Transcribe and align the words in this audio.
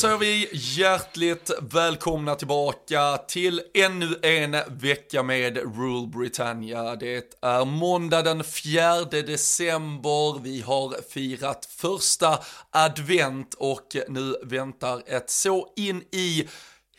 säger 0.00 0.18
vi 0.18 0.48
hjärtligt 0.52 1.50
välkomna 1.60 2.34
tillbaka 2.34 3.16
till 3.16 3.62
ännu 3.74 4.18
en 4.22 4.56
vecka 4.68 5.22
med 5.22 5.56
Rule 5.56 6.06
Britannia. 6.06 6.96
Det 6.96 7.38
är 7.42 7.64
måndag 7.64 8.22
den 8.22 8.44
4 8.44 9.04
december, 9.04 10.40
vi 10.42 10.60
har 10.60 11.10
firat 11.10 11.68
första 11.70 12.38
advent 12.70 13.54
och 13.54 13.96
nu 14.08 14.36
väntar 14.42 15.02
ett 15.06 15.30
så 15.30 15.72
in 15.76 16.02
i 16.12 16.48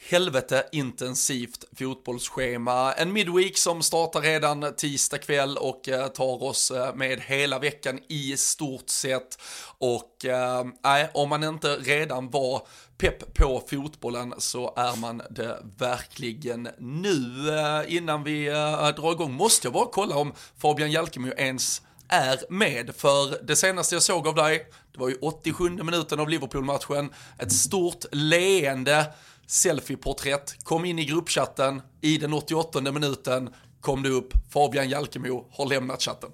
helvete 0.09 0.63
intensivt 0.71 1.63
fotbollsschema. 1.79 2.93
En 2.93 3.13
midweek 3.13 3.57
som 3.57 3.81
startar 3.81 4.21
redan 4.21 4.75
tisdag 4.75 5.17
kväll 5.17 5.57
och 5.57 5.89
eh, 5.89 6.07
tar 6.07 6.43
oss 6.43 6.71
eh, 6.71 6.95
med 6.95 7.19
hela 7.19 7.59
veckan 7.59 7.99
i 8.07 8.37
stort 8.37 8.89
sett. 8.89 9.37
Och 9.77 10.25
eh, 10.25 10.65
nej, 10.83 11.09
om 11.13 11.29
man 11.29 11.43
inte 11.43 11.75
redan 11.75 12.29
var 12.29 12.67
pepp 13.01 13.33
på 13.33 13.63
fotbollen 13.67 14.33
så 14.37 14.73
är 14.75 14.95
man 14.95 15.21
det 15.29 15.63
verkligen 15.77 16.69
nu. 16.77 17.49
Eh, 17.49 17.95
innan 17.95 18.23
vi 18.23 18.47
eh, 18.47 18.87
drar 18.95 19.11
igång 19.11 19.33
måste 19.33 19.67
jag 19.67 19.73
bara 19.73 19.85
kolla 19.91 20.15
om 20.15 20.33
Fabian 20.57 20.91
Jalkemo 20.91 21.27
ens 21.37 21.81
är 22.07 22.39
med. 22.49 22.95
För 22.95 23.43
det 23.43 23.55
senaste 23.55 23.95
jag 23.95 24.03
såg 24.03 24.27
av 24.27 24.35
dig, 24.35 24.67
det 24.91 24.99
var 24.99 25.09
ju 25.09 25.15
87 25.21 25.69
minuten 25.69 26.19
av 26.19 26.29
Liverpool-matchen, 26.29 27.13
ett 27.39 27.51
stort 27.51 28.05
leende 28.11 29.13
selfieporträtt 29.47 30.63
kom 30.63 30.85
in 30.85 30.99
i 30.99 31.05
gruppchatten, 31.05 31.81
i 32.01 32.17
den 32.17 32.33
88 32.33 32.81
minuten 32.81 33.49
kom 33.79 34.03
det 34.03 34.09
upp, 34.09 34.33
Fabian 34.49 34.89
Jalkemo 34.89 35.47
har 35.51 35.65
lämnat 35.65 36.01
chatten. 36.01 36.29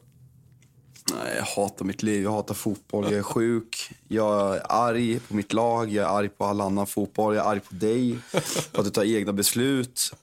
Nej, 1.13 1.35
jag 1.38 1.44
hatar 1.44 1.85
mitt 1.85 2.03
liv, 2.03 2.23
jag 2.23 2.31
hatar 2.31 2.53
fotboll, 2.53 3.06
jag 3.06 3.13
är 3.13 3.23
sjuk, 3.34 3.91
jag 4.07 4.56
är 4.56 4.62
arg 4.69 5.19
på 5.19 5.35
mitt 5.35 5.53
lag, 5.53 5.90
jag 5.90 6.06
är 6.06 6.18
arg 6.18 6.29
på 6.29 6.45
all 6.45 6.62
annan 6.62 6.88
fotboll, 6.88 7.35
jag 7.35 7.45
är 7.45 7.50
arg 7.50 7.59
på 7.59 7.73
dig 7.75 8.18
för 8.72 8.79
att 8.79 8.85
du 8.85 8.91
tar 8.91 9.03
egna 9.03 9.34
beslut. 9.34 10.13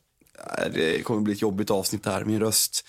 Det 0.75 1.05
kommer 1.05 1.21
bli 1.21 1.33
ett 1.33 1.43
jobbigt 1.43 1.71
avsnitt 1.71 2.07
här, 2.07 2.25
min 2.25 2.41
röst 2.41 2.85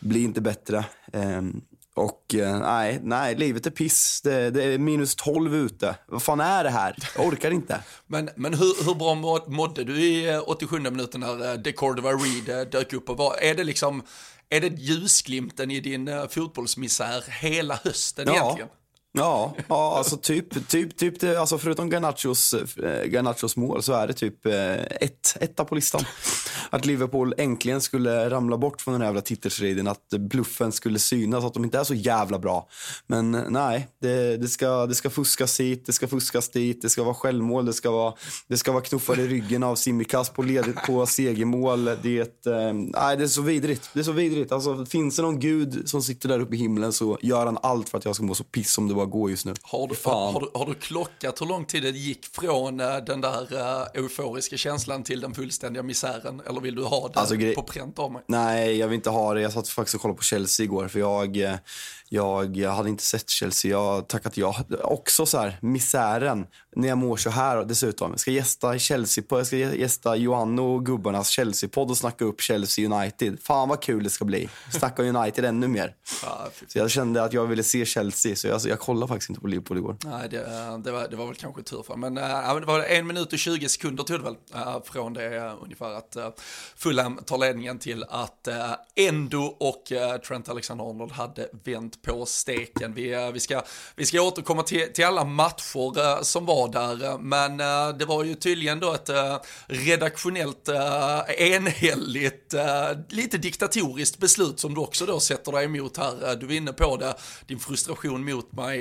blir 0.00 0.24
inte 0.24 0.40
bättre. 0.40 0.84
Ehm, 1.12 1.60
och 1.94 2.34
eh, 2.34 2.60
nej, 2.60 3.00
nej, 3.02 3.34
livet 3.34 3.66
är 3.66 3.70
piss. 3.70 4.20
Det, 4.24 4.50
det, 4.50 4.64
är 4.64 4.78
minus 4.78 5.14
12 5.14 5.54
ute. 5.54 5.96
Vad 6.06 6.22
fan 6.22 6.40
är 6.40 6.64
det 6.64 6.70
här? 6.70 6.96
Jag 7.16 7.26
orkar 7.26 7.50
inte. 7.50 7.80
men 8.06 8.30
men 8.36 8.54
hur, 8.54 8.84
hur 8.84 8.94
bra 8.94 9.42
mådde 9.46 9.84
du 9.84 10.00
i 10.00 10.40
87 10.46 10.76
eh, 10.76 10.82
minuten 10.82 11.20
när 11.20 11.52
eh, 11.52 11.58
Decordova 11.58 12.10
Reed 12.10 12.70
dök 12.70 12.92
upp? 12.92 13.10
Och 13.10 13.16
var, 13.16 13.36
är 13.36 13.54
det 13.54 13.64
liksom, 13.64 14.02
är 14.50 14.60
det 14.60 14.68
ljusglimten 14.68 15.70
i 15.70 15.80
din 15.80 16.10
fotbollsmisär 16.28 17.24
hela 17.40 17.80
hösten 17.84 18.24
ja. 18.28 18.34
egentligen? 18.34 18.68
Ja, 19.12 19.54
ja 19.68 19.98
alltså 19.98 20.16
typ, 20.16 20.68
typ, 20.68 20.96
typ 20.96 21.20
det, 21.20 21.36
alltså 21.36 21.58
förutom 21.58 21.90
Garnachos, 21.90 22.54
eh, 22.54 23.04
Garnachos 23.04 23.56
mål 23.56 23.82
så 23.82 23.92
är 23.92 24.06
det 24.06 24.12
typ 24.12 24.46
eh, 24.46 24.74
ett, 24.74 25.36
etta 25.40 25.64
på 25.64 25.74
listan. 25.74 26.04
Att 26.70 26.86
Liverpool 26.86 27.34
äntligen 27.38 27.80
skulle 27.80 28.30
ramla 28.30 28.58
bort 28.58 28.80
från 28.80 28.92
den 28.92 29.00
här 29.00 29.08
jävla 29.08 29.20
titelstriden, 29.20 29.88
att 29.88 30.08
bluffen 30.18 30.72
skulle 30.72 30.98
synas, 30.98 31.44
att 31.44 31.54
de 31.54 31.64
inte 31.64 31.78
är 31.78 31.84
så 31.84 31.94
jävla 31.94 32.38
bra. 32.38 32.68
Men 33.06 33.34
eh, 33.34 33.42
nej, 33.48 33.88
det, 34.00 34.36
det, 34.36 34.48
ska, 34.48 34.86
det 34.86 34.94
ska 34.94 35.10
fuskas 35.10 35.60
hit, 35.60 35.86
det 35.86 35.92
ska 35.92 36.08
fuskas 36.08 36.48
dit, 36.48 36.82
det 36.82 36.90
ska 36.90 37.02
vara 37.02 37.14
självmål, 37.14 37.66
det 37.66 37.72
ska 37.72 37.90
vara, 37.90 38.14
det 38.48 38.56
ska 38.56 38.72
vara 38.72 38.82
knuffar 38.82 39.20
i 39.20 39.28
ryggen 39.28 39.62
av 39.62 39.76
Simikas 39.76 40.30
på, 40.30 40.42
ledigt 40.42 40.82
på 40.86 41.06
segermål. 41.06 41.84
Det, 41.84 42.46
eh, 42.46 42.72
nej, 42.72 43.16
det 43.16 43.24
är 43.24 43.28
så 43.28 43.42
vidrigt. 43.42 43.90
Det 43.94 44.00
är 44.00 44.04
så 44.04 44.12
vidrigt. 44.12 44.52
Alltså, 44.52 44.86
finns 44.86 45.16
det 45.16 45.22
någon 45.22 45.40
gud 45.40 45.88
som 45.88 46.02
sitter 46.02 46.28
där 46.28 46.40
uppe 46.40 46.54
i 46.54 46.58
himlen 46.58 46.92
så 46.92 47.18
gör 47.22 47.46
han 47.46 47.58
allt 47.62 47.88
för 47.88 47.98
att 47.98 48.04
jag 48.04 48.14
ska 48.14 48.24
må 48.24 48.34
så 48.34 48.44
piss 48.44 48.72
som 48.72 48.88
det 48.88 48.97
var 48.98 49.06
gå 49.06 49.30
just 49.30 49.46
nu. 49.46 49.54
Har 49.62 49.88
du, 49.88 49.94
har, 50.04 50.32
har, 50.32 50.40
du, 50.40 50.50
har 50.54 50.66
du 50.66 50.74
klockat 50.74 51.40
hur 51.40 51.46
lång 51.46 51.64
tid 51.64 51.82
det 51.82 51.90
gick 51.90 52.26
från 52.26 52.80
uh, 52.80 52.96
den 52.96 53.20
där 53.20 53.54
uh, 53.54 53.86
euforiska 53.94 54.56
känslan 54.56 55.02
till 55.02 55.20
den 55.20 55.34
fullständiga 55.34 55.82
misären? 55.82 56.42
Eller 56.46 56.60
vill 56.60 56.74
du 56.74 56.82
ha 56.82 57.08
det 57.08 57.20
alltså, 57.20 57.36
på 57.54 57.62
pränt 57.62 57.98
av 57.98 58.12
mig? 58.12 58.22
Nej, 58.26 58.76
jag 58.76 58.88
vill 58.88 58.94
inte 58.94 59.10
ha 59.10 59.34
det. 59.34 59.40
Jag 59.40 59.52
satt 59.52 59.68
faktiskt 59.68 59.94
och 59.94 60.00
kollade 60.00 60.16
på 60.16 60.24
Chelsea 60.24 60.64
igår 60.64 60.88
för 60.88 60.98
jag, 60.98 61.36
eh, 61.36 61.54
jag, 62.08 62.56
jag 62.56 62.70
hade 62.70 62.88
inte 62.88 63.02
sett 63.02 63.30
Chelsea. 63.30 63.70
Jag 63.70 64.08
tackat 64.08 64.36
ja. 64.36 64.64
Också 64.82 65.26
så 65.26 65.38
här, 65.38 65.58
misären 65.60 66.46
när 66.76 66.88
jag 66.88 66.98
mår 66.98 67.16
så 67.16 67.30
här 67.30 67.64
dessutom. 67.64 68.10
Jag 68.10 68.20
ska 68.20 68.30
gästa 68.30 68.78
Chelsea 68.78 69.24
på, 69.28 69.38
jag 69.38 69.46
ska 69.46 69.56
gästa 69.56 70.16
Johanno 70.16 70.60
och 70.60 70.86
gubbarnas 70.86 71.28
Chelsea-podd 71.28 71.90
och 71.90 71.96
snacka 71.96 72.24
upp 72.24 72.40
Chelsea 72.40 72.90
United. 72.90 73.38
Fan 73.42 73.68
vad 73.68 73.82
kul 73.82 74.04
det 74.04 74.10
ska 74.10 74.24
bli. 74.24 74.48
Snacka 74.72 75.02
United 75.02 75.44
ännu 75.44 75.68
mer. 75.68 75.94
så 76.68 76.78
jag 76.78 76.90
kände 76.90 77.22
att 77.22 77.32
jag 77.32 77.46
ville 77.46 77.62
se 77.62 77.84
Chelsea 77.84 78.36
så 78.36 78.48
jag, 78.48 78.60
jag 78.60 78.80
kollade 78.80 79.08
faktiskt 79.08 79.30
inte 79.30 79.40
på 79.40 79.46
Liverpool 79.46 79.78
igår. 79.78 79.96
Nej, 80.04 80.28
det, 80.28 80.38
det, 80.84 80.92
var, 80.92 81.08
det 81.08 81.16
var 81.16 81.26
väl 81.26 81.36
kanske 81.36 81.62
tur 81.62 81.82
för 81.82 81.96
men, 81.96 82.18
äh, 82.18 82.54
det 82.60 82.66
var 82.66 82.82
en 82.82 83.06
minut 83.06 83.32
och 83.32 83.38
20 83.38 83.68
sekunder 83.68 84.04
tog 84.04 84.18
det 84.18 84.24
väl 84.24 84.36
äh, 84.54 84.82
från 84.84 85.12
det 85.12 85.36
äh, 85.36 85.62
ungefär 85.62 85.90
att 85.90 86.16
äh, 86.16 86.28
Fulham 86.76 87.20
tar 87.26 87.38
ledningen 87.38 87.78
till 87.78 88.04
att 88.08 88.48
äh, 88.48 88.72
Endo 88.96 89.42
och 89.42 89.92
äh, 89.92 90.16
Trent 90.16 90.48
Alexander-Arnold 90.48 91.12
hade 91.12 91.48
vänt 91.64 91.97
på 92.02 92.26
steken. 92.26 92.94
Vi, 92.94 93.12
eh, 93.12 93.30
vi, 93.30 93.40
ska, 93.40 93.62
vi 93.96 94.06
ska 94.06 94.22
återkomma 94.22 94.62
till, 94.62 94.92
till 94.92 95.04
alla 95.04 95.24
matcher 95.24 95.98
eh, 95.98 96.22
som 96.22 96.46
var 96.46 96.68
där, 96.68 97.04
eh, 97.04 97.18
men 97.18 97.56
det 97.98 98.04
var 98.04 98.24
ju 98.24 98.34
tydligen 98.34 98.80
då 98.80 98.94
ett 98.94 99.10
redaktionellt 99.66 100.68
enhälligt, 101.38 102.54
lite 103.08 103.38
diktatoriskt 103.38 104.18
beslut 104.18 104.60
som 104.60 104.74
du 104.74 104.80
också 104.80 105.06
då 105.06 105.20
sätter 105.20 105.52
dig 105.52 105.64
emot 105.64 105.96
här. 105.96 106.36
Du 106.36 106.46
är 106.46 106.52
inne 106.52 106.72
på 106.72 106.96
det, 106.96 107.14
din 107.46 107.58
frustration 107.58 108.24
mot 108.24 108.52
mig 108.52 108.78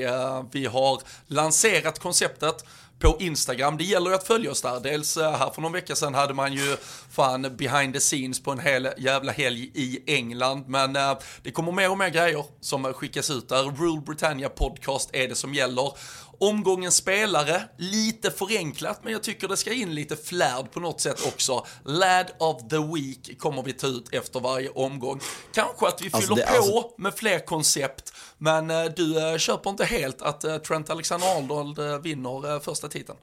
vi 0.52 0.66
har 0.66 1.02
lanserat 1.28 2.00
konceptet 2.00 2.66
på 3.00 3.18
Instagram. 3.20 3.78
Det 3.78 3.84
gäller 3.84 4.10
ju 4.10 4.16
att 4.16 4.28
följa 4.28 4.52
oss 4.52 4.62
där. 4.62 4.80
Dels 4.80 5.18
eh, 5.18 5.32
här 5.32 5.50
för 5.50 5.62
någon 5.62 5.72
vecka 5.72 5.96
sedan 5.96 6.14
hade 6.16 6.34
man 6.34 6.54
ju 6.54 6.78
fan 7.12 7.56
behind 7.58 7.94
the 7.94 8.00
scenes 8.00 8.44
på 8.44 8.52
en 8.52 8.60
hel 8.60 8.90
jävla 8.98 9.32
helg 9.32 9.72
i 9.74 10.00
England. 10.06 10.64
Men 10.68 10.96
eh, 10.96 11.18
det 11.44 11.52
kommer 11.52 11.72
mer 11.72 11.92
och 11.92 11.98
mer 11.98 12.10
grejer 12.10 12.46
som 12.62 12.94
skickas 12.94 13.30
ut 13.30 13.50
där. 13.50 13.64
Rule 13.64 14.02
Britannia 14.02 14.50
podcast 14.50 15.10
är 15.14 15.28
det 15.28 15.36
som 15.36 15.54
gäller. 15.54 15.92
Omgången 16.40 16.92
spelare, 16.92 17.62
lite 17.78 18.32
förenklat, 18.32 19.00
men 19.04 19.14
jag 19.14 19.24
tycker 19.24 19.48
det 19.48 19.58
ska 19.58 19.74
in 19.74 19.96
lite 19.96 20.16
flärd 20.16 20.72
på 20.72 20.80
något 20.80 21.02
sätt 21.02 21.28
också. 21.28 21.66
Lad 21.86 22.32
of 22.40 22.68
the 22.70 22.78
Week 22.78 23.40
kommer 23.40 23.64
vi 23.64 23.74
ta 23.74 23.88
ut 23.88 24.14
efter 24.14 24.40
varje 24.40 24.70
omgång. 24.70 25.20
Kanske 25.54 25.88
att 25.88 26.02
vi 26.02 26.10
alltså 26.14 26.22
fyller 26.22 26.36
det, 26.36 26.52
på 26.52 26.58
alltså... 26.58 26.94
med 26.98 27.14
fler 27.14 27.40
koncept, 27.40 28.14
men 28.38 28.72
uh, 28.72 28.92
du 28.96 29.32
uh, 29.32 29.38
köper 29.38 29.70
inte 29.70 29.86
helt 29.86 30.22
att 30.22 30.46
uh, 30.46 30.58
Trent 30.58 30.90
Alexander-Arnold 30.90 32.04
vinner 32.04 32.60
första 32.60 32.88
titeln. 32.88 33.18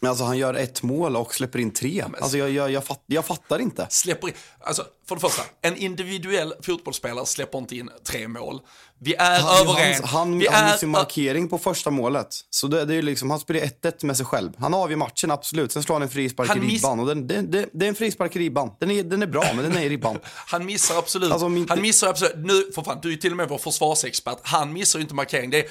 Men 0.00 0.10
alltså 0.10 0.24
han 0.24 0.38
gör 0.38 0.54
ett 0.54 0.82
mål 0.82 1.16
och 1.16 1.34
släpper 1.34 1.58
in 1.58 1.70
tre. 1.70 2.04
Alltså 2.20 2.38
jag, 2.38 2.50
jag, 2.50 2.70
jag, 2.70 2.84
fatt, 2.84 3.02
jag 3.06 3.24
fattar 3.24 3.58
inte. 3.58 3.86
Släpper 3.90 4.28
in, 4.28 4.34
alltså 4.60 4.86
för 5.08 5.14
det 5.14 5.20
första, 5.20 5.42
en 5.62 5.76
individuell 5.76 6.54
fotbollsspelare 6.62 7.26
släpper 7.26 7.58
inte 7.58 7.76
in 7.76 7.90
tre 8.04 8.28
mål. 8.28 8.60
Vi 8.98 9.14
är 9.14 9.40
Han, 9.40 9.68
överens. 9.68 10.00
han, 10.00 10.08
han, 10.08 10.38
vi 10.38 10.46
han 10.50 10.64
är 10.64 10.76
sin 10.76 10.88
markering 10.88 11.48
på 11.48 11.58
första 11.58 11.90
målet. 11.90 12.28
Så 12.50 12.66
det, 12.66 12.84
det 12.84 12.94
är 12.94 13.02
liksom, 13.02 13.30
han 13.30 13.40
spelar 13.40 13.60
1-1 13.60 14.04
med 14.06 14.16
sig 14.16 14.26
själv. 14.26 14.52
Han 14.58 14.74
avgör 14.74 14.96
matchen, 14.96 15.30
absolut. 15.30 15.72
Sen 15.72 15.82
slår 15.82 15.94
han 15.94 16.02
en 16.02 16.08
frispark 16.08 16.48
Han 16.48 16.62
i 16.62 16.74
ribban. 16.74 17.00
Och 17.00 17.06
den, 17.06 17.26
det, 17.26 17.42
det, 17.42 17.68
det 17.72 17.84
är 17.84 17.88
en 17.88 17.94
frispark 17.94 18.36
i 18.36 18.38
ribban. 18.38 18.70
Den 18.80 18.90
är, 18.90 19.02
den 19.02 19.22
är 19.22 19.26
bra, 19.26 19.44
men 19.54 19.64
den 19.64 19.76
är 19.76 19.80
i 19.82 19.88
ribban. 19.88 20.18
Han 20.46 20.66
missar 20.66 20.98
absolut. 20.98 21.32
Alltså, 21.32 21.46
om 21.46 21.56
inte- 21.56 21.72
Han 21.72 21.82
missar 21.82 22.08
absolut. 22.08 22.34
Nu, 22.36 22.70
för 22.74 22.82
fan, 22.82 22.98
du 23.02 23.12
är 23.12 23.16
till 23.16 23.30
och 23.30 23.36
med 23.36 23.48
vår 23.48 23.58
försvarsexpert. 23.58 24.38
Han 24.42 24.72
missar 24.72 24.98
ju 24.98 25.02
inte 25.02 25.14
markering. 25.14 25.50
Det 25.50 25.58
är, 25.58 25.64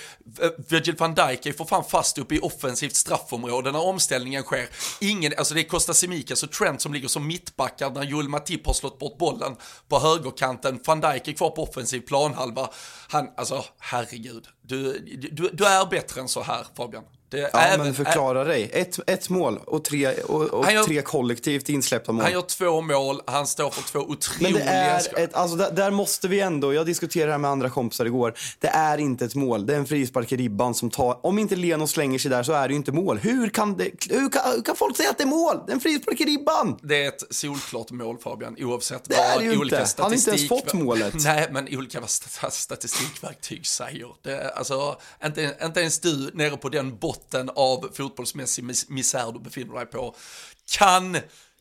Virgil 0.71 0.95
van 0.95 1.13
Dijk 1.15 1.45
är 1.45 1.53
för 1.53 1.65
fan 1.65 1.83
fast 1.89 2.17
uppe 2.17 2.35
i 2.35 2.39
offensivt 2.39 2.95
straffområde 2.95 3.71
när 3.71 3.81
omställningen 3.85 4.43
sker. 4.43 4.67
Ingen, 5.01 5.33
alltså 5.37 5.53
det 5.53 5.59
är 5.61 5.63
Costa 5.67 5.93
Simikas 5.93 6.43
och 6.43 6.51
Trent 6.51 6.81
som 6.81 6.93
ligger 6.93 7.07
som 7.07 7.27
mittbackar 7.27 7.89
när 7.89 8.03
Joel 8.03 8.29
Matip 8.29 8.65
har 8.65 8.73
slått 8.73 8.99
bort 8.99 9.17
bollen 9.17 9.55
på 9.89 9.99
högerkanten. 9.99 10.79
Van 10.85 11.01
Dijk 11.01 11.27
är 11.27 11.33
kvar 11.33 11.49
på 11.49 11.63
offensiv 11.63 11.99
planhalva. 11.99 12.69
Han, 13.15 13.29
alltså 13.37 13.65
herregud. 13.79 14.47
Du, 14.61 14.99
du, 15.31 15.49
du 15.53 15.65
är 15.65 15.85
bättre 15.85 16.21
än 16.21 16.27
så 16.27 16.41
här 16.41 16.65
Fabian. 16.75 17.03
Det, 17.35 17.49
Ja, 17.53 17.59
även- 17.59 17.85
men 17.85 17.93
förklara 17.95 18.43
dig. 18.43 18.69
Ett, 18.73 18.99
ett 19.07 19.29
mål 19.29 19.59
och 19.65 19.83
tre, 19.83 20.13
och, 20.13 20.41
och 20.41 20.71
gör- 20.71 20.83
tre 20.83 21.01
kollektivt 21.01 21.69
insläppta 21.69 22.11
mål. 22.11 22.23
Han 22.23 22.31
gör 22.31 22.41
två 22.41 22.81
mål, 22.81 23.21
han 23.27 23.47
står 23.47 23.69
för 23.69 23.81
två 23.83 23.99
Men 23.99 24.09
otroliga 24.11 24.65
det 24.65 24.71
är 24.71 25.23
ett, 25.23 25.33
alltså 25.33 25.55
där, 25.57 25.71
där 25.71 25.91
måste 25.91 26.27
vi 26.27 26.39
ändå, 26.39 26.73
jag 26.73 26.85
diskuterade 26.85 27.27
det 27.27 27.31
här 27.33 27.39
med 27.39 27.51
andra 27.51 27.69
kompisar 27.69 28.05
igår. 28.05 28.33
Det 28.59 28.67
är 28.67 28.97
inte 28.97 29.25
ett 29.25 29.35
mål, 29.35 29.65
det 29.65 29.73
är 29.73 29.77
en 29.77 29.85
frispark 29.85 30.31
i 30.31 30.35
ribban 30.37 30.73
som 30.75 30.89
tar, 30.89 31.25
om 31.25 31.39
inte 31.39 31.55
Leno 31.55 31.87
slänger 31.87 32.19
sig 32.19 32.31
där 32.31 32.43
så 32.43 32.53
är 32.53 32.67
det 32.67 32.71
ju 32.73 32.77
inte 32.77 32.91
mål. 32.91 33.17
Hur 33.17 33.49
kan, 33.49 33.77
det, 33.77 33.83
hur 34.09 34.29
kan, 34.29 34.41
hur 34.55 34.61
kan 34.61 34.75
folk 34.75 34.97
säga 34.97 35.09
att 35.09 35.17
det 35.17 35.23
är 35.23 35.27
mål? 35.27 35.59
Det 35.65 35.71
är 35.71 35.73
en 35.75 35.79
frispark 35.79 36.21
i 36.21 36.25
ribban! 36.25 36.79
Det 36.81 37.03
är 37.03 37.07
ett 37.07 37.23
solklart 37.29 37.91
mål 37.91 38.17
Fabian, 38.17 38.55
oavsett 38.59 39.01
Det 39.03 39.15
är 39.15 39.33
vad 39.35 39.43
det 39.43 39.45
ju 39.45 39.57
olika 39.59 39.81
inte. 39.81 39.93
Han 40.01 40.11
har 40.11 40.17
inte 40.17 40.29
ens 40.29 40.41
statistik... 40.41 40.49
fått 40.49 40.73
målet. 40.73 41.13
Nej, 41.23 41.47
men 41.51 41.67
olika 41.77 41.99
vad 41.99 42.09
statistikverktyg 42.53 43.67
säger. 43.67 44.07
Det 44.21 44.31
är, 44.37 44.49
alltså, 44.57 44.97
inte, 45.25 45.57
inte 45.63 45.79
ens 45.79 45.99
du 45.99 46.31
nere 46.33 46.57
på 46.57 46.69
den 46.69 46.97
botten 46.97 47.24
av 47.55 47.89
fotbollsmässig 47.93 48.63
mis- 48.63 48.85
misär 48.87 49.31
du 49.31 49.39
befinner 49.39 49.75
dig 49.75 49.85
på 49.85 50.15
kan 50.71 51.17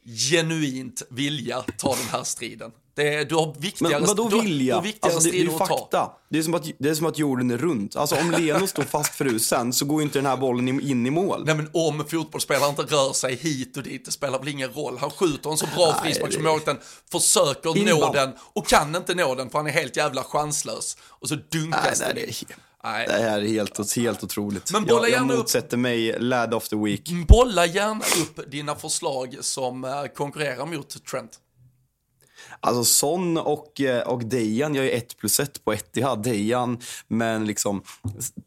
genuint 0.06 1.02
vilja 1.11 1.64
ta 1.78 1.94
den 1.96 2.08
här 2.12 2.25
striden. 2.25 2.70
Det 2.96 3.14
är, 3.14 3.25
du 3.25 3.34
har 3.34 3.55
viktigare, 3.58 3.99
Men 3.99 4.06
vadå 4.06 4.28
vilja? 4.28 4.75
Du 4.75 4.78
har 4.78 4.82
viktigare 4.82 5.14
Alltså, 5.14 5.31
det, 5.31 5.37
det 5.37 5.43
är 5.43 5.46
strider 5.46 5.52
ju 5.52 5.58
fakta. 5.78 6.11
Det 6.28 6.38
är, 6.38 6.43
som 6.43 6.55
att, 6.55 6.64
det 6.78 6.88
är 6.88 6.94
som 6.94 7.06
att 7.06 7.19
jorden 7.19 7.50
är 7.50 7.58
runt. 7.58 7.96
Alltså 7.96 8.16
om 8.16 8.31
Leno 8.31 8.66
står 8.66 8.82
fastfrusen 8.82 9.72
så 9.72 9.84
går 9.84 10.00
ju 10.00 10.05
inte 10.06 10.19
den 10.19 10.26
här 10.26 10.37
bollen 10.37 10.69
in- 10.69 11.06
i 11.06 11.11
mål. 11.11 11.44
Nej 11.46 11.55
men 11.55 11.70
om 11.72 12.05
fotbollsspelare 12.08 12.69
inte 12.70 12.82
rör 12.82 13.12
sig 13.12 13.34
hit 13.34 13.76
och 13.76 13.82
dit, 13.82 14.05
det 14.05 14.11
spelar 14.12 14.38
väl 14.38 14.49
ingen 14.49 14.72
roll. 14.72 14.99
Han 14.99 15.11
skjuter 15.11 15.50
en 15.50 15.56
så 15.56 15.66
bra 15.76 15.87
Nej, 15.90 16.00
frispark 16.02 16.32
som 16.32 16.43
målvakten, 16.43 16.78
försöker 17.12 17.76
In 17.78 17.88
i 17.88 17.90
nå 17.90 18.12
den 18.12 18.32
och 18.40 18.66
kan 18.66 18.96
inte 18.96 19.14
nå 19.14 19.34
den 19.34 19.50
för 19.50 19.58
han 19.58 19.66
är 19.66 19.70
helt 19.72 19.96
jävla 19.96 20.25
chanslös. 20.25 20.96
Och 21.02 21.28
så 21.28 21.34
Nej, 21.34 21.44
dunkas 21.50 21.99
det, 21.99 22.12
det 22.14 22.22
är, 22.22 22.46
in. 22.85 23.07
det 23.09 23.13
Nej. 23.13 23.23
här 23.23 23.41
är 23.43 23.47
helt, 23.47 23.97
helt 23.97 24.25
otroligt. 24.25 24.73
Men 24.73 24.85
bolla 24.85 24.95
jag, 24.95 25.03
jag 25.05 25.11
gärna 25.11 25.33
upp- 25.33 25.39
motsätter 25.39 25.77
mig 25.77 26.19
lad 26.21 26.55
of 26.55 26.69
the 26.69 26.77
week. 26.77 27.11
Bolla 27.29 27.67
gärna 27.67 28.01
upp 28.23 28.51
dina 28.51 28.75
förslag 28.75 29.37
som 29.41 29.85
eh, 29.85 30.05
konkurrerar 30.15 30.67
mot 30.67 31.05
Trent. 31.05 31.31
Alltså 32.66 32.84
Son 32.84 33.37
och, 33.38 33.81
eh, 33.81 34.02
och 34.08 34.25
Dejan 34.25 34.75
gör 34.75 34.82
ju 34.82 34.90
1 34.90 35.16
plus 35.19 35.40
1 35.40 35.64
på 35.64 35.72
Etihad. 35.72 36.22
Dejan 36.22 36.78
men 37.08 37.46
liksom 37.46 37.82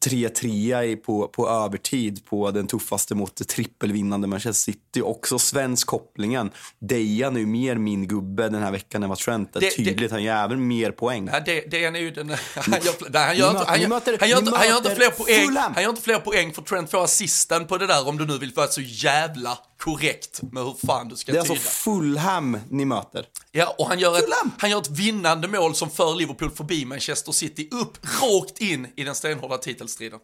3-3 0.05 0.83
i- 0.83 0.95
på, 0.95 1.27
på 1.27 1.49
övertid 1.49 2.25
på 2.25 2.51
den 2.51 2.67
tuffaste 2.67 3.15
mot 3.15 3.47
trippelvinnande 3.47 4.27
Manchester 4.27 4.71
City. 4.71 5.01
Också 5.01 5.39
svensk 5.39 5.87
kopplingen. 5.87 6.51
Dejan 6.79 7.35
är 7.35 7.39
ju 7.39 7.45
mer 7.45 7.75
min 7.75 8.07
gubbe 8.07 8.49
den 8.49 8.63
här 8.63 8.71
veckan 8.71 9.03
än 9.03 9.09
vad 9.09 9.17
Trent 9.17 9.55
är. 9.55 9.59
Det- 9.59 9.71
Tydligt, 9.71 10.11
han 10.11 10.23
gör 10.23 10.43
även 10.43 10.67
mer 10.67 10.91
poäng. 10.91 11.29
Ja, 11.33 11.39
det, 11.39 11.61
det 11.71 11.85
är 11.85 11.95
ju 11.95 12.11
den... 12.11 12.29
Han 12.55 12.79
gör, 12.85 12.93
nej, 13.09 13.25
han 13.25 13.37
gör, 13.37 13.53
Ni 13.53 13.59
inte- 13.59 13.69
han 13.71 13.81
gör, 13.81 13.87
möter- 13.87 14.17
han 14.19 14.29
gör, 14.29 14.35
ni 14.41 14.45
inte- 14.47 14.57
han 14.57 14.67
gör 14.67 14.77
inte 14.77 14.89
möter 14.89 14.95
fler 14.95 15.09
poäng. 15.25 15.55
Han 15.73 15.83
gör 15.83 15.89
inte 15.89 16.01
fler 16.01 16.19
poäng 16.19 16.53
för 16.53 16.61
Trent 16.61 16.91
får 16.91 17.03
assisten 17.03 17.67
på 17.67 17.77
det 17.77 17.87
där 17.87 18.07
om 18.07 18.17
du 18.17 18.25
nu 18.25 18.37
vill 18.37 18.53
vara 18.53 18.67
så 18.67 18.81
jävla 18.81 19.57
korrekt 19.79 20.41
med 20.51 20.63
hur 20.63 20.73
fan 20.87 21.07
du 21.07 21.15
ska 21.15 21.31
Det 21.31 21.37
är 21.37 21.41
tyda. 21.41 21.53
alltså 21.53 21.69
Fulham 21.69 22.57
ni 22.69 22.85
möter. 22.85 23.25
Ja, 23.51 23.75
och 23.77 23.87
han 23.87 23.99
gör, 23.99 24.17
ett, 24.17 24.23
Fulham! 24.23 24.51
han 24.57 24.69
gör 24.69 24.81
ett 24.81 24.89
vinnande 24.89 25.47
mål 25.47 25.75
som 25.75 25.89
för 25.89 26.15
Liverpool 26.15 26.51
förbi 26.51 26.85
Manchester 26.85 27.31
City 27.31 27.69
upp, 27.71 27.97
rakt 28.21 28.61
in 28.61 28.87
i 28.95 29.03
den 29.03 29.15
stenhårda 29.15 29.57
titelstriden. 29.57 30.19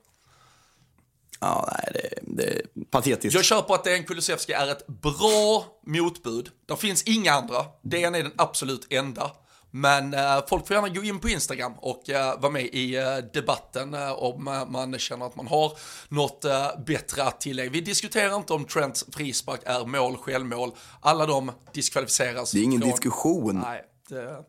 Ja, 1.39 1.69
nej, 1.71 1.91
det, 1.93 2.19
det 2.35 2.43
är 2.43 2.61
patetiskt. 2.91 3.35
Jag 3.35 3.45
köper 3.45 3.73
att 3.73 3.83
Dejan 3.83 4.03
Kulusevski 4.03 4.53
är 4.53 4.67
ett 4.67 4.87
bra 4.87 5.65
motbud. 5.85 6.49
Det 6.65 6.77
finns 6.77 7.03
inga 7.03 7.33
andra. 7.33 7.65
Dejan 7.81 8.15
är 8.15 8.23
den 8.23 8.33
absolut 8.37 8.87
enda. 8.89 9.31
Men 9.75 10.13
eh, 10.13 10.39
folk 10.49 10.67
får 10.67 10.75
gärna 10.75 10.89
gå 10.89 11.03
in 11.03 11.19
på 11.19 11.29
Instagram 11.29 11.73
och 11.77 12.09
eh, 12.09 12.39
vara 12.39 12.51
med 12.51 12.63
i 12.65 12.95
eh, 12.95 13.17
debatten 13.33 13.93
om 14.15 14.43
man 14.69 14.99
känner 14.99 15.25
att 15.25 15.35
man 15.35 15.47
har 15.47 15.71
något 16.09 16.45
bättre 16.85 17.23
att 17.23 17.41
tillägga. 17.41 17.69
Vi 17.69 17.81
diskuterar 17.81 18.35
inte 18.35 18.53
om 18.53 18.65
Trents 18.65 19.05
frispark 19.11 19.59
är 19.65 19.85
mål, 19.85 20.17
självmål. 20.17 20.71
Alla 21.01 21.25
de 21.25 21.51
diskvalificeras. 21.73 22.51
Det 22.51 22.59
är 22.59 22.63
ingen 22.63 22.81
från- 22.81 22.89
diskussion. 22.91 23.59
Nej, 23.65 23.81
eh, 24.17 24.39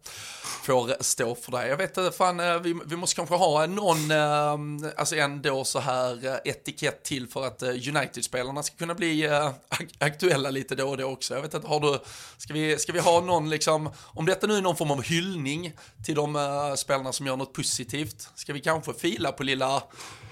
får 0.62 1.02
stå 1.02 1.34
för 1.34 1.52
det. 1.52 1.68
Jag 1.68 1.76
vet 1.76 1.96
inte, 1.96 2.16
fan, 2.16 2.40
eh, 2.40 2.58
vi, 2.58 2.80
vi 2.86 2.96
måste 2.96 3.16
kanske 3.16 3.34
ha 3.34 3.66
någon, 3.66 4.10
eh, 4.10 4.90
alltså 4.96 5.16
ändå 5.16 5.64
så 5.64 5.78
här 5.78 6.26
eh, 6.26 6.36
etikett 6.44 7.02
till 7.02 7.28
för 7.28 7.46
att 7.46 7.62
United-spelarna 7.62 8.62
ska 8.62 8.76
kunna 8.76 8.94
bli 8.94 9.24
eh, 9.24 9.50
aktuella 9.98 10.50
lite 10.50 10.74
då 10.74 10.88
och 10.88 10.96
då 10.96 11.04
också. 11.04 11.34
Jag 11.34 11.42
vet 11.42 11.54
inte, 11.54 11.68
har 11.68 11.80
du, 11.80 11.98
ska 12.38 12.54
vi, 12.54 12.78
ska 12.78 12.92
vi 12.92 13.00
ha 13.00 13.20
någon 13.20 13.50
liksom, 13.50 13.90
om 13.98 14.26
detta 14.26 14.46
nu 14.46 14.56
är 14.56 14.62
någon 14.62 14.76
form 14.76 14.90
av 14.90 15.02
hyllning 15.02 15.72
till 16.04 16.14
de 16.14 16.36
eh, 16.36 16.74
spelarna 16.74 17.12
som 17.12 17.26
gör 17.26 17.36
något 17.36 17.52
positivt, 17.52 18.28
ska 18.34 18.52
vi 18.52 18.60
kanske 18.60 18.94
fila 18.94 19.32
på 19.32 19.42
lilla 19.42 19.82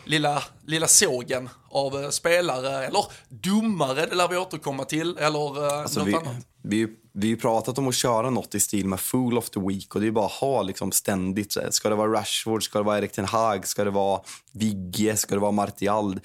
Lilla, 0.04 0.42
lilla 0.66 0.86
sågen 0.88 1.48
av 1.70 2.02
eh, 2.02 2.08
spelare 2.10 2.86
eller 2.86 3.04
domare, 3.28 4.06
det 4.06 4.14
lär 4.14 4.28
vi 4.28 4.36
återkomma 4.36 4.84
till, 4.84 5.16
eller 5.16 5.66
eh, 5.66 5.80
Alltså, 5.82 5.98
något 6.00 6.08
vi, 6.08 6.14
annat. 6.14 6.36
vi, 6.62 6.86
vi 7.12 7.26
har 7.26 7.30
ju 7.30 7.36
pratat 7.36 7.78
om 7.78 7.88
att 7.88 7.94
köra 7.94 8.30
något 8.30 8.54
i 8.54 8.60
stil 8.60 8.86
med 8.86 9.00
Fool 9.00 9.38
of 9.38 9.50
the 9.50 9.60
Week 9.60 9.94
och 9.94 10.00
det 10.00 10.06
är 10.06 10.10
bara 10.10 10.26
att 10.26 10.32
ha 10.32 10.62
liksom 10.62 10.92
ständigt. 10.92 11.56
Ska 11.70 11.88
det 11.88 11.94
vara 11.94 12.12
Rashford, 12.20 12.64
ska 12.64 12.78
det 12.78 12.84
vara 12.84 12.98
Erik 12.98 13.12
Ten 13.12 13.24
Hag, 13.24 13.66
ska 13.66 13.84
det 13.84 13.90
vara 13.90 14.20
Vigge, 14.52 15.16
ska 15.16 15.34
det 15.34 15.40
vara 15.40 15.52
Martial? 15.52 16.20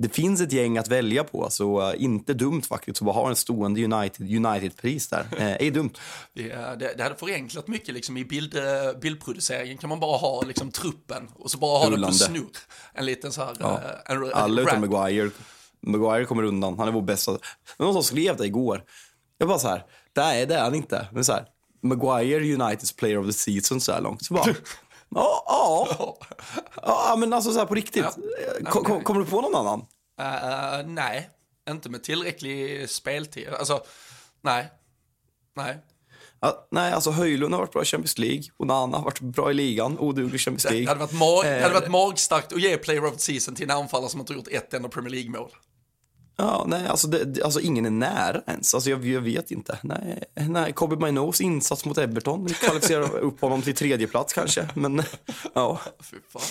Det 0.00 0.08
finns 0.08 0.40
ett 0.40 0.52
gäng 0.52 0.78
att 0.78 0.88
välja 0.88 1.24
på, 1.24 1.50
så 1.50 1.88
uh, 1.92 2.02
inte 2.02 2.34
dumt 2.34 2.62
faktiskt. 2.62 2.96
Så 2.96 3.04
bara 3.04 3.14
ha 3.14 3.28
en 3.28 3.36
stående 3.36 3.84
United, 3.84 4.26
United-pris 4.46 5.08
där. 5.08 5.26
Eh, 5.38 5.66
är 5.66 5.70
dumt. 5.70 5.90
Det, 6.34 6.42
det, 6.78 6.94
det 6.96 7.02
hade 7.02 7.14
förenklat 7.16 7.68
mycket 7.68 7.94
liksom 7.94 8.16
i 8.16 8.24
bild, 8.24 8.56
eh, 8.56 8.62
bildproduceringen 9.00 9.78
kan 9.78 9.88
man 9.88 10.00
bara 10.00 10.16
ha 10.18 10.42
liksom 10.42 10.70
truppen 10.70 11.28
och 11.34 11.50
så 11.50 11.58
bara 11.58 11.78
ha 11.78 11.84
det 11.84 11.90
på 11.90 11.96
Rullande. 11.96 12.16
snurr. 12.18 12.46
En 12.94 13.06
liten 13.06 13.32
så 13.32 13.44
här, 13.44 13.56
Ja. 13.60 13.80
eh, 14.06 14.12
en, 14.16 14.22
en 14.22 14.30
Alla 14.32 14.62
utom. 14.62 14.80
Maguire. 14.80 15.30
Maguire 15.86 16.24
kommer 16.24 16.42
undan, 16.42 16.78
han 16.78 16.88
är 16.88 16.92
vår 16.92 17.02
bästa. 17.02 17.32
Men 17.78 17.84
någon 17.86 17.94
som 17.94 18.02
skrev 18.02 18.36
det 18.36 18.46
igår. 18.46 18.84
Jag 19.38 19.48
bara 19.48 19.58
så 19.58 19.68
här, 19.68 19.84
nej 20.16 20.46
det 20.46 20.54
är 20.54 20.62
han 20.62 20.74
inte. 20.74 21.06
Men 21.12 21.24
så 21.24 21.32
här, 21.32 21.44
Maguire 21.82 22.54
Uniteds 22.54 22.96
player 22.96 23.18
of 23.18 23.26
the 23.26 23.32
season 23.32 23.80
så 23.80 23.92
här 23.92 24.00
långt. 24.00 24.24
Så 24.24 24.34
bara, 24.34 24.44
ja, 25.10 25.88
ja. 25.98 26.18
Ja, 26.82 27.16
men 27.18 27.32
alltså 27.32 27.52
så 27.52 27.58
här 27.58 27.66
på 27.66 27.74
riktigt. 27.74 28.04
Ja. 28.04 28.70
Kom, 28.70 28.84
kom, 28.84 29.02
kommer 29.04 29.20
du 29.20 29.26
på 29.26 29.40
någon 29.40 29.54
annan? 29.54 29.84
Eh, 30.20 30.86
nej, 30.86 31.30
inte 31.70 31.88
med 31.90 32.02
tillräcklig 32.02 32.90
speltid. 32.90 33.48
Alltså, 33.48 33.80
nej. 34.42 34.70
Nej. 35.56 35.78
Ja, 36.40 36.68
nej, 36.70 36.92
alltså 36.92 37.10
Höjlund 37.10 37.54
har 37.54 37.60
varit 37.60 37.72
bra 37.72 37.82
i 37.82 37.84
Champions 37.84 38.18
League. 38.18 38.42
Onana 38.56 38.96
har 38.96 39.04
varit 39.04 39.20
bra 39.20 39.50
i 39.50 39.54
ligan. 39.54 39.98
Oduglig 39.98 40.34
i 40.34 40.38
Champions 40.38 40.64
League. 40.64 40.80
det, 40.80 40.88
hade 40.88 41.00
varit 41.00 41.12
mag, 41.12 41.44
det 41.44 41.50
hade 41.50 41.66
Eh, 41.66 41.72
varit 41.80 41.90
magstarkt 41.90 42.52
att 42.52 42.60
ge 42.60 42.76
player 42.76 43.04
of 43.04 43.12
the 43.12 43.18
season 43.18 43.54
till 43.54 43.70
en 43.70 43.76
anfallare 43.76 44.10
som 44.10 44.20
inte 44.20 44.32
gjort 44.32 44.48
ett 44.48 44.74
enda 44.74 44.88
Premier 44.88 45.10
League-mål. 45.10 45.50
Ja, 46.40 46.64
nej, 46.66 46.86
alltså, 46.86 47.08
det, 47.08 47.42
alltså 47.42 47.60
ingen 47.60 47.86
är 47.86 47.90
nära 47.90 48.42
ens. 48.46 48.74
Alltså, 48.74 48.90
jag, 48.90 49.06
jag 49.06 49.20
vet 49.20 49.50
inte. 49.50 49.78
Nej, 49.82 50.24
nej, 50.34 50.72
Kobe 50.72 51.06
Minos 51.06 51.40
insats 51.40 51.84
mot 51.84 51.98
Everton 51.98 52.48
kvalificerar 52.48 53.18
upp 53.18 53.40
honom 53.40 53.62
till 53.62 53.74
tredje 53.74 54.06
plats 54.06 54.32
kanske. 54.32 54.68
Men 54.74 55.02
ja, 55.54 55.80
Fy 56.00 56.16
fan. 56.32 56.42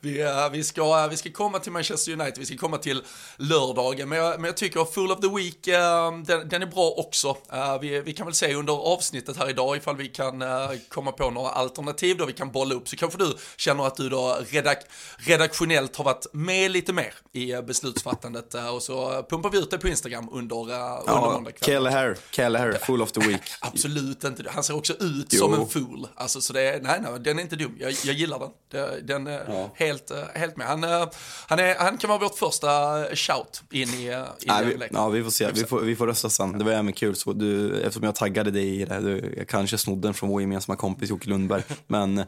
Vi, 0.00 0.20
eh, 0.22 0.50
vi, 0.52 0.64
ska, 0.64 1.04
eh, 1.04 1.08
vi 1.08 1.16
ska 1.16 1.30
komma 1.30 1.58
till 1.58 1.72
Manchester 1.72 2.12
United, 2.12 2.38
vi 2.38 2.46
ska 2.46 2.56
komma 2.56 2.78
till 2.78 3.02
lördagen, 3.36 4.08
men 4.08 4.18
jag, 4.18 4.40
men 4.40 4.44
jag 4.44 4.56
tycker 4.56 4.84
Full 4.84 5.12
of 5.12 5.20
the 5.20 5.28
Week, 5.28 5.66
eh, 5.66 6.18
den, 6.26 6.48
den 6.48 6.62
är 6.62 6.66
bra 6.66 6.94
också. 6.96 7.36
Vi, 7.80 8.00
vi 8.00 8.12
kan 8.12 8.26
väl 8.26 8.34
se 8.34 8.54
under 8.54 8.72
avsnittet 8.72 9.36
här 9.36 9.50
idag 9.50 9.76
ifall 9.76 9.96
vi 9.96 10.08
kan 10.08 10.44
komma 10.88 11.12
på 11.12 11.30
några 11.30 11.50
alternativ 11.50 12.16
då 12.16 12.26
vi 12.26 12.32
kan 12.32 12.52
bolla 12.52 12.74
upp, 12.74 12.88
så 12.88 12.96
kanske 12.96 13.18
du 13.18 13.34
känner 13.56 13.86
att 13.86 13.96
du 13.96 14.08
då 14.08 14.38
redak, 14.50 14.78
redaktionellt 15.18 15.96
har 15.96 16.04
varit 16.04 16.26
med 16.32 16.70
lite 16.70 16.92
mer 16.92 17.14
i 17.32 17.62
beslutsfattandet 17.62 18.54
och 18.72 18.82
så 18.82 19.22
pumpar 19.30 19.50
vi 19.50 19.58
ut 19.58 19.70
det 19.70 19.78
på 19.78 19.88
Instagram 19.88 20.28
under, 20.32 20.56
uh, 20.56 20.62
under 20.62 21.02
Ja, 21.06 21.32
måndagskvällen. 21.34 21.92
Kelleher, 21.92 22.16
Kelleher, 22.30 22.72
full 22.72 23.02
of 23.02 23.12
the 23.12 23.20
week. 23.20 23.40
Absolut 23.60 24.24
inte. 24.24 24.44
Han 24.48 24.64
ser 24.64 24.76
också 24.76 24.92
ut 24.92 25.26
Jo. 25.30 25.38
som 25.38 25.54
en 25.54 25.68
fool. 25.68 26.08
Alltså, 26.14 26.40
så 26.40 26.52
det 26.52 26.62
är, 26.62 26.80
nej, 26.80 27.00
nej, 27.02 27.20
den 27.20 27.38
är 27.38 27.42
inte 27.42 27.56
dum. 27.56 27.76
Jag, 27.80 27.92
jag 28.04 28.14
gillar 28.14 28.38
den. 28.38 29.06
Den 29.06 29.26
är 29.26 29.70
helt, 29.74 30.10
eh, 30.10 30.18
helt 30.34 30.56
med. 30.56 30.66
Han, 30.66 30.84
eh, 30.84 31.08
han, 31.46 31.58
är, 31.58 31.74
han 31.74 31.98
kan 31.98 32.08
vara 32.08 32.18
vårt 32.18 32.38
första 32.38 32.68
shout 33.16 33.62
in 33.70 33.88
i, 33.88 34.06
eh, 34.06 34.18
i 34.18 34.46
Nej, 34.46 34.64
vi, 34.64 34.88
ja, 34.92 35.08
vi 35.08 35.24
får 35.24 35.30
se. 35.30 35.50
Vi 35.54 35.64
får, 35.64 35.80
vi 35.80 35.96
får 35.96 36.06
rösta 36.06 36.30
sen. 36.30 36.58
Det 36.58 36.64
var 36.64 36.72
även 36.72 36.92
kul. 36.92 37.16
Så 37.16 37.32
du, 37.32 37.80
eftersom 37.80 38.02
jag 38.02 38.14
taggade 38.14 38.50
dig 38.50 38.80
i 38.80 38.84
det. 38.84 39.00
Du, 39.00 39.34
jag 39.36 39.48
kanske 39.48 39.78
snodde 39.78 40.08
den 40.08 40.14
från 40.14 40.28
vår 40.28 40.40
gemensamma 40.40 40.76
kompis 40.76 41.10
Jocke 41.10 41.28
Lundberg. 41.28 41.62
Men, 41.86 42.24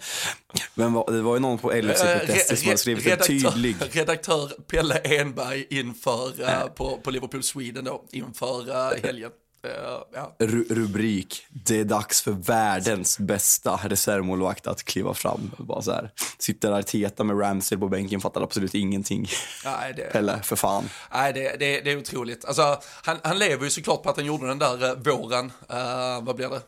men 0.75 0.93
det 0.93 1.23
var 1.23 1.35
ju 1.35 1.41
någon 1.41 1.59
på 1.59 1.71
Eh, 1.73 1.85
LFC.se 1.85 2.57
som 2.57 2.67
hade 2.67 2.79
skrivit 2.79 3.07
en 3.07 3.19
tydlig... 3.19 3.77
redaktör 3.91 4.53
Pelle 4.67 4.95
Enberg 4.95 5.67
inför, 5.71 6.43
eh, 6.43 6.67
på, 6.67 6.90
på 6.97 7.11
Liverpool 7.11 7.43
Sweden 7.43 7.85
då, 7.85 8.05
inför 8.13 8.71
eh, 8.71 9.03
helgen. 9.03 9.31
Eh, 9.63 9.71
ja. 10.15 10.37
Ru 10.39 10.65
rubrik, 10.71 11.47
det 11.49 11.81
är 11.81 11.85
dags 11.85 12.23
för 12.23 12.33
världens 12.33 13.19
bästa 13.19 13.81
reservmålvakt 13.85 14.67
att 14.67 14.85
kliva 14.85 15.15
fram. 15.15 15.51
Bara 15.59 15.83
så 15.83 15.93
här. 15.93 16.11
Sitter 16.39 16.73
Arteta 16.73 17.25
med 17.25 17.41
Ramsey 17.41 17.79
på 17.79 17.89
bänken, 17.89 18.21
fattar 18.21 18.43
absolut 18.43 18.75
ingenting. 18.75 19.29
Nej, 19.65 19.95
det, 19.97 20.03
Pelle, 20.03 20.43
för 20.43 20.57
fan. 20.57 20.89
Nej, 21.13 21.33
det, 21.33 21.57
det, 21.59 21.81
det 21.81 21.91
är 21.91 21.99
otroligt. 21.99 22.45
Alltså, 22.45 22.81
han, 23.03 23.19
han 23.23 23.39
lever 23.39 23.65
ju 23.65 23.71
såklart 23.71 24.03
på 24.03 24.11
att 24.11 24.17
han 24.17 24.27
gjorde 24.27 24.47
den 24.47 24.59
där 24.59 24.97
våren, 24.97 25.53
eh, 25.69 26.25
vad 26.25 26.37
blir 26.37 26.49
det, 26.49 26.61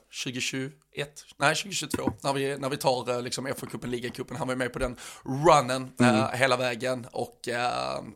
2021? 0.92 1.24
Nej, 1.36 1.54
2022, 1.54 2.12
när 2.20 2.32
vi, 2.32 2.58
när 2.58 2.68
vi 2.68 2.76
tar 2.76 3.10
uh, 3.10 3.22
liksom 3.22 3.46
FA-cupen, 3.46 3.86
ligacupen. 3.86 4.36
Han 4.36 4.46
var 4.46 4.54
ju 4.54 4.58
med 4.58 4.72
på 4.72 4.78
den 4.78 4.96
runnen 5.24 5.92
eh, 6.00 6.30
hela 6.30 6.56
vägen 6.56 7.06
och 7.12 7.48
uh, 7.48 7.56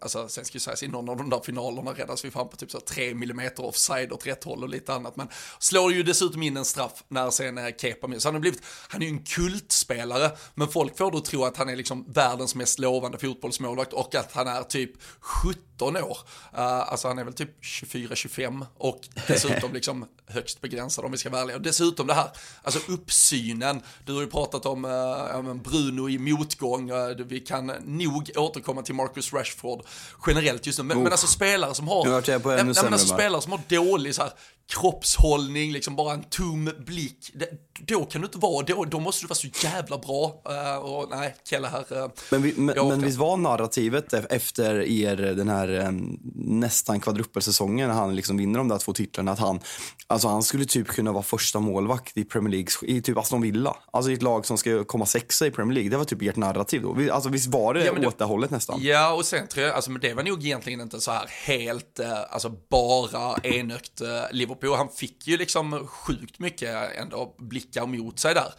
alltså, 0.01 0.29
sen 0.29 0.45
ska 0.45 0.57
ju 0.57 0.61
sägas 0.61 0.83
i 0.83 0.89
någon 0.89 1.09
av 1.09 1.17
de 1.17 1.31
där 1.31 1.41
finalerna 1.45 1.91
räddas 1.91 2.25
vi 2.25 2.31
fram 2.31 2.49
på 2.49 2.57
typ 2.57 2.71
så 2.71 2.79
här 2.79 2.85
3 2.85 3.11
mm 3.11 3.51
offside 3.57 4.13
åt 4.13 4.27
rätt 4.27 4.45
håll 4.45 4.63
och 4.63 4.69
lite 4.69 4.95
annat. 4.95 5.17
Men 5.17 5.29
slår 5.59 5.93
ju 5.93 6.03
dessutom 6.03 6.43
in 6.43 6.57
en 6.57 6.65
straff 6.65 7.05
när 7.09 7.31
sen 7.31 7.59
uh, 7.59 7.69
Kepa 7.79 8.07
med. 8.07 8.23
Så 8.23 8.29
han 8.29 8.35
har 8.35 8.41
blivit, 8.41 8.63
han 8.89 9.03
är 9.03 9.07
ju 9.07 9.13
en 9.13 9.25
kultspelare, 9.25 10.31
men 10.55 10.69
folk 10.69 10.99
får 10.99 11.11
då 11.11 11.21
tro 11.21 11.45
att 11.45 11.57
han 11.57 11.69
är 11.69 11.77
liksom 11.77 12.13
världens 12.13 12.55
mest 12.55 12.79
lovande 12.79 13.19
fotbollsmålvakt 13.19 13.93
och 13.93 14.15
att 14.15 14.33
han 14.33 14.49
är 14.49 14.63
typ 14.63 14.91
17 15.21 15.97
år. 15.97 16.19
Uh, 16.55 16.61
alltså 16.61 17.09
han 17.09 17.19
är 17.19 17.25
väl 17.25 17.35
typ 17.35 17.63
24-25 17.63 18.67
och 18.77 19.01
dessutom 19.27 19.73
liksom 19.73 20.07
högst 20.29 20.61
begränsad 20.61 21.05
om 21.05 21.13
vi 21.13 21.19
ska 21.19 21.31
vara 21.31 21.43
ärliga. 21.43 21.57
Och 21.57 21.63
dessutom 21.63 22.07
det 22.07 22.15
här, 22.15 22.29
alltså 22.63 22.93
uppsynen. 22.93 23.83
Du 24.05 24.15
har 24.15 24.21
ju 24.21 24.27
pratat 24.27 24.67
om 24.67 24.85
uh, 24.85 25.55
Bruno 25.55 26.09
i 26.09 26.19
motgång. 26.19 26.91
Vi 27.27 27.41
kan 27.41 27.67
nog 27.85 28.31
återkomma 28.37 28.83
till 28.83 28.95
Marcus 28.95 29.33
Rashford 29.33 29.83
generellt 30.27 30.67
just 30.67 30.79
nu. 30.79 30.85
Men, 30.85 31.03
men 31.03 31.13
alltså 31.13 31.27
spelare 31.27 31.75
som 31.75 31.89
har... 31.89 32.11
Vart 32.11 32.29
jag 32.29 32.43
på 32.43 32.51
ännu 32.51 32.73
Nej, 32.73 32.85
men 32.85 32.93
alltså 32.93 33.15
spelare 33.15 33.43
som 33.43 33.53
har 33.53 33.61
dålig 33.69 34.15
så 34.15 34.23
här, 34.23 34.33
kroppshållning, 34.73 35.73
liksom 35.73 35.97
bara 35.97 36.15
en 36.15 36.23
tom 36.25 36.71
blick. 36.87 37.31
Det, 37.35 37.49
då 37.81 38.05
kan 38.05 38.21
du 38.21 38.27
inte 38.27 38.39
vara, 38.39 38.65
då, 38.67 38.85
då 38.85 39.01
måste 39.01 39.25
du 39.25 39.29
vara 39.29 39.35
så 39.37 39.47
jävla 39.65 39.99
bra. 39.99 40.43
Uh, 40.51 40.77
och 40.85 41.11
nej, 41.11 41.35
Kelle 41.51 41.69
här. 41.69 41.99
Uh, 42.03 42.09
Men, 42.31 42.43
vi, 42.43 42.55
men, 42.57 42.89
men 42.89 43.01
visst 43.03 43.19
var 43.19 43.37
narrativet 43.37 44.13
e- 44.13 44.27
efter 44.31 44.81
er 44.83 45.17
den 45.17 45.49
här 45.49 45.81
eh, 45.81 45.91
nästan 46.35 47.01
kvadruppelsäsongen 47.01 47.89
när 47.89 47.95
han 47.95 48.17
liksom 48.17 48.37
vinner 48.37 48.59
de 48.59 48.69
där 48.69 48.79
två 48.79 48.93
titlarna 48.93 49.33
att 49.33 49.39
han, 49.39 49.61
alltså 50.07 50.29
han 50.29 50.43
skulle 50.43 50.65
typ 50.65 50.87
kunna 50.89 51.13
vara 51.13 51.23
första 51.23 51.61
målvakt 51.61 52.17
i 52.17 52.25
Premier 52.25 52.51
League, 52.51 52.69
i 52.83 53.03
typ 53.03 53.17
Aston 53.19 53.41
Villa. 53.43 53.77
Alltså 53.91 54.11
i 54.11 54.15
ett 54.15 54.23
lag 54.23 54.47
som 54.47 54.59
ska 54.59 54.85
komma 54.85 55.07
sexa 55.07 55.47
i 55.47 55.51
Premier 55.51 55.75
League. 55.75 55.91
Det 55.91 55.97
var 55.97 56.05
typ 56.05 56.23
ert 56.23 56.37
narrativ 56.37 56.83
då. 56.83 56.93
Vi- 56.93 57.11
Alltså 57.11 57.29
visst 57.31 57.47
var 57.47 57.75
det, 57.75 57.85
Ja, 57.85 57.93
det- 57.93 58.07
åt 58.07 58.19
det 58.19 58.25
hållet 58.25 58.51
nästan? 58.51 58.79
Ja, 58.83 59.13
och 59.13 59.25
sen 59.25 59.49
tror 59.49 59.67
jag, 59.67 59.75
alltså 59.75 59.91
men 59.91 60.01
det 60.01 60.15
var 60.15 60.23
nog 60.23 60.45
egentligen 60.45 60.81
inte 60.81 61.01
så 61.01 61.11
här 61.11 61.27
helt, 61.47 61.99
eh, 61.99 62.09
alltså 62.31 62.53
bara 62.71 63.37
enögt 63.43 64.01
eh, 64.01 64.09
Liverpool. 64.33 64.56
Han 64.63 64.89
fick 64.89 65.27
ju 65.27 65.37
liksom 65.37 65.87
sjukt 65.87 66.39
mycket 66.39 66.97
ändå 66.97 67.35
blickar 67.39 67.87
mot 67.87 68.19
sig 68.19 68.35
där. 68.35 68.53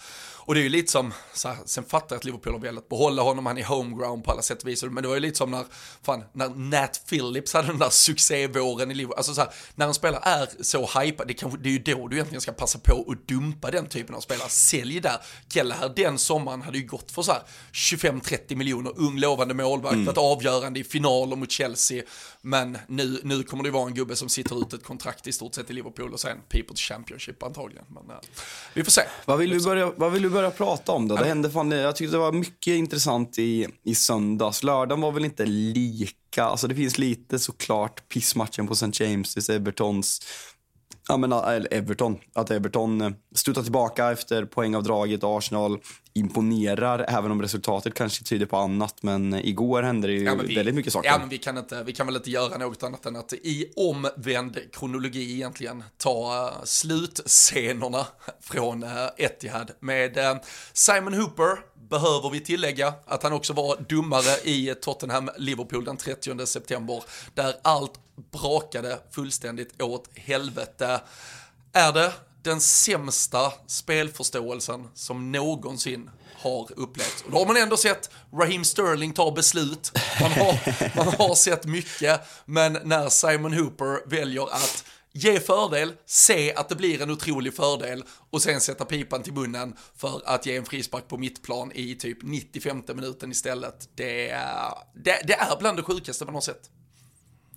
Och 0.47 0.53
det 0.53 0.59
är 0.59 0.63
ju 0.63 0.69
lite 0.69 0.91
som, 0.91 1.13
så 1.33 1.47
här, 1.47 1.57
sen 1.65 1.83
fattar 1.83 2.15
jag 2.15 2.17
att 2.17 2.25
Liverpool 2.25 2.53
har 2.53 2.59
velat 2.59 2.89
behålla 2.89 3.21
honom, 3.21 3.45
han 3.45 3.57
är 3.57 3.63
homeground 3.63 4.23
på 4.23 4.31
alla 4.31 4.41
sätt 4.41 4.63
och 4.63 4.69
vis. 4.69 4.83
Men 4.83 4.95
det 5.03 5.07
var 5.07 5.15
ju 5.15 5.21
lite 5.21 5.37
som 5.37 5.51
när, 5.51 5.65
fan, 6.03 6.23
när 6.33 6.49
Nat 6.49 7.01
Phillips 7.09 7.53
hade 7.53 7.67
den 7.67 7.79
där 7.79 7.89
succévåren 7.89 8.91
i 8.91 8.93
Liverpool. 8.93 9.17
Alltså 9.17 9.33
så 9.33 9.41
här, 9.41 9.49
när 9.75 9.87
en 9.87 9.93
spelare 9.93 10.21
är 10.23 10.63
så 10.63 10.99
hypad, 10.99 11.27
det, 11.27 11.33
kanske, 11.33 11.59
det 11.59 11.69
är 11.69 11.73
ju 11.73 11.79
då 11.79 12.07
du 12.07 12.15
egentligen 12.15 12.41
ska 12.41 12.51
passa 12.51 12.79
på 12.79 13.05
att 13.11 13.27
dumpa 13.27 13.71
den 13.71 13.87
typen 13.89 14.15
av 14.15 14.19
spelare. 14.21 14.49
Sälj 14.49 14.99
där. 14.99 15.17
Kelleher 15.49 15.93
den 15.95 16.17
sommaren 16.17 16.61
hade 16.61 16.77
ju 16.77 16.87
gått 16.87 17.11
för 17.11 17.21
så 17.21 17.31
här 17.31 17.41
25-30 17.73 18.55
miljoner, 18.55 18.93
ung 18.95 19.19
lovande 19.19 19.53
målvakt, 19.53 19.93
Mm. 19.93 20.05
varit 20.05 20.17
avgörande 20.17 20.79
i 20.79 20.83
finaler 20.83 21.35
mot 21.35 21.51
Chelsea. 21.51 22.03
Men 22.41 22.77
nu, 22.87 23.19
nu 23.23 23.43
kommer 23.43 23.63
det 23.63 23.71
vara 23.71 23.87
en 23.87 23.93
gubbe 23.93 24.15
som 24.15 24.29
sitter 24.29 24.61
ut 24.61 24.73
ett 24.73 24.83
kontrakt 24.83 25.27
i 25.27 25.31
stort 25.31 25.55
sett 25.55 25.69
i 25.69 25.73
Liverpool 25.73 25.86
och 26.13 26.19
sen 26.19 26.37
People's 26.49 26.77
Championship 26.79 27.43
antagligen. 27.43 27.85
Men 27.89 28.03
uh, 28.03 28.21
vi 28.73 28.83
får 28.83 28.91
se. 28.91 29.01
Vad 29.25 29.37
vill, 29.37 29.49
du 29.49 29.63
börja, 29.63 29.91
vad 29.95 30.11
vill 30.11 30.21
du 30.21 30.29
börja 30.29 30.51
prata 30.51 30.91
om 30.91 31.07
då? 31.07 31.15
Det 31.15 31.25
hände 31.25 31.49
fan, 31.49 31.71
jag 31.71 31.95
tyckte 31.95 32.15
det 32.15 32.19
var 32.19 32.31
mycket 32.31 32.71
intressant 32.71 33.39
i, 33.39 33.67
i 33.83 33.95
söndags. 33.95 34.63
Lördagen 34.63 35.01
var 35.01 35.11
väl 35.11 35.25
inte 35.25 35.45
lika, 35.45 36.43
alltså 36.43 36.67
det 36.67 36.75
finns 36.75 36.97
lite 36.97 37.39
såklart 37.39 38.09
pissmatchen 38.09 38.67
på 38.67 38.73
St. 38.73 39.03
James, 39.03 39.49
Evertons 39.49 40.21
Ja, 41.07 41.17
men 41.17 41.31
eller 41.31 41.73
Everton. 41.73 42.17
Att 42.33 42.51
Everton 42.51 43.01
eh, 43.01 43.11
stutar 43.35 43.63
tillbaka 43.63 44.11
efter 44.11 44.45
poängavdraget. 44.45 45.23
Arsenal 45.23 45.79
imponerar, 46.17 47.05
även 47.09 47.31
om 47.31 47.41
resultatet 47.41 47.93
kanske 47.93 48.23
tyder 48.23 48.45
på 48.45 48.57
annat. 48.57 49.03
Men 49.03 49.33
eh, 49.33 49.45
igår 49.45 49.83
hände 49.83 50.07
det 50.07 50.13
ju 50.13 50.23
Ja, 50.23 50.35
vi- 50.35 50.55
väldigt 50.55 50.75
mycket 50.75 50.93
saker. 50.93 51.09
Ja, 51.09 51.17
men 51.19 51.29
vi 51.29 51.37
kan, 51.37 51.57
inte, 51.57 51.83
vi 51.83 51.93
kan 51.93 52.05
väl 52.05 52.15
inte 52.15 52.31
göra 52.31 52.57
något 52.57 52.83
annat 52.83 53.05
än 53.05 53.15
att 53.15 53.33
i 53.33 53.73
omvänd 53.75 54.57
kronologi 54.73 55.33
egentligen 55.33 55.83
ta 55.97 56.47
uh, 56.59 56.63
slutscenerna 56.63 58.07
från 58.41 58.83
uh, 58.83 58.89
Etihad 59.17 59.71
med 59.79 60.17
eh, 60.17 60.35
Simon 60.73 61.13
Hooper 61.13 61.57
behöver 61.89 62.29
vi 62.29 62.39
tillägga 62.39 62.93
att 63.05 63.23
han 63.23 63.33
också 63.33 63.53
var 63.53 63.85
domare 63.89 64.37
i 64.43 64.73
Tottenham-Liverpool 64.81 65.85
den 65.85 65.97
30 65.97 66.45
september 66.45 67.03
där 67.33 67.53
allt 67.61 67.93
brakade 68.31 68.99
fullständigt 69.11 69.81
åt 69.81 70.09
helvete. 70.15 71.01
Är 71.73 71.93
det 71.93 72.13
den 72.47 72.61
sämsta 72.61 73.53
spelförståelsen 73.67 74.87
som 74.93 75.31
någonsin 75.31 76.09
har 76.35 76.69
upplevts. 76.75 77.21
Och 77.25 77.31
då 77.31 77.37
har 77.37 77.45
man 77.45 77.57
ändå 77.57 77.77
sett 77.77 78.09
Raheem 78.33 78.63
Sterling 78.63 79.13
ta 79.13 79.31
beslut, 79.31 79.91
man 80.21 80.31
har, 80.31 80.95
man 80.97 81.07
har 81.07 81.35
sett 81.35 81.65
mycket, 81.65 82.21
men 82.45 82.77
när 82.83 83.09
Simon 83.09 83.53
Hooper 83.53 84.09
väljer 84.09 84.53
att 84.53 84.85
ge 85.13 85.39
fördel, 85.39 85.93
se 86.05 86.53
att 86.55 86.69
det 86.69 86.75
blir 86.75 87.01
en 87.01 87.11
otrolig 87.11 87.55
fördel 87.55 88.03
och 88.29 88.41
sen 88.41 88.61
sätta 88.61 88.85
pipan 88.85 89.23
till 89.23 89.33
munnen 89.33 89.75
för 89.95 90.21
att 90.25 90.45
ge 90.45 90.57
en 90.57 90.65
frispark 90.65 91.07
på 91.07 91.17
mittplan 91.17 91.71
i 91.75 91.95
typ 91.95 92.17
95 92.21 92.83
minuten 92.87 93.31
istället. 93.31 93.89
Det 93.95 94.27
det, 94.95 95.21
det 95.27 95.33
är 95.33 95.59
bland 95.59 95.77
det 95.77 95.83
sjukaste 95.83 96.25
man 96.25 96.33
har 96.33 96.41
sett. 96.41 96.69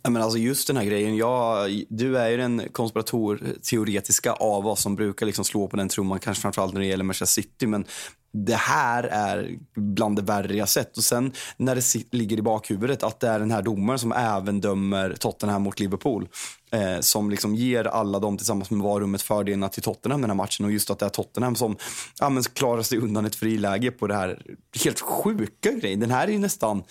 Men 0.09 0.23
alltså 0.23 0.39
just 0.39 0.67
den 0.67 0.77
här 0.77 0.85
grejen, 0.85 1.17
jag, 1.17 1.85
du 1.89 2.19
är 2.19 2.29
ju 2.29 2.37
den 2.37 2.63
konspiratorteoretiska 2.73 4.33
av 4.33 4.67
oss 4.67 4.83
som 4.83 4.97
brukar 4.97 5.27
liksom 5.27 5.45
slå 5.45 5.69
på 5.69 5.77
den 5.77 5.89
trumman, 5.89 6.19
kanske 6.19 6.43
framförallt 6.43 6.75
när 6.75 6.81
det 6.81 6.87
gäller 6.87 7.05
Manchester 7.05 7.43
City. 7.43 7.67
Men 7.67 7.85
det 8.33 8.55
här 8.55 9.05
är 9.05 9.59
bland 9.77 10.17
det 10.17 10.23
värre 10.23 10.57
jag 10.57 10.69
sett. 10.69 10.97
Och 10.97 11.03
sen 11.03 11.33
när 11.57 11.75
det 11.75 12.15
ligger 12.15 12.39
i 12.39 12.43
bakhuvudet 12.43 13.03
att 13.03 13.21
det 13.21 13.29
är 13.29 13.39
den 13.39 13.51
här 13.51 13.63
domaren 13.63 13.99
som 13.99 14.13
även 14.13 14.61
dömer 14.61 15.15
Tottenham 15.19 15.63
mot 15.63 15.81
Liverpool. 15.81 16.29
Eh, 16.73 17.01
som 17.01 17.31
liksom 17.31 17.55
ger 17.55 17.85
alla 17.85 18.19
dem 18.19 18.37
tillsammans 18.37 18.71
med 18.71 18.81
varummet 18.85 19.23
fördelarna 19.23 19.69
till 19.69 19.83
Tottenham 19.83 20.21
den 20.21 20.31
här 20.31 20.37
matchen. 20.37 20.67
Och 20.67 20.73
just 20.73 20.91
att 20.91 20.99
det 20.99 21.07
är 21.07 21.11
Tottenham 21.11 21.57
som 21.57 21.77
ja, 22.19 22.29
men 22.29 22.43
klarar 22.43 22.83
sig 22.83 22.99
undan 22.99 23.27
ett 23.27 23.35
friläge 23.35 23.91
på 23.91 24.07
det 24.07 24.15
här 24.15 24.43
helt 24.85 25.01
sjuka 25.01 25.73
grejen. 25.73 26.01
Den 26.01 26.11
här 26.11 26.29
är 26.29 26.33
ju 26.33 26.39
nästan, 26.39 26.83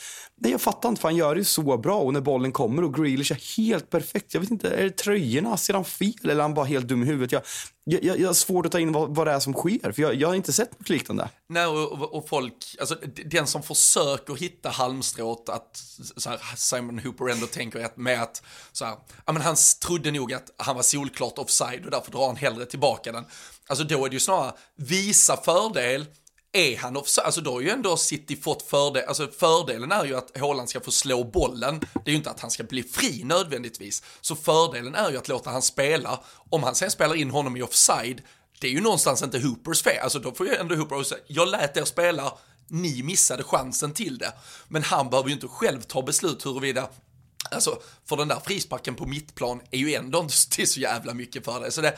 nej 0.41 0.51
jag 0.51 0.61
fattar 0.61 0.89
inte 0.89 1.01
för 1.01 1.07
han 1.07 1.15
gör 1.15 1.35
det 1.35 1.39
ju 1.39 1.45
så 1.45 1.77
bra 1.77 1.99
och 1.99 2.13
när 2.13 2.21
bollen 2.21 2.51
kommer 2.51 2.83
och 2.83 2.93
Grealish 2.95 3.31
är 3.31 3.57
helt 3.57 3.89
perfekt. 3.89 4.33
Jag 4.33 4.41
vet 4.41 4.51
inte, 4.51 4.69
är 4.69 4.83
det 4.83 4.97
tröjorna? 4.97 5.57
Ser 5.57 5.73
han 5.73 5.85
fel 5.85 6.13
eller 6.23 6.35
är 6.35 6.41
han 6.41 6.53
bara 6.53 6.65
helt 6.65 6.87
dum 6.87 7.03
i 7.03 7.05
huvudet? 7.05 7.31
Jag, 7.31 7.41
jag, 7.83 8.03
jag, 8.03 8.19
jag 8.19 8.27
har 8.29 8.33
svårt 8.33 8.65
att 8.65 8.71
ta 8.71 8.79
in 8.79 8.91
vad, 8.91 9.15
vad 9.15 9.27
det 9.27 9.31
är 9.33 9.39
som 9.39 9.53
sker 9.53 9.91
för 9.91 10.01
jag, 10.01 10.15
jag 10.15 10.27
har 10.27 10.35
inte 10.35 10.53
sett 10.53 10.79
något 10.79 10.89
liknande. 10.89 11.29
Nej, 11.49 11.65
och, 11.65 12.15
och- 12.15 12.29
folk, 12.29 12.55
alltså 12.79 12.95
den 13.25 13.47
som 13.47 13.63
försöker 13.63 14.35
hitta 14.35 14.69
halmstrået 14.69 15.49
att 15.49 15.83
så 16.17 16.29
här, 16.29 16.39
Simon 16.55 16.99
Hooper 16.99 17.29
ändå 17.29 17.47
tänker 17.47 17.85
att 17.85 17.97
med 17.97 18.21
att 18.23 18.43
så 18.71 18.85
här, 18.85 18.95
ja 19.25 19.33
men 19.33 19.41
han 19.41 19.57
s- 19.69 19.79
trodde 19.79 20.11
nog 20.11 20.33
att 20.33 20.49
han 20.57 20.75
var 20.75 20.83
solklart 20.83 21.37
offside 21.37 21.85
och 21.85 21.91
därför 21.91 22.11
drar 22.11 22.27
han 22.27 22.35
hellre 22.35 22.65
tillbaka 22.65 23.11
den. 23.11 23.25
Alltså 23.67 23.83
då 23.83 24.05
är 24.05 24.09
det 24.09 24.13
ju 24.13 24.19
snarare 24.19 24.53
visa 24.75 25.37
fördel, 25.37 26.05
är 26.51 26.77
han 26.77 26.97
offside, 26.97 27.25
alltså 27.25 27.41
då 27.41 27.51
har 27.51 27.61
ju 27.61 27.69
ändå 27.69 27.97
City 27.97 28.35
fått 28.35 28.61
fördel, 28.69 29.03
alltså 29.07 29.27
fördelen 29.39 29.91
är 29.91 30.05
ju 30.05 30.17
att 30.17 30.37
Haaland 30.37 30.69
ska 30.69 30.79
få 30.79 30.91
slå 30.91 31.23
bollen, 31.23 31.79
det 31.79 32.09
är 32.09 32.11
ju 32.11 32.15
inte 32.17 32.29
att 32.29 32.39
han 32.39 32.51
ska 32.51 32.63
bli 32.63 32.83
fri 32.83 33.23
nödvändigtvis. 33.23 34.03
Så 34.21 34.35
fördelen 34.35 34.95
är 34.95 35.11
ju 35.11 35.17
att 35.17 35.27
låta 35.27 35.49
han 35.49 35.61
spela, 35.61 36.19
om 36.49 36.63
han 36.63 36.75
sen 36.75 36.91
spelar 36.91 37.15
in 37.15 37.29
honom 37.31 37.57
i 37.57 37.61
offside, 37.61 38.21
det 38.61 38.67
är 38.67 38.71
ju 38.71 38.81
någonstans 38.81 39.21
inte 39.23 39.39
Hoopers 39.39 39.81
fel, 39.83 39.99
alltså 40.03 40.19
då 40.19 40.31
får 40.31 40.47
ju 40.47 40.55
ändå 40.55 40.75
Hooper 40.75 41.03
säga, 41.03 41.21
jag 41.27 41.47
lät 41.47 41.77
er 41.77 41.85
spela, 41.85 42.33
ni 42.67 43.03
missade 43.03 43.43
chansen 43.43 43.93
till 43.93 44.17
det. 44.17 44.33
Men 44.67 44.83
han 44.83 45.09
behöver 45.09 45.29
ju 45.29 45.35
inte 45.35 45.47
själv 45.47 45.81
ta 45.81 46.01
beslut 46.01 46.45
huruvida 46.45 46.89
Alltså, 47.51 47.81
för 48.05 48.17
den 48.17 48.27
där 48.27 48.39
frisparken 48.45 48.95
på 48.95 49.05
mittplan 49.05 49.61
är 49.71 49.77
ju 49.77 49.93
ändå 49.93 50.19
inte 50.19 50.65
så 50.67 50.79
jävla 50.79 51.13
mycket 51.13 51.45
för 51.45 51.59
det. 51.59 51.71
Så 51.71 51.81
det, 51.81 51.97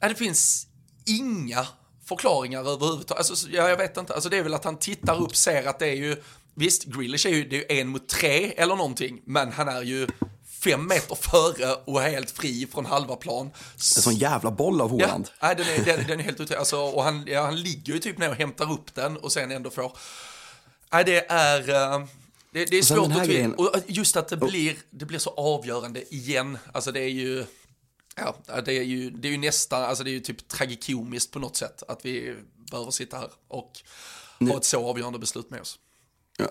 det 0.00 0.14
finns 0.14 0.66
inga 1.04 1.66
förklaringar 2.04 2.60
överhuvudtaget. 2.60 3.30
Alltså, 3.30 3.50
jag 3.50 3.76
vet 3.76 3.96
inte, 3.96 4.14
alltså 4.14 4.28
det 4.28 4.38
är 4.38 4.42
väl 4.42 4.54
att 4.54 4.64
han 4.64 4.78
tittar 4.78 5.22
upp, 5.22 5.36
ser 5.36 5.66
att 5.66 5.78
det 5.78 5.86
är 5.86 5.94
ju, 5.94 6.16
visst, 6.54 6.84
Grealish 6.84 7.26
är 7.26 7.30
ju, 7.30 7.44
det 7.44 7.56
är 7.56 7.74
ju 7.74 7.80
en 7.80 7.88
mot 7.88 8.08
tre 8.08 8.52
eller 8.56 8.76
någonting, 8.76 9.22
men 9.24 9.52
han 9.52 9.68
är 9.68 9.82
ju 9.82 10.06
fem 10.46 10.88
meter 10.88 11.14
före 11.14 11.74
och 11.84 12.00
helt 12.00 12.30
fri 12.30 12.68
från 12.72 12.86
halva 12.86 13.16
plan. 13.16 13.46
En 13.46 13.80
sån 13.80 14.14
jävla 14.14 14.50
boll 14.50 14.80
av 14.80 14.90
Håland. 14.90 15.28
Ja, 15.40 15.46
nej, 15.46 15.56
den, 15.56 15.66
är, 15.66 15.84
den, 15.84 16.06
den 16.08 16.20
är 16.20 16.24
helt 16.24 16.40
ute. 16.40 16.58
Alltså, 16.58 16.76
och 16.80 17.04
han, 17.04 17.24
ja, 17.26 17.42
han 17.42 17.62
ligger 17.62 17.92
ju 17.92 17.98
typ 17.98 18.18
ner 18.18 18.30
och 18.30 18.36
hämtar 18.36 18.72
upp 18.72 18.94
den 18.94 19.16
och 19.16 19.32
sen 19.32 19.50
ändå 19.50 19.70
får... 19.70 19.92
Nej, 20.92 21.04
det 21.04 21.30
är... 21.30 22.10
Det, 22.52 22.64
det, 22.64 22.78
är 22.78 22.82
svårt 22.82 23.12
att 23.12 23.26
grejen... 23.26 23.54
Och 23.54 23.70
just 23.86 24.16
att 24.16 24.28
det 24.28 24.36
blir, 24.36 24.76
det 24.90 25.04
blir 25.04 25.18
så 25.18 25.30
avgörande 25.30 26.14
igen. 26.14 26.58
Alltså 26.72 26.92
det 26.92 27.00
är 27.00 27.08
ju... 27.08 27.44
Ja, 28.16 28.36
det 28.64 28.78
är 28.78 28.82
ju, 28.82 29.10
det 29.10 29.28
är 29.28 29.32
ju 29.32 29.38
nästan, 29.38 29.82
alltså 29.82 30.04
det 30.04 30.10
är 30.10 30.12
ju 30.12 30.20
typ 30.20 30.48
tragikomiskt 30.48 31.32
på 31.32 31.38
något 31.38 31.56
sätt 31.56 31.82
att 31.88 32.04
vi 32.04 32.36
behöver 32.70 32.90
sitta 32.90 33.16
här 33.16 33.30
och 33.48 33.72
ha 34.40 34.56
ett 34.56 34.64
så 34.64 34.88
avgörande 34.88 35.18
beslut 35.18 35.50
med 35.50 35.60
oss. 35.60 35.78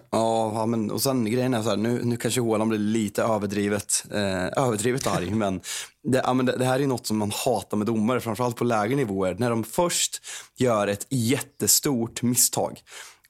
Ja, 0.10 0.66
men 0.66 0.92
och 0.92 1.02
sen 1.02 1.32
grejen 1.32 1.54
är 1.54 1.64
så 1.64 1.70
här, 1.70 1.78
nu, 1.78 2.02
nu 2.04 2.18
kanske 2.18 2.42
Håland 2.42 2.70
blir 2.70 2.80
lite 2.80 3.24
överdrivet, 3.24 4.06
eh, 4.12 4.64
överdrivet 4.64 5.08
arg, 5.08 5.30
men, 5.36 5.62
det, 6.04 6.22
ja, 6.26 6.34
men 6.34 6.46
det, 6.46 6.58
det, 6.58 6.66
här 6.66 6.80
är 6.80 6.88
något 6.88 7.08
som 7.08 7.18
man 7.18 7.32
hatar 7.46 7.78
med 7.78 7.88
domare, 7.88 8.22
framförallt 8.22 8.56
på 8.56 8.64
lägre 8.64 8.96
nivåer. 8.96 9.36
När 9.40 9.50
de 9.50 9.64
först 9.64 10.22
gör 10.58 10.88
ett 10.88 11.06
jättestort 11.10 12.22
misstag 12.22 12.82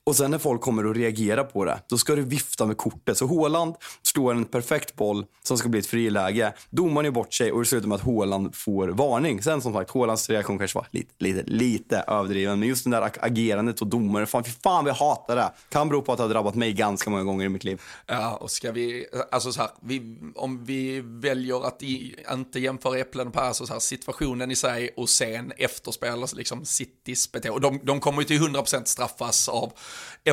och 0.10 0.16
sen 0.16 0.32
när 0.32 0.38
folk 0.38 0.62
kommer 0.62 0.86
och 0.86 0.96
reagerar 0.96 1.44
på 1.44 1.66
det, 1.66 1.80
då 1.90 1.98
ska 1.98 2.16
du 2.16 2.22
vifta 2.22 2.66
med 2.66 2.78
kortet. 2.78 3.18
Så 3.18 3.26
Håland 3.26 3.76
slår 4.02 4.32
en 4.32 4.46
perfekt 4.46 4.96
boll 4.96 5.26
som 5.44 5.58
ska 5.58 5.70
bli 5.70 5.80
ett 5.80 5.86
friläge. 5.86 6.54
Domaren 6.70 7.06
gör 7.06 7.12
bort 7.12 7.34
sig 7.34 7.52
och 7.52 7.60
det 7.60 7.66
slutar 7.66 7.88
med 7.88 7.96
att 7.96 8.02
Håland 8.02 8.56
får 8.56 8.88
varning. 8.88 9.44
Sen 9.44 9.62
som 9.62 9.74
sagt, 9.74 9.92
Hålands 9.92 10.30
reaktion 10.30 10.58
kanske 10.58 10.78
var 10.78 10.88
lite, 10.92 11.14
lite, 11.18 11.44
lite 11.46 12.04
överdriven. 12.08 12.60
Men 12.60 12.70
just 12.70 12.84
det 12.84 12.90
där 12.92 13.12
agerandet 13.20 13.82
och 13.82 13.88
domaren, 13.88 14.28
fan, 14.28 14.44
fy 14.44 14.52
fan 14.64 14.86
vi 14.86 14.92
hatar 14.92 15.36
det. 15.36 15.52
Kan 15.70 15.90
bero 15.90 16.02
på 16.02 16.12
att 16.12 16.18
det 16.18 16.24
har 16.24 16.30
drabbat 16.30 16.56
mig 16.56 16.74
ganska 16.74 17.10
många 17.10 17.24
gånger 17.24 17.46
i 17.46 17.50
mitt 17.50 17.64
liv. 17.64 17.82
Ja, 18.06 18.36
och 18.36 18.52
ska 18.52 18.72
vi, 18.72 19.06
alltså 19.32 19.52
så 19.52 19.62
här, 19.62 19.70
vi, 19.82 20.18
om 20.36 20.66
vi 20.66 21.02
väljer 21.06 21.68
att 21.68 21.84
i, 21.84 22.16
inte 22.32 22.60
jämföra 22.60 23.00
äpplen 23.00 23.32
på 23.32 23.40
alltså 23.40 23.66
så 23.66 23.74
här, 23.74 23.80
situationen 23.80 24.52
i 24.52 24.56
sig 24.56 24.90
och 24.98 25.10
sen 25.10 25.52
efterspel, 25.58 26.22
alltså 26.22 26.36
liksom 26.36 26.66
Citys 26.66 27.32
beteende. 27.32 27.60
De, 27.60 27.80
de 27.84 28.00
kommer 28.00 28.22
ju 28.22 28.28
till 28.28 28.40
100% 28.42 28.84
straffas 28.86 29.50
av 29.50 29.74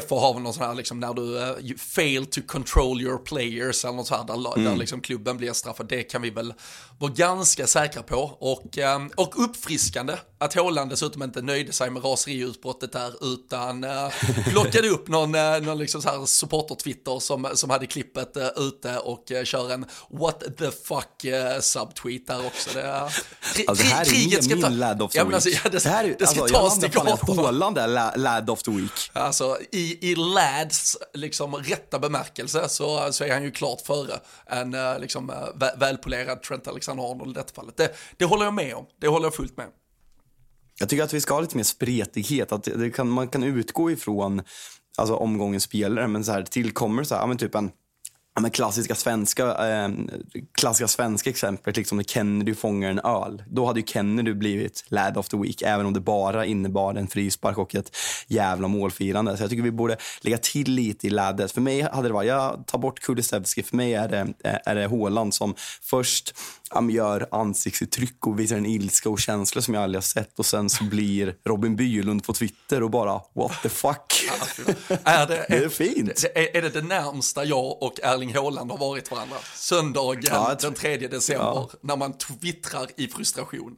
FH 0.08 0.14
har 0.14 0.34
väl 0.34 0.42
någon 0.42 0.54
sån 0.54 0.66
här, 0.66 0.74
liksom, 0.74 1.00
när 1.00 1.14
du 1.14 1.22
uh, 1.22 1.76
fail 1.76 2.26
to 2.26 2.40
control 2.46 3.00
your 3.02 3.18
players 3.18 3.84
eller 3.84 3.94
något 3.94 4.06
sånt 4.06 4.30
här, 4.30 4.36
där, 4.36 4.56
mm. 4.56 4.64
där 4.64 4.76
liksom 4.76 5.00
klubben 5.00 5.36
blir 5.36 5.52
straffad. 5.52 5.88
Det 5.88 6.02
kan 6.02 6.22
vi 6.22 6.30
väl 6.30 6.54
vara 6.98 7.12
ganska 7.12 7.66
säkra 7.66 8.02
på. 8.02 8.16
Och, 8.40 8.78
um, 8.78 9.10
och 9.16 9.44
uppfriskande 9.44 10.14
att 10.38 10.54
Håland 10.54 10.90
dessutom 10.90 11.22
inte 11.22 11.42
nöjde 11.42 11.72
sig 11.72 11.90
med 11.90 12.04
raseriutbrottet 12.04 12.92
där 12.92 13.34
utan 13.34 13.84
uh, 13.84 14.10
plockade 14.50 14.88
upp 14.88 15.08
någon, 15.08 15.34
uh, 15.34 15.62
någon 15.62 15.78
liksom 15.78 16.02
så 16.02 16.26
supporter-twitter 16.26 17.18
som, 17.20 17.48
som 17.54 17.70
hade 17.70 17.86
klippet 17.86 18.36
uh, 18.36 18.46
ute 18.56 18.98
och 18.98 19.30
uh, 19.30 19.44
kör 19.44 19.72
en 19.72 19.86
what 20.10 20.40
the 20.58 20.70
fuck 20.70 21.24
uh, 21.24 21.60
subtweet 21.60 22.26
där 22.26 22.46
också. 22.46 22.70
Det, 22.74 22.82
uh, 22.82 23.02
alltså, 23.02 23.84
det 23.84 23.84
här 23.84 24.04
är 24.04 24.48
min 24.48 24.62
ta... 24.62 24.68
lad 24.68 25.02
of 25.02 25.12
the 25.12 25.24
week. 25.24 25.34
Alltså, 25.34 25.48
ja, 25.48 25.60
det, 25.64 25.84
det, 25.84 25.88
här 25.88 26.04
är, 26.04 26.16
det 26.18 26.26
ska 26.26 26.40
alltså, 26.40 26.56
tas 26.56 26.80
till 26.80 26.90
gatorna. 26.90 27.42
Håland 27.42 27.78
är 27.78 28.16
lad 28.18 28.50
of 28.50 28.62
the 28.62 28.70
week. 28.70 29.10
Alltså 29.12 29.58
i, 29.72 30.10
i 30.10 30.14
lads 30.14 30.96
liksom 31.14 31.54
rätta 31.56 31.98
bemärkelse 31.98 32.68
så, 32.68 33.12
så 33.12 33.24
är 33.24 33.32
han 33.32 33.42
ju 33.42 33.50
klart 33.50 33.80
före 33.80 34.20
en 34.46 34.76
liksom 35.00 35.32
välpolerad 35.76 36.42
Trent 36.42 36.68
Alexander-Arnold 36.68 37.30
i 37.30 37.34
detta 37.34 37.54
fallet. 37.54 37.76
Det, 37.76 37.96
det 38.16 38.24
håller 38.24 38.44
jag 38.44 38.54
med 38.54 38.74
om. 38.74 38.86
Det 39.00 39.08
håller 39.08 39.26
jag 39.26 39.34
fullt 39.34 39.56
med 39.56 39.66
om. 39.66 39.72
Jag 40.78 40.88
tycker 40.88 41.04
att 41.04 41.14
vi 41.14 41.20
ska 41.20 41.34
ha 41.34 41.40
lite 41.40 41.56
mer 41.56 41.64
spretighet. 41.64 42.52
Att 42.52 42.68
kan, 42.94 43.08
man 43.08 43.28
kan 43.28 43.42
utgå 43.42 43.90
ifrån 43.90 44.42
alltså, 44.96 45.14
omgångens 45.14 45.62
spelare, 45.62 46.08
men 46.08 46.24
så 46.24 46.32
här, 46.32 46.42
tillkommer 46.42 47.04
så 47.04 47.14
här, 47.14 47.26
men 47.26 47.38
typ 47.38 47.54
en 47.54 47.70
men 48.40 48.50
klassiska 48.50 48.94
svenska, 48.94 49.68
eh, 49.68 49.90
klassiska 50.58 50.88
svenska 50.88 51.30
exemplet, 51.30 51.76
liksom 51.76 51.96
när 51.96 52.04
Kennedy 52.04 52.54
fångar 52.54 52.90
en 52.90 52.98
öl. 52.98 53.42
Då 53.46 53.66
hade 53.66 53.80
ju 53.80 53.86
Kennedy 53.86 54.34
blivit 54.34 54.84
lad 54.88 55.16
of 55.16 55.28
the 55.28 55.36
week, 55.36 55.62
även 55.62 55.86
om 55.86 55.92
det 55.92 56.00
bara 56.00 56.46
innebar 56.46 56.94
en 56.94 57.08
frispark 57.08 57.58
och 57.58 57.74
ett 57.74 57.96
jävla 58.26 58.68
målfirande. 58.68 59.36
Så 59.36 59.42
jag 59.42 59.50
tycker 59.50 59.62
vi 59.62 59.70
borde 59.70 59.96
lägga 60.20 60.38
till 60.38 60.72
lite 60.72 61.06
i 61.06 61.10
laddet. 61.10 61.52
För 61.52 61.60
mig 61.60 61.80
hade 61.80 62.08
det 62.08 62.14
varit, 62.14 62.28
jag 62.28 62.66
tar 62.66 62.78
bort 62.78 63.00
Kulusevski, 63.00 63.62
för 63.62 63.76
mig 63.76 63.94
är 63.94 64.08
det, 64.08 64.34
är 64.64 64.74
det 64.74 64.86
Håland 64.86 65.34
som 65.34 65.54
först 65.82 66.34
gör 66.90 67.28
ansiktsuttryck 67.30 68.26
och 68.26 68.40
visar 68.40 68.56
en 68.56 68.66
ilska 68.66 69.10
och 69.10 69.20
känslor 69.20 69.62
som 69.62 69.74
jag 69.74 69.82
aldrig 69.82 69.96
har 69.96 70.02
sett. 70.02 70.38
Och 70.38 70.46
sen 70.46 70.70
så 70.70 70.84
blir 70.84 71.36
Robin 71.44 71.76
Bylund 71.76 72.24
på 72.24 72.32
Twitter 72.32 72.82
och 72.82 72.90
bara 72.90 73.20
what 73.32 73.62
the 73.62 73.68
fuck. 73.68 74.24
är 75.04 75.26
det, 75.26 75.46
det 75.48 75.56
är 75.56 75.68
fint. 75.68 76.24
Är, 76.34 76.56
är 76.56 76.62
det 76.62 76.68
det 76.70 76.82
närmsta 76.82 77.44
jag 77.44 77.82
och 77.82 78.00
Erling 78.02 78.34
Haaland 78.34 78.70
har 78.70 78.78
varit 78.78 79.10
varandra? 79.10 79.36
Söndagen 79.54 80.22
ja, 80.26 80.56
den 80.60 80.74
3 80.74 80.96
december 80.96 81.44
ja. 81.44 81.70
när 81.80 81.96
man 81.96 82.12
twittrar 82.12 82.86
i 82.96 83.08
frustration. 83.08 83.76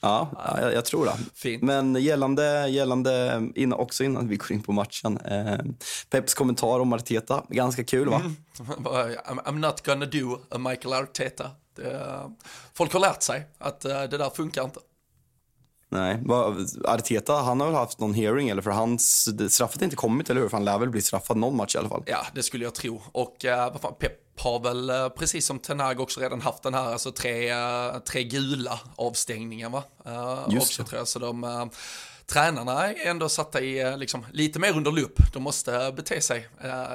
Ja, 0.00 0.30
ja 0.32 0.60
jag, 0.60 0.74
jag, 0.74 0.84
tror 0.84 1.04
det. 1.04 1.18
Fint. 1.34 1.62
Men 1.62 1.94
gällande, 1.94 2.68
gällande 2.68 3.42
in, 3.54 3.72
också 3.72 4.04
innan 4.04 4.28
vi 4.28 4.36
går 4.36 4.52
in 4.52 4.62
på 4.62 4.72
matchen. 4.72 5.18
Eh, 5.18 5.58
Peps 6.10 6.34
kommentar 6.34 6.80
om 6.80 6.92
Arteta, 6.92 7.44
ganska 7.48 7.84
kul 7.84 8.08
va? 8.08 8.16
Mm. 8.16 8.36
I'm 9.44 9.58
not 9.58 9.86
gonna 9.86 10.06
do 10.06 10.38
a 10.50 10.58
Michael 10.58 10.92
Arteta. 10.94 11.50
Det, 11.74 12.30
folk 12.74 12.92
har 12.92 13.00
lärt 13.00 13.22
sig 13.22 13.46
att 13.58 13.84
eh, 13.84 14.02
det 14.02 14.18
där 14.18 14.30
funkar 14.30 14.64
inte. 14.64 14.80
Nej, 15.88 16.22
Arteta 16.84 17.34
han 17.34 17.60
har 17.60 17.66
väl 17.66 17.76
haft 17.76 18.00
någon 18.00 18.14
hearing 18.14 18.48
eller 18.48 18.62
för 18.62 18.70
hans 18.70 19.28
straffet 19.54 19.80
har 19.80 19.84
inte 19.84 19.96
kommit 19.96 20.30
eller 20.30 20.40
hur? 20.40 20.48
För 20.48 20.56
han 20.56 20.64
lär 20.64 20.78
väl 20.78 20.90
bli 20.90 21.02
straffad 21.02 21.36
någon 21.36 21.56
match 21.56 21.74
i 21.74 21.78
alla 21.78 21.88
fall. 21.88 22.02
Ja, 22.06 22.26
det 22.34 22.42
skulle 22.42 22.64
jag 22.64 22.74
tro. 22.74 23.02
Och 23.12 23.44
uh, 23.44 23.78
fan, 23.78 23.94
Pep 23.98 24.40
har 24.40 24.60
väl 24.60 24.90
uh, 24.90 25.08
precis 25.08 25.46
som 25.46 25.58
Tenag 25.58 26.00
också 26.00 26.20
redan 26.20 26.40
haft 26.40 26.62
den 26.62 26.74
här, 26.74 26.92
alltså 26.92 27.12
tre, 27.12 27.52
tre 27.98 28.24
gula 28.24 28.80
avstängningar 28.96 29.70
va? 29.70 29.82
Just 30.48 30.66
också, 30.66 30.82
det. 30.82 30.88
tror 30.88 30.98
jag. 30.98 31.08
Så 31.08 31.18
de, 31.18 31.70
tränarna 32.26 32.88
är 32.88 33.06
ändå 33.06 33.28
satta 33.28 33.60
i 33.60 33.96
liksom, 33.96 34.26
lite 34.32 34.58
mer 34.58 34.76
under 34.76 34.92
lupp. 34.92 35.32
De 35.32 35.42
måste 35.42 35.92
bete 35.96 36.20
sig 36.20 36.48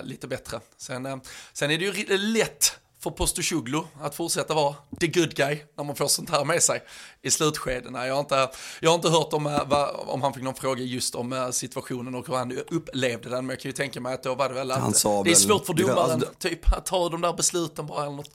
lite 0.03 0.27
bättre. 0.27 0.59
Sen, 0.77 1.21
sen 1.53 1.71
är 1.71 1.77
det 1.77 1.85
ju 1.85 2.17
lätt 2.17 2.79
för 2.99 3.09
Postosuglu 3.09 3.81
att 4.01 4.15
fortsätta 4.15 4.53
vara 4.53 4.75
the 4.99 5.07
good 5.07 5.35
guy 5.35 5.59
när 5.77 5.83
man 5.83 5.95
får 5.95 6.07
sånt 6.07 6.29
här 6.29 6.45
med 6.45 6.63
sig 6.63 6.83
i 7.21 7.31
slutskedena. 7.31 8.07
Jag 8.07 8.13
har 8.13 8.19
inte, 8.19 8.49
jag 8.79 8.89
har 8.89 8.95
inte 8.95 9.09
hört 9.09 9.33
om, 9.33 9.45
eh, 9.45 9.89
om 10.07 10.21
han 10.21 10.33
fick 10.33 10.43
någon 10.43 10.55
fråga 10.55 10.83
just 10.83 11.15
om 11.15 11.33
eh, 11.33 11.49
situationen 11.49 12.15
och 12.15 12.27
hur 12.27 12.35
han 12.35 12.51
upplevde 12.51 13.29
den, 13.29 13.45
men 13.45 13.53
jag 13.53 13.59
kan 13.59 13.69
ju 13.69 13.73
tänka 13.73 14.01
mig 14.01 14.13
att 14.13 14.23
då 14.23 14.35
var 14.35 14.49
det 14.49 14.55
väl 14.55 14.71
att 14.71 15.03
det 15.23 15.31
är 15.31 15.35
svårt 15.35 15.65
för 15.65 15.73
domaren 15.73 16.11
alltså, 16.11 16.29
typ, 16.39 16.73
att 16.73 16.85
ta 16.85 17.09
de 17.09 17.21
där 17.21 17.33
besluten 17.33 17.87
bara 17.87 18.05
eller 18.05 18.15
något. 18.15 18.31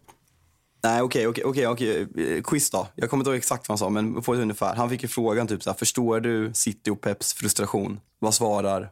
Nej, 0.84 1.02
okej, 1.02 1.26
okej, 1.26 1.44
okej, 1.44 1.66
okej. 1.66 2.42
Quiz 2.44 2.70
då. 2.70 2.86
Jag 2.94 3.10
kommer 3.10 3.20
inte 3.20 3.30
ihåg 3.30 3.38
exakt 3.38 3.68
vad 3.68 3.72
han 3.72 3.78
sa, 3.78 3.90
men 3.90 4.22
på 4.22 4.34
ett 4.34 4.40
ungefär. 4.40 4.74
Han 4.74 4.90
fick 4.90 5.02
ju 5.02 5.08
frågan 5.08 5.46
typ 5.46 5.62
så 5.62 5.70
här, 5.70 5.76
förstår 5.76 6.20
du 6.20 6.50
City 6.54 6.90
och 6.90 7.00
Peps 7.00 7.34
frustration? 7.34 8.00
Vad 8.18 8.34
svarar 8.34 8.90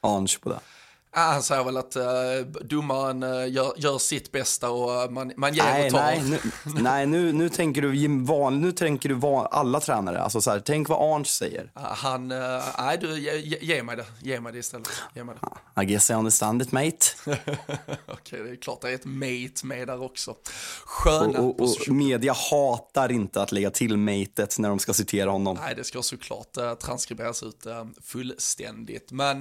Ange 0.00 0.36
på 0.42 0.48
det? 0.48 0.60
Han 1.12 1.42
säger 1.42 1.64
väl 1.64 1.76
att 1.76 1.96
uh, 1.96 2.02
domaren 2.64 3.22
uh, 3.22 3.52
gör, 3.52 3.72
gör, 3.76 3.98
sitt 3.98 4.32
bästa 4.32 4.70
och 4.70 5.04
uh, 5.04 5.10
man, 5.10 5.32
man 5.36 5.54
ger 5.54 5.62
nej, 5.62 5.86
och 5.86 5.92
tar. 5.92 6.00
Nej, 6.00 6.22
nu, 6.24 6.38
nej 6.82 7.06
nu, 7.06 7.32
nu 7.32 7.48
tänker 7.48 7.82
du 7.82 8.24
van, 8.24 8.60
nu 8.60 8.72
tänker 8.72 9.08
du 9.08 9.14
van, 9.14 9.46
alla 9.50 9.80
tränare. 9.80 10.20
Alltså 10.20 10.40
så 10.40 10.50
här, 10.50 10.60
tänk 10.60 10.88
vad 10.88 11.14
Arns 11.14 11.28
säger. 11.28 11.70
han, 11.74 12.28
nej 12.78 12.98
du, 13.00 13.18
ge, 13.18 13.58
ge, 13.60 13.82
mig 13.82 13.96
det. 13.96 14.06
Ge 14.22 14.40
mig 14.40 14.52
det 14.52 14.58
istället. 14.58 14.90
Ge 15.14 15.24
mig 15.24 15.34
det. 15.40 15.82
I 15.82 15.86
guess 15.86 16.10
I 16.10 16.14
understand 16.14 16.62
it 16.62 16.72
mate. 16.72 17.06
Okej, 18.06 18.42
det 18.42 18.50
är 18.50 18.56
klart 18.56 18.80
det 18.80 18.90
är 18.90 18.94
ett 18.94 19.04
mate 19.04 19.66
med 19.66 19.88
där 19.88 20.02
också. 20.02 20.34
Sköna 20.84 21.38
och, 21.38 21.60
och, 21.60 21.76
och 21.88 21.88
media 21.88 22.34
hatar 22.50 23.12
inte 23.12 23.42
att 23.42 23.52
lägga 23.52 23.70
till 23.70 23.96
matet 23.96 24.58
när 24.58 24.68
de 24.68 24.78
ska 24.78 24.92
citera 24.92 25.30
honom. 25.30 25.58
Nej, 25.60 25.74
det 25.74 25.84
ska 25.84 26.02
såklart 26.02 26.80
transkriberas 26.80 27.42
ut 27.42 27.66
fullständigt. 28.02 29.12
Men 29.12 29.40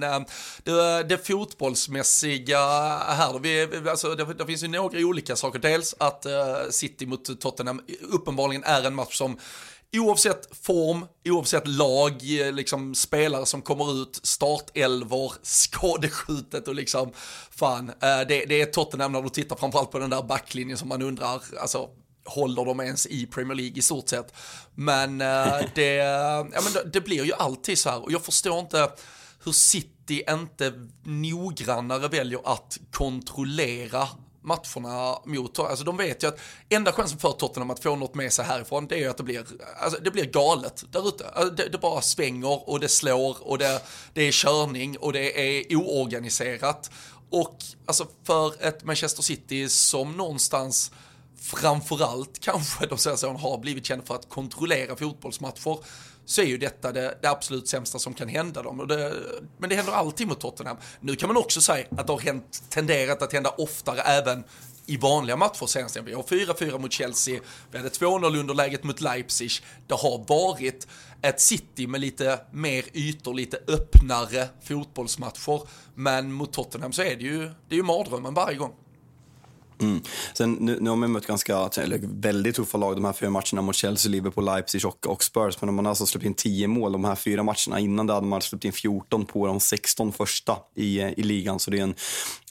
det, 0.63 1.03
det 1.03 1.27
fot 1.27 1.58
fotbollsmässiga 1.59 2.59
här. 2.99 3.39
Vi, 3.39 3.89
alltså, 3.89 4.15
det, 4.15 4.33
det, 4.33 4.45
finns 4.45 4.63
ju 4.63 4.67
några 4.67 4.99
olika 4.99 5.35
saker. 5.35 5.59
Dels 5.59 5.95
att 5.97 6.25
uh, 6.25 6.69
City 6.69 7.05
mot 7.05 7.39
Tottenham 7.41 7.81
uppenbarligen 8.01 8.63
är 8.63 8.83
en 8.83 8.95
match 8.95 9.17
som 9.17 9.37
Oavsett 9.93 10.57
form, 10.65 11.05
oavsett 11.29 11.67
lag, 11.67 12.11
eh, 12.11 12.51
liksom 12.51 12.95
spelare 12.95 13.45
som 13.45 13.61
kommer 13.61 14.01
ut, 14.01 14.19
startelvor, 14.23 15.33
skadeskjutet 15.41 16.67
och 16.67 16.75
liksom, 16.75 17.11
fan, 17.51 17.89
uh, 17.89 17.93
det, 18.27 18.45
det 18.45 18.61
är 18.61 18.65
Tottenham 18.65 19.11
när 19.11 19.21
du 19.21 19.29
tittar 19.29 19.55
framförallt 19.55 19.91
på 19.91 19.99
den 19.99 20.09
där 20.09 20.23
backlinjen 20.23 20.77
som 20.77 20.89
man 20.89 21.01
undrar, 21.01 21.41
alltså, 21.61 21.89
håller 22.25 22.65
de 22.65 22.79
ens 22.79 23.07
i 23.07 23.25
Premier 23.25 23.55
League 23.55 23.77
i 23.77 23.81
stort 23.81 24.09
sett? 24.09 24.33
Men, 24.75 25.21
uh, 25.21 25.61
det, 25.75 25.93
ja, 26.53 26.61
men 26.63 26.73
det, 26.73 26.89
det 26.93 27.01
blir 27.01 27.23
ju 27.25 27.33
alltid 27.33 27.77
så 27.77 27.89
här, 27.89 28.03
och 28.03 28.11
jag 28.11 28.23
förstår 28.25 28.59
inte 28.59 28.89
hur 29.43 29.51
City 29.51 30.23
inte 30.29 30.73
noggrannare 31.03 32.07
väljer 32.07 32.41
att 32.43 32.79
kontrollera 32.91 34.07
matcherna 34.41 35.19
mot 35.25 35.59
alltså 35.59 35.85
de 35.85 35.97
vet 35.97 36.23
ju 36.23 36.27
att 36.27 36.39
enda 36.69 36.91
chansen 36.91 37.19
för 37.19 37.31
Tottenham 37.31 37.69
att 37.69 37.83
få 37.83 37.95
något 37.95 38.15
med 38.15 38.33
sig 38.33 38.45
härifrån 38.45 38.87
det 38.87 38.95
är 38.95 38.99
ju 38.99 39.09
att 39.09 39.17
det 39.17 39.23
blir, 39.23 39.45
alltså 39.79 39.99
det 40.01 40.11
blir 40.11 40.25
galet 40.25 40.83
där 40.91 41.07
ute. 41.07 41.29
Alltså 41.29 41.55
det, 41.55 41.69
det, 41.69 41.77
bara 41.77 42.01
svänger 42.01 42.69
och 42.69 42.79
det 42.79 42.89
slår 42.89 43.37
och 43.47 43.57
det, 43.57 43.81
det 44.13 44.21
är 44.21 44.31
körning 44.31 44.97
och 44.97 45.13
det 45.13 45.59
är 45.59 45.75
oorganiserat. 45.75 46.91
Och 47.29 47.57
alltså 47.85 48.07
för 48.23 48.63
ett 48.63 48.83
Manchester 48.83 49.23
City 49.23 49.69
som 49.69 50.17
någonstans 50.17 50.91
framförallt 51.41 52.39
kanske 52.39 52.85
de 52.85 52.97
senaste 52.97 53.27
åren 53.27 53.39
har 53.39 53.57
blivit 53.57 53.85
kända 53.85 54.05
för 54.05 54.15
att 54.15 54.29
kontrollera 54.29 54.95
fotbollsmatcher 54.95 55.79
så 56.29 56.41
är 56.41 56.45
ju 56.45 56.57
detta 56.57 56.91
det, 56.91 57.17
det 57.21 57.29
absolut 57.29 57.67
sämsta 57.67 57.99
som 57.99 58.13
kan 58.13 58.27
hända 58.27 58.63
dem. 58.63 58.87
Det, 58.87 59.13
men 59.57 59.69
det 59.69 59.75
händer 59.75 59.93
alltid 59.93 60.27
mot 60.27 60.39
Tottenham. 60.39 60.77
Nu 60.99 61.15
kan 61.15 61.27
man 61.29 61.37
också 61.37 61.61
säga 61.61 61.85
att 61.91 62.07
det 62.07 62.13
har 62.13 62.19
hänt, 62.19 62.63
tenderat 62.69 63.21
att 63.21 63.33
hända 63.33 63.49
oftare 63.49 64.01
även 64.01 64.43
i 64.85 64.97
vanliga 64.97 65.35
matcher 65.35 65.65
senast. 65.65 65.97
Vi 65.97 66.13
har 66.13 66.23
4-4 66.23 66.79
mot 66.79 66.91
Chelsea, 66.91 67.39
vi 67.71 67.77
hade 67.77 67.89
2-0 67.89 68.39
underläget 68.39 68.83
mot 68.83 69.01
Leipzig. 69.01 69.51
Det 69.87 69.93
har 69.93 70.25
varit 70.27 70.87
ett 71.21 71.41
City 71.41 71.87
med 71.87 72.01
lite 72.01 72.39
mer 72.51 72.85
ytor, 72.93 73.33
lite 73.33 73.59
öppnare 73.67 74.47
fotbollsmatcher. 74.63 75.61
Men 75.95 76.31
mot 76.31 76.53
Tottenham 76.53 76.93
så 76.93 77.01
är 77.01 77.15
det 77.15 77.23
ju, 77.23 77.39
det 77.39 77.75
är 77.75 77.77
ju 77.77 77.83
mardrömmen 77.83 78.33
varje 78.33 78.57
gång. 78.57 78.73
Mm. 79.81 80.01
Sen, 80.33 80.53
nu, 80.53 80.77
nu 80.81 80.89
har 80.89 80.97
man 80.97 81.11
mött 81.11 81.27
ganska, 81.27 81.69
eller 81.77 81.99
väldigt 82.03 82.55
tuffa 82.55 82.77
lag 82.77 82.95
de 82.95 83.05
här 83.05 83.13
fyra 83.13 83.29
matcherna 83.29 83.61
mot 83.61 83.75
Chelsea, 83.75 84.11
Liverpool, 84.11 84.45
Leipzig 84.45 84.85
och, 84.85 85.07
och 85.07 85.23
Spurs. 85.23 85.61
Men 85.61 85.73
man 85.73 85.85
har 85.85 85.89
alltså 85.89 86.05
släppt 86.05 86.25
in 86.25 86.33
10 86.33 86.67
mål 86.67 86.91
de 86.91 87.05
här 87.05 87.15
fyra 87.15 87.43
matcherna. 87.43 87.79
Innan 87.79 88.07
det 88.07 88.13
hade 88.13 88.27
man 88.27 88.41
släppt 88.41 88.65
in 88.65 88.73
14 88.73 89.25
på 89.25 89.47
de 89.47 89.59
16 89.59 90.11
första 90.11 90.57
i, 90.75 90.99
i 90.99 91.23
ligan. 91.23 91.59
Så 91.59 91.71
det 91.71 91.79
är 91.79 91.83
en, 91.83 91.95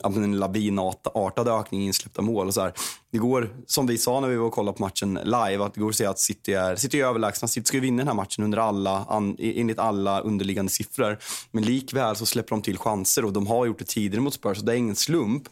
en 0.05 0.38
lavinartad 0.38 1.49
ökning 1.49 1.83
i 1.83 1.87
insläppta 1.87 2.23
mål. 2.23 2.47
Och 2.47 2.55
så 2.55 2.61
här. 2.61 2.73
Det 3.11 3.19
går, 3.19 3.51
som 3.67 3.87
vi 3.87 3.99
sa 3.99 4.21
när 4.21 4.29
vi 4.29 4.37
var 4.37 4.47
och 4.47 4.53
kollade 4.53 4.79
på 4.79 4.83
matchen 4.83 5.19
live, 5.25 5.64
att 5.64 5.75
det 5.75 5.81
går 5.81 5.88
att 5.88 5.97
säga 5.97 6.11
att 6.11 6.19
City 6.19 6.53
är, 6.53 6.77
City 6.77 7.01
är 7.01 7.07
överlägsna. 7.07 7.49
City 7.49 7.67
ska 7.67 7.81
vinna 7.81 7.99
den 7.99 8.09
här 8.09 8.14
matchen 8.14 8.45
under 8.45 8.59
alla, 8.59 9.05
an, 9.09 9.37
enligt 9.38 9.79
alla 9.79 10.21
underliggande 10.21 10.73
siffror. 10.73 11.19
Men 11.51 11.64
likväl 11.64 12.17
så 12.17 12.27
släpper 12.27 12.51
de 12.51 12.62
till 12.62 12.79
chanser 12.79 13.25
och 13.25 13.33
de 13.33 13.47
har 13.47 13.67
gjort 13.67 13.79
det 13.79 13.85
tidigare 13.85 14.23
mot 14.23 14.35
Spurs. 14.35 14.59
Så 14.59 14.64
det 14.64 14.73
är 14.73 14.77
ingen 14.77 14.97
slump 14.97 15.49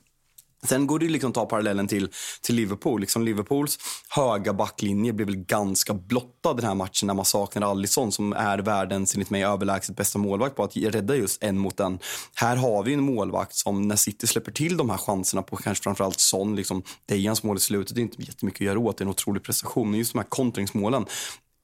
Sen 0.67 0.87
går 0.87 0.99
det 0.99 1.09
liksom 1.09 1.29
att 1.29 1.35
ta 1.35 1.47
parallellen 1.47 1.89
till, 1.89 2.09
till 2.43 2.55
Liverpool. 2.55 3.01
Liksom 3.01 3.23
Liverpools 3.23 3.79
höga 4.09 4.53
backlinje 4.53 5.13
blev 5.13 5.27
väl 5.27 5.37
ganska 5.37 5.95
blottad 5.95 6.55
den 6.55 6.65
här 6.65 6.75
matchen 6.75 7.07
när 7.07 7.15
man 7.15 7.25
saknar 7.25 7.71
Alisson 7.71 8.13
som 8.13 8.33
är 8.33 8.59
världens, 8.59 9.15
enligt 9.15 9.31
mig, 9.31 9.45
överlägset 9.45 9.97
bästa 9.97 10.19
målvakt 10.19 10.57
på 10.57 10.65
att 10.65 10.77
rädda 10.77 11.17
just 11.17 11.43
en 11.43 11.59
mot 11.59 11.81
en. 11.81 11.99
Här 12.35 12.57
har 12.57 12.83
vi 12.83 12.95
en 12.95 13.03
målvakt 13.03 13.55
som 13.55 13.89
när 13.89 13.97
City 13.97 14.27
släpper 14.27 14.53
till 14.53 14.77
de 14.77 14.91
här 14.91 14.99
chanserna 14.99 15.43
på 15.43 15.57
kanske 15.57 15.83
framförallt 15.83 16.21
Son, 16.21 16.57
liksom, 16.57 16.83
Dejans 17.09 17.43
mål 17.43 17.57
i 17.57 17.61
slutet, 17.61 17.95
det 17.95 18.01
är 18.01 18.03
inte 18.03 18.23
jättemycket 18.23 18.61
att 18.61 18.67
göra 18.67 18.79
åt, 18.79 18.99
det 18.99 19.03
är 19.03 19.07
en 19.07 19.11
otrolig 19.11 19.43
prestation. 19.43 19.91
Men 19.91 19.99
just 19.99 20.13
de 20.13 20.19
här 20.19 20.27
kontringsmålen, 20.29 21.07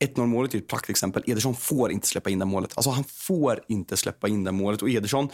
1-0 0.02 0.26
målet 0.26 0.54
är 0.54 0.58
ett 0.58 0.68
praktexempel. 0.68 1.22
Ederson 1.26 1.54
får 1.54 1.92
inte 1.92 2.06
släppa 2.06 2.30
in 2.30 2.38
det 2.38 2.44
målet. 2.44 2.72
Alltså 2.74 2.90
han 2.90 3.04
får 3.04 3.60
inte 3.68 3.96
släppa 3.96 4.28
in 4.28 4.44
det 4.44 4.52
målet. 4.52 4.82
Och 4.82 4.90
Ederson 4.90 5.28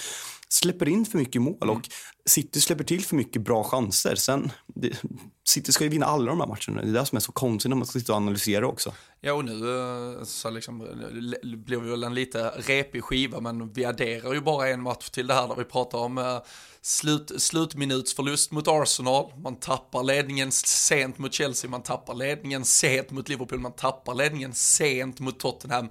släpper 0.49 0.89
in 0.89 1.07
för 1.07 1.19
mycket 1.19 1.43
mål 1.43 1.71
och 1.71 1.89
City 2.27 2.61
släpper 2.61 2.85
till 2.85 3.05
för 3.05 3.17
mycket 3.17 3.43
bra 3.43 3.65
chanser. 3.65 4.15
Sen, 4.15 4.51
det, 4.67 5.03
City 5.49 5.73
ska 5.73 5.85
ju 5.85 5.91
vinna 5.91 6.07
alla 6.07 6.27
de 6.27 6.41
här 6.41 6.47
matcherna. 6.47 6.83
Det 6.83 6.99
är 6.99 7.01
det 7.01 7.07
som 7.07 7.17
är 7.17 7.21
så 7.21 7.33
konstigt 7.33 7.69
när 7.69 7.77
man 7.77 7.87
ska 7.87 7.99
sitta 7.99 8.13
och 8.13 8.17
analysera 8.17 8.67
också. 8.67 8.93
Ja, 9.21 9.33
och 9.33 9.45
nu 9.45 9.53
eh, 9.53 10.25
så 10.25 10.51
liksom, 10.51 10.81
eh, 10.81 11.57
blir 11.57 11.81
vi 11.81 11.91
väl 11.91 12.05
en 12.05 12.15
lite 12.15 12.49
repig 12.49 13.05
skiva, 13.05 13.41
men 13.41 13.73
vi 13.73 13.85
adderar 13.85 14.35
ju 14.35 14.41
bara 14.41 14.69
en 14.69 14.83
match 14.83 15.11
till 15.11 15.27
det 15.27 15.35
här 15.35 15.49
där 15.49 15.57
vi 15.57 15.65
pratar 15.65 15.99
om 15.99 16.19
eh, 16.19 16.39
slut, 16.89 17.43
slutminutsförlust 17.43 18.51
mot 18.51 18.69
Arsenal, 18.69 19.33
man 19.37 19.57
tappar 19.57 20.03
ledningen 20.03 20.53
sent 20.53 21.19
mot 21.19 21.35
Chelsea, 21.35 21.71
man 21.71 21.83
tappar 21.83 22.15
ledningen 22.15 22.65
sent 22.65 23.11
mot 23.11 23.29
Liverpool, 23.29 23.59
man 23.59 23.73
tappar 23.73 24.15
ledningen 24.15 24.55
sent 24.55 25.21
mot 25.21 25.39
Tottenham. 25.41 25.91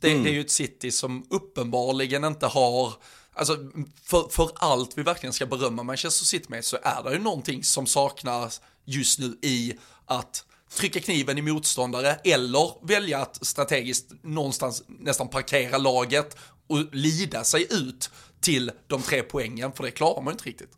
Det, 0.00 0.10
mm. 0.10 0.24
det 0.24 0.30
är 0.30 0.34
ju 0.34 0.40
ett 0.40 0.50
City 0.50 0.90
som 0.90 1.26
uppenbarligen 1.30 2.24
inte 2.24 2.46
har 2.46 2.92
Alltså 3.34 3.56
för, 4.04 4.28
för 4.30 4.50
allt 4.54 4.98
vi 4.98 5.02
verkligen 5.02 5.32
ska 5.32 5.46
berömma 5.46 5.82
Manchester 5.82 6.24
City 6.24 6.46
med 6.48 6.64
så 6.64 6.78
är 6.82 7.02
det 7.02 7.12
ju 7.12 7.18
någonting 7.18 7.64
som 7.64 7.86
saknas 7.86 8.60
just 8.84 9.18
nu 9.18 9.38
i 9.42 9.78
att 10.06 10.44
trycka 10.74 11.00
kniven 11.00 11.38
i 11.38 11.42
motståndare 11.42 12.14
eller 12.14 12.86
välja 12.86 13.18
att 13.18 13.46
strategiskt 13.46 14.12
någonstans 14.22 14.82
nästan 14.86 15.28
parkera 15.28 15.78
laget 15.78 16.36
och 16.66 16.94
lida 16.94 17.44
sig 17.44 17.66
ut 17.70 18.10
till 18.42 18.70
de 18.86 19.02
tre 19.02 19.22
poängen, 19.22 19.72
för 19.72 19.84
det 19.84 19.90
klarar 19.90 20.22
man 20.22 20.32
inte 20.32 20.44
riktigt. 20.44 20.70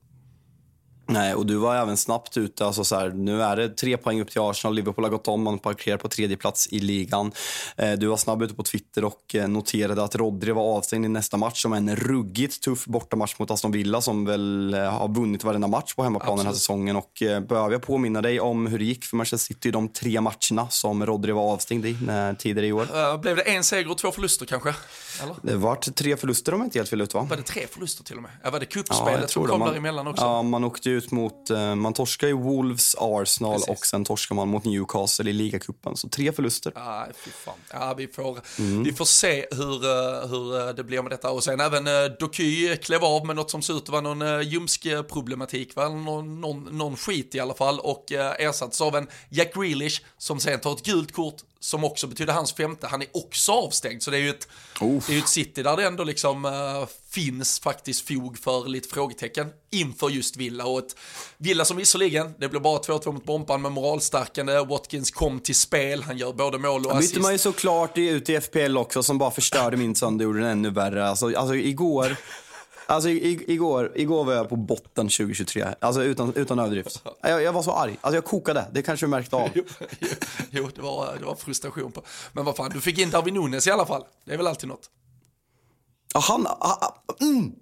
Nej, 1.06 1.34
och 1.34 1.46
du 1.46 1.56
var 1.56 1.76
även 1.76 1.96
snabbt 1.96 2.36
ute. 2.36 2.66
Alltså 2.66 2.84
så 2.84 2.96
här, 2.96 3.10
nu 3.10 3.42
är 3.42 3.56
det 3.56 3.68
tre 3.68 3.96
poäng 3.96 4.20
upp 4.20 4.30
till 4.30 4.40
Arsenal. 4.40 4.74
Liverpool 4.74 5.04
har 5.04 5.10
gått 5.10 5.28
om, 5.28 5.42
man 5.42 5.58
parkerar 5.58 5.96
på 5.96 6.08
tredje 6.08 6.36
plats 6.36 6.66
i 6.66 6.80
ligan. 6.80 7.32
Eh, 7.76 7.92
du 7.92 8.06
var 8.06 8.16
snabb 8.16 8.42
ute 8.42 8.54
på 8.54 8.62
Twitter 8.62 9.04
och 9.04 9.34
eh, 9.34 9.48
noterade 9.48 10.04
att 10.04 10.16
Rodri 10.16 10.52
var 10.52 10.62
avstängd 10.62 11.04
i 11.04 11.08
nästa 11.08 11.36
match 11.36 11.62
som 11.62 11.72
en 11.72 11.96
ruggigt 11.96 12.62
tuff 12.62 12.84
bortamatch 12.86 13.38
mot 13.38 13.50
Aston 13.50 13.72
Villa 13.72 14.00
som 14.00 14.24
väl 14.24 14.74
eh, 14.74 14.80
har 14.80 15.14
vunnit 15.14 15.44
varenda 15.44 15.68
match 15.68 15.94
på 15.94 16.02
hemmaplan 16.02 16.36
den 16.36 16.46
här 16.46 16.52
säsongen. 16.52 16.96
Och 16.96 17.12
behöver 17.20 17.72
jag 17.72 17.82
påminna 17.82 18.22
dig 18.22 18.40
om 18.40 18.66
hur 18.66 18.78
det 18.78 18.84
gick 18.84 19.04
för 19.04 19.16
Manchester 19.16 19.54
City 19.54 19.68
i 19.68 19.72
de 19.72 19.88
tre 19.88 20.20
matcherna 20.20 20.68
som 20.70 21.06
Rodri 21.06 21.32
var 21.32 21.52
avstängd 21.52 21.86
i 21.86 21.96
tidigare 22.38 22.66
i 22.66 22.72
år? 22.72 22.82
Uh, 22.82 23.20
blev 23.20 23.36
det 23.36 23.42
en 23.42 23.64
seger 23.64 23.90
och 23.90 23.98
två 23.98 24.12
förluster 24.12 24.46
kanske? 24.46 24.74
Eller? 25.22 25.36
Det 25.42 25.56
var 25.56 25.76
tre 25.76 26.16
förluster 26.16 26.54
om 26.54 26.60
jag 26.60 26.66
inte 26.66 26.78
helt 26.78 26.90
fel 26.90 27.00
ut 27.00 27.14
va? 27.14 27.26
Var 27.30 27.36
det 27.36 27.42
tre 27.42 27.66
förluster 27.70 28.04
till 28.04 28.16
och 28.16 28.22
med? 28.22 28.30
Ja, 28.42 28.50
var 28.50 28.60
det 28.60 28.66
kuppspelet 28.66 29.20
ja, 29.20 29.28
som 29.28 29.46
kom 29.46 29.58
man, 29.58 29.68
däremellan 29.68 30.06
också? 30.06 30.24
Ja, 30.24 30.42
man 30.42 30.64
åkte 30.64 30.90
ut 30.90 31.10
mot, 31.10 31.50
eh, 31.50 31.74
man 31.74 31.92
torskade 31.92 32.32
ju 32.32 32.38
Wolves, 32.38 32.96
Arsenal 32.98 33.52
Precis. 33.52 33.68
och 33.68 33.86
sen 33.86 34.04
torskade 34.04 34.36
man 34.36 34.48
mot 34.48 34.64
Newcastle 34.64 35.30
i 35.30 35.32
ligacupen. 35.32 35.96
Så 35.96 36.08
tre 36.08 36.32
förluster. 36.32 36.72
Ja, 36.74 37.06
fy 37.16 37.30
fan. 37.30 37.54
Ja, 37.72 37.94
vi 37.94 38.06
får, 38.06 38.38
mm. 38.58 38.82
vi 38.82 38.92
får 38.92 39.04
se 39.04 39.46
hur, 39.50 39.84
eh, 39.84 40.28
hur 40.28 40.68
eh, 40.68 40.74
det 40.74 40.84
blir 40.84 41.02
med 41.02 41.12
detta. 41.12 41.30
Och 41.30 41.44
sen 41.44 41.60
även 41.60 41.84
Doky 42.20 42.76
klev 42.76 43.04
av 43.04 43.26
med 43.26 43.36
något 43.36 43.50
som 43.50 43.62
ser 43.62 43.76
ut 43.76 43.82
att 43.82 43.88
vara 43.88 44.00
någon 44.00 44.42
ljumsk 44.42 44.86
problematik, 45.08 45.76
va? 45.76 45.88
Någon, 45.88 46.40
någon, 46.40 46.78
någon 46.78 46.96
skit 46.96 47.34
i 47.34 47.40
alla 47.40 47.54
fall 47.54 47.80
och 47.80 48.12
ersattes 48.12 48.80
av 48.80 48.96
en 48.96 49.06
Jack 49.30 49.54
Grealish 49.54 50.02
som 50.18 50.40
sen 50.40 50.60
tar 50.60 50.72
ett 50.72 50.82
gult 50.82 51.12
kort 51.12 51.42
som 51.64 51.84
också 51.84 52.06
betyder 52.06 52.32
hans 52.32 52.52
femte, 52.52 52.86
han 52.86 53.02
är 53.02 53.08
också 53.12 53.52
avstängd. 53.52 54.02
Så 54.02 54.10
det 54.10 54.16
är 54.16 54.20
ju 54.20 54.30
ett, 54.30 54.48
det 55.06 55.14
är 55.14 55.18
ett 55.18 55.28
city 55.28 55.62
där 55.62 55.76
det 55.76 55.86
ändå 55.86 56.04
liksom 56.04 56.44
uh, 56.44 56.86
finns 57.10 57.60
faktiskt 57.60 58.08
fog 58.08 58.38
för 58.38 58.68
lite 58.68 58.88
frågetecken 58.88 59.46
inför 59.70 60.10
just 60.10 60.36
Villa. 60.36 60.64
Och 60.64 60.78
ett 60.78 60.96
Villa 61.38 61.64
som 61.64 61.76
visserligen, 61.76 62.34
det 62.38 62.48
blev 62.48 62.62
bara 62.62 62.78
2-2 62.78 63.12
mot 63.12 63.24
Bompan 63.24 63.62
med 63.62 63.72
moralstärkande. 63.72 64.58
Watkins 64.58 65.10
kom 65.10 65.40
till 65.40 65.54
spel, 65.54 66.02
han 66.02 66.18
gör 66.18 66.32
både 66.32 66.58
mål 66.58 66.86
och 66.86 66.92
assist. 66.92 67.12
bytte 67.12 67.22
man 67.22 67.32
ju 67.32 67.38
såklart 67.38 67.98
ut 67.98 68.28
i 68.28 68.40
FPL 68.40 68.76
också 68.76 69.02
som 69.02 69.18
bara 69.18 69.30
förstörde 69.30 69.76
min 69.76 69.94
söndag 69.94 70.24
och 70.24 70.28
gjorde 70.28 70.40
den 70.40 70.50
ännu 70.50 70.70
värre. 70.70 71.08
Alltså, 71.08 71.36
alltså 71.36 71.54
igår 71.54 72.16
Alltså 72.86 73.08
igår, 73.08 73.92
igår 73.94 74.24
var 74.24 74.32
jag 74.32 74.48
på 74.48 74.56
botten 74.56 75.08
2023. 75.08 75.66
Alltså 75.80 76.02
utan, 76.02 76.32
utan 76.34 76.58
överdrift. 76.58 77.02
Jag, 77.22 77.42
jag 77.42 77.52
var 77.52 77.62
så 77.62 77.72
arg. 77.72 77.96
Alltså 78.00 78.16
jag 78.16 78.24
kokade. 78.24 78.66
Det 78.72 78.82
kanske 78.82 79.06
du 79.06 79.10
märkte 79.10 79.36
av. 79.36 79.48
jo, 80.50 80.70
det, 80.74 80.82
var, 80.82 81.16
det 81.18 81.24
var 81.24 81.34
frustration 81.34 81.92
på. 81.92 82.02
Men 82.32 82.44
vad 82.44 82.56
fan, 82.56 82.70
du 82.74 82.80
fick 82.80 82.98
in 82.98 83.10
Darwin 83.10 83.34
Nunes 83.34 83.66
i 83.66 83.70
alla 83.70 83.86
fall. 83.86 84.04
Det 84.24 84.32
är 84.32 84.36
väl 84.36 84.46
alltid 84.46 84.68
något. 84.68 84.90
Han... 86.14 86.46
han... 86.60 86.76
Mm, 87.20 87.52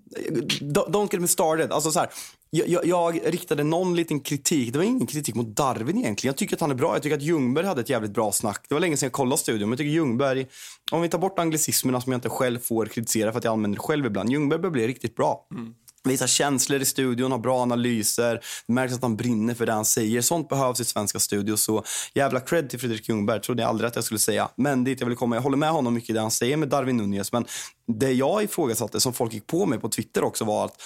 don't 0.92 1.08
get 1.12 1.20
me 1.20 1.28
started. 1.28 1.72
Alltså 1.72 1.90
så 1.90 1.98
här, 1.98 2.08
jag, 2.54 2.86
jag, 2.86 3.20
riktade 3.24 3.64
någon 3.64 3.96
liten 3.96 4.20
kritik. 4.20 4.72
Det 4.72 4.78
var 4.78 4.84
ingen 4.84 5.06
kritik 5.06 5.34
mot 5.34 5.46
Darwin 5.46 5.98
egentligen. 5.98 6.32
Jag 6.32 6.36
tycker 6.36 6.56
att 6.56 6.60
han 6.60 6.70
är 6.70 6.74
bra. 6.74 6.94
Jag 6.94 7.02
tycker 7.02 7.16
att 7.16 7.22
Ljungberg 7.22 7.66
hade 7.66 7.80
ett 7.80 7.88
jävligt 7.88 8.14
bra 8.14 8.32
snack. 8.32 8.64
Det 8.68 8.74
var 8.74 8.80
länge 8.80 8.96
sedan 8.96 9.06
jag 9.06 9.12
kollade 9.12 9.40
studion. 9.40 9.60
Men 9.60 9.70
jag 9.70 9.78
tycker 9.78 9.90
Ljungberg, 9.90 10.46
om 10.92 11.02
vi 11.02 11.08
tar 11.08 11.18
bort 11.18 11.38
anglicismerna 11.38 12.00
som 12.00 12.12
jag 12.12 12.16
inte 12.16 12.28
själv 12.28 12.58
får 12.58 12.86
kritisera 12.86 13.32
för 13.32 13.38
att 13.38 13.44
jag 13.44 13.52
använder 13.52 13.78
själv 13.78 14.06
ibland. 14.06 14.30
Ljungberg 14.30 14.58
börjar 14.58 14.72
bli 14.72 14.88
riktigt 14.88 15.16
bra. 15.16 15.46
Mm. 15.50 15.74
Visar 16.04 16.26
känslor 16.26 16.80
i 16.80 16.84
studion, 16.84 17.32
har 17.32 17.38
bra 17.38 17.62
analyser. 17.62 18.40
Det 18.66 18.72
märks 18.72 18.94
att 18.94 19.02
han 19.02 19.16
brinner 19.16 19.54
för 19.54 19.66
det 19.66 19.72
han 19.72 19.84
säger. 19.84 20.20
Sånt 20.20 20.48
behövs 20.48 20.80
i 20.80 20.84
svenska 20.84 21.18
studios. 21.18 21.62
Så 21.62 21.84
jävla 22.14 22.40
cred 22.40 22.70
till 22.70 22.80
Fredrik 22.80 23.08
Ljungberg. 23.08 23.40
Trodde 23.40 23.62
jag 23.62 23.68
aldrig 23.68 23.88
att 23.88 23.94
jag 23.94 24.04
skulle 24.04 24.18
säga. 24.18 24.48
Men 24.56 24.84
dit 24.84 25.00
jag 25.00 25.06
vill 25.06 25.16
komma. 25.16 25.36
Jag 25.36 25.42
håller 25.42 25.56
med 25.56 25.70
honom 25.70 25.94
mycket 25.94 26.10
i 26.10 26.12
det 26.12 26.20
han 26.20 26.30
säger 26.30 26.56
med 26.56 26.68
Darwin 26.68 26.96
Nunez. 26.96 27.32
Men 27.32 27.44
det 27.86 28.12
jag 28.12 28.42
ifrågasatte, 28.42 29.00
som 29.00 29.12
folk 29.12 29.32
gick 29.32 29.46
på 29.46 29.66
mig 29.66 29.78
på 29.78 29.88
Twitter 29.88 30.24
också, 30.24 30.44
var 30.44 30.64
att 30.64 30.82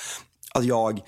att 0.55 0.65
jag 0.65 1.01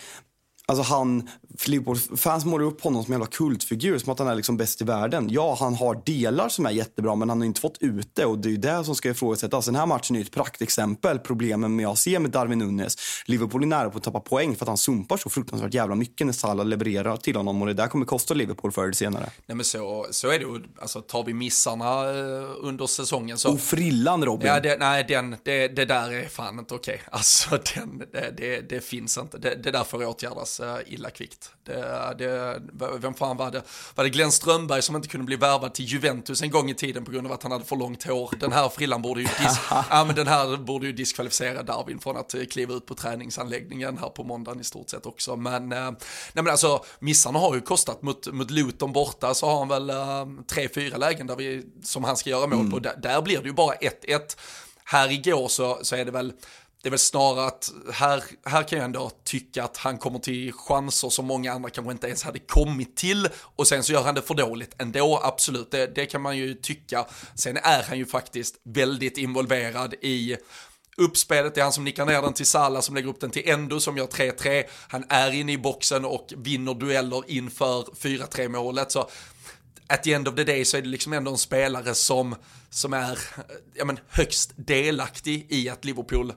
Alltså 0.68 0.82
han, 0.82 1.28
Liverpool-fans 1.66 2.44
målar 2.44 2.64
upp 2.64 2.80
honom 2.80 3.04
som 3.04 3.12
en 3.12 3.20
jävla 3.20 3.30
kultfigur, 3.30 3.98
som 3.98 4.12
att 4.12 4.18
han 4.18 4.28
är 4.28 4.34
liksom 4.34 4.56
bäst 4.56 4.80
i 4.80 4.84
världen. 4.84 5.28
Ja, 5.30 5.56
han 5.60 5.74
har 5.74 6.02
delar 6.06 6.48
som 6.48 6.66
är 6.66 6.70
jättebra, 6.70 7.14
men 7.14 7.28
han 7.28 7.40
har 7.40 7.46
inte 7.46 7.60
fått 7.60 7.78
ut 7.80 8.14
det 8.14 8.24
och 8.24 8.38
det 8.38 8.48
är 8.48 8.50
ju 8.50 8.56
det 8.56 8.84
som 8.84 8.94
ska 8.94 9.10
ifrågasättas. 9.10 9.66
Den 9.66 9.74
här 9.74 9.86
matchen 9.86 10.16
är 10.16 10.20
ett 10.20 10.30
praktexempel. 10.30 11.18
Problemen 11.18 11.76
med 11.76 11.82
jag 11.82 11.98
ser 11.98 12.18
med 12.18 12.30
Darwin 12.30 12.58
Nunes. 12.58 12.96
Liverpool 13.26 13.62
är 13.62 13.66
nära 13.66 13.90
på 13.90 13.98
att 13.98 14.04
tappa 14.04 14.20
poäng 14.20 14.56
för 14.56 14.64
att 14.64 14.68
han 14.68 14.78
sumpar 14.78 15.16
så 15.16 15.30
fruktansvärt 15.30 15.74
jävla 15.74 15.94
mycket 15.94 16.26
när 16.26 16.32
Salah 16.32 16.66
levererar 16.66 17.16
till 17.16 17.36
honom 17.36 17.62
och 17.62 17.68
det 17.68 17.74
där 17.74 17.88
kommer 17.88 18.06
kosta 18.06 18.34
Liverpool 18.34 18.72
förr 18.72 18.82
eller 18.82 18.92
senare. 18.92 19.30
Nej 19.46 19.56
men 19.56 19.64
så, 19.64 20.06
så 20.10 20.28
är 20.28 20.38
det 20.38 20.44
ju, 20.44 20.62
alltså 20.80 21.00
tar 21.00 21.24
vi 21.24 21.34
missarna 21.34 21.84
eh, 21.84 22.46
under 22.60 22.86
säsongen 22.86 23.38
så... 23.38 23.52
Och 23.52 23.60
frillan 23.60 24.24
Robin! 24.24 24.48
Ja, 24.48 24.60
det, 24.60 24.76
nej 24.78 25.04
den, 25.08 25.36
det, 25.42 25.68
det 25.68 25.84
där 25.84 26.12
är 26.12 26.28
fan 26.28 26.58
inte 26.58 26.74
okej. 26.74 27.02
Alltså 27.10 27.58
den, 27.74 27.98
det, 28.12 28.34
det, 28.36 28.60
det 28.60 28.80
finns 28.80 29.18
inte, 29.18 29.38
det, 29.38 29.54
det 29.54 29.70
där 29.70 29.84
får 29.84 30.06
åtgärdas 30.06 30.60
uh, 30.60 30.76
illa 30.86 31.10
kvickt. 31.10 31.47
Det, 31.64 32.14
det, 32.18 32.60
vem 32.98 33.14
fan 33.14 33.36
var 33.36 33.50
det? 33.50 33.62
Var 33.94 34.04
det 34.04 34.10
Glenn 34.10 34.32
Strömberg 34.32 34.82
som 34.82 34.96
inte 34.96 35.08
kunde 35.08 35.24
bli 35.24 35.36
värvad 35.36 35.74
till 35.74 35.84
Juventus 35.84 36.42
en 36.42 36.50
gång 36.50 36.70
i 36.70 36.74
tiden 36.74 37.04
på 37.04 37.10
grund 37.10 37.26
av 37.26 37.32
att 37.32 37.42
han 37.42 37.52
hade 37.52 37.64
för 37.64 37.76
långt 37.76 38.04
hår? 38.04 38.30
Den 38.40 38.52
här 38.52 38.68
frillan 38.68 39.02
borde 39.02 39.20
ju, 39.20 39.26
dis 39.26 39.60
ja, 39.70 40.04
men 40.04 40.14
den 40.14 40.26
här 40.26 40.56
borde 40.56 40.86
ju 40.86 40.92
diskvalificera 40.92 41.62
Darwin 41.62 41.98
från 41.98 42.16
att 42.16 42.34
kliva 42.50 42.74
ut 42.74 42.86
på 42.86 42.94
träningsanläggningen 42.94 43.98
här 43.98 44.08
på 44.08 44.24
måndagen 44.24 44.60
i 44.60 44.64
stort 44.64 44.90
sett 44.90 45.06
också. 45.06 45.36
Men, 45.36 45.68
nej 45.68 45.94
men 46.32 46.48
alltså, 46.48 46.84
missarna 46.98 47.38
har 47.38 47.54
ju 47.54 47.60
kostat 47.60 48.02
mot, 48.02 48.32
mot 48.32 48.50
Luton 48.50 48.92
borta 48.92 49.34
så 49.34 49.46
har 49.46 49.58
han 49.58 49.68
väl 49.68 49.90
äh, 49.90 50.26
tre, 50.46 50.68
fyra 50.74 50.96
lägen 50.96 51.26
där 51.26 51.36
vi, 51.36 51.64
som 51.82 52.04
han 52.04 52.16
ska 52.16 52.30
göra 52.30 52.46
mål 52.46 52.60
mm. 52.60 52.70
på. 52.70 52.78
Där, 52.78 52.96
där 53.02 53.22
blir 53.22 53.38
det 53.38 53.48
ju 53.48 53.54
bara 53.54 53.74
1-1. 53.74 54.20
Här 54.84 55.10
igår 55.12 55.48
så, 55.48 55.78
så 55.82 55.96
är 55.96 56.04
det 56.04 56.10
väl 56.10 56.32
det 56.82 56.88
är 56.88 56.90
väl 56.90 56.98
snarare 56.98 57.46
att 57.46 57.72
här, 57.92 58.24
här 58.44 58.62
kan 58.62 58.78
jag 58.78 58.84
ändå 58.84 59.10
tycka 59.24 59.64
att 59.64 59.76
han 59.76 59.98
kommer 59.98 60.18
till 60.18 60.52
chanser 60.52 61.08
som 61.08 61.26
många 61.26 61.52
andra 61.52 61.70
kanske 61.70 61.92
inte 61.92 62.06
ens 62.06 62.22
hade 62.22 62.38
kommit 62.38 62.96
till 62.96 63.28
och 63.56 63.66
sen 63.66 63.82
så 63.82 63.92
gör 63.92 64.02
han 64.02 64.14
det 64.14 64.22
för 64.22 64.34
dåligt 64.34 64.74
ändå, 64.78 65.20
absolut, 65.22 65.70
det, 65.70 65.94
det 65.94 66.06
kan 66.06 66.22
man 66.22 66.36
ju 66.36 66.54
tycka. 66.54 67.06
Sen 67.34 67.56
är 67.56 67.82
han 67.82 67.98
ju 67.98 68.06
faktiskt 68.06 68.60
väldigt 68.62 69.18
involverad 69.18 69.94
i 70.00 70.36
uppspelet, 70.96 71.54
det 71.54 71.60
är 71.60 71.62
han 71.62 71.72
som 71.72 71.84
nickar 71.84 72.06
ner 72.06 72.22
den 72.22 72.32
till 72.32 72.46
Salah 72.46 72.80
som 72.80 72.94
lägger 72.94 73.08
upp 73.08 73.20
den 73.20 73.30
till 73.30 73.48
Endo 73.48 73.80
som 73.80 73.96
gör 73.96 74.06
3-3. 74.06 74.64
Han 74.88 75.04
är 75.08 75.32
inne 75.32 75.52
i 75.52 75.58
boxen 75.58 76.04
och 76.04 76.32
vinner 76.36 76.74
dueller 76.74 77.22
inför 77.26 77.82
4-3 77.82 78.48
målet. 78.48 78.92
Så 78.92 79.10
at 79.86 80.02
the 80.02 80.12
end 80.12 80.28
of 80.28 80.34
the 80.34 80.44
day 80.44 80.64
så 80.64 80.76
är 80.76 80.82
det 80.82 80.88
liksom 80.88 81.12
ändå 81.12 81.30
en 81.30 81.38
spelare 81.38 81.94
som, 81.94 82.34
som 82.70 82.92
är 82.92 83.18
ja, 83.74 83.84
men, 83.84 83.98
högst 84.08 84.52
delaktig 84.56 85.46
i 85.48 85.68
att 85.68 85.84
Liverpool 85.84 86.32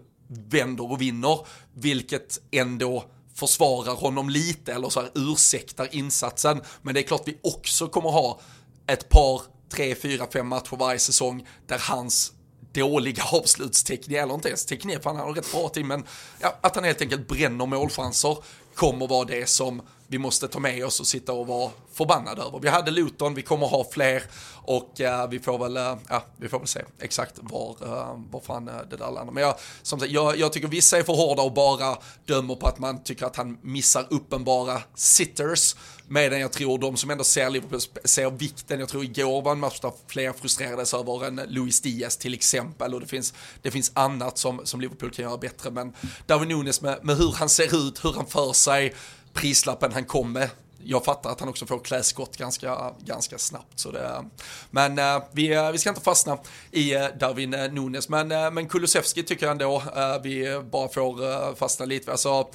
vänder 0.50 0.92
och 0.92 1.02
vinner, 1.02 1.48
vilket 1.74 2.40
ändå 2.52 3.04
försvarar 3.36 3.96
honom 3.96 4.30
lite 4.30 4.74
eller 4.74 4.90
så 4.90 5.02
här 5.02 5.10
ursäktar 5.16 5.96
insatsen. 5.96 6.62
Men 6.82 6.94
det 6.94 7.00
är 7.00 7.04
klart 7.04 7.24
vi 7.26 7.38
också 7.44 7.88
kommer 7.88 8.10
ha 8.10 8.40
ett 8.88 9.10
par, 9.10 9.42
tre, 9.70 9.96
fyra, 9.96 10.28
fem 10.34 10.48
matcher 10.48 10.76
varje 10.76 11.00
säsong 11.00 11.48
där 11.68 11.80
hans 11.80 12.34
dåliga 12.74 13.24
avslutsteknik, 13.32 14.18
eller 14.18 14.34
inte 14.34 14.48
ens 14.48 14.66
teknik, 14.66 15.04
för 15.04 15.10
han 15.10 15.20
har 15.20 15.34
rätt 15.34 15.52
bra 15.52 15.70
till, 15.70 15.86
men 15.86 16.06
ja, 16.40 16.60
att 16.62 16.76
han 16.76 16.84
helt 16.84 17.02
enkelt 17.02 17.28
bränner 17.28 17.66
målchanser 17.66 18.38
kommer 18.76 19.08
vara 19.08 19.26
det 19.26 19.50
som 19.50 19.82
vi 20.12 20.18
måste 20.18 20.48
ta 20.48 20.60
med 20.60 20.86
oss 20.86 21.00
och 21.00 21.08
sitta 21.08 21.34
och 21.34 21.48
vara 21.48 21.72
förbannade 21.94 22.42
över. 22.42 22.60
Vi 22.60 22.70
hade 22.70 22.92
Luton, 22.92 23.34
vi 23.34 23.42
kommer 23.42 23.68
ha 23.68 23.86
fler 23.92 24.24
och 24.64 25.02
eh, 25.02 25.30
vi 25.30 25.40
får 25.40 25.58
väl, 25.58 25.78
eh, 25.78 25.98
ja, 26.10 26.26
vi 26.38 26.50
får 26.50 26.60
väl 26.60 26.68
se 26.68 26.82
exakt 27.00 27.40
var, 27.42 27.76
eh, 27.82 28.20
var 28.32 28.40
fan 28.40 28.68
eh, 28.68 28.74
det 28.90 28.98
där 28.98 29.12
landar. 29.12 29.34
Men 29.34 29.44
jag, 29.44 29.56
som 29.82 30.00
sagt, 30.00 30.12
jag, 30.12 30.38
jag 30.38 30.54
tycker 30.54 30.68
vissa 30.68 30.98
är 30.98 31.04
för 31.04 31.14
hårda 31.14 31.42
och 31.42 31.54
bara 31.54 31.98
dömer 32.26 32.56
på 32.56 32.68
att 32.68 32.80
man 32.80 33.04
tycker 33.04 33.26
att 33.26 33.36
han 33.36 33.58
missar 33.62 34.08
uppenbara 34.10 34.82
sitters. 34.96 35.76
Medan 36.08 36.40
jag 36.40 36.52
tror 36.52 36.78
de 36.78 36.98
som 36.98 37.10
ändå 37.10 37.24
ser 37.24 37.50
Liverpool 37.50 37.80
ser 38.04 38.32
vikten, 38.32 38.80
jag 38.80 38.90
tror 38.90 39.04
igår 39.04 39.42
var 39.42 39.52
en 39.52 39.60
match 39.60 39.80
där 39.80 39.92
fler 40.08 40.34
frustrerades 40.34 40.94
över 40.94 41.26
en 41.26 41.42
Luis 41.48 41.82
Diaz 41.82 42.18
till 42.18 42.34
exempel 42.34 42.94
och 42.94 43.00
det 43.00 43.08
finns, 43.08 43.34
det 43.62 43.72
finns 43.72 43.92
annat 43.96 44.38
som, 44.38 44.62
som 44.64 44.82
Liverpool 44.82 45.12
kan 45.12 45.26
göra 45.26 45.38
bättre. 45.38 45.72
Men 45.72 45.94
Darwin 46.26 46.50
Nunes 46.50 46.82
med, 46.82 47.00
med 47.06 47.18
hur 47.18 47.32
han 47.32 47.50
ser 47.50 47.88
ut, 47.88 48.06
hur 48.06 48.14
han 48.14 48.26
för 48.26 48.54
sig, 48.54 48.94
prislappen 49.34 49.94
han 49.94 50.06
kom 50.06 50.32
med. 50.34 50.50
Jag 50.84 51.06
fattar 51.06 51.30
att 51.30 51.40
han 51.40 51.50
också 51.50 51.66
får 51.66 51.80
kläskott 51.80 52.38
ganska, 52.38 52.94
ganska 53.00 53.38
snabbt. 53.38 53.80
Så 53.80 53.92
det, 53.92 54.26
men 54.72 55.00
eh, 55.00 55.24
vi, 55.32 55.54
eh, 55.54 55.72
vi 55.72 55.78
ska 55.78 55.90
inte 55.90 56.02
fastna 56.02 56.38
i 56.72 56.96
eh, 56.96 57.06
Darwin 57.20 57.50
Nunes. 57.50 58.10
Men, 58.10 58.54
men 58.54 58.68
Kulusevski 58.68 59.24
tycker 59.24 59.46
jag 59.46 59.52
ändå 59.52 59.84
vi 60.24 60.62
bara 60.72 60.90
får 60.90 61.56
fastna 61.56 61.86
lite. 61.86 62.12
Alltså, 62.12 62.48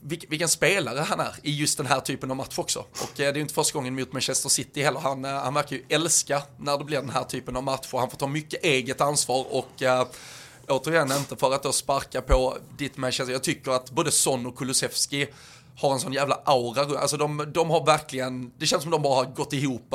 vilken 0.00 0.48
spelare 0.48 1.00
han 1.00 1.20
är 1.20 1.34
i 1.42 1.56
just 1.56 1.78
den 1.78 1.86
här 1.86 2.00
typen 2.00 2.30
av 2.30 2.36
match 2.36 2.58
också. 2.58 2.78
Och 2.78 3.10
det 3.16 3.24
är 3.24 3.36
inte 3.36 3.54
första 3.54 3.78
gången 3.78 3.94
mot 3.94 4.12
Manchester 4.12 4.48
City 4.48 4.82
heller. 4.82 5.00
Han, 5.00 5.24
han 5.24 5.54
verkar 5.54 5.76
ju 5.76 5.82
älska 5.88 6.42
när 6.58 6.78
det 6.78 6.84
blir 6.84 7.00
den 7.00 7.10
här 7.10 7.24
typen 7.24 7.56
av 7.56 7.62
match 7.62 7.88
och 7.92 8.00
Han 8.00 8.10
får 8.10 8.18
ta 8.18 8.26
mycket 8.26 8.64
eget 8.64 9.00
ansvar 9.00 9.46
och 9.50 9.82
återigen 10.68 11.12
inte 11.12 11.36
för 11.36 11.54
att 11.54 11.62
då 11.62 11.72
sparka 11.72 12.22
på 12.22 12.56
ditt 12.78 12.96
Manchester. 12.96 13.32
Jag 13.32 13.42
tycker 13.42 13.70
att 13.70 13.90
både 13.90 14.10
Son 14.10 14.46
och 14.46 14.58
Kulusevski 14.58 15.28
har 15.76 15.92
en 15.92 16.00
sån 16.00 16.12
jävla 16.12 16.34
aura. 16.44 16.98
Alltså 16.98 17.16
de, 17.16 17.52
de 17.54 17.70
har 17.70 17.86
verkligen, 17.86 18.52
det 18.58 18.66
känns 18.66 18.82
som 18.82 18.90
de 18.92 19.02
bara 19.02 19.14
har 19.14 19.24
gått 19.24 19.52
ihop 19.52 19.94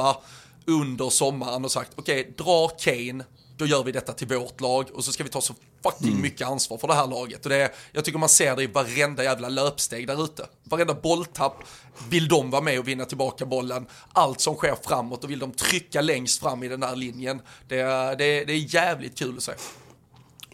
under 0.65 1.09
sommaren 1.09 1.65
och 1.65 1.71
sagt 1.71 1.91
okej, 1.95 2.21
okay, 2.21 2.33
dra 2.37 2.67
Kane, 2.67 3.23
då 3.57 3.65
gör 3.65 3.83
vi 3.83 3.91
detta 3.91 4.13
till 4.13 4.27
vårt 4.27 4.61
lag 4.61 4.89
och 4.93 5.05
så 5.05 5.11
ska 5.11 5.23
vi 5.23 5.29
ta 5.29 5.41
så 5.41 5.53
fucking 5.83 6.09
mm. 6.09 6.21
mycket 6.21 6.47
ansvar 6.47 6.77
för 6.77 6.87
det 6.87 6.93
här 6.93 7.07
laget. 7.07 7.45
Och 7.45 7.49
det, 7.49 7.71
jag 7.91 8.05
tycker 8.05 8.19
man 8.19 8.29
ser 8.29 8.55
det 8.55 8.63
i 8.63 8.67
varenda 8.67 9.23
jävla 9.23 9.49
löpsteg 9.49 10.07
där 10.07 10.23
ute. 10.23 10.47
Varenda 10.63 10.93
bolltapp 10.93 11.63
vill 12.09 12.27
de 12.27 12.49
vara 12.49 12.61
med 12.61 12.79
och 12.79 12.87
vinna 12.87 13.05
tillbaka 13.05 13.45
bollen. 13.45 13.87
Allt 14.13 14.41
som 14.41 14.55
sker 14.55 14.75
framåt 14.81 15.23
och 15.23 15.29
vill 15.29 15.39
de 15.39 15.51
trycka 15.51 16.01
längst 16.01 16.41
fram 16.41 16.63
i 16.63 16.67
den 16.67 16.83
här 16.83 16.95
linjen. 16.95 17.41
Det, 17.67 17.83
det, 18.17 18.45
det 18.45 18.53
är 18.53 18.75
jävligt 18.75 19.17
kul 19.17 19.37
att 19.37 19.43
se. 19.43 19.51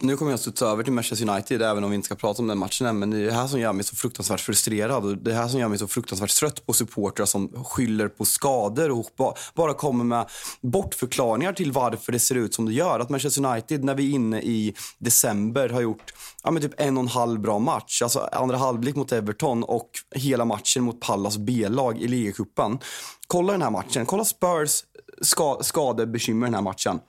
Nu 0.00 0.16
kommer 0.16 0.30
jag 0.30 0.40
studsa 0.40 0.66
över 0.66 0.82
till 0.82 0.92
Manchester 0.92 1.30
United, 1.30 1.62
även 1.62 1.84
om 1.84 1.90
vi 1.90 1.96
inte 1.96 2.06
ska 2.06 2.14
prata 2.14 2.42
om 2.42 2.48
den 2.48 2.58
matchen 2.58 2.86
än. 2.86 2.98
Men 2.98 3.10
det 3.10 3.18
är 3.18 3.24
det 3.24 3.32
här 3.32 3.46
som 3.46 3.60
gör 3.60 3.72
mig 3.72 3.84
så 3.84 3.96
fruktansvärt 3.96 4.40
frustrerad. 4.40 5.04
Och 5.04 5.16
det 5.16 5.32
här 5.32 5.48
som 5.48 5.60
gör 5.60 5.68
mig 5.68 5.78
så 5.78 5.86
fruktansvärt 5.86 6.36
trött 6.36 6.66
på 6.66 6.72
supportrar 6.72 7.26
som 7.26 7.64
skyller 7.64 8.08
på 8.08 8.24
skador 8.24 8.90
och 8.90 9.06
bara 9.54 9.74
kommer 9.74 10.04
med 10.04 10.26
bortförklaringar 10.60 11.52
till 11.52 11.72
varför 11.72 12.12
det 12.12 12.18
ser 12.18 12.34
ut 12.34 12.54
som 12.54 12.66
det 12.66 12.72
gör. 12.72 13.00
Att 13.00 13.10
Manchester 13.10 13.46
United, 13.46 13.84
när 13.84 13.94
vi 13.94 14.10
är 14.10 14.14
inne 14.14 14.40
i 14.40 14.74
december, 14.98 15.68
har 15.68 15.80
gjort 15.80 16.14
ja, 16.42 16.50
men 16.50 16.62
typ 16.62 16.80
en 16.80 16.96
och 16.96 17.02
en 17.02 17.08
halv 17.08 17.40
bra 17.40 17.58
match. 17.58 18.02
Alltså 18.02 18.18
andra 18.32 18.56
halvlek 18.56 18.96
mot 18.96 19.12
Everton 19.12 19.64
och 19.64 19.90
hela 20.14 20.44
matchen 20.44 20.82
mot 20.82 21.00
Pallas 21.00 21.38
B-lag 21.38 22.02
i 22.02 22.08
ligacupen. 22.08 22.78
Kolla 23.26 23.52
den 23.52 23.62
här 23.62 23.70
matchen. 23.70 24.06
Kolla 24.06 24.24
Spurs 24.24 24.84
ska 25.22 25.58
skadebekymmer 25.62 26.46
den 26.46 26.54
här 26.54 26.62
matchen. 26.62 27.00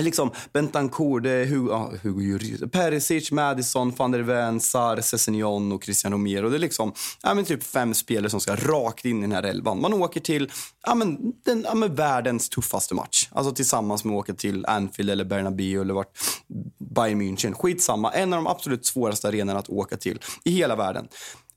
Liksom 0.00 0.30
Bentancourt, 0.52 1.22
det 1.22 1.30
är 1.30 1.46
Hugo, 1.46 1.72
ah, 1.72 1.92
Hugo 2.02 2.20
Lloris, 2.20 2.60
Perisic, 2.72 3.32
Madison, 3.32 3.92
van 3.96 4.10
der 4.10 4.20
Ven, 4.20 4.60
Sar, 4.60 5.00
Cessignon 5.00 5.72
och 5.72 5.84
Christian 5.84 6.12
Romero. 6.12 6.48
Det 6.48 6.56
är 6.56 6.58
liksom 6.58 6.92
ja, 7.22 7.34
men 7.34 7.44
typ 7.44 7.62
fem 7.62 7.94
spelare 7.94 8.30
som 8.30 8.40
ska 8.40 8.56
rakt 8.56 9.04
in 9.04 9.18
i 9.18 9.20
den 9.20 9.32
här 9.32 9.42
elvan. 9.42 9.80
Man 9.80 9.94
åker 9.94 10.20
till 10.20 10.50
ja, 10.86 10.94
men, 10.94 11.32
den, 11.44 11.62
ja, 11.68 11.74
men 11.74 11.94
världens 11.94 12.48
tuffaste 12.48 12.94
match. 12.94 13.28
Alltså 13.32 13.54
tillsammans 13.54 14.04
med 14.04 14.14
att 14.14 14.20
åka 14.20 14.34
till 14.34 14.66
Anfield 14.66 15.10
eller 15.10 15.24
Bernabéu 15.24 15.80
eller 15.80 15.94
vart 15.94 16.18
Bayern 16.78 17.22
München. 17.22 17.52
Skitsamma, 17.52 18.12
en 18.12 18.32
av 18.32 18.36
de 18.36 18.46
absolut 18.46 18.86
svåraste 18.86 19.28
arenorna 19.28 19.58
att 19.58 19.68
åka 19.68 19.96
till 19.96 20.20
i 20.44 20.50
hela 20.50 20.76
världen. 20.76 21.08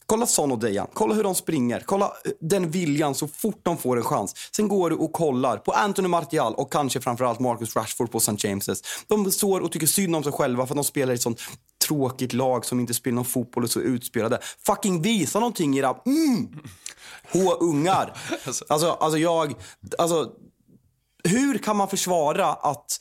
Kolla 0.10 0.26
Son 0.26 0.52
och 0.52 0.60
Dejan. 0.60 0.88
Kolla 0.94 1.14
hur 1.14 1.24
de 1.24 1.36
springer. 1.36 1.84
Kolla 1.86 2.06
eh, 2.06 2.32
den 2.40 2.72
viljan 2.72 3.16
så 3.16 3.28
fort 3.28 3.60
de 3.64 3.78
får 3.78 3.98
en 3.98 4.04
chans. 4.04 4.36
Sen 4.56 4.68
går 4.68 4.90
du 4.90 4.96
och 4.96 5.14
kollar 5.14 5.58
på 5.58 5.72
Anthony 5.72 6.08
Martial 6.08 6.54
och 6.54 6.74
kanske 6.74 7.02
framförallt 7.02 7.40
Marcus 7.40 7.76
Rashford 7.76 8.12
på 8.12 8.18
St. 8.18 8.32
James's. 8.32 8.84
De 9.08 9.32
står 9.32 9.62
och 9.62 9.72
tycker 9.72 9.88
synd 9.88 10.16
om 10.16 10.24
sig 10.24 10.32
själva 10.32 10.68
för 10.68 10.74
att 10.74 10.78
de 10.78 10.84
spelar 10.84 11.14
i 11.14 11.16
ett 11.16 11.22
sånt 11.22 11.42
tråkigt 11.88 12.34
lag 12.34 12.66
som 12.66 12.80
inte 12.80 12.94
spelar 12.94 13.16
någon 13.16 13.26
fotboll 13.26 13.64
och 13.64 13.70
så 13.70 13.80
utspelade. 13.80 14.40
Fucking 14.66 15.02
visa 15.02 15.40
någonting 15.40 15.78
era 15.78 15.96
mm, 16.06 16.48
H-ungar. 17.34 18.18
Alltså, 18.68 18.88
alltså 18.90 19.18
jag... 19.18 19.54
Alltså, 19.98 20.32
hur 21.24 21.58
kan 21.58 21.78
man 21.78 21.90
försvara 21.90 22.54
att 22.54 23.00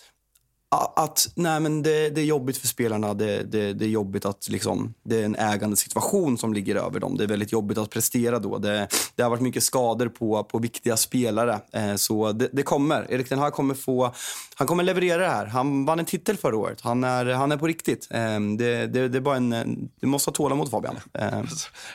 att 0.68 1.28
nej, 1.34 1.60
men 1.60 1.82
det, 1.82 2.10
det, 2.10 2.20
är 2.20 2.24
jobbigt 2.24 2.58
för 2.58 2.66
spelarna. 2.66 3.14
Det, 3.14 3.42
det, 3.42 3.72
det, 3.72 3.84
är 3.84 3.88
jobbigt 3.88 4.24
att 4.24 4.48
liksom, 4.48 4.94
det 5.02 5.20
är 5.20 5.24
en 5.24 5.36
ägande 5.36 5.76
situation 5.76 6.38
som 6.38 6.54
ligger 6.54 6.76
över 6.76 7.00
dem. 7.00 7.16
Det 7.16 7.24
är 7.24 7.28
väldigt 7.28 7.52
jobbigt 7.52 7.78
att 7.78 7.90
prestera 7.90 8.38
då. 8.38 8.58
Det, 8.58 8.88
det 9.14 9.22
har 9.22 9.30
varit 9.30 9.42
mycket 9.42 9.62
skador 9.62 10.08
på, 10.08 10.44
på 10.44 10.58
viktiga 10.58 10.96
spelare. 10.96 11.60
Eh, 11.72 11.94
så 11.94 12.32
det, 12.32 12.62
kommer. 12.62 13.12
Erik 13.12 13.28
den 13.28 13.38
här 13.38 13.50
kommer 13.50 13.74
få, 13.74 14.14
han 14.54 14.66
kommer 14.66 14.82
leverera 14.82 15.22
det 15.22 15.28
här. 15.28 15.46
Han 15.46 15.84
vann 15.84 15.98
en 15.98 16.04
titel 16.04 16.36
förra 16.36 16.56
året. 16.56 16.80
Han 16.80 17.04
är, 17.04 17.26
han 17.26 17.52
är 17.52 17.56
på 17.56 17.66
riktigt. 17.66 18.08
Eh, 18.10 18.40
det, 18.58 18.86
det, 18.86 19.00
är 19.00 19.20
bara 19.20 19.36
en, 19.36 19.88
du 20.00 20.06
måste 20.06 20.30
ha 20.30 20.34
tålamod 20.34 20.70
Fabian. 20.70 20.98
Eh. 21.12 21.42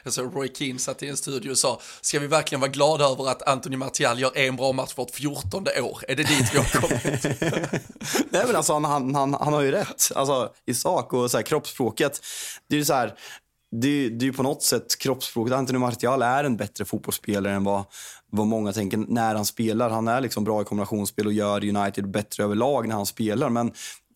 Såg 0.05 0.35
Roy 0.35 0.51
Keane 0.55 0.79
satt 0.79 1.03
i 1.03 1.09
en 1.09 1.17
studio 1.17 1.51
och 1.51 1.57
sa, 1.57 1.79
ska 2.01 2.19
vi 2.19 2.27
verkligen 2.27 2.59
vara 2.61 2.71
glada 2.71 3.05
över 3.05 3.29
att 3.29 3.47
Anthony 3.47 3.77
Martial 3.77 4.19
gör 4.19 4.37
en 4.37 4.55
bra 4.55 4.71
match 4.71 4.93
ett 4.97 5.15
fjortonde 5.15 5.81
år? 5.81 6.03
Är 6.07 6.15
det 6.15 6.23
dit 6.23 6.53
vi 6.53 6.57
har 6.57 6.81
kommit? 6.81 7.41
nej, 8.31 8.43
men 8.47 8.60
alltså, 8.61 8.73
han, 8.73 8.85
han, 8.85 9.15
han, 9.15 9.33
han 9.33 9.53
har 9.53 9.61
ju 9.61 9.71
rätt. 9.71 10.11
Alltså, 10.15 10.49
I 10.65 10.73
sak 10.73 11.13
och 11.13 11.31
så 11.31 11.37
här, 11.37 11.43
kroppsspråket. 11.43 12.21
Det 12.67 12.75
är 12.75 12.79
ju 12.79 12.85
så 12.85 12.93
här, 12.93 13.13
det, 13.71 14.09
det 14.09 14.27
är 14.27 14.31
på 14.31 14.43
något 14.43 14.63
sätt 14.63 14.97
kroppsspråket. 14.99 15.53
Anthony 15.53 15.79
Martial 15.79 16.21
är 16.21 16.43
en 16.43 16.57
bättre 16.57 16.85
fotbollsspelare 16.85 17.53
än 17.53 17.63
vad, 17.63 17.83
vad 18.31 18.47
många 18.47 18.73
tänker 18.73 18.97
när 18.97 19.35
han 19.35 19.45
spelar. 19.45 19.89
Han 19.89 20.07
är 20.07 20.21
liksom 20.21 20.43
bra 20.43 20.61
i 20.61 20.65
kombinationsspel 20.65 21.27
och 21.27 21.33
gör 21.33 21.77
United 21.77 22.11
bättre 22.11 22.43
överlag 22.43 22.87
när 22.87 22.95
han 22.95 23.05
spelar. 23.05 23.49
Men 23.49 23.71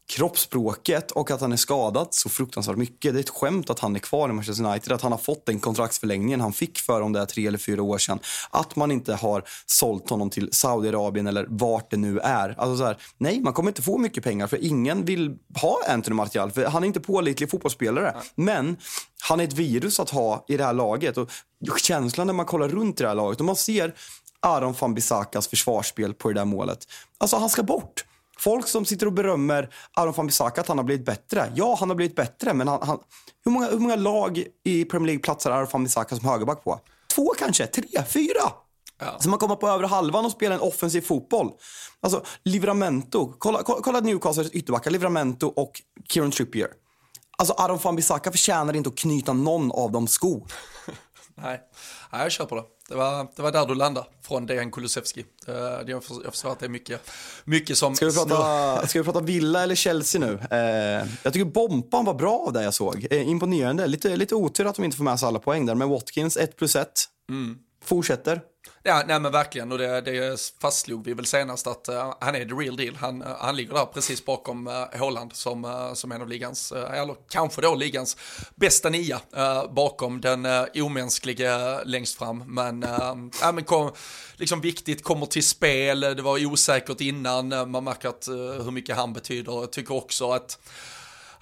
kroppsspråket 0.08 1.12
och 1.12 1.32
att 1.32 1.42
han 1.42 1.52
är 1.52 1.58
skadad 1.58 2.08
så 2.12 2.30
fruktansvärt 2.30 2.78
mycket. 2.78 3.14
Det 3.14 3.20
är 3.20 3.24
ett 3.24 3.30
skämt 3.30 3.70
att 3.70 3.80
han 3.80 3.96
är 3.96 4.00
kvar 4.00 4.30
i 4.30 4.34
Manchester 4.34 4.66
United, 4.66 4.94
att 4.94 5.02
han 5.02 5.12
har 5.12 5.20
fått 5.20 5.46
den 5.46 5.60
kontraktsförlängningen 5.60 6.42
han 6.42 6.54
fick 6.54 6.80
för 6.80 7.02
om 7.02 7.14
det 7.14 7.20
är 7.20 7.26
tre 7.26 7.48
eller 7.48 7.58
fyra 7.58 7.84
år 7.84 7.98
sedan. 7.98 8.20
Att 8.50 8.76
man 8.76 8.92
inte 8.92 9.14
har 9.14 9.44
sålt 9.66 10.10
honom 10.10 10.30
till 10.30 10.50
Saudiarabien 10.52 11.28
eller 11.28 11.46
vart 11.50 11.92
det 11.92 11.98
nu 11.98 12.20
är. 12.20 12.56
Alltså 12.58 12.78
så 12.78 12.86
här, 12.86 12.98
nej, 13.18 13.40
man 13.40 13.54
kommer 13.54 13.70
inte 13.70 13.82
få 13.82 13.98
mycket 13.98 14.24
pengar 14.24 14.48
för 14.48 14.66
ingen 14.66 15.06
vill 15.06 15.38
ha 15.62 15.80
Anthony 15.88 16.16
Martial 16.16 16.52
för 16.52 16.66
han 16.66 16.84
är 16.84 16.88
inte 16.88 17.00
pålitlig 17.00 17.52
fotbollsspelare. 17.52 18.16
Men 18.36 18.78
han 19.22 19.40
är 19.40 19.44
ett 19.44 19.54
virus 19.54 20.00
att 20.00 20.10
ha 20.10 20.46
i 20.48 20.58
det 20.58 20.64
här 20.64 20.74
laget 20.74 21.18
och 21.18 21.30
känslan 21.78 22.28
när 22.28 22.34
man 22.34 22.46
kollar 22.46 22.70
runt 22.70 23.00
i 23.00 23.04
det 23.04 23.10
här 23.10 23.16
laget 23.16 23.40
och 23.40 23.46
man 23.46 23.56
ser 23.56 23.94
Aron 24.40 24.76
van 24.80 24.94
Bissakas 24.94 25.48
försvarsspel 25.48 26.14
på 26.14 26.28
det 26.28 26.34
där 26.34 26.46
målet. 26.46 26.88
Alltså 27.18 27.38
han 27.38 27.50
ska 27.50 27.64
bort. 27.64 28.06
Folk 28.38 28.68
som 28.68 28.86
sitter 28.86 29.06
och 29.06 29.14
berömmer 29.14 29.70
Aron 29.94 30.14
van 30.14 30.28
Bissaka 30.28 30.62
att 30.62 30.68
han 30.68 30.78
har 30.78 30.86
blivit 30.86 31.06
bättre. 31.06 31.52
Ja, 31.56 31.78
han 31.80 31.90
har 31.90 31.96
blivit 31.96 32.16
bättre, 32.16 32.54
men 32.54 32.68
han, 32.68 32.80
han, 32.82 33.00
hur, 33.46 33.52
många, 33.52 33.68
hur 33.68 33.80
många 33.80 33.96
lag 33.96 34.44
i 34.64 34.86
Premier 34.86 35.08
League 35.08 35.22
platsar 35.22 35.52
Aron 35.52 35.68
van 35.72 35.84
Bissaka 35.84 36.16
som 36.16 36.30
högerback 36.30 36.64
på? 36.64 36.80
Två 37.16 37.34
kanske? 37.38 37.68
Tre? 37.68 38.04
Fyra? 38.08 38.52
Ja. 39.00 39.18
Så 39.20 39.30
man 39.30 39.40
kommer 39.40 39.56
på 39.56 39.68
över 39.68 39.88
halvan 39.88 40.26
och 40.26 40.32
spelar 40.32 40.56
en 40.56 40.62
offensiv 40.62 41.02
fotboll. 41.02 41.52
Alltså, 42.02 42.24
Livramento. 42.44 43.34
Kolla, 43.38 43.64
kolla, 43.64 43.82
kolla 43.82 44.00
Newcastles 44.00 44.52
ytterbackar. 44.52 44.92
Livramento 44.92 45.48
och 45.48 45.82
Kieran 46.10 46.32
Trippier. 46.32 46.70
Alltså, 47.38 47.54
Aron 47.54 47.80
van 47.84 47.96
Bissaka 47.96 48.32
förtjänar 48.32 48.76
inte 48.76 48.90
att 48.90 48.96
knyta 48.96 49.34
någon 49.34 49.72
av 49.72 49.92
dem 49.92 50.08
skor. 50.08 50.44
Nej. 51.42 51.62
Nej, 52.12 52.22
jag 52.22 52.32
köper 52.32 52.56
det. 52.56 52.64
Det 52.90 52.96
var, 52.96 53.28
det 53.36 53.42
var 53.42 53.52
där 53.52 53.66
du 53.66 53.76
landade 53.76 54.08
från 54.22 54.46
Dejan 54.46 54.72
Kulusevski. 54.72 55.26
Jag, 55.48 55.90
jag 55.90 56.04
förstår 56.04 56.52
att 56.52 56.60
det 56.60 56.66
är 56.66 56.70
mycket, 56.70 57.02
mycket 57.44 57.78
som... 57.78 57.96
Ska 57.96 58.06
vi, 58.06 58.14
prata, 58.14 58.88
ska 58.88 59.00
vi 59.00 59.06
prata 59.06 59.20
Villa 59.20 59.64
eller 59.64 59.76
Chelsea 59.76 60.22
nu? 60.22 60.40
Eh, 60.52 61.08
jag 61.24 61.34
tycker 61.34 61.46
Bompan 61.46 62.06
var 62.06 62.14
bra 62.14 62.44
av 62.48 62.54
det 62.54 62.64
jag 62.64 62.74
såg. 62.74 63.08
Eh, 63.12 63.30
imponerande. 63.30 63.88
Lite, 63.88 64.16
lite 64.16 64.36
otur 64.36 64.66
att 64.66 64.76
de 64.76 64.86
inte 64.86 64.98
får 64.98 65.04
med 65.04 65.20
sig 65.20 65.28
alla 65.28 65.40
poäng 65.40 65.66
där. 65.66 65.76
Men 65.76 65.90
Watkins 65.90 66.38
1 66.38 66.58
plus 66.58 66.76
1. 66.76 66.88
Mm. 67.30 67.58
Fortsätter. 67.84 68.42
Ja, 68.88 69.04
nej 69.08 69.20
men 69.20 69.32
verkligen 69.32 69.72
och 69.72 69.78
det, 69.78 70.02
det 70.02 70.54
fastslog 70.62 71.06
vi 71.06 71.14
väl 71.14 71.26
senast 71.26 71.68
att 71.68 71.90
uh, 71.90 72.14
han 72.20 72.36
är 72.36 72.46
the 72.46 72.54
real 72.54 72.76
deal. 72.76 72.96
Han, 72.96 73.22
uh, 73.22 73.28
han 73.40 73.56
ligger 73.56 73.74
där 73.74 73.86
precis 73.86 74.26
bakom 74.26 74.68
eh, 74.68 74.74
uh, 74.74 75.00
Holland 75.00 75.34
som, 75.34 75.66
uh, 75.66 75.94
som 75.94 76.12
en 76.12 76.22
av 76.22 76.28
ligans, 76.28 76.72
eller 76.72 77.16
kanske 77.30 77.62
då 77.62 77.76
ligans 77.76 78.18
bästa 78.56 78.90
nia 78.90 79.22
bakom 79.70 80.22
den 80.22 80.46
uh, 80.46 80.66
omänskliga 80.76 81.84
längst 81.84 82.18
fram. 82.18 82.44
Men, 82.48 82.86
ja, 83.42 83.52
men 83.52 83.64
kom, 83.64 83.92
liksom 84.36 84.62
viktigt, 84.62 85.04
kommer 85.04 85.26
till 85.26 85.48
spel, 85.48 86.00
det 86.00 86.22
var 86.22 86.46
osäkert 86.46 87.02
innan, 87.02 87.72
man 87.72 87.84
märker 87.84 88.10
att, 88.10 88.28
hur 88.64 88.72
mycket 88.72 88.96
han 88.96 89.14
betyder. 89.14 89.52
Jag 89.52 89.72
tycker 89.72 89.96
också 89.96 90.32
att 90.32 90.60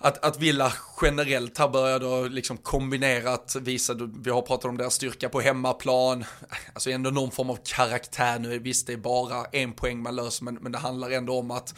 att, 0.03 0.25
att 0.25 0.39
Villa 0.39 0.73
generellt 1.01 1.57
har 1.57 1.69
börjat 1.69 2.31
liksom 2.31 2.57
kombinera 2.57 3.39
visa, 3.59 3.93
vi 4.23 4.29
har 4.29 4.41
pratat 4.41 4.65
om 4.65 4.77
deras 4.77 4.93
styrka 4.93 5.29
på 5.29 5.41
hemmaplan, 5.41 6.25
alltså 6.73 6.89
ändå 6.89 7.09
någon 7.09 7.31
form 7.31 7.49
av 7.49 7.59
karaktär 7.63 8.39
nu, 8.39 8.59
visst 8.59 8.87
det 8.87 8.93
är 8.93 8.97
bara 8.97 9.45
en 9.51 9.73
poäng 9.73 10.03
man 10.03 10.15
löser, 10.15 10.45
men, 10.45 10.55
men 10.55 10.71
det 10.71 10.77
handlar 10.77 11.11
ändå 11.11 11.39
om 11.39 11.51
att 11.51 11.75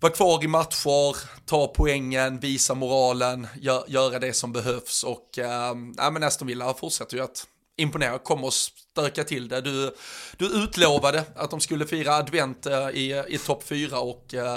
vara 0.00 0.12
kvar 0.12 0.44
i 0.44 0.46
matcher, 0.46 1.16
ta 1.46 1.66
poängen, 1.66 2.40
visa 2.40 2.74
moralen, 2.74 3.46
gör, 3.60 3.84
göra 3.86 4.18
det 4.18 4.32
som 4.32 4.52
behövs 4.52 5.04
och 5.04 5.38
äh, 5.38 5.74
men 6.10 6.22
Aston 6.22 6.48
Villa 6.48 6.74
fortsätter 6.74 7.16
ju 7.16 7.22
att 7.22 7.46
imponera, 7.76 8.18
kommer 8.18 8.48
att 8.48 8.54
stöka 8.54 9.24
till 9.24 9.48
det. 9.48 9.60
Du, 9.60 9.94
du 10.36 10.46
utlovade 10.46 11.24
att 11.36 11.50
de 11.50 11.60
skulle 11.60 11.86
fira 11.86 12.14
advent 12.14 12.66
äh, 12.66 12.88
i, 12.88 13.24
i 13.28 13.38
topp 13.38 13.62
fyra 13.64 13.98
och 13.98 14.34
eh, 14.34 14.56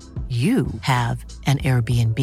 you 0.31 0.65
have 0.81 1.25
an 1.45 1.57
Airbnb. 1.57 2.17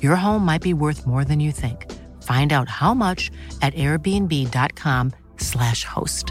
Your 0.00 0.16
home 0.16 0.44
might 0.44 0.62
be 0.62 0.74
worth 0.74 1.06
more 1.06 1.24
than 1.24 1.40
you 1.40 1.50
think. 1.50 1.90
Find 2.22 2.52
out 2.52 2.68
how 2.68 2.94
much 2.94 3.32
at 3.60 3.74
airbnb.com 3.74 5.12
slash 5.38 5.84
host. 5.84 6.26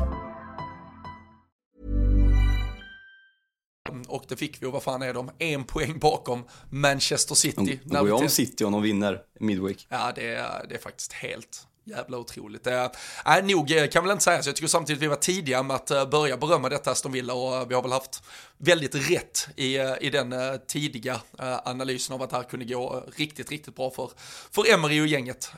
Och 4.08 4.26
det 4.28 4.36
fick 4.36 4.62
vi 4.62 4.66
och 4.66 4.74
vad 4.74 4.84
fan 4.84 5.02
är 5.02 5.14
de? 5.14 5.30
En 5.38 5.64
poäng 5.64 6.00
bakom 6.00 6.44
Manchester 6.70 7.36
City. 7.36 7.80
De 7.84 7.98
går 7.98 8.08
ju 8.08 8.14
om 8.14 8.30
City 8.30 8.64
om 8.64 8.72
de 8.72 8.82
vinner 8.82 9.20
Midweek. 9.40 9.88
Ja, 9.90 10.12
det 10.16 10.36
är, 10.36 10.66
det 10.70 10.76
är 10.76 10.80
faktiskt 10.80 11.14
helt 11.14 11.68
jävla 11.92 12.18
otroligt. 12.18 12.68
Eh, 12.68 12.74
det 12.74 12.92
är, 13.26 13.42
nog 13.42 13.72
eh, 13.72 13.88
kan 13.88 14.04
väl 14.04 14.12
inte 14.12 14.24
säga, 14.24 14.44
så 14.44 14.50
jag 14.50 14.56
tycker 14.56 14.68
samtidigt 14.68 15.02
vi 15.02 15.08
var 15.08 15.16
tidiga 15.16 15.64
med 15.64 15.76
att 15.76 15.92
eh, 15.92 16.06
börja 16.06 16.38
berömma 16.38 16.70
detta 16.70 16.92
Aston 16.92 17.12
Villa 17.12 17.34
och 17.34 17.72
vi 17.72 17.76
har 17.76 17.82
väl 17.82 17.92
haft 17.92 18.24
väldigt 18.58 18.96
rätt 18.96 19.48
i, 19.56 19.78
i 19.78 20.10
den 20.10 20.60
tidiga 20.68 21.22
analysen 21.64 22.16
av 22.16 22.22
att 22.22 22.30
det 22.30 22.36
här 22.36 22.44
kunde 22.44 22.66
gå 22.66 23.04
riktigt, 23.16 23.52
riktigt 23.52 23.76
bra 23.76 23.90
för, 23.90 24.10
för 24.52 24.74
Emery 24.74 25.02
och 25.02 25.08
gänget. 25.08 25.52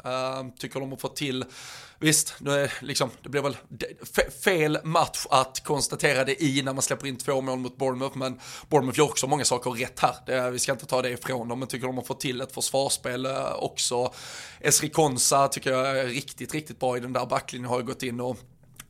Tycker 0.60 0.80
de 0.80 0.90
har 0.90 0.98
fått 0.98 1.16
till 1.16 1.46
Visst, 2.04 2.36
det, 2.40 2.72
liksom, 2.82 3.10
det 3.22 3.30
blev 3.30 3.44
väl 3.44 3.58
fel 4.44 4.80
match 4.84 5.26
att 5.30 5.64
konstatera 5.64 6.24
det 6.24 6.44
i 6.44 6.62
när 6.62 6.74
man 6.74 6.82
släpper 6.82 7.08
in 7.08 7.18
två 7.18 7.42
mål 7.42 7.60
mot 7.60 7.78
Bournemouth, 7.78 8.18
men 8.18 8.40
Bournemouth 8.70 9.00
gör 9.00 9.06
också 9.06 9.28
många 9.28 9.46
saker 9.46 9.72
rätt 9.72 10.00
här. 10.00 10.16
Det, 10.26 10.52
vi 10.52 10.60
ska 10.60 10.72
inte 10.72 10.86
ta 10.86 11.02
det 11.02 11.10
ifrån 11.10 11.48
dem, 11.48 11.60
men 11.60 11.68
tycker 11.68 11.88
de 11.88 11.98
har 11.98 12.04
fått 12.04 12.20
till 12.20 12.42
ett 12.42 12.54
försvarsspel 12.54 13.26
eh, 13.26 13.54
också. 13.54 14.14
Esri 14.60 14.90
Konsa 14.90 15.48
tycker 15.48 15.72
jag 15.72 16.00
är 16.00 16.06
riktigt, 16.06 16.54
riktigt 16.54 16.80
bra 16.80 16.98
i 16.98 17.00
den 17.00 17.14
där 17.14 17.26
backlinjen, 17.26 17.70
har 17.70 17.80
ju 17.80 17.86
gått 17.86 18.04
in 18.04 18.20
och 18.20 18.38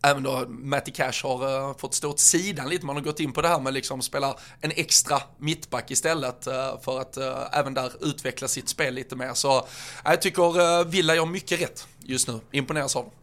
Även 0.06 0.24
då 0.24 0.46
Matty 0.48 0.92
Cash 0.92 1.24
har 1.24 1.70
uh, 1.70 1.78
fått 1.78 1.94
stå 1.94 2.10
åt 2.10 2.20
sidan 2.20 2.70
lite, 2.70 2.86
man 2.86 2.96
har 2.96 3.04
gått 3.04 3.20
in 3.20 3.34
på 3.34 3.42
det 3.42 3.48
här 3.48 3.60
med 3.60 3.74
liksom 3.74 4.02
spela 4.02 4.38
en 4.62 4.72
extra 4.76 5.22
mittback 5.38 5.92
istället 5.92 6.48
uh, 6.48 6.82
för 6.82 7.00
att 7.00 7.18
uh, 7.18 7.48
även 7.52 7.74
där 7.74 7.92
utveckla 8.02 8.48
sitt 8.48 8.70
spel 8.70 8.94
lite 8.94 9.16
mer. 9.16 9.34
Så 9.34 9.68
jag 10.04 10.22
tycker 10.22 10.84
Villa 10.84 11.16
gör 11.16 11.26
mycket 11.26 11.62
rätt 11.62 11.88
just 12.06 12.28
nu, 12.28 12.40
imponeras 12.52 12.96
av 12.96 13.04
dem. 13.04 13.14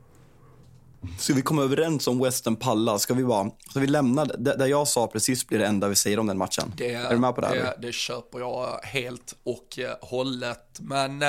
Ska 1.18 1.34
vi 1.34 1.42
komma 1.42 1.62
överens 1.62 2.06
om 2.06 2.18
Western 2.18 2.56
Palla? 2.56 2.98
Ska 2.98 3.14
vi 3.14 3.24
bara, 3.24 3.50
ska 3.70 3.80
vi 3.80 3.86
lämna 3.86 4.24
det 4.24 4.56
där 4.56 4.66
jag 4.66 4.88
sa 4.88 5.06
precis 5.06 5.46
blir 5.46 5.58
det 5.58 5.66
enda 5.66 5.88
vi 5.88 5.94
säger 5.94 6.18
om 6.18 6.26
den 6.26 6.38
matchen? 6.38 6.72
Det, 6.76 6.94
är 6.94 7.10
du 7.10 7.18
med 7.18 7.34
på 7.34 7.40
det? 7.40 7.48
Det, 7.48 7.86
det 7.86 7.92
köper 7.92 8.38
jag 8.38 8.80
helt 8.82 9.36
och 9.44 9.78
hållet. 10.00 10.78
Men 10.80 11.22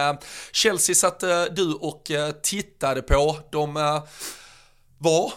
Chelsea 0.51 0.95
satt 0.95 1.19
du 1.51 1.73
och 1.73 2.11
tittade 2.43 3.01
på. 3.01 3.37
De 3.51 3.73
var 4.97 5.33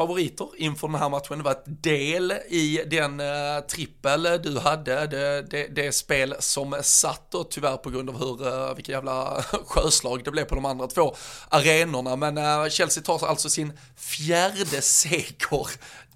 favoriter 0.00 0.48
inför 0.56 0.88
den 0.88 0.96
här 0.96 1.08
matchen. 1.08 1.38
Det 1.38 1.44
var 1.44 1.52
ett 1.52 1.82
del 1.82 2.32
i 2.48 2.82
den 2.90 3.20
eh, 3.20 3.60
trippel 3.70 4.22
du 4.42 4.58
hade, 4.58 5.06
det, 5.06 5.42
det, 5.50 5.66
det, 5.66 5.92
spel 5.92 6.34
som 6.38 6.76
satt 6.82 7.30
då 7.30 7.44
tyvärr 7.44 7.76
på 7.76 7.90
grund 7.90 8.10
av 8.10 8.18
hur, 8.18 8.46
eh, 8.46 8.74
vilka 8.74 8.92
jävla 8.92 9.42
sjöslag 9.66 10.24
det 10.24 10.30
blev 10.30 10.44
på 10.44 10.54
de 10.54 10.64
andra 10.64 10.86
två 10.86 11.14
arenorna. 11.48 12.16
Men 12.16 12.38
eh, 12.38 12.68
Chelsea 12.68 13.02
tar 13.02 13.26
alltså 13.26 13.48
sin 13.48 13.72
fjärde 13.96 14.82
seger 14.82 15.66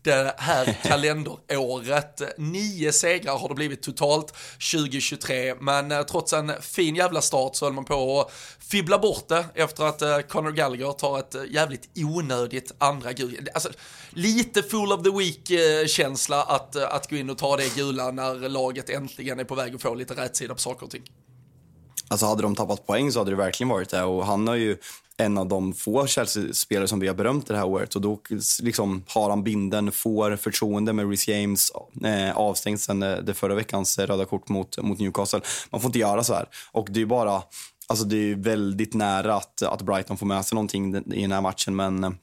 det 0.04 0.34
här 0.38 0.78
kalenderåret. 0.82 2.22
Nio 2.38 2.92
segrar 2.92 3.38
har 3.38 3.48
det 3.48 3.54
blivit 3.54 3.82
totalt 3.82 4.34
2023, 4.72 5.54
men 5.60 5.92
eh, 5.92 6.02
trots 6.02 6.32
en 6.32 6.52
fin 6.60 6.96
jävla 6.96 7.20
start 7.20 7.56
så 7.56 7.64
höll 7.64 7.72
man 7.72 7.84
på 7.84 8.20
att 8.20 8.32
fibbla 8.58 8.98
bort 8.98 9.28
det 9.28 9.46
efter 9.54 9.84
att 9.84 10.02
eh, 10.02 10.18
Conor 10.18 10.50
Gallagher 10.50 10.92
tar 10.92 11.18
ett 11.18 11.34
eh, 11.34 11.42
jävligt 11.50 11.88
onödigt 11.96 12.72
andra 12.78 13.12
gul. 13.12 13.48
Alltså, 13.54 13.68
lite 14.10 14.62
full 14.62 14.92
of 14.92 15.02
the 15.02 15.10
week-känsla 15.10 16.42
att, 16.42 16.76
att 16.76 17.10
gå 17.10 17.16
in 17.16 17.30
och 17.30 17.38
ta 17.38 17.56
det 17.56 17.76
gula 17.76 18.10
när 18.10 18.48
laget 18.48 18.90
äntligen 18.90 19.40
är 19.40 19.44
på 19.44 19.54
väg 19.54 19.74
att 19.74 19.82
få 19.82 19.94
lite 19.94 20.14
rätsida 20.14 20.54
på 20.54 20.60
saker 20.60 20.84
och 20.86 20.90
ting. 20.90 21.02
Alltså 22.08 22.26
hade 22.26 22.42
de 22.42 22.54
tappat 22.54 22.86
poäng 22.86 23.12
så 23.12 23.18
hade 23.18 23.30
det 23.30 23.36
verkligen 23.36 23.68
varit 23.68 23.90
det 23.90 24.02
och 24.02 24.26
han 24.26 24.48
har 24.48 24.54
ju 24.54 24.76
en 25.16 25.38
av 25.38 25.48
de 25.48 25.72
få 25.72 26.06
Chelsea-spelare 26.06 26.88
som 26.88 27.00
vi 27.00 27.08
har 27.08 27.14
berömt 27.14 27.46
det 27.46 27.56
här 27.56 27.66
året. 27.66 27.94
Och 27.94 28.00
då 28.00 28.20
liksom 28.62 29.04
har 29.08 29.30
han 29.30 29.44
binden, 29.44 29.92
får 29.92 30.36
förtroende 30.36 30.92
med 30.92 31.08
Reece 31.08 31.28
James, 31.28 31.72
eh, 32.04 32.36
avstängd 32.36 32.80
sen 32.80 33.02
eh, 33.02 33.16
det 33.16 33.34
förra 33.34 33.54
veckans 33.54 33.98
röda 33.98 34.24
kort 34.24 34.48
mot, 34.48 34.82
mot 34.82 34.98
Newcastle. 34.98 35.40
Man 35.70 35.80
får 35.80 35.88
inte 35.88 35.98
göra 35.98 36.24
så 36.24 36.34
här. 36.34 36.48
Och 36.72 36.88
det 36.90 37.00
är 37.00 37.06
bara, 37.06 37.42
alltså 37.86 38.04
det 38.04 38.16
är 38.16 38.34
väldigt 38.34 38.94
nära 38.94 39.34
att, 39.34 39.62
att 39.62 39.82
Brighton 39.82 40.16
får 40.16 40.26
med 40.26 40.44
sig 40.44 40.56
någonting 40.56 40.96
i 40.96 41.20
den 41.20 41.32
här 41.32 41.40
matchen, 41.40 41.76
men 41.76 42.16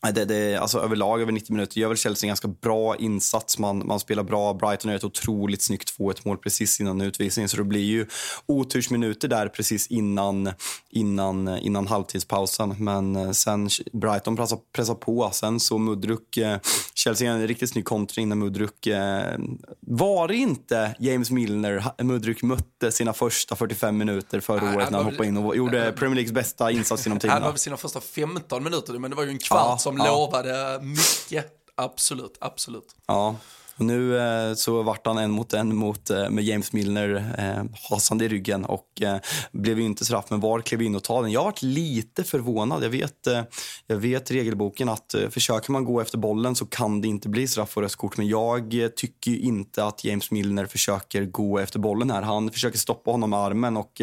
det, 0.00 0.24
det, 0.24 0.56
alltså 0.56 0.78
överlag 0.78 1.20
över 1.20 1.32
90 1.32 1.52
minuter 1.52 1.80
gör 1.80 1.88
väl 1.88 1.96
Chelsea 1.96 2.26
en 2.26 2.28
ganska 2.28 2.48
bra 2.48 2.96
insats. 2.96 3.58
Man, 3.58 3.86
man 3.86 4.00
spelar 4.00 4.22
bra. 4.22 4.54
Brighton 4.54 4.90
gör 4.90 4.96
ett 4.96 5.04
otroligt 5.04 5.62
snyggt 5.62 5.98
2-1 5.98 6.20
mål 6.24 6.38
precis 6.38 6.80
innan 6.80 7.00
utvisningen. 7.00 7.48
Så 7.48 7.56
det 7.56 7.64
blir 7.64 7.84
ju 7.84 8.06
otursminuter 8.46 9.28
där 9.28 9.48
precis 9.48 9.86
innan, 9.86 10.50
innan, 10.90 11.48
innan 11.58 11.86
halvtidspausen. 11.86 12.74
Men 12.78 13.16
eh, 13.16 13.30
sen 13.30 13.68
Brighton 13.92 14.36
pressar, 14.36 14.58
pressar 14.72 14.94
på. 14.94 15.30
Sen 15.32 15.60
så 15.60 15.78
Mudruk, 15.78 16.36
eh, 16.36 16.58
Chelsea 16.94 17.32
en 17.32 17.46
riktigt 17.46 17.70
snygg 17.70 17.84
kontring 17.84 18.28
när 18.28 18.36
Mudruk... 18.36 18.86
Eh, 18.86 19.38
var 19.80 20.32
inte 20.32 20.96
James 20.98 21.30
Milner 21.30 22.02
Mudruk 22.02 22.42
mötte 22.42 22.92
sina 22.92 23.12
första 23.12 23.56
45 23.56 23.98
minuter 23.98 24.40
förra 24.40 24.76
året 24.76 24.90
när 24.90 24.98
han 24.98 25.06
hoppade 25.06 25.28
in 25.28 25.36
och 25.36 25.56
gjorde 25.56 25.92
Premier 25.92 26.14
Leagues 26.14 26.32
bästa 26.32 26.70
insats 26.70 27.06
genom 27.06 27.18
tiderna? 27.18 27.40
Han 27.40 27.50
var 27.50 27.56
sina 27.56 27.76
första 27.76 28.00
15 28.00 28.64
minuter, 28.64 28.98
men 28.98 29.10
det 29.10 29.16
var 29.16 29.24
ju 29.24 29.30
en 29.30 29.38
kvart 29.38 29.80
ja 29.84 29.87
som 29.88 29.98
ja. 29.98 30.04
lovade 30.04 30.80
mycket. 30.82 31.46
Absolut, 31.76 32.36
absolut. 32.40 32.96
Ja. 33.06 33.36
Och 33.78 33.84
nu 33.84 34.18
eh, 34.18 34.54
så 34.54 34.82
vart 34.82 35.06
han 35.06 35.18
en 35.18 35.30
mot 35.30 35.52
en 35.52 35.76
mot, 35.76 36.10
eh, 36.10 36.30
med 36.30 36.44
James 36.44 36.72
Milner 36.72 37.34
eh, 37.38 37.64
hasande 37.90 38.24
i 38.24 38.28
ryggen 38.28 38.64
och 38.64 39.02
eh, 39.02 39.16
blev 39.52 39.80
inte 39.80 40.04
straff, 40.04 40.24
men 40.28 40.40
VAR 40.40 40.60
klev 40.60 40.82
in 40.82 40.96
och 40.96 41.02
tog 41.02 41.22
den. 41.22 41.32
Jag 41.32 41.44
varit 41.44 41.62
lite 41.62 42.24
förvånad. 42.24 42.84
Jag 42.84 42.90
vet, 42.90 43.26
eh, 43.26 43.42
jag 43.86 43.96
vet 43.96 44.30
regelboken 44.30 44.88
att 44.88 45.14
eh, 45.14 45.28
försöker 45.28 45.72
man 45.72 45.84
gå 45.84 46.00
efter 46.00 46.18
bollen 46.18 46.54
så 46.54 46.66
kan 46.66 47.00
det 47.00 47.08
inte 47.08 47.28
bli 47.28 47.48
straff 47.48 47.76
och 47.76 47.82
rött 47.82 48.16
men 48.16 48.28
jag 48.28 48.82
eh, 48.82 48.88
tycker 48.88 49.36
inte 49.36 49.84
att 49.84 50.04
James 50.04 50.30
Milner 50.30 50.66
försöker 50.66 51.24
gå 51.24 51.58
efter 51.58 51.78
bollen 51.78 52.10
här. 52.10 52.22
Han 52.22 52.50
försöker 52.50 52.78
stoppa 52.78 53.10
honom 53.10 53.30
med 53.30 53.38
armen 53.38 53.76
och 53.76 54.02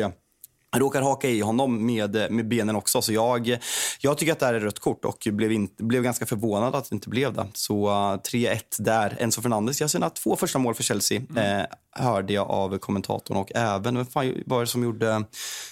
han 0.76 0.82
råkar 0.82 1.02
haka 1.02 1.30
i 1.30 1.42
honom 1.42 1.86
med, 1.86 2.32
med 2.32 2.48
benen 2.48 2.76
också. 2.76 3.02
Så 3.02 3.14
jag, 3.14 3.58
jag 4.00 4.18
tycker 4.18 4.32
att 4.32 4.40
det 4.40 4.46
här 4.46 4.54
är 4.54 4.60
rött 4.60 4.80
kort 4.80 5.06
och 5.06 5.28
blev, 5.32 5.52
in, 5.52 5.70
blev 5.78 6.04
ganska 6.04 6.26
förvånad 6.26 6.76
att 6.76 6.90
det 6.90 6.96
inte 6.96 7.10
blev 7.10 7.34
det. 7.34 7.48
Så 7.54 7.88
uh, 7.88 7.94
3-1 7.94 8.60
där. 8.80 9.18
Enzo 9.20 9.42
Fernandes 9.42 9.82
gör 9.82 9.88
sina 9.88 10.10
två 10.10 10.36
första 10.36 10.60
mål 10.60 10.76
för 10.76 10.84
Chelsea. 10.84 11.22
Mm. 11.30 11.60
Eh, 11.60 11.66
hörde 12.00 12.34
jag 12.34 12.50
av 12.50 12.78
kommentatorn 12.78 13.38
och 13.38 13.52
även, 13.56 13.96
vem 13.96 14.06
fan 14.06 14.44
var 14.46 14.62
det 14.62 14.68
som 14.68 14.84
gjorde, 14.84 15.24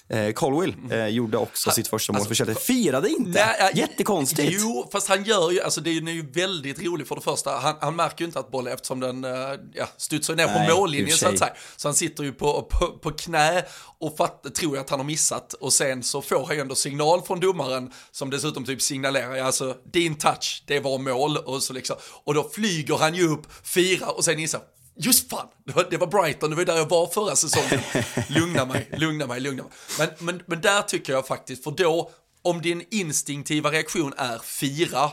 eh, 0.09 0.31
Colwill 0.31 0.73
mm. 0.73 0.91
eh, 0.91 1.07
gjorde 1.07 1.37
också 1.37 1.71
sitt 1.71 1.87
första 1.87 2.13
mål 2.13 2.17
alltså, 2.17 2.27
för 2.27 2.35
Chelsea. 2.35 2.55
Firade 2.55 3.09
inte! 3.09 3.55
Nej, 3.59 3.71
Jättekonstigt! 3.75 4.57
Jo, 4.61 4.89
fast 4.91 5.07
han 5.07 5.23
gör 5.23 5.51
ju, 5.51 5.61
alltså 5.61 5.81
det 5.81 5.89
är 5.89 5.93
ju 5.93 6.31
väldigt 6.31 6.83
roligt 6.83 7.07
för 7.07 7.15
det 7.15 7.21
första, 7.21 7.51
han, 7.51 7.75
han 7.81 7.95
märker 7.95 8.21
ju 8.21 8.25
inte 8.25 8.39
att 8.39 8.51
bollen, 8.51 8.73
eftersom 8.73 8.99
den 8.99 9.25
eh, 9.25 9.31
ja, 9.73 9.87
studsar 9.97 10.35
ner 10.35 10.47
Nej, 10.47 10.67
på 10.67 10.75
mållinjen 10.75 11.17
så 11.17 11.27
att 11.27 11.39
säga. 11.39 11.53
Så 11.75 11.87
han 11.87 11.95
sitter 11.95 12.23
ju 12.23 12.31
på, 12.31 12.61
på, 12.61 12.87
på 12.87 13.11
knä 13.11 13.65
och 13.99 14.17
fatt, 14.17 14.55
tror 14.55 14.77
att 14.77 14.89
han 14.89 14.99
har 14.99 15.05
missat 15.05 15.53
och 15.53 15.73
sen 15.73 16.03
så 16.03 16.21
får 16.21 16.45
han 16.45 16.55
ju 16.55 16.61
ändå 16.61 16.75
signal 16.75 17.21
från 17.21 17.39
domaren 17.39 17.91
som 18.11 18.29
dessutom 18.29 18.65
typ 18.65 18.81
signalerar, 18.81 19.37
alltså 19.37 19.75
din 19.93 20.15
touch, 20.15 20.63
det 20.67 20.79
var 20.79 20.97
mål 20.97 21.37
och 21.37 21.63
så 21.63 21.73
liksom, 21.73 21.95
och 22.23 22.33
då 22.33 22.49
flyger 22.49 22.97
han 22.97 23.15
ju 23.15 23.27
upp, 23.27 23.47
firar 23.63 24.17
och 24.17 24.25
sen 24.25 24.39
inser, 24.39 24.59
Just 24.95 25.29
fan, 25.29 25.47
det 25.65 25.73
var, 25.73 25.87
det 25.89 25.97
var 25.97 26.07
Brighton, 26.07 26.49
det 26.49 26.55
var 26.55 26.65
där 26.65 26.77
jag 26.77 26.89
var 26.89 27.07
förra 27.07 27.35
säsongen. 27.35 27.83
lugna 28.29 28.65
mig, 28.65 28.89
lugna 28.97 29.27
mig, 29.27 29.39
lugna 29.39 29.63
mig. 29.63 29.71
Men, 29.99 30.09
men, 30.19 30.43
men 30.45 30.61
där 30.61 30.81
tycker 30.81 31.13
jag 31.13 31.27
faktiskt, 31.27 31.63
för 31.63 31.71
då, 31.71 32.11
om 32.41 32.61
din 32.61 32.85
instinktiva 32.91 33.71
reaktion 33.71 34.13
är 34.17 34.39
fira, 34.39 35.11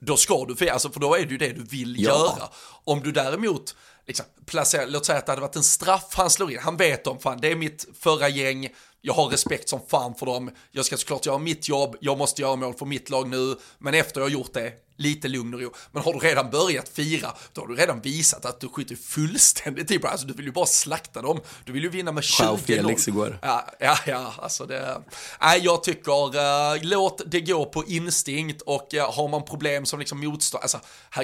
då 0.00 0.16
ska 0.16 0.44
du 0.44 0.56
fira, 0.56 0.72
alltså 0.72 0.90
för 0.90 1.00
då 1.00 1.14
är 1.14 1.24
det 1.24 1.30
ju 1.30 1.38
det 1.38 1.52
du 1.52 1.64
vill 1.64 1.96
ja. 1.98 2.10
göra. 2.10 2.48
Om 2.84 3.00
du 3.00 3.12
däremot, 3.12 3.76
liksom, 4.06 4.26
placera, 4.46 4.86
låt 4.86 5.06
säga 5.06 5.18
att 5.18 5.26
det 5.26 5.32
hade 5.32 5.42
varit 5.42 5.56
en 5.56 5.62
straff 5.62 6.08
han 6.12 6.30
slår 6.30 6.52
in, 6.52 6.58
han 6.58 6.76
vet 6.76 7.06
om, 7.06 7.18
fan 7.18 7.38
det 7.40 7.52
är 7.52 7.56
mitt 7.56 7.86
förra 8.00 8.28
gäng, 8.28 8.68
jag 9.00 9.14
har 9.14 9.26
respekt 9.28 9.68
som 9.68 9.80
fan 9.88 10.14
för 10.14 10.26
dem, 10.26 10.50
jag 10.70 10.84
ska 10.84 10.96
såklart 10.96 11.26
göra 11.26 11.38
mitt 11.38 11.68
jobb, 11.68 11.96
jag 12.00 12.18
måste 12.18 12.42
göra 12.42 12.56
mål 12.56 12.74
för 12.74 12.86
mitt 12.86 13.10
lag 13.10 13.28
nu, 13.28 13.56
men 13.78 13.94
efter 13.94 14.20
jag 14.20 14.24
har 14.24 14.30
gjort 14.30 14.52
det, 14.52 14.72
lite 14.98 15.28
lugn 15.28 15.54
och 15.54 15.60
ro. 15.60 15.72
Men 15.92 16.02
har 16.02 16.12
du 16.12 16.18
redan 16.18 16.50
börjat 16.50 16.88
fira, 16.88 17.34
då 17.52 17.60
har 17.60 17.68
du 17.68 17.74
redan 17.74 18.00
visat 18.00 18.44
att 18.44 18.60
du 18.60 18.68
skjuter 18.68 18.96
fullständigt 18.96 19.90
i 19.90 20.00
alltså 20.02 20.26
du 20.26 20.34
vill 20.34 20.46
ju 20.46 20.52
bara 20.52 20.66
slakta 20.66 21.22
dem, 21.22 21.40
du 21.64 21.72
vill 21.72 21.82
ju 21.82 21.88
vinna 21.88 22.12
med 22.12 22.24
20 22.24 22.56
Felix 22.56 23.08
igår. 23.08 23.38
Ja, 23.42 23.66
ja, 23.80 23.98
ja, 24.06 24.34
alltså 24.38 24.66
det, 24.66 25.02
nej 25.40 25.60
jag 25.62 25.82
tycker, 25.82 26.36
uh, 26.36 26.82
låt 26.82 27.22
det 27.26 27.40
gå 27.40 27.64
på 27.64 27.84
instinkt 27.84 28.62
och 28.62 28.94
uh, 28.94 29.00
har 29.00 29.28
man 29.28 29.44
problem 29.44 29.86
som 29.86 29.98
liksom 29.98 30.20
motstånd, 30.20 30.62
alltså 30.62 30.80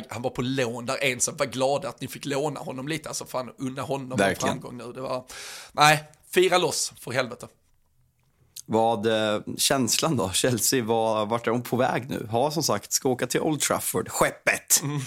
han 0.09 0.23
var 0.23 0.31
på 0.31 0.43
lån 0.43 0.87
där 0.87 1.05
en 1.05 1.21
som 1.21 1.37
var 1.37 1.47
glada 1.47 1.89
att 1.89 2.01
ni 2.01 2.09
fick 2.09 2.25
låna 2.25 2.61
honom 2.61 2.89
lite, 2.89 3.09
alltså 3.09 3.27
fan 3.27 3.51
unna 3.59 3.83
honom 3.83 4.21
en 4.21 4.37
framgång 4.37 4.77
nu, 4.77 4.93
det 4.93 5.01
var, 5.01 5.25
nej, 5.73 6.05
fira 6.31 6.59
loss 6.59 6.93
för 7.01 7.13
helvete. 7.13 7.47
Vad 8.67 9.07
eh, 9.07 9.41
känslan 9.59 10.17
då? 10.17 10.31
Chelsea, 10.31 10.85
var, 10.85 11.27
vart 11.27 11.47
är 11.47 11.51
de 11.51 11.63
på 11.63 11.77
väg 11.77 12.11
nu? 12.11 12.27
Har 12.31 12.51
som 12.51 12.63
sagt, 12.63 12.93
ska 12.93 13.09
åka 13.09 13.27
till 13.27 13.41
Old 13.41 13.61
Trafford, 13.61 14.09
skeppet, 14.09 14.83
mm. 14.83 15.01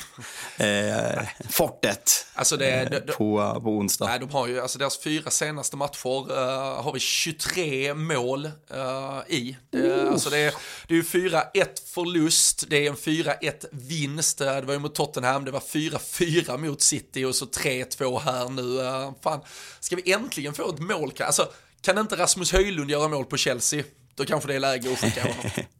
eh, 0.57 1.23
fortet 1.49 2.27
alltså 2.37 2.57
det, 2.57 2.71
eh, 2.71 2.89
de, 2.89 3.13
på, 3.13 3.61
på 3.63 3.69
onsdag. 3.69 4.05
Nej, 4.05 4.19
de 4.19 4.29
har 4.29 4.47
ju, 4.47 4.61
alltså 4.61 4.79
deras 4.79 4.99
fyra 4.99 5.29
senaste 5.29 5.77
matcher 5.77 6.31
uh, 6.31 6.81
har 6.81 6.93
vi 6.93 6.99
23 6.99 7.93
mål 7.93 8.45
uh, 8.45 9.21
i. 9.27 9.57
Det, 9.69 10.09
alltså 10.09 10.29
det, 10.29 10.37
är, 10.37 10.53
det 10.87 10.93
är 10.93 10.95
ju 10.95 11.03
4-1 11.03 11.43
förlust, 11.85 12.65
det 12.69 12.85
är 12.85 12.89
en 12.89 12.95
4-1 12.95 13.65
vinst, 13.71 14.37
det 14.37 14.61
var 14.61 14.73
ju 14.73 14.79
mot 14.79 14.95
Tottenham, 14.95 15.45
det 15.45 15.51
var 15.51 15.59
4-4 15.59 16.57
mot 16.57 16.81
City 16.81 17.25
och 17.25 17.35
så 17.35 17.45
3-2 17.45 18.19
här 18.19 18.49
nu. 18.49 18.61
Uh, 18.61 19.11
fan, 19.23 19.39
ska 19.79 19.95
vi 19.95 20.11
äntligen 20.11 20.53
få 20.53 20.69
ett 20.69 20.79
mål? 20.79 21.13
Alltså, 21.19 21.47
kan 21.81 21.97
inte 21.97 22.15
Rasmus 22.15 22.51
Höjlund 22.51 22.91
göra 22.91 23.07
mål 23.07 23.25
på 23.25 23.37
Chelsea, 23.37 23.83
då 24.15 24.25
kanske 24.25 24.47
det 24.47 24.55
är 24.55 24.59
läge 24.59 24.91
att 24.93 24.99
skicka 24.99 25.21
honom. 25.21 25.51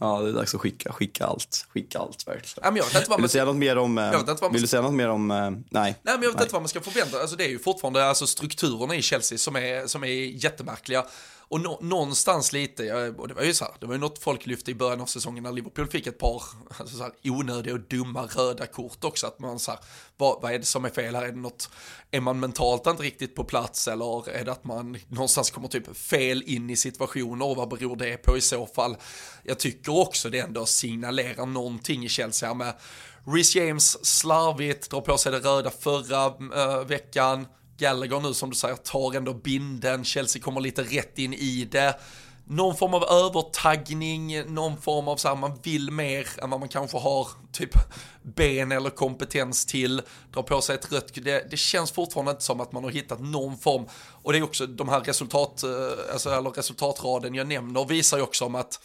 Ja, 0.00 0.20
det 0.20 0.28
är 0.28 0.32
dags 0.32 0.54
att 0.54 0.60
skicka, 0.60 0.92
skicka 0.92 1.26
allt. 1.26 1.66
Skicka 1.68 1.98
allt 1.98 2.28
verkligen. 2.28 2.64
Ja, 2.64 2.70
men 2.70 2.76
jag 2.76 2.84
vet 2.84 2.94
inte 2.94 3.10
vad 3.10 3.18
vill 3.18 3.22
du 3.22 3.28
säga 3.28 3.44
något 3.44 3.56
mer 3.56 3.78
om... 3.78 3.98
Eh, 3.98 4.50
vill 4.52 4.60
du 4.62 4.66
säga 4.66 4.82
något 4.82 4.94
mer 4.94 5.08
om... 5.08 5.28
Nej. 5.28 5.62
Nej, 5.70 5.94
men 6.02 6.12
jag 6.12 6.18
vet 6.18 6.34
nej. 6.34 6.42
inte 6.42 6.52
vad 6.52 6.62
man 6.62 6.68
ska 6.68 6.80
förvänta 6.80 7.20
Alltså 7.20 7.36
det 7.36 7.44
är 7.44 7.48
ju 7.48 7.58
fortfarande 7.58 8.08
alltså, 8.08 8.26
strukturerna 8.26 8.94
i 8.94 9.02
Chelsea 9.02 9.38
som 9.38 9.56
är, 9.56 9.86
som 9.86 10.04
är 10.04 10.08
jättemärkliga. 10.44 11.04
Och 11.48 11.60
nå, 11.60 11.78
någonstans 11.82 12.52
lite, 12.52 12.94
och 12.94 13.28
det 13.28 13.34
var 13.34 13.42
ju 13.42 13.54
så 13.54 13.64
här, 13.64 13.74
det 13.80 13.86
var 13.86 13.94
ju 13.94 14.00
något 14.00 14.18
folk 14.18 14.46
lyfte 14.46 14.70
i 14.70 14.74
början 14.74 15.00
av 15.00 15.06
säsongen 15.06 15.42
när 15.42 15.52
Liverpool 15.52 15.86
fick 15.86 16.06
ett 16.06 16.18
par 16.18 16.42
alltså 16.78 16.96
så 16.96 17.02
här, 17.02 17.12
onödiga 17.24 17.74
och 17.74 17.80
dumma 17.80 18.22
röda 18.22 18.66
kort 18.66 19.04
också. 19.04 19.26
Att 19.26 19.38
man 19.38 19.58
så 19.58 19.70
här, 19.70 19.80
vad, 20.16 20.42
vad 20.42 20.52
är 20.52 20.58
det 20.58 20.64
som 20.64 20.84
är 20.84 20.90
fel 20.90 21.14
här? 21.14 21.22
Är 21.22 21.32
det 21.32 21.38
något, 21.38 21.70
är 22.10 22.20
man 22.20 22.40
mentalt 22.40 22.86
inte 22.86 23.02
riktigt 23.02 23.34
på 23.34 23.44
plats 23.44 23.88
eller 23.88 24.28
är 24.28 24.44
det 24.44 24.52
att 24.52 24.64
man 24.64 24.98
någonstans 25.08 25.50
kommer 25.50 25.68
typ 25.68 25.96
fel 25.96 26.42
in 26.46 26.70
i 26.70 26.76
situationer 26.76 27.46
och 27.46 27.56
vad 27.56 27.68
beror 27.68 27.96
det 27.96 28.16
på 28.16 28.36
i 28.36 28.40
så 28.40 28.66
fall? 28.66 28.96
Jag 29.42 29.58
tycker 29.58 29.98
också 29.98 30.30
det 30.30 30.38
ändå 30.38 30.66
signalerar 30.66 31.46
någonting 31.46 32.04
i 32.04 32.08
Chelsea 32.08 32.48
här 32.48 32.54
med 32.54 32.74
Rhys 33.26 33.56
James 33.56 34.06
slarvigt, 34.06 34.90
drar 34.90 35.00
på 35.00 35.18
sig 35.18 35.32
det 35.32 35.38
röda 35.38 35.70
förra 35.70 36.26
uh, 36.28 36.86
veckan, 36.86 37.46
Gallagher 37.78 38.20
nu 38.20 38.34
som 38.34 38.50
du 38.50 38.56
säger 38.56 38.76
tar 38.76 39.16
ändå 39.16 39.34
binden, 39.34 40.04
Chelsea 40.04 40.42
kommer 40.42 40.60
lite 40.60 40.82
rätt 40.82 41.18
in 41.18 41.34
i 41.34 41.68
det. 41.70 42.00
Någon 42.48 42.76
form 42.76 42.94
av 42.94 43.04
övertaggning, 43.04 44.54
någon 44.54 44.76
form 44.80 45.08
av 45.08 45.16
så 45.16 45.28
här, 45.28 45.34
man 45.34 45.58
vill 45.62 45.90
mer 45.90 46.28
än 46.42 46.50
vad 46.50 46.60
man 46.60 46.68
kanske 46.68 46.98
har 46.98 47.28
typ 47.52 47.70
ben 48.22 48.72
eller 48.72 48.90
kompetens 48.90 49.66
till, 49.66 50.02
dra 50.32 50.42
på 50.42 50.60
sig 50.60 50.74
ett 50.74 50.92
rött, 50.92 51.14
det, 51.14 51.50
det 51.50 51.56
känns 51.56 51.90
fortfarande 51.90 52.30
inte 52.30 52.44
som 52.44 52.60
att 52.60 52.72
man 52.72 52.84
har 52.84 52.90
hittat 52.90 53.20
någon 53.20 53.58
form, 53.58 53.86
och 54.22 54.32
det 54.32 54.38
är 54.38 54.42
också 54.42 54.66
de 54.66 54.88
här 54.88 55.00
resultat, 55.00 55.62
eh, 55.62 56.12
alltså, 56.12 56.30
eller 56.30 56.50
resultatraden 56.50 57.34
jag 57.34 57.46
nämner 57.46 57.84
visar 57.84 58.16
ju 58.16 58.22
också 58.22 58.44
om 58.44 58.54
att 58.54 58.80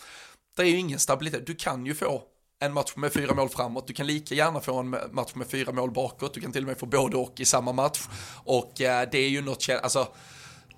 det 0.55 0.61
är 0.61 0.67
ju 0.67 0.77
ingen 0.77 0.99
stabilitet, 0.99 1.47
du 1.47 1.55
kan 1.55 1.85
ju 1.85 1.95
få 1.95 2.21
en 2.62 2.74
match 2.74 2.95
med 2.95 3.14
fyra 3.14 3.34
mål 3.34 3.49
framåt, 3.49 3.88
du 3.88 3.93
kan 3.93 4.07
lika 4.07 4.36
gärna 4.36 4.59
få 4.59 4.80
en 4.80 4.89
match 5.12 5.32
med 5.34 5.47
fyra 5.47 5.72
mål 5.72 5.91
bakåt, 5.91 6.34
du 6.34 6.41
kan 6.41 6.51
till 6.51 6.64
och 6.64 6.68
med 6.68 6.78
få 6.78 6.86
både 6.86 7.18
och 7.18 7.39
i 7.39 7.45
samma 7.45 7.74
match. 7.74 7.99
Och 8.43 8.82
eh, 8.82 9.07
det 9.12 9.18
är 9.18 9.30
ju 9.30 9.41
något, 9.41 9.70
alltså 9.70 10.07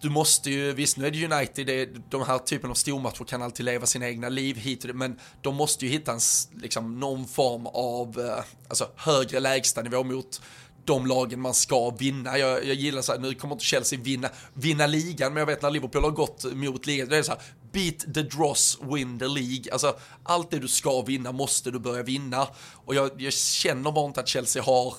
du 0.01 0.09
måste 0.09 0.51
ju, 0.51 0.73
visst 0.73 0.97
nu 0.97 1.07
är 1.07 1.11
det 1.11 1.35
United, 1.35 1.67
det, 1.67 1.85
de 2.09 2.23
här 2.23 2.37
typen 2.37 2.69
av 2.69 2.73
stormatcher 2.73 3.23
kan 3.23 3.41
alltid 3.41 3.65
leva 3.65 3.85
sina 3.85 4.07
egna 4.07 4.29
liv 4.29 4.57
hit 4.57 4.83
och 4.83 4.87
det, 4.87 4.93
men 4.93 5.19
de 5.41 5.55
måste 5.55 5.85
ju 5.85 5.91
hitta 5.91 6.11
en, 6.11 6.19
liksom, 6.61 6.99
någon 6.99 7.27
form 7.27 7.67
av 7.67 8.19
eh, 8.19 8.43
alltså, 8.67 8.87
högre 8.95 9.39
lägstanivå 9.39 10.03
mot 10.03 10.41
de 10.85 11.05
lagen 11.05 11.41
man 11.41 11.53
ska 11.53 11.89
vinna. 11.89 12.37
Jag, 12.37 12.65
jag 12.65 12.75
gillar 12.75 13.01
så 13.01 13.11
här, 13.11 13.19
nu 13.19 13.33
kommer 13.33 13.55
inte 13.55 13.65
Chelsea 13.65 13.99
vinna, 13.99 14.29
vinna 14.53 14.87
ligan, 14.87 15.33
men 15.33 15.41
jag 15.41 15.47
vet 15.47 15.61
när 15.61 15.71
Liverpool 15.71 16.03
har 16.03 16.11
gått 16.11 16.53
mot 16.53 16.85
ligan, 16.85 17.09
det 17.09 17.17
är 17.17 17.23
så 17.23 17.31
här, 17.31 17.41
beat 17.71 18.13
the 18.13 18.21
dross, 18.21 18.79
win 18.81 19.19
the 19.19 19.27
League. 19.27 19.71
Alltså, 19.71 19.95
allt 20.23 20.51
det 20.51 20.59
du 20.59 20.67
ska 20.67 21.01
vinna 21.01 21.31
måste 21.31 21.71
du 21.71 21.79
börja 21.79 22.03
vinna. 22.03 22.47
Och 22.85 22.95
jag, 22.95 23.21
jag 23.21 23.33
känner 23.33 23.91
bara 23.91 24.05
inte 24.05 24.19
att 24.19 24.27
Chelsea 24.27 24.63
har 24.63 24.93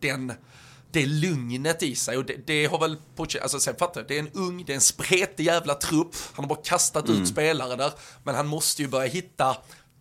den 0.00 0.32
det 0.90 1.06
lugnet 1.06 1.82
i 1.82 1.94
sig 1.94 2.16
och 2.16 2.24
det, 2.24 2.46
det 2.46 2.66
har 2.66 2.78
väl, 2.78 2.96
alltså 3.42 3.60
sen 3.60 3.74
fattar 3.78 4.00
jag, 4.00 4.08
det 4.08 4.14
är 4.14 4.18
en 4.18 4.30
ung, 4.32 4.64
det 4.64 4.72
är 4.72 4.74
en 4.74 4.80
spretig 4.80 5.46
jävla 5.46 5.74
trupp, 5.74 6.14
han 6.32 6.44
har 6.44 6.48
bara 6.48 6.62
kastat 6.64 7.08
mm. 7.08 7.22
ut 7.22 7.28
spelare 7.28 7.76
där, 7.76 7.92
men 8.24 8.34
han 8.34 8.46
måste 8.46 8.82
ju 8.82 8.88
börja 8.88 9.08
hitta 9.08 9.56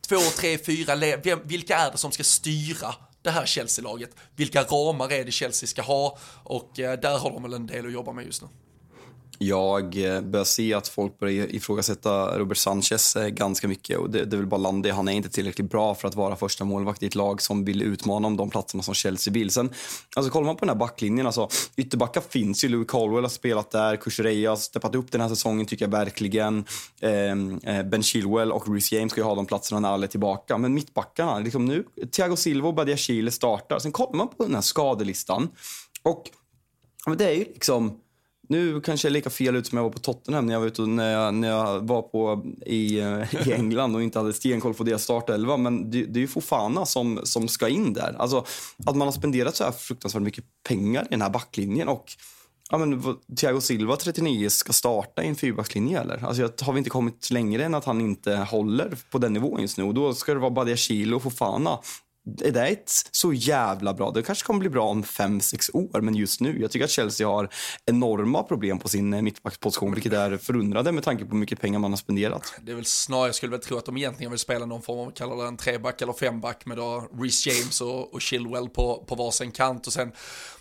två, 0.08 0.20
tre, 0.38 0.58
fyra, 0.58 0.96
vilka 1.44 1.78
är 1.78 1.92
det 1.92 1.98
som 1.98 2.12
ska 2.12 2.24
styra 2.24 2.96
det 3.28 3.32
här 3.32 3.46
Chelsea-laget? 3.46 4.10
Vilka 4.36 4.64
ramar 4.64 5.12
är 5.12 5.26
det 5.26 5.32
Chelsea 5.32 5.68
ska 5.68 5.82
ha? 5.82 6.18
Och 6.44 6.80
eh, 6.80 7.00
där 7.00 7.18
har 7.18 7.32
de 7.32 7.44
väl 7.44 7.54
en 7.54 7.68
del 7.68 7.86
att 7.86 7.92
jobba 7.92 8.12
med 8.12 8.26
just 8.26 8.42
nu. 8.42 8.48
Jag 9.40 10.16
eh, 10.16 10.22
börjar 10.22 10.44
se 10.46 10.74
att 10.74 10.88
folk 10.88 11.20
börjar 11.20 11.56
ifrågasätta 11.56 12.40
Robert 12.40 12.58
Sanchez 12.58 13.16
eh, 13.16 13.28
ganska 13.28 13.68
mycket. 13.68 13.98
Och 13.98 14.10
det, 14.10 14.26
det 14.26 14.36
är 14.36 14.38
väl 14.38 14.48
bara 14.48 14.62
Landi. 14.62 14.90
Han 14.90 15.08
är 15.08 15.12
inte 15.12 15.30
tillräckligt 15.30 15.72
bra 15.72 15.96
för 15.96 16.08
att 16.08 16.16
vara 16.16 16.36
första 16.36 16.66
målvakt 16.66 17.04
i 17.04 17.06
ett 17.06 17.16
lag 17.16 17.42
som 17.42 17.66
vill 17.66 17.82
utmana 17.82 18.28
om 18.28 18.38
de 18.38 18.50
platserna 18.50 18.84
som 18.84 18.94
Chelsea 18.94 19.34
vill. 19.34 19.52
Sen, 19.52 19.70
alltså, 20.16 20.32
kollar 20.32 20.46
man 20.46 20.56
på 20.56 20.60
den 20.60 20.70
här 20.70 20.76
backlinjen, 20.76 21.26
alltså, 21.26 21.50
ytterbackar 21.76 22.22
finns 22.30 22.64
ju. 22.64 22.70
Louis 22.70 22.88
Caldwell 22.88 23.24
har 23.24 23.30
spelat 23.30 23.72
där. 23.72 23.96
Kuchereya 23.96 24.50
har 24.50 24.58
steppat 24.58 24.96
upp 24.96 25.12
den 25.12 25.22
här 25.22 25.30
säsongen 25.30 25.66
tycker 25.66 25.86
jag 25.86 25.92
verkligen. 25.92 26.66
Ehm, 27.02 27.60
eh, 27.64 27.84
ben 27.84 28.04
Chilwell 28.04 28.52
och 28.52 28.74
Reece 28.74 28.92
James 28.92 29.12
ska 29.12 29.22
ju 29.22 29.26
ha 29.26 29.36
de 29.36 29.46
platserna 29.46 29.80
när 29.80 29.90
alla 29.90 30.06
är 30.06 30.10
tillbaka. 30.10 30.58
Men 30.58 30.74
mittbackarna, 30.74 31.40
liksom 31.40 31.66
nu, 31.66 31.84
Thiago 32.12 32.36
Silva 32.36 32.68
och 32.68 32.74
Badia 32.74 32.98
Chile 32.98 33.32
startar. 33.32 33.80
Sen 33.80 33.92
kollar 33.92 34.14
man 34.18 34.28
på 34.28 34.44
den 34.44 34.56
här 34.56 34.62
skadelistan 34.62 35.50
och 36.04 36.30
det 37.18 37.26
är 37.26 37.34
ju 37.34 37.44
liksom 37.44 38.00
nu 38.48 38.82
kanske 38.82 39.08
jag 39.08 39.12
är 39.12 39.14
lika 39.14 39.30
fel 39.30 39.56
ut 39.56 39.68
som 39.68 39.78
jag 39.78 39.84
var 39.84 39.92
på 39.92 40.00
Tottenham 40.00 40.46
när 40.46 40.54
jag 40.54 40.60
var 40.60 40.68
ute 40.68 40.82
när 40.82 41.12
jag, 41.12 41.34
när 41.34 41.48
jag 41.48 41.88
var 41.88 42.02
på, 42.02 42.46
i, 42.66 43.00
eh, 43.00 43.48
i 43.48 43.54
England 43.54 43.96
och 43.96 44.04
inte 44.04 44.20
hade 44.20 44.34
stenkoll 44.34 44.74
på 44.74 44.84
deras 44.84 45.04
startelva. 45.04 45.58
Men 45.58 45.92
det, 45.92 46.06
det 46.06 46.20
är 46.20 46.22
ju 46.22 46.28
Fofana 46.28 46.86
som, 46.86 47.20
som 47.24 47.48
ska 47.48 47.68
in 47.68 47.94
där. 47.94 48.16
Alltså, 48.20 48.46
att 48.86 48.96
man 48.96 49.08
har 49.08 49.12
spenderat 49.12 49.56
så 49.56 49.64
här 49.64 49.72
fruktansvärt 49.72 50.22
mycket 50.24 50.44
pengar 50.68 51.04
i 51.04 51.08
den 51.10 51.22
här 51.22 51.30
backlinjen 51.30 51.88
och 51.88 52.12
Ja, 52.70 52.78
men, 52.78 53.18
Thiago 53.38 53.62
Silva, 53.62 53.96
39, 53.96 54.50
ska 54.50 54.74
starta 54.74 55.24
i 55.24 55.28
en 55.28 55.36
fyrbackslinje 55.36 56.02
eller? 56.02 56.26
Alltså, 56.26 56.52
har 56.62 56.74
vi 56.74 56.78
inte 56.78 56.90
kommit 56.90 57.32
längre 57.32 57.66
än 57.66 57.76
att 57.76 57.86
han 57.86 58.02
inte 58.02 58.36
håller 58.36 58.98
på 59.12 59.18
den 59.18 59.34
nivån 59.34 59.62
just 59.62 59.78
nu? 59.78 59.84
Och 59.84 59.94
då 59.94 60.14
ska 60.14 60.34
det 60.34 60.40
vara 60.40 60.52
Badia 60.52 60.76
Chilo 60.76 61.16
och 61.16 61.24
Fofana 61.24 61.70
ah 61.70 61.84
är 62.42 62.52
det 62.52 62.68
ett 62.68 62.92
så 63.12 63.34
jävla 63.34 63.94
bra? 63.94 64.12
Det 64.12 64.24
kanske 64.24 64.46
kommer 64.46 64.60
bli 64.60 64.70
bra 64.70 64.90
om 64.90 65.04
fem 65.04 65.42
sex 65.42 65.70
år, 65.74 66.02
men 66.02 66.16
just 66.16 66.42
nu. 66.42 66.62
Jag 66.62 66.72
tycker 66.72 66.86
att 66.86 66.92
Chelsea 66.92 67.28
har 67.28 67.50
enorma 67.86 68.44
problem 68.44 68.80
på 68.80 68.90
sin 68.90 69.14
eh, 69.14 69.22
mittbacksposition, 69.22 69.94
vilket 69.94 70.14
är 70.14 70.38
förundrande 70.38 70.92
med 70.92 71.04
tanke 71.04 71.26
på 71.26 71.32
hur 71.32 71.38
mycket 71.38 71.62
pengar 71.62 71.80
man 71.80 71.92
har 71.92 71.98
spenderat. 71.98 72.54
Det 72.62 72.72
är 72.72 72.76
väl 72.76 72.86
snarare, 72.86 73.28
jag 73.28 73.36
skulle 73.36 73.52
väl 73.52 73.60
tro 73.60 73.78
att 73.78 73.86
de 73.86 73.98
egentligen 73.98 74.32
vill 74.32 74.40
spela 74.40 74.66
någon 74.66 74.82
form 74.82 75.00
av, 75.00 75.12
kallar 75.12 75.36
det 75.36 75.48
en 75.48 75.58
treback 75.58 76.02
eller 76.02 76.14
femback 76.14 76.66
med 76.66 76.78
då 76.78 77.08
Reece 77.14 77.48
James 77.48 77.82
och, 77.82 78.14
och 78.14 78.22
Chilwell 78.22 78.70
på, 78.70 79.06
på 79.08 79.16
varsin 79.16 79.52
kant 79.52 79.88
och 79.88 79.94
sen 79.94 80.12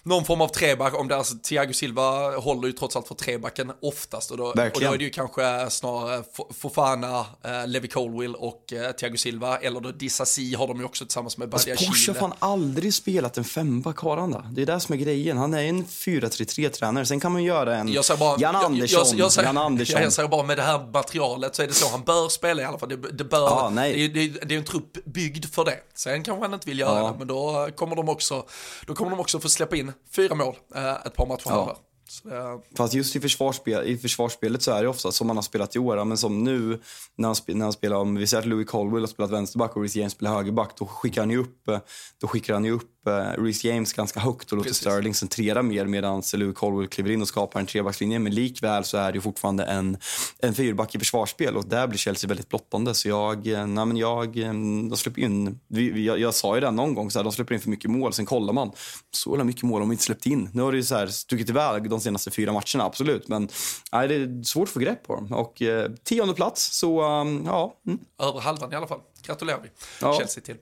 någon 0.06 0.24
form 0.24 0.40
av 0.40 0.48
treback, 0.48 1.00
om 1.00 1.08
det 1.08 1.14
är 1.14 1.18
alltså, 1.18 1.36
Thiago 1.36 1.72
Silva 1.72 2.36
håller 2.36 2.66
ju 2.66 2.72
trots 2.72 2.96
allt 2.96 3.08
för 3.08 3.14
trebacken 3.14 3.72
oftast 3.82 4.30
och 4.30 4.36
då, 4.36 4.44
och 4.44 4.54
då 4.54 4.92
är 4.92 4.98
det 4.98 5.04
ju 5.04 5.10
kanske 5.10 5.70
snarare 5.70 6.24
Fofana, 6.54 7.26
eh, 7.44 7.66
Levi 7.66 7.88
Colwill 7.88 8.34
och 8.34 8.72
eh, 8.72 8.92
Thiago 8.92 9.16
Silva, 9.16 9.58
eller 9.58 9.80
då 9.80 9.92
Dissasi 9.92 10.54
har 10.54 10.66
de 10.66 10.78
ju 10.78 10.84
också 10.84 11.04
tillsammans 11.04 11.38
med 11.38 11.48
alltså, 11.56 11.86
Porsche 11.86 12.12
har 12.12 12.14
fan 12.20 12.32
aldrig 12.38 12.94
spelat 12.94 13.38
en 13.38 13.44
femback, 13.44 13.98
har 13.98 14.16
han 14.16 14.46
Det 14.50 14.62
är 14.62 14.66
det 14.66 14.80
som 14.80 14.92
är 14.92 14.96
grejen. 14.96 15.36
Han 15.36 15.54
är 15.54 15.62
en 15.62 15.84
4-3-3-tränare. 15.84 17.04
Sen 17.06 17.20
kan 17.20 17.32
man 17.32 17.44
göra 17.44 17.76
en 17.76 17.94
bara, 18.18 18.40
Jan 18.40 18.56
Andersson. 18.56 18.98
Jag, 18.98 19.06
jag, 19.06 19.18
jag, 19.18 19.32
säger, 19.32 19.48
Jan 19.48 19.58
Andersson. 19.58 20.02
jag 20.02 20.12
säger 20.12 20.28
bara 20.28 20.42
med 20.42 20.58
det 20.58 20.62
här 20.62 20.86
materialet 20.92 21.56
så 21.56 21.62
är 21.62 21.66
det 21.66 21.72
så 21.72 21.88
han 21.88 22.02
bör 22.02 22.28
spela 22.28 22.62
i 22.62 22.64
alla 22.64 22.78
fall. 22.78 22.88
Det, 22.88 22.96
det 22.96 23.24
bör, 23.24 23.38
ja, 23.38 23.70
nej. 23.72 24.08
Det, 24.08 24.28
det, 24.28 24.48
det 24.48 24.54
är 24.54 24.58
en 24.58 24.64
trupp 24.64 25.04
byggd 25.04 25.44
för 25.44 25.64
det. 25.64 25.78
Sen 25.94 26.22
kanske 26.24 26.44
han 26.44 26.54
inte 26.54 26.68
vill 26.68 26.78
göra 26.78 26.98
ja. 26.98 27.10
det, 27.10 27.18
men 27.18 27.26
då 27.26 27.68
kommer 27.76 27.96
de 27.96 28.08
också, 28.08 28.44
då 28.86 28.94
kommer 28.94 29.10
de 29.10 29.20
också 29.20 29.40
få 29.40 29.48
släppa 29.48 29.76
in 29.76 29.92
fyra 30.16 30.34
mål 30.34 30.56
eh, 30.74 31.06
ett 31.06 31.14
par 31.14 31.26
matcher 31.26 31.42
ja. 31.44 31.76
Det... 32.22 32.60
Fast 32.76 32.94
just 32.94 33.16
i, 33.16 33.20
försvarsspel, 33.20 33.86
i 33.86 33.98
försvarsspelet 33.98 34.62
så 34.62 34.72
är 34.72 34.82
det 34.82 34.88
ofta 34.88 35.12
som 35.12 35.26
man 35.26 35.36
har 35.36 35.42
spelat 35.42 35.76
i 35.76 35.78
år, 35.78 36.04
men 36.04 36.18
som 36.18 36.44
nu 36.44 36.80
när 37.16 37.28
han, 37.28 37.36
när 37.48 37.64
han 37.64 37.72
spelar, 37.72 37.96
om 37.96 38.14
vi 38.14 38.26
säger 38.26 38.40
att 38.42 38.48
Louis 38.48 38.68
Colwell 38.68 39.02
har 39.02 39.06
spelat 39.06 39.30
vänsterback 39.30 39.76
och 39.76 39.82
Reece 39.82 39.96
James 39.96 40.12
spelar 40.12 40.34
högerback, 40.34 40.70
då 40.78 40.86
skickar 40.86 41.22
han 41.22 41.30
ju 41.30 41.38
upp, 41.38 41.68
eh, 41.68 41.78
då 42.20 42.26
skickar 42.26 42.54
han 42.54 42.64
ju 42.64 42.70
upp 42.70 42.95
eh, 43.06 43.42
Reece 43.42 43.64
James 43.64 43.92
ganska 43.92 44.20
högt 44.20 44.52
och 44.52 44.56
låter 44.56 44.70
Precis. 44.70 44.80
Sterling 44.80 45.14
centrera 45.14 45.62
mer 45.62 45.84
medan 45.84 46.22
Louis 46.34 46.56
Colwell 46.56 46.88
kliver 46.88 47.10
in 47.10 47.22
och 47.22 47.28
skapar 47.28 47.60
en 47.60 47.66
trebackslinje. 47.66 48.18
Men 48.18 48.34
likväl 48.34 48.84
så 48.84 48.96
är 48.96 49.12
det 49.12 49.20
fortfarande 49.20 49.64
en, 49.64 49.98
en 50.38 50.54
fyrback 50.54 50.94
i 50.94 50.98
försvarsspel 50.98 51.56
och 51.56 51.64
där 51.64 51.86
blir 51.86 51.98
Chelsea 51.98 52.28
väldigt 52.28 52.48
blottande. 52.48 52.94
Så 52.94 53.08
jag, 53.08 53.46
eh, 53.46 53.66
nej 53.66 53.86
men 53.86 53.96
jag, 53.96 54.38
eh, 54.38 54.52
de 54.88 54.96
släpper 54.96 55.22
in, 55.22 55.60
vi, 55.68 56.04
jag, 56.04 56.18
jag, 56.18 56.34
sa 56.34 56.54
ju 56.54 56.60
det 56.60 56.70
någon 56.70 56.94
gång, 56.94 57.10
så 57.10 57.18
här, 57.18 57.24
de 57.24 57.32
släpper 57.32 57.54
in 57.54 57.60
för 57.60 57.70
mycket 57.70 57.90
mål. 57.90 58.12
Sen 58.12 58.26
kollar 58.26 58.52
man, 58.52 58.72
så 59.10 59.44
mycket 59.44 59.62
mål 59.62 59.80
de 59.80 59.92
inte 59.92 60.04
släppt 60.04 60.26
in. 60.26 60.50
Nu 60.52 60.62
har 60.62 60.72
det 60.72 60.78
ju 60.78 60.84
så 60.84 60.94
här 60.94 61.06
stuckit 61.06 61.50
iväg 61.50 61.90
de 61.90 62.00
senaste 62.00 62.30
fyra 62.30 62.52
matcherna, 62.52 62.84
absolut. 62.84 63.28
Men 63.28 63.48
nej, 63.92 64.08
det 64.08 64.14
är 64.14 64.42
svårt 64.42 64.68
att 64.68 64.72
få 64.72 64.80
grepp 64.80 65.06
på 65.06 65.14
dem. 65.14 65.32
Och 65.32 65.62
eh, 65.62 65.90
tionde 66.04 66.34
plats, 66.34 66.78
så 66.78 67.20
um, 67.20 67.44
ja. 67.46 67.76
Mm. 67.86 67.98
Över 68.18 68.40
halvan 68.40 68.72
i 68.72 68.76
alla 68.76 68.86
fall 68.86 69.00
gratulerar 69.26 69.60
vi 69.62 69.68
ja. 70.00 70.18
Chelsea 70.18 70.42
till. 70.42 70.56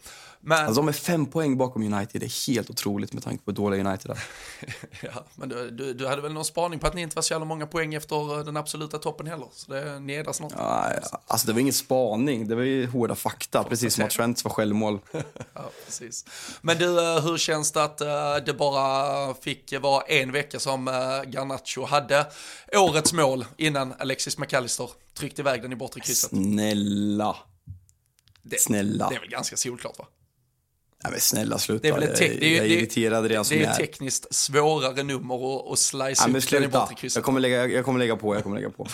Men... 0.47 0.59
Alltså, 0.59 0.81
de 0.81 0.89
är 0.89 0.93
fem 0.93 1.27
poäng 1.27 1.57
bakom 1.57 1.95
United. 1.95 2.21
Det 2.21 2.27
är 2.27 2.47
helt 2.47 2.71
otroligt 2.71 3.13
med 3.13 3.23
tanke 3.23 3.45
på 3.45 3.51
hur 3.51 3.57
dåliga 3.57 3.89
United 3.89 4.11
är. 4.11 4.19
ja, 5.03 5.25
men 5.35 5.49
du, 5.49 5.71
du, 5.71 5.95
du, 5.95 6.07
hade 6.07 6.23
väl 6.23 6.33
någon 6.33 6.45
spaning 6.45 6.79
på 6.79 6.87
att 6.87 6.95
ni 6.95 7.03
inte 7.03 7.17
var 7.17 7.23
så 7.23 7.33
jävla 7.35 7.45
många 7.45 7.67
poäng 7.67 7.95
efter 7.95 8.45
den 8.45 8.57
absoluta 8.57 8.99
toppen 8.99 9.27
heller? 9.27 9.49
Så 9.53 9.73
det, 9.73 10.23
där 10.23 10.33
snart. 10.33 10.53
Ja, 10.57 10.93
alltså 11.27 11.47
det 11.47 11.53
var 11.53 11.61
ingen 11.61 11.73
spaning, 11.73 12.49
det 12.49 12.55
var 12.55 12.63
ju 12.63 12.87
hårda 12.87 13.15
fakta. 13.15 13.65
Precis 13.65 13.95
som 13.95 14.05
att 14.05 14.11
Trent 14.11 14.45
var 14.45 14.51
självmål. 14.51 14.99
ja, 15.55 15.71
precis. 15.87 16.25
Men 16.63 16.79
du, 16.79 17.15
eh, 17.15 17.25
hur 17.25 17.39
känns 17.39 17.73
det 17.73 17.85
att 17.85 18.01
eh, 18.01 18.37
det 18.47 18.55
bara 18.55 19.35
fick 19.35 19.75
vara 19.81 20.03
en 20.03 20.33
vecka 20.33 20.61
som 20.61 20.89
eh, 20.89 20.95
Garnacho 21.31 21.85
hade 21.85 22.27
årets 22.77 23.13
mål 23.13 23.45
innan 23.57 23.95
Alexis 23.99 24.39
McAllister 24.39 24.91
tryckte 25.15 25.43
iväg 25.43 25.63
den 25.63 25.73
i 25.73 25.77
bortre 25.77 26.01
krysset? 26.01 26.31
Snälla. 26.31 27.37
Det, 28.43 28.61
Snälla. 28.61 29.09
Det 29.09 29.15
är 29.15 29.21
väl 29.21 29.29
ganska 29.29 29.57
solklart 29.57 29.99
va? 29.99 30.07
Ja, 31.05 31.11
men 31.11 31.21
snälla 31.21 31.59
sluta, 31.59 31.83
det 31.83 31.89
är 31.89 31.93
väl 31.93 32.03
ett 32.03 32.21
jag, 32.21 32.31
jag 32.31 32.67
är 32.67 32.71
irriterad 32.71 33.27
redan 33.27 33.45
som 33.45 33.57
Det 33.57 33.65
är 33.65 33.71
ett 33.71 33.77
tekniskt 33.77 34.35
svårare 34.35 35.03
nummer 35.03 35.73
att, 35.73 35.79
slice 35.79 36.25
ja, 36.51 36.69
bortre 36.69 36.95
krysset. 36.95 37.17
Jag 37.17 37.25
kommer, 37.25 37.41
lägga, 37.41 37.67
jag 37.67 37.85
kommer 37.85 37.99
lägga 37.99 38.17
på, 38.17 38.35
jag 38.35 38.43
kommer 38.43 38.57
lägga 38.57 38.71
på. 38.71 38.89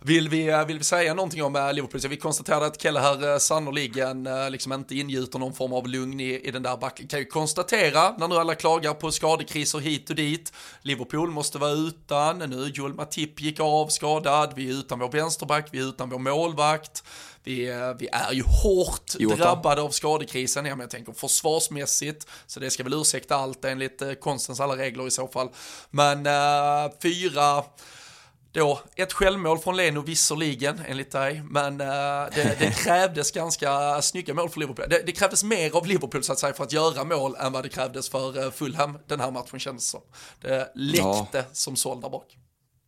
vill, 0.00 0.28
vi, 0.28 0.48
eh, 0.48 0.66
vill 0.66 0.78
vi 0.78 0.84
säga 0.84 1.14
någonting 1.14 1.42
om 1.42 1.56
eh, 1.56 1.72
Liverpool? 1.72 2.00
Så 2.00 2.08
vi 2.08 2.16
konstaterade 2.16 2.66
att 2.66 2.82
Kelle 2.82 3.00
här 3.00 3.32
eh, 3.32 3.38
sannoliken 3.38 4.28
liksom 4.50 4.72
inte 4.72 4.94
ingjuter 4.94 5.38
någon 5.38 5.54
form 5.54 5.72
av 5.72 5.88
lugn 5.88 6.20
i, 6.20 6.40
i 6.48 6.50
den 6.50 6.62
där 6.62 6.76
backen. 6.76 7.08
Kan 7.08 7.18
ju 7.18 7.24
konstatera, 7.24 8.16
när 8.18 8.28
nu 8.28 8.34
alla 8.34 8.54
klagar 8.54 8.94
på 8.94 9.12
skadekriser 9.12 9.78
hit 9.78 10.10
och 10.10 10.16
dit, 10.16 10.52
Liverpool 10.82 11.30
måste 11.30 11.58
vara 11.58 11.72
utan, 11.72 12.38
nu 12.38 12.70
Joel 12.74 12.94
Matip 12.94 13.40
gick 13.40 13.60
av 13.60 13.88
skadad, 13.88 14.52
vi 14.56 14.70
är 14.70 14.74
utan 14.74 14.98
vår 14.98 15.10
vänsterback, 15.10 15.68
vi 15.70 15.78
är 15.78 15.88
utan 15.88 16.10
vår 16.10 16.18
målvakt. 16.18 17.04
Vi, 17.44 17.68
eh, 17.68 17.94
vi 17.98 18.08
är 18.12 18.32
ju 18.32 18.42
hårt 18.42 19.14
Jota. 19.18 19.36
drabbade 19.36 19.82
av 19.82 19.90
skadekrisen, 19.90 20.66
ja, 20.66 20.76
men 20.76 20.80
jag 20.80 20.90
tänker 20.90 21.12
försvarsmässigt, 21.12 22.26
så 22.46 22.60
det 22.60 22.70
ska 22.70 22.82
väl 22.82 22.94
ursäkta 22.94 23.36
allt 23.36 23.64
enligt 23.64 24.02
eh, 24.02 24.12
konstens 24.12 24.60
alla 24.60 24.76
regler 24.76 25.06
i 25.06 25.10
så 25.10 25.28
fall. 25.28 25.48
Men 25.90 26.26
uh, 26.26 26.92
fyra, 27.02 27.64
då, 28.52 28.80
ett 28.96 29.12
självmål 29.12 29.58
från 29.58 29.76
Leno 29.76 30.00
visserligen, 30.00 30.80
enligt 30.86 31.10
dig, 31.10 31.42
men 31.50 31.80
uh, 31.80 31.86
det, 32.34 32.56
det, 32.58 32.70
krävdes 32.84 33.30
ganska 33.30 34.02
snygga 34.02 34.34
mål 34.34 34.48
för 34.48 34.60
Liverpool. 34.60 34.86
Det, 34.88 35.02
det, 35.06 35.12
krävdes 35.12 35.44
mer 35.44 35.76
av 35.76 35.86
Liverpool 35.86 36.22
så 36.22 36.32
att 36.32 36.38
säga 36.38 36.54
för 36.54 36.64
att 36.64 36.72
göra 36.72 37.04
mål 37.04 37.36
än 37.38 37.52
vad 37.52 37.64
det 37.64 37.68
krävdes 37.68 38.08
för 38.08 38.50
Fulham 38.50 38.98
den 39.06 39.20
här 39.20 39.30
matchen 39.30 39.60
kändes 39.60 39.90
som. 39.90 40.02
Det 40.40 40.72
läckte 40.74 41.28
ja. 41.32 41.44
som 41.52 41.76
såld 41.76 42.02
där 42.02 42.10
bak. 42.10 42.36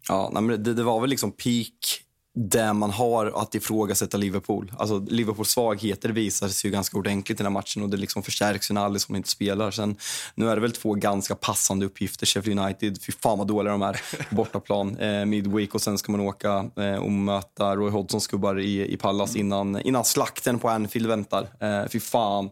Ja, 0.09 0.31
nej, 0.33 0.43
men 0.43 0.63
det, 0.63 0.75
det 0.75 0.83
var 0.83 1.01
väl 1.01 1.11
liksom 1.11 1.33
peak 1.33 2.02
det 2.35 2.73
man 2.73 2.91
har 2.91 3.43
att 3.43 3.55
ifrågasätta 3.55 4.17
Liverpool. 4.17 4.73
Alltså 4.79 4.99
Liverpools 4.99 5.51
svagheter 5.51 6.09
visar 6.09 6.49
sig 6.49 6.71
ju 6.71 6.73
ganska 6.73 6.99
ordentligt 6.99 7.41
i 7.41 7.43
den 7.43 7.47
här 7.47 7.61
matchen 7.61 7.83
och 7.83 7.89
det 7.89 7.97
liksom 7.97 8.23
förstärks 8.23 8.71
ju 8.71 8.75
när 8.75 8.85
Alisson 8.85 9.17
inte 9.17 9.29
spelar. 9.29 9.71
Sen, 9.71 9.97
nu 10.35 10.51
är 10.51 10.55
det 10.55 10.61
väl 10.61 10.73
två 10.73 10.95
ganska 10.95 11.35
passande 11.35 11.87
uppgifter. 11.87 12.27
Sheffield 12.27 12.61
United, 12.61 13.03
fy 13.03 13.13
fan 13.13 13.39
vad 13.39 13.47
dåliga 13.47 13.73
de 13.73 13.83
är 13.83 14.01
på 14.29 14.35
bortaplan. 14.35 14.97
Eh, 14.97 15.25
midweek 15.25 15.75
och 15.75 15.83
sen 15.83 15.99
ska 15.99 16.13
man 16.13 16.21
åka 16.21 16.71
eh, 16.77 16.95
och 16.95 17.11
möta 17.11 17.77
Roy 17.77 17.91
Hodgsons 17.91 18.27
gubbar 18.27 18.61
i, 18.61 18.93
i 18.93 18.97
Pallas 18.97 19.37
innan, 19.37 19.81
innan 19.81 20.05
slakten 20.05 20.59
på 20.59 20.69
Anfield 20.69 21.07
väntar. 21.07 21.49
Eh, 21.61 21.89
fy 21.89 22.01
fan. 22.01 22.51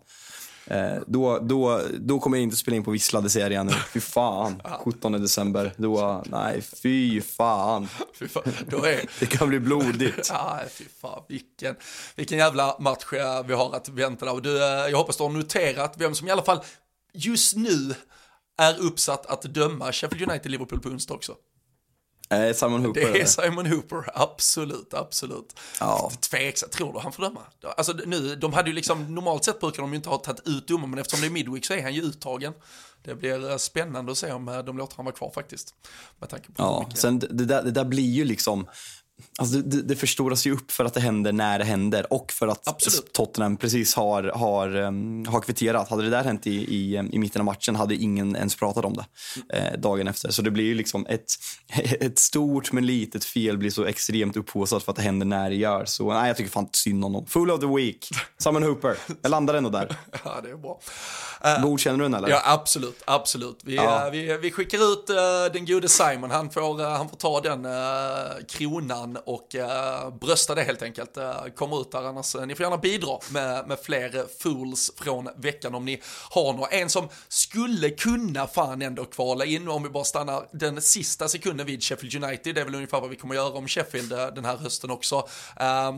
Eh, 0.71 1.03
då, 1.07 1.39
då, 1.39 1.83
då 1.99 2.21
kommer 2.21 2.37
jag 2.37 2.43
inte 2.43 2.57
spela 2.57 2.77
in 2.77 2.85
på 2.85 2.91
visslade 2.91 3.31
serien 3.31 3.67
nu. 3.67 3.73
Fy 3.93 4.01
fan. 4.01 4.63
17 4.85 5.13
december. 5.13 5.73
Då, 5.77 6.23
nej, 6.27 6.63
fy 6.63 7.21
fan. 7.21 7.89
Fy 8.15 8.29
fan. 8.29 8.43
Då 8.67 8.85
är... 8.85 9.01
Det 9.21 9.27
kan 9.27 9.49
bli 9.49 9.61
blodigt. 9.61 10.29
Ja, 10.33 10.61
fy 10.71 10.85
fan. 11.01 11.23
Vilken, 11.29 11.77
vilken 12.17 12.39
jävla 12.39 12.77
match 12.79 13.13
eh, 13.13 13.47
vi 13.47 13.55
har 13.55 13.75
att 13.75 13.89
vänta 13.89 14.27
där. 14.27 14.41
Du, 14.41 14.63
eh, 14.63 14.91
jag 14.91 14.99
hoppas 14.99 15.17
du 15.17 15.23
har 15.23 15.31
noterat 15.31 15.95
vem 15.99 16.15
som 16.15 16.29
i 16.29 16.31
alla 16.31 16.43
fall 16.43 16.61
just 17.13 17.57
nu 17.57 17.95
är 18.59 18.79
uppsatt 18.81 19.27
att 19.27 19.43
döma 19.43 19.93
Sheffield 19.93 20.31
United-Liverpool 20.31 20.81
på 20.81 20.89
onsdag 20.89 21.15
också. 21.15 21.35
Eh, 22.31 22.53
Simon 22.55 22.85
Hooper. 22.85 23.13
Det 23.13 23.21
är? 23.21 23.25
Simon 23.27 23.67
Hooper, 23.67 24.05
absolut, 24.15 24.95
absolut. 24.95 25.55
Ja. 25.81 26.11
Tveksamt, 26.21 26.73
tror 26.73 26.93
du 26.93 26.99
han 26.99 27.13
får 27.13 27.23
döma? 27.23 27.41
Alltså 27.77 27.93
nu, 27.93 28.37
de 28.37 28.53
hade 28.53 28.69
ju 28.69 28.75
liksom, 28.75 29.15
normalt 29.15 29.45
sett 29.45 29.61
brukar 29.61 29.83
de 29.83 29.91
ju 29.91 29.97
inte 29.97 30.09
ha 30.09 30.19
tagit 30.19 30.49
ut 30.49 30.69
domaren, 30.69 30.91
men 30.91 30.99
eftersom 30.99 31.21
det 31.21 31.27
är 31.27 31.31
midweek 31.31 31.65
så 31.67 31.73
är 31.75 31.83
han 31.83 31.95
ju 31.95 32.03
uttagen. 32.03 32.53
Det 33.05 33.15
blir 33.15 33.51
eh, 33.51 33.57
spännande 33.57 34.13
att 34.13 34.19
se 34.19 34.33
om 34.33 34.49
eh, 34.49 34.59
de 34.59 34.79
låter 34.79 34.97
han 34.97 35.05
vara 35.05 35.15
kvar 35.15 35.31
faktiskt. 35.35 35.75
Med 36.19 36.29
tanke 36.29 36.47
på 36.47 36.53
Ja, 36.63 36.81
mycket- 36.87 37.01
sen 37.01 37.19
det 37.19 37.45
där, 37.45 37.63
det 37.63 37.71
där 37.71 37.85
blir 37.85 38.11
ju 38.11 38.25
liksom... 38.25 38.67
Alltså 39.39 39.59
det, 39.59 39.83
det, 39.83 39.97
förstoras 39.97 40.47
ju 40.47 40.53
upp 40.53 40.71
för 40.71 40.85
att 40.85 40.95
det 40.95 41.01
händer 41.01 41.33
när 41.33 41.59
det 41.59 41.65
händer 41.65 42.13
och 42.13 42.33
för 42.33 42.49
att 42.49 42.69
Absolut. 42.69 43.13
Tottenham 43.13 43.57
precis 43.57 43.95
har, 43.95 44.23
har, 44.23 44.77
um, 44.77 45.27
har 45.27 45.41
kvitterat. 45.41 45.89
Hade 45.91 46.03
det 46.03 46.11
där 46.11 46.25
hänt 46.25 46.47
i, 46.47 46.51
i, 46.51 46.97
i 47.13 47.19
mitten 47.19 47.41
av 47.41 47.47
matchen 47.47 47.77
hade 47.77 47.95
ingen 47.95 48.37
ens 48.37 48.57
pratat 48.57 48.85
om 48.85 48.95
det 48.97 49.05
eh, 49.57 49.81
dagen 49.81 50.09
efter. 50.09 50.31
Så 50.31 50.43
det 50.43 50.51
blir 50.51 50.65
ju 50.65 50.75
liksom 50.75 51.07
ett, 51.07 51.35
ett 52.01 52.19
stort 52.19 52.73
men 52.73 52.87
litet 52.87 53.25
fel 53.25 53.59
blir 53.59 53.71
så 53.71 53.85
extremt 53.85 54.37
upphaussat 54.37 54.83
för 54.83 54.93
att 54.93 54.97
det 54.97 55.03
händer 55.03 55.27
när 55.27 55.51
det 55.51 55.57
gör. 55.57 55.85
Så 55.85 56.13
nej, 56.13 56.29
jag 56.29 56.37
tycker 56.37 56.51
fan 56.51 56.69
synd 56.73 57.05
om 57.05 57.13
dem. 57.13 57.27
Full 57.27 57.51
of 57.51 57.61
the 57.61 57.67
week. 57.67 58.09
Simon 58.39 58.63
Hooper. 58.63 58.97
Jag 59.23 59.31
landar 59.31 59.55
ändå 59.55 59.71
där. 59.71 59.97
Ja, 60.25 60.41
det 60.43 60.51
är 60.51 60.57
bra. 60.57 60.81
Godkänner 61.63 61.99
du 61.99 62.05
den 62.05 62.15
eller? 62.15 62.29
Ja, 62.29 62.43
absolut, 62.45 63.03
absolut. 63.05 63.59
Vi, 63.65 63.77
Ja. 63.77 64.07
eh, 64.07 64.11
vi, 64.11 64.39
vi 64.43 64.51
skickar 64.51 64.93
ut 64.93 65.11
eh, 65.11 65.53
den 65.53 65.67
gode 65.67 65.89
Simon, 65.89 66.31
han 66.31 66.51
får, 66.51 66.81
eh, 66.81 66.91
han 66.91 67.09
får 67.09 67.17
ta 67.17 67.41
den 67.41 67.67
uh, 67.67 67.73
kronan 69.11 69.23
och 69.27 69.55
eh, 69.55 70.11
brösta 70.11 70.55
det 70.55 70.63
helt 70.63 70.83
enkelt. 70.83 71.17
Eh, 71.17 71.25
uh, 71.25 71.51
kommer 71.55 71.81
ut 71.81 71.93
där 71.93 72.03
annars, 72.03 72.35
eh, 72.35 72.47
ni 72.47 72.55
får 72.55 72.65
gärna 72.65 72.79
bidra 72.79 73.19
med, 73.31 73.69
med 73.69 73.79
fler 73.83 74.17
eh, 74.17 74.23
fools 74.39 74.93
från 74.97 75.29
veckan 75.37 75.75
om 75.75 75.85
ni 75.85 76.01
har 76.31 76.53
några. 76.53 76.69
En 76.69 76.89
som 76.89 77.09
skulle 77.29 77.91
kunna 77.91 78.47
fan 78.47 78.83
ändå 78.83 79.05
kvala 79.05 79.45
in 79.45 79.69
om 79.69 79.83
vi 79.83 79.89
bara 79.89 80.05
stannar 80.05 80.49
den 80.53 80.83
sista 80.83 81.29
sekunden 81.29 81.67
vid 81.67 81.83
Sheffield 81.83 82.25
United, 82.25 82.55
det 82.55 82.61
är 82.61 82.65
väl 82.65 82.75
ungefär 82.75 83.01
vad 83.01 83.11
vi 83.11 83.17
kommer 83.17 83.35
göra 83.35 83.53
om 83.53 83.69
Sheffield 83.69 84.11
den 84.11 84.45
här 84.45 84.57
hösten 84.57 84.91
också. 84.91 85.29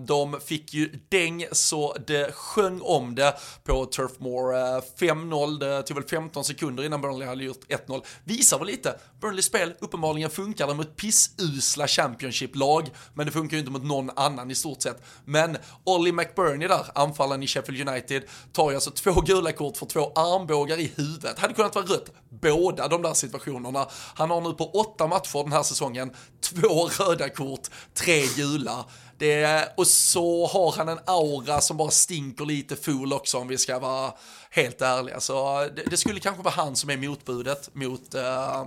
De 0.06 0.40
fick 0.40 0.74
ju 0.74 1.00
däng 1.08 1.46
så 1.52 1.96
det 2.06 2.34
sjöng 2.34 2.80
om 2.82 3.14
det 3.14 3.34
på 3.64 3.86
Turf 3.86 4.12
Moor. 4.18 4.52
5-0, 4.98 5.58
det 5.58 5.82
tog 5.82 5.96
väl 5.96 6.06
15 6.08 6.44
sekunder 6.44 6.84
innan 6.84 7.00
Burnley 7.00 7.28
hade 7.28 7.44
gjort 7.44 7.64
1-0. 7.68 8.02
Visar 8.24 8.58
väl 8.58 8.66
lite, 8.66 8.98
Burnleys 9.20 9.44
spel 9.44 9.74
uppenbarligen 9.80 10.30
funkar 10.30 10.74
mot 10.74 10.96
pissusla 10.96 11.86
Championship-lag, 11.86 12.90
men 13.14 13.26
det 13.26 13.32
funkar 13.32 13.56
ju 13.56 13.58
inte 13.58 13.72
mot 13.72 13.84
någon 13.84 14.10
annan 14.16 14.50
i 14.50 14.54
stort 14.54 14.82
sett. 14.82 15.02
Men 15.24 15.56
Ollie 15.84 16.12
McBurney 16.12 16.68
där, 16.68 16.86
anfallaren 16.94 17.42
i 17.42 17.46
Sheffield 17.46 17.88
United, 17.88 18.22
tar 18.52 18.70
ju 18.70 18.74
alltså 18.74 18.90
två 18.90 19.20
gula 19.20 19.52
kort 19.52 19.76
för 19.76 19.86
två 19.86 20.12
armbågar 20.14 20.80
i 20.80 20.92
huvudet. 20.96 21.38
Hade 21.38 21.54
kunnat 21.54 21.74
vara 21.74 21.84
rött 21.84 22.10
båda 22.28 22.88
de 22.88 23.02
där 23.02 23.14
situationerna. 23.14 23.86
Han 24.14 24.30
har 24.30 24.40
nu 24.40 24.52
på 24.52 24.70
åtta 24.70 25.06
matcher 25.06 25.42
den 25.42 25.52
här 25.52 25.62
säsongen, 25.62 26.10
två 26.40 26.88
röda 26.88 27.28
kort, 27.28 27.68
tre 27.94 28.26
gula. 28.36 28.84
Det, 29.18 29.68
och 29.76 29.86
så 29.86 30.46
har 30.46 30.72
han 30.72 30.88
en 30.88 30.98
aura 31.04 31.60
som 31.60 31.76
bara 31.76 31.90
stinker 31.90 32.44
lite 32.44 32.76
ful 32.76 33.12
också 33.12 33.38
om 33.38 33.48
vi 33.48 33.58
ska 33.58 33.78
vara 33.78 34.12
helt 34.50 34.82
ärliga. 34.82 35.20
Så 35.20 35.62
eh, 35.62 35.68
det, 35.76 35.82
det 35.90 35.96
skulle 35.96 36.20
kanske 36.20 36.42
vara 36.42 36.54
han 36.54 36.76
som 36.76 36.90
är 36.90 36.96
motbudet 36.96 37.74
mot 37.74 38.14
uh, 38.14 38.66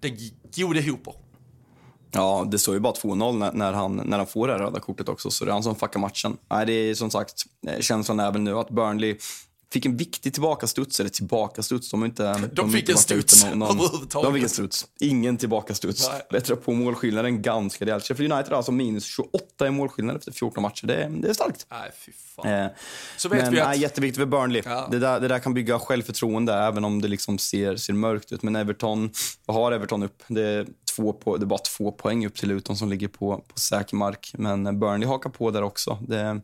den 0.00 0.18
gode 0.56 0.82
Hooper. 0.82 1.14
Ja, 2.16 2.46
det 2.50 2.58
står 2.58 2.74
ju 2.74 2.80
bara 2.80 2.92
2-0 2.92 3.38
när, 3.38 3.52
när, 3.52 3.72
han, 3.72 3.96
när 4.04 4.16
han 4.18 4.26
får 4.26 4.46
det 4.46 4.52
här 4.52 4.60
röda 4.60 4.80
kortet 4.80 5.08
också, 5.08 5.30
så 5.30 5.44
det 5.44 5.50
är 5.50 5.52
han 5.52 5.62
som 5.62 5.76
fuckar 5.76 6.00
matchen. 6.00 6.36
Nej, 6.50 6.66
det 6.66 6.72
är 6.72 6.94
som 6.94 7.10
sagt, 7.10 7.42
eh, 7.68 7.80
känslan 7.80 8.20
är 8.20 8.32
väl 8.32 8.40
nu 8.42 8.58
att 8.58 8.70
Burnley 8.70 9.16
fick 9.72 9.86
en 9.86 9.96
viktig 9.96 10.32
tillbakastuds, 10.32 11.00
eller 11.00 11.10
tillbakastuds, 11.10 11.90
de 11.90 12.04
inte... 12.04 12.48
De, 12.52 12.64
har 12.64 12.72
fick 12.72 12.88
en 12.88 12.96
studs 12.96 13.44
någon- 13.44 13.62
överhuvudtaget. 13.62 14.28
De 14.28 14.34
fick 14.34 14.42
en 14.42 14.48
studs. 14.48 14.86
Ingen 15.00 15.36
tillbakastuds. 15.36 16.10
Bättre 16.30 16.56
på 16.56 16.72
målskillnaden 16.72 17.42
ganska 17.42 17.84
rejält. 17.84 18.04
Sheffield 18.04 18.32
United 18.32 18.50
har 18.50 18.56
alltså 18.56 18.72
minus 18.72 19.04
28 19.04 19.66
i 19.66 19.70
målskillnad 19.70 20.16
efter 20.16 20.32
14 20.32 20.62
matcher. 20.62 20.86
Det, 20.86 20.94
är- 20.94 21.08
det 21.08 21.28
är 21.28 21.34
starkt. 21.34 21.66
Nej, 21.70 21.90
fy 22.06 22.12
fan. 22.36 22.52
Eh, 22.52 22.66
Så 23.16 23.28
vet 23.28 23.42
men 23.42 23.52
vi 23.52 23.60
att- 23.60 23.68
nej, 23.68 23.78
jätteviktigt 23.80 24.18
för 24.18 24.26
Burnley. 24.26 24.62
Ja. 24.64 24.88
Det, 24.90 24.98
där, 24.98 25.20
det 25.20 25.28
där 25.28 25.38
kan 25.38 25.54
bygga 25.54 25.78
självförtroende 25.78 26.54
även 26.54 26.84
om 26.84 27.02
det 27.02 27.08
liksom 27.08 27.38
ser, 27.38 27.76
ser 27.76 27.92
mörkt 27.92 28.32
ut. 28.32 28.42
Men 28.42 28.56
Everton, 28.56 29.10
vad 29.46 29.56
har 29.56 29.72
Everton 29.72 30.02
upp? 30.02 30.22
Det 30.28 30.66
två 30.96 31.12
på, 31.12 31.36
det 31.36 31.44
är 31.44 31.46
bara 31.46 31.58
två 31.58 31.92
poäng 31.92 32.26
upp 32.26 32.34
till 32.34 32.48
Luton 32.48 32.76
som 32.76 32.88
ligger 32.88 33.08
på, 33.08 33.44
på 33.48 33.58
säker 33.58 33.96
mark. 33.96 34.32
Men 34.38 34.80
Burnley 34.80 35.08
hakar 35.08 35.30
på 35.30 35.50
där 35.50 35.62
också. 35.62 35.98
Det, 36.08 36.40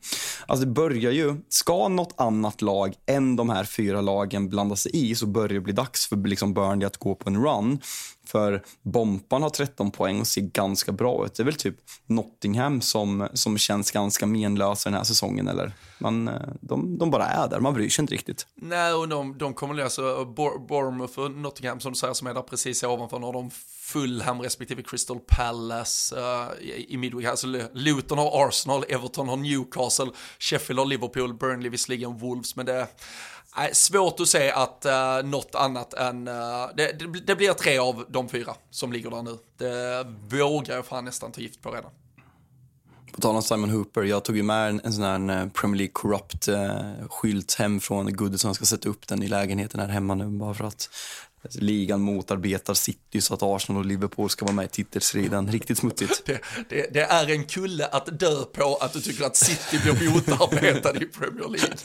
alltså 0.46 0.66
det 0.66 0.72
börjar 0.72 1.12
ju, 1.12 1.36
ska 1.48 1.88
något 1.88 2.14
annat 2.16 2.62
lag 2.62 2.94
än 3.06 3.36
de 3.36 3.50
här 3.50 3.64
fyra 3.64 4.00
lagen 4.00 4.48
blanda 4.48 4.76
sig 4.76 5.10
i 5.10 5.14
så 5.14 5.26
börjar 5.26 5.48
det 5.48 5.60
bli 5.60 5.72
dags 5.72 6.08
för 6.08 6.28
liksom 6.28 6.54
Burnley 6.54 6.86
att 6.86 6.96
gå 6.96 7.14
på 7.14 7.30
en 7.30 7.42
run. 7.44 7.80
För 8.24 8.62
Bompan 8.82 9.42
har 9.42 9.50
13 9.50 9.90
poäng 9.90 10.20
och 10.20 10.26
ser 10.26 10.40
ganska 10.40 10.92
bra 10.92 11.26
ut. 11.26 11.34
Det 11.34 11.42
är 11.42 11.44
väl 11.44 11.54
typ 11.54 11.76
Nottingham 12.06 12.80
som, 12.80 13.28
som 13.34 13.58
känns 13.58 13.90
ganska 13.90 14.26
menlösa 14.26 14.90
den 14.90 14.96
här 14.96 15.04
säsongen. 15.04 15.48
Eller? 15.48 15.72
Man, 15.98 16.28
eh, 16.28 16.34
de, 16.60 16.98
de 16.98 17.10
bara 17.10 17.26
är 17.26 17.48
där, 17.48 17.60
man 17.60 17.74
bryr 17.74 17.88
sig 17.88 18.02
inte 18.02 18.14
riktigt. 18.14 18.46
Nej, 18.54 18.92
och 18.92 19.08
de, 19.08 19.38
de 19.38 19.54
kommer 19.54 19.74
lösa 19.74 20.02
eh, 20.02 20.24
Bournemouth 20.68 21.18
och 21.18 21.30
Nottingham 21.30 21.80
som 21.80 21.92
du 21.92 21.98
säger 21.98 22.14
som 22.14 22.26
är 22.26 22.34
där 22.34 22.42
precis 22.42 22.82
ovanför. 22.82 23.18
Nu 23.18 23.26
har 23.26 23.32
de 23.32 23.50
Fulham 23.92 24.42
respektive 24.42 24.82
Crystal 24.82 25.18
Palace 25.26 26.16
uh, 26.16 26.68
i, 26.88 26.96
Midweek. 26.96 27.26
Alltså 27.26 27.46
Luton 27.72 28.18
har 28.18 28.48
Arsenal, 28.48 28.84
Everton 28.88 29.28
har 29.28 29.36
Newcastle, 29.36 30.10
Sheffield 30.38 30.78
har 30.78 30.86
Liverpool, 30.86 31.34
Burnley 31.34 31.70
visserligen 31.70 32.18
Wolves, 32.18 32.56
men 32.56 32.66
det 32.66 32.86
nej, 33.56 33.74
svårt 33.74 34.20
att 34.20 34.28
se 34.28 34.50
att 34.50 34.86
uh, 34.86 35.30
något 35.30 35.54
annat 35.54 35.94
än, 35.94 36.28
uh, 36.28 36.34
det, 36.76 36.92
det, 36.98 37.20
det 37.26 37.36
blir 37.36 37.52
tre 37.52 37.78
av 37.78 38.04
de 38.08 38.28
fyra 38.28 38.54
som 38.70 38.92
ligger 38.92 39.10
där 39.10 39.22
nu. 39.22 39.38
Det 39.56 40.06
vågar 40.36 40.74
jag 40.74 40.86
fan 40.86 41.04
nästan 41.04 41.32
ta 41.32 41.40
gift 41.40 41.62
på 41.62 41.70
redan. 41.70 41.90
På 43.12 43.20
tal 43.20 43.36
om 43.36 43.42
Simon 43.42 43.70
Hooper, 43.70 44.02
jag 44.02 44.24
tog 44.24 44.36
ju 44.36 44.42
med 44.42 44.68
en, 44.68 44.80
en 44.84 44.92
sån 44.92 45.04
här 45.04 45.42
eh, 45.42 45.48
Premier 45.48 45.76
League 45.78 45.92
Corrupt 45.92 46.48
skylt 47.10 47.54
hem 47.54 47.80
från 47.80 48.16
Goodison. 48.16 48.48
Jag 48.48 48.56
ska 48.56 48.64
sätta 48.64 48.88
upp 48.88 49.08
den 49.08 49.22
i 49.22 49.28
lägenheten 49.28 49.80
här 49.80 49.88
hemma 49.88 50.14
nu 50.14 50.26
bara 50.26 50.54
för 50.54 50.64
att 50.64 50.88
ligan 51.50 52.00
motarbetar 52.00 52.74
City 52.74 53.20
så 53.20 53.34
att 53.34 53.42
Arsenal 53.42 53.80
och 53.82 53.86
Liverpool 53.86 54.30
ska 54.30 54.44
vara 54.44 54.54
med 54.54 54.64
i 54.64 54.68
titelstriden. 54.68 55.52
Riktigt 55.52 55.78
smutsigt. 55.78 56.22
Det, 56.26 56.40
det, 56.68 56.94
det 56.94 57.00
är 57.00 57.30
en 57.30 57.44
kulle 57.44 57.86
att 57.86 58.18
dö 58.20 58.44
på 58.44 58.76
att 58.80 58.92
du 58.92 59.00
tycker 59.00 59.24
att 59.24 59.36
City 59.36 59.78
blir 59.82 60.10
motarbetade 60.10 61.04
i 61.04 61.06
Premier 61.06 61.48
League. 61.48 61.76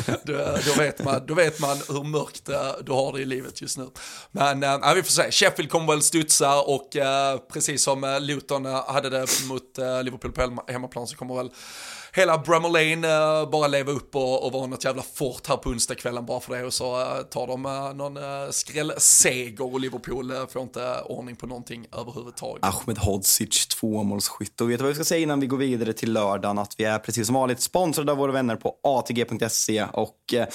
Det, 0.00 0.32
det, 0.32 0.60
då, 0.66 0.72
vet 0.78 1.04
man, 1.04 1.26
då 1.26 1.34
vet 1.34 1.60
man 1.60 1.76
hur 1.88 2.04
mörkt 2.04 2.48
eh, 2.48 2.72
du 2.84 2.92
har 2.92 3.12
det 3.12 3.22
i 3.22 3.24
livet 3.24 3.62
just 3.62 3.78
nu. 3.78 3.88
Men 4.32 4.62
äh, 4.62 4.94
vi 4.94 5.02
får 5.02 5.10
se, 5.10 5.30
Sheffield 5.30 5.70
kommer 5.70 5.92
väl 5.92 6.02
studsa 6.02 6.60
och 6.60 6.96
äh, 6.96 7.38
precis 7.52 7.82
som 7.82 8.18
Luton 8.20 8.64
hade 8.64 9.10
det 9.10 9.26
mot 9.48 9.78
äh, 9.78 10.02
Liverpool 10.02 10.32
på 10.32 10.62
hemmaplan 10.68 11.06
så 11.06 11.16
kommer 11.16 11.34
väl 11.34 11.50
hela 12.16 12.38
Bramall 12.38 12.72
Lane 12.72 13.08
eh, 13.08 13.50
bara 13.50 13.66
leva 13.66 13.92
upp 13.92 14.16
och, 14.16 14.46
och 14.46 14.52
vara 14.52 14.66
något 14.66 14.84
jävla 14.84 15.02
fort 15.02 15.46
här 15.48 15.56
på 15.56 15.70
onsdagskvällen 15.70 16.26
bara 16.26 16.40
för 16.40 16.56
det 16.56 16.64
och 16.64 16.74
så 16.74 17.00
eh, 17.00 17.22
tar 17.22 17.46
de 17.46 17.66
eh, 17.66 17.94
någon 17.94 18.16
äh, 18.16 18.50
skrällseger 18.50 19.74
och 19.74 19.80
Liverpool 19.80 20.32
får 20.52 20.62
inte 20.62 21.00
ordning 21.00 21.36
på 21.36 21.46
någonting 21.46 21.86
överhuvudtaget. 21.92 22.64
Ahmed 22.64 22.98
Hodzic, 22.98 23.66
tvåmålsskytt. 23.66 24.60
Och 24.60 24.70
vet 24.70 24.78
du 24.78 24.82
vad 24.82 24.88
vi 24.88 24.94
ska 24.94 25.04
säga 25.04 25.20
innan 25.20 25.40
vi 25.40 25.46
går 25.46 25.56
vidare 25.56 25.92
till 25.92 26.12
lördagen? 26.12 26.58
Att 26.58 26.74
vi 26.78 26.84
är 26.84 26.98
precis 26.98 27.26
som 27.26 27.34
vanligt 27.34 27.60
sponsrade 27.60 28.12
av 28.12 28.18
våra 28.18 28.32
vänner 28.32 28.56
på 28.56 28.74
ATG.se 28.82 29.84
och 29.92 30.34
eh, 30.34 30.46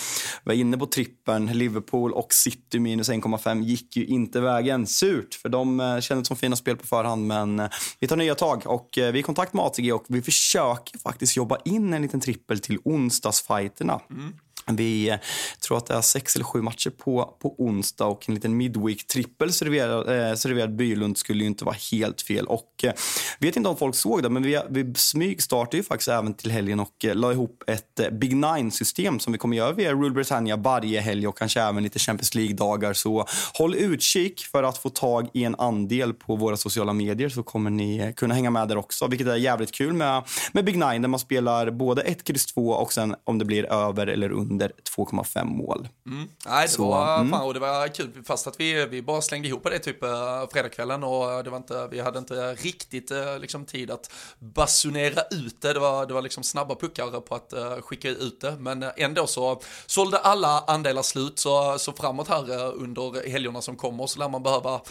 vi 0.46 0.54
är 0.54 0.58
inne 0.58 0.78
på 0.78 0.86
trippeln. 0.86 1.46
Liverpool 1.46 2.14
och 2.14 2.34
City 2.34 2.80
minus 2.80 3.10
1,5 3.10 3.62
gick 3.62 3.98
ju 3.98 4.06
inte 4.06 4.42
vägen. 4.42 4.88
Surt, 4.88 5.34
för 5.34 5.50
de 5.50 5.80
eh, 5.80 6.00
kändes 6.00 6.28
som 6.28 6.38
fina 6.38 6.56
spel 6.56 6.78
på 6.78 6.88
förhand, 6.88 7.28
men 7.28 7.60
eh, 7.60 7.70
vi 8.00 8.08
tar 8.08 8.16
nya 8.16 8.36
tag 8.36 8.64
och 8.66 8.98
eh, 8.98 9.12
vi 9.12 9.20
är 9.20 9.22
i 9.22 9.24
kontakt 9.24 9.54
med 9.54 9.66
ATG 9.66 9.94
och 9.94 10.06
vi 10.08 10.22
försöker 10.22 11.00
faktiskt 11.00 11.38
jobba 11.38 11.51
in 11.66 11.94
en 11.94 12.02
liten 12.02 12.20
trippel 12.20 12.60
till 12.60 12.80
onsdagsfighterna. 12.84 14.02
Mm. 14.10 14.34
Vi 14.76 15.10
eh, 15.10 15.16
tror 15.68 15.78
att 15.78 15.86
det 15.86 15.94
är 15.94 16.02
sex 16.02 16.36
eller 16.36 16.46
sju 16.46 16.62
matcher 16.62 16.90
på, 16.90 17.36
på 17.42 17.56
onsdag 17.58 18.06
och 18.06 18.30
en 18.30 18.36
liten 18.36 18.58
midweek-trippel 18.58 19.54
serverad, 19.54 20.30
eh, 20.30 20.36
serverad 20.36 20.76
Bylund 20.76 21.18
skulle 21.18 21.40
ju 21.40 21.48
inte 21.48 21.66
vara 21.66 21.76
helt 21.92 22.22
fel. 22.22 22.46
Och 22.46 22.84
eh, 22.84 22.94
vet 23.40 23.56
inte 23.56 23.70
om 23.70 23.78
folk 23.78 23.96
såg 23.96 24.24
det, 24.24 24.30
men 24.30 24.44
vi, 24.44 24.62
vi 24.70 24.94
smygstartade 24.96 25.78
ju 25.78 25.84
faktiskt 25.84 26.10
även 26.10 26.34
till 26.34 26.52
helgen 26.52 26.80
och 26.80 27.06
eh, 27.06 27.16
la 27.16 27.32
ihop 27.32 27.64
ett 27.68 28.00
eh, 28.00 28.10
Big 28.10 28.36
Nine-system 28.36 29.20
som 29.20 29.34
vi 29.34 29.40
kommer 29.40 29.58
göra 29.58 29.72
via 29.72 29.94
Rule 29.94 30.10
Britannia 30.10 30.56
varje 30.56 31.02
helg 31.02 31.28
och 31.28 31.38
kanske 31.38 31.62
även 31.62 31.84
lite 31.84 32.00
Champions 32.00 32.36
League-dagar. 32.36 32.94
Så 32.94 33.26
håll 33.54 33.76
utkik 33.76 34.46
för 34.52 34.64
att 34.64 34.78
få 34.78 34.90
tag 34.90 35.30
i 35.34 35.44
en 35.44 35.56
andel 35.56 36.14
på 36.14 36.36
våra 36.36 36.58
sociala 36.58 36.94
medier 36.94 37.30
så 37.30 37.44
kommer 37.44 37.70
ni 37.70 37.98
eh, 37.98 38.12
kunna 38.12 38.34
hänga 38.34 38.50
med 38.50 38.68
där 38.68 38.78
också, 38.78 39.08
vilket 39.08 39.28
är 39.28 39.36
jävligt 39.36 39.72
kul 39.72 39.94
med, 39.94 40.24
med 40.52 40.66
Big 40.66 40.78
Nine 40.78 41.02
där 41.02 41.08
man 41.08 41.20
spelar 41.20 41.72
både 41.72 42.02
1, 42.02 42.30
X 42.30 42.46
2 42.46 42.70
och 42.70 42.94
sen 42.94 43.16
om 43.24 43.38
det 43.38 43.46
blir 43.46 43.74
över 43.74 44.08
eller 44.08 44.32
under 44.32 44.61
under 44.62 44.76
2,5 44.98 45.46
mål. 45.46 45.88
Mm. 46.06 46.30
Nej, 46.46 46.68
det, 46.68 46.72
Så, 46.72 46.90
var, 46.90 47.16
mm. 47.16 47.32
fan, 47.32 47.42
och 47.42 47.54
det 47.54 47.60
var 47.60 47.88
kul, 47.88 48.24
fast 48.26 48.48
att 48.48 48.60
vi, 48.60 48.86
vi 48.86 49.02
bara 49.02 49.22
slängde 49.22 49.48
ihop 49.48 49.64
det 49.64 49.80
typ 49.80 50.04
uh, 50.04 50.10
fredagskvällen 50.52 51.04
och 51.04 51.44
det 51.44 51.50
var 51.50 51.58
inte, 51.58 51.88
vi 51.92 52.00
hade 52.00 52.20
inte 52.20 52.54
riktigt 52.54 53.12
uh, 53.12 53.40
liksom, 53.40 53.66
tid 53.66 53.92
att 53.92 54.12
basunera 54.40 55.22
ut 55.32 55.62
det. 55.62 55.74
Det 55.74 55.80
var, 55.80 56.06
det 56.06 56.14
var 56.14 56.22
liksom 56.22 56.44
snabba 56.44 56.76
puckar 56.76 57.22
på 57.22 57.36
att 57.36 57.54
uh, 57.54 57.82
skicka 57.82 58.10
ut 58.10 58.42
det, 58.42 58.56
men 58.60 58.86
ändå 58.98 59.28
så 59.28 59.62
sålde 59.86 60.18
alla 60.18 60.64
andelar 60.68 61.02
slut, 61.02 61.40
så, 61.40 61.80
så 61.80 61.94
framåt 61.94 62.28
här 62.28 62.74
under 62.74 63.30
helgerna 63.30 63.62
som 63.62 63.76
kommer 63.76 64.08
så 64.08 64.20
lär 64.20 64.30
man 64.30 64.44
behöva 64.44 64.82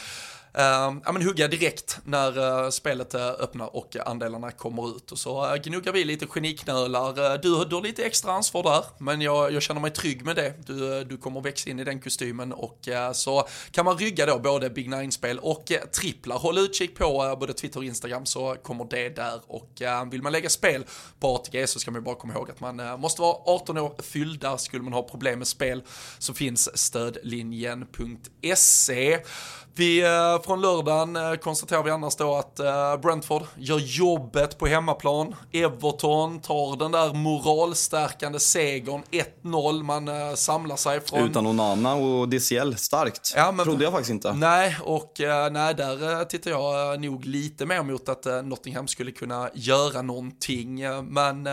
Ehm, 0.54 1.02
ja, 1.04 1.12
men 1.12 1.22
hugga 1.22 1.48
direkt 1.48 1.98
när 2.04 2.38
uh, 2.38 2.70
spelet 2.70 3.14
uh, 3.14 3.20
öppnar 3.20 3.76
och 3.76 3.96
andelarna 4.06 4.50
kommer 4.50 4.96
ut. 4.96 5.12
Och 5.12 5.18
så 5.18 5.46
uh, 5.46 5.54
gnuggar 5.62 5.92
vi 5.92 6.04
lite 6.04 6.26
geniknölar. 6.26 7.38
du, 7.38 7.64
du 7.64 7.74
har 7.74 7.82
lite 7.82 8.04
extra 8.04 8.32
ansvar 8.32 8.62
där, 8.62 8.84
men 8.98 9.20
jag, 9.20 9.52
jag 9.52 9.62
känner 9.62 9.80
mig 9.80 9.90
trygg 9.90 10.24
med 10.24 10.36
det. 10.36 10.54
Du, 10.66 11.04
du 11.04 11.16
kommer 11.16 11.40
växa 11.40 11.70
in 11.70 11.80
i 11.80 11.84
den 11.84 12.00
kostymen 12.00 12.52
och 12.52 12.88
så 13.12 13.48
kan 13.70 13.84
man 13.84 13.98
rygga 13.98 14.26
då 14.26 14.38
både 14.38 14.70
Big 14.70 14.90
Nine-spel 14.90 15.38
och 15.38 15.72
tripplar. 15.92 16.38
Håll 16.38 16.58
utkik 16.58 16.98
på 16.98 17.36
både 17.40 17.52
Twitter 17.52 17.78
och 17.78 17.84
Instagram 17.84 18.26
så 18.26 18.56
kommer 18.62 18.86
det 18.90 19.08
där. 19.08 19.40
Och 19.46 19.82
vill 20.10 20.22
man 20.22 20.32
lägga 20.32 20.48
spel 20.48 20.84
på 21.20 21.34
ATG 21.34 21.66
så 21.66 21.78
ska 21.78 21.90
man 21.90 22.04
bara 22.04 22.14
komma 22.14 22.34
ihåg 22.34 22.50
att 22.50 22.60
man 22.60 23.00
måste 23.00 23.22
vara 23.22 23.36
18 23.46 23.78
år 23.78 23.94
fyllda. 24.02 24.58
Skulle 24.58 24.82
man 24.82 24.92
ha 24.92 25.02
problem 25.02 25.38
med 25.38 25.48
spel 25.48 25.82
så 26.18 26.34
finns 26.34 26.78
stödlinjen.se. 26.78 29.18
Vi, 29.74 30.02
från 30.44 30.60
lördagen 30.60 31.16
eh, 31.16 31.34
konstaterar 31.34 31.82
vi 31.82 31.90
annars 31.90 32.16
då 32.16 32.34
att 32.34 32.58
eh, 32.60 32.96
Brentford 32.96 33.42
gör 33.56 33.78
jobbet 33.78 34.58
på 34.58 34.66
hemmaplan. 34.66 35.34
Everton 35.52 36.40
tar 36.40 36.76
den 36.76 36.92
där 36.92 37.14
moralstärkande 37.14 38.40
segern 38.40 39.02
1-0. 39.42 39.82
Man 39.82 40.36
samlar 40.36 40.76
sig 40.76 41.00
från... 41.00 41.30
Utan 41.30 41.46
Onana 41.46 41.94
och 41.94 42.28
DCL, 42.28 42.74
starkt. 42.76 43.32
Ja, 43.36 43.52
men... 43.52 43.64
Trodde 43.64 43.84
jag 43.84 43.92
faktiskt 43.92 44.10
inte. 44.10 44.32
Nej, 44.32 44.76
och 44.84 45.12
nej, 45.50 45.74
där 45.74 46.24
tittar 46.24 46.50
jag 46.50 47.00
nog 47.00 47.24
lite 47.24 47.66
mer 47.66 47.82
mot 47.82 48.08
att 48.08 48.26
Nottingham 48.44 48.88
skulle 48.88 49.10
kunna 49.10 49.50
göra 49.54 50.02
någonting. 50.02 50.82
Men 51.02 51.44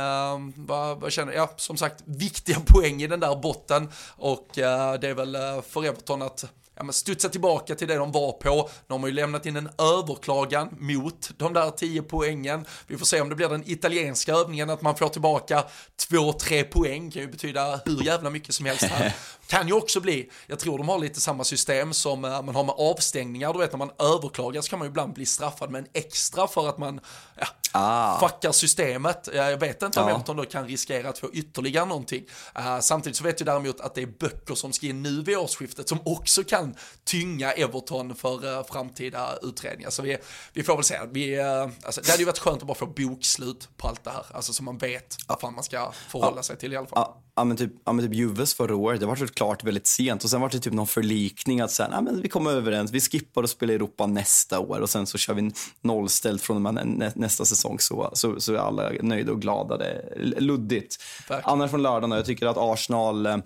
vad, 0.56 1.02
vad 1.02 1.12
känner 1.12 1.34
jag? 1.34 1.44
Ja, 1.44 1.54
som 1.56 1.78
sagt, 1.78 2.04
viktiga 2.06 2.60
poäng 2.66 3.02
i 3.02 3.08
den 3.08 3.20
där 3.20 3.36
botten. 3.36 3.90
Och 4.18 4.48
det 4.54 4.62
är 5.08 5.14
väl 5.14 5.38
för 5.62 5.86
Everton 5.86 6.22
att 6.22 6.46
ja, 6.78 6.84
men 6.84 6.94
studsa 6.94 7.30
tillbaka 7.30 7.76
till 7.76 7.88
det 7.88 7.96
de 7.96 8.12
var 8.12 8.32
på. 8.32 8.70
Nu 8.88 8.96
har 8.96 9.08
ju 9.08 9.14
lämnat 9.14 9.46
in 9.46 9.56
en 9.56 9.70
överklagan 9.78 10.78
mot 10.80 11.30
de 11.38 11.54
där 11.54 11.72
10 11.72 12.02
poängen. 12.02 12.66
Vi 12.88 12.98
får 12.98 13.06
se 13.06 13.22
om 13.22 13.30
det 13.30 13.36
blir 13.36 13.50
den 13.50 13.64
italienska 13.66 14.34
övningen 14.34 14.70
att 14.70 14.82
man 14.82 14.96
får 14.96 15.10
tillbaka 15.10 15.64
2-3 16.10 16.64
poäng. 16.64 17.12
kan 17.12 17.22
ju 17.22 17.28
betyda 17.28 17.82
hur 17.86 18.04
jävla 18.04 18.30
mycket 18.30 18.56
som 18.56 18.66
helst 18.66 18.84
här. 18.84 19.16
Kan 19.48 19.68
ju 19.68 19.74
också 19.74 20.00
bli, 20.02 20.30
jag 20.48 20.60
tror 20.60 20.78
de 20.78 20.90
har 20.90 21.00
lite 21.00 21.22
samma 21.22 21.44
system 21.44 21.94
som 21.94 22.26
eh, 22.26 22.42
man 22.42 22.56
har 22.56 22.64
med 22.64 22.76
avstängningar. 22.78 23.54
Du 23.54 23.60
vet 23.60 23.72
när 23.72 23.78
man 23.78 23.92
överklagar 24.00 24.62
så 24.62 24.70
kan 24.70 24.80
man 24.80 24.86
ju 24.86 24.90
ibland 24.90 25.14
bli 25.14 25.26
straffad 25.26 25.72
med 25.72 25.80
en 25.80 25.88
extra 25.94 26.48
för 26.48 26.70
att 26.70 26.78
man 26.78 27.00
ja, 27.40 27.48
ah. 27.78 28.20
fuckar 28.20 28.52
systemet. 28.52 29.30
Jag 29.34 29.58
vet 29.58 29.84
inte 29.84 30.00
om 30.00 30.08
ja. 30.08 30.16
Everton 30.16 30.38
då 30.38 30.46
kan 30.46 30.68
riskera 30.68 31.10
att 31.10 31.20
få 31.20 31.30
ytterligare 31.34 31.86
någonting. 31.86 32.24
Uh, 32.60 32.80
samtidigt 32.80 33.18
så 33.18 33.24
vet 33.24 33.40
jag 33.40 33.48
däremot 33.48 33.80
att 33.82 33.96
det 33.96 34.02
är 34.02 34.08
böcker 34.08 34.56
som 34.56 34.74
ska 34.74 34.86
in 34.86 35.04
nu 35.04 35.22
vid 35.22 35.38
årsskiftet 35.38 35.90
som 35.90 36.00
också 36.06 36.44
kan 36.44 36.76
tynga 37.04 37.52
Everton 37.52 38.16
för 38.16 38.46
uh, 38.46 38.64
framtida 38.64 39.38
utredningar. 39.42 39.90
Så 39.90 40.02
vi, 40.02 40.18
vi 40.54 40.64
får 40.64 40.76
väl 40.76 40.84
se. 40.84 41.00
Vi, 41.12 41.40
uh, 41.40 41.70
alltså, 41.84 42.02
det 42.02 42.12
hade 42.12 42.22
ju 42.22 42.26
varit 42.26 42.40
skönt 42.40 42.62
att 42.62 42.68
bara 42.68 42.78
få 42.78 42.86
bokslut 42.86 43.70
på 43.78 43.88
allt 43.88 44.04
det 44.04 44.12
här. 44.12 44.26
Alltså 44.32 44.54
så 44.54 44.64
man 44.64 44.78
vet 44.78 45.16
vad 45.28 45.40
fan 45.40 45.54
man 45.56 45.64
ska 45.64 45.92
förhålla 46.08 46.44
sig 46.44 46.58
till 46.58 46.74
i 46.74 46.78
alla 46.78 46.88
fall. 46.88 47.27
Ja, 47.38 47.44
men 47.44 47.58
typ, 47.58 47.72
ja, 47.86 47.94
men 47.94 48.06
typ 48.06 48.16
Juves 48.16 48.54
förra 48.54 48.76
året, 48.76 49.00
det 49.00 49.06
var 49.06 49.16
så 49.16 49.28
klart 49.28 49.64
väldigt 49.64 49.88
sent 49.88 50.24
och 50.24 50.30
sen 50.30 50.42
var 50.42 50.50
det 50.50 50.60
typ 50.60 50.74
någon 50.74 50.88
förlikning 50.88 51.62
att 51.62 51.72
säga, 51.72 52.02
men 52.02 52.22
vi 52.22 52.30
kommer 52.30 52.52
överens, 52.52 52.92
vi 52.92 53.02
skippar 53.02 53.44
och 53.44 53.50
spelar 53.50 53.74
Europa 53.74 54.06
nästa 54.06 54.60
år 54.60 54.80
och 54.80 54.90
sen 54.90 55.08
så 55.08 55.18
kör 55.18 55.34
vi 55.34 55.52
nollställt 55.82 56.42
från 56.42 56.62
med 56.62 57.12
nästa 57.16 57.46
säsong 57.46 57.80
så, 57.80 58.10
så, 58.14 58.40
så 58.40 58.54
är 58.54 58.58
alla 58.58 58.92
nöjda 59.02 59.32
och 59.32 59.42
glada. 59.42 59.78
Det 59.78 60.16
luddigt. 60.40 60.98
Tack. 61.28 61.42
Annars 61.46 61.72
från 61.72 61.84
lördagen, 61.84 62.12
jag 62.12 62.26
tycker 62.26 62.46
att 62.46 62.58
Arsenal 62.58 63.26
eh, 63.26 63.38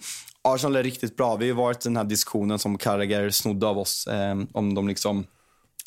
Arsenal 0.42 0.76
är 0.76 0.84
riktigt 0.84 1.18
bra. 1.18 1.36
Vi 1.36 1.50
har 1.50 1.58
varit 1.58 1.86
i 1.86 1.90
den 1.90 1.98
här 1.98 2.04
diskussionen 2.04 2.60
som 2.60 2.78
Carragher 2.78 3.30
snodde 3.30 3.68
av 3.68 3.78
oss 3.78 4.08
eh, 4.08 4.36
om 4.54 4.74
de 4.74 4.88
liksom 4.88 5.26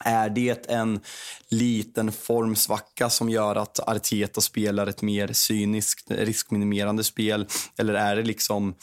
är 0.05 0.31
det 0.31 0.71
en 0.71 1.01
liten 1.49 2.13
formsvacka 2.13 3.11
som 3.11 3.29
gör 3.29 3.57
att 3.57 3.89
Arteta 3.89 4.41
spelar 4.41 4.87
ett 4.87 5.03
mer 5.03 5.33
cyniskt, 5.33 6.11
riskminimerande 6.11 7.05
spel? 7.05 7.47
Eller 7.79 7.95
är 7.95 8.17
det 8.17 8.23
liksom 8.23 8.75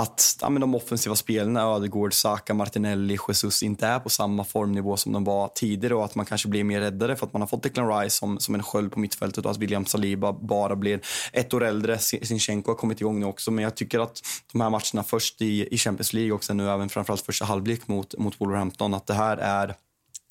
att 0.00 0.38
ja, 0.40 0.50
men 0.50 0.60
de 0.60 0.74
offensiva 0.74 1.16
spelarna, 1.16 1.62
Ödegård, 1.62 2.14
Saka, 2.14 2.54
Martinelli, 2.54 3.18
Jesus 3.28 3.62
inte 3.62 3.86
är 3.86 3.98
på 3.98 4.08
samma 4.08 4.44
formnivå 4.44 4.96
som 4.96 5.12
de 5.12 5.24
var 5.24 5.48
tidigare 5.48 5.94
och 5.94 6.04
att 6.04 6.14
man 6.14 6.26
kanske 6.26 6.48
blir 6.48 6.64
mer 6.64 6.80
räddare 6.80 7.16
för 7.16 7.26
att 7.26 7.32
man 7.32 7.42
har 7.42 7.46
fått 7.46 7.62
Declan 7.62 8.00
Rice 8.00 8.16
som, 8.16 8.38
som 8.38 8.54
en 8.54 8.62
sköld 8.62 8.92
på 8.92 9.00
mittfältet 9.00 9.44
och 9.44 9.50
att 9.50 9.58
William 9.58 9.86
Saliba 9.86 10.32
bara 10.32 10.76
blir 10.76 11.00
ett 11.32 11.54
år 11.54 11.64
äldre. 11.64 11.98
Sinchenko 11.98 12.70
har 12.70 12.76
kommit 12.76 13.00
igång 13.00 13.20
nu 13.20 13.26
också 13.26 13.50
men 13.50 13.64
jag 13.64 13.74
tycker 13.74 13.98
att 14.00 14.22
de 14.52 14.60
här 14.60 14.70
matcherna 14.70 15.02
först 15.02 15.42
i, 15.42 15.74
i 15.74 15.78
Champions 15.78 16.12
League 16.12 16.32
och 16.32 16.44
sen 16.44 16.56
nu 16.56 16.70
även 16.70 16.88
framförallt 16.88 17.22
första 17.22 17.44
halvlek 17.44 17.88
mot, 17.88 18.18
mot 18.18 18.40
Wolverhampton 18.40 18.94
att 18.94 19.06
det 19.06 19.14
här 19.14 19.36
är 19.36 19.74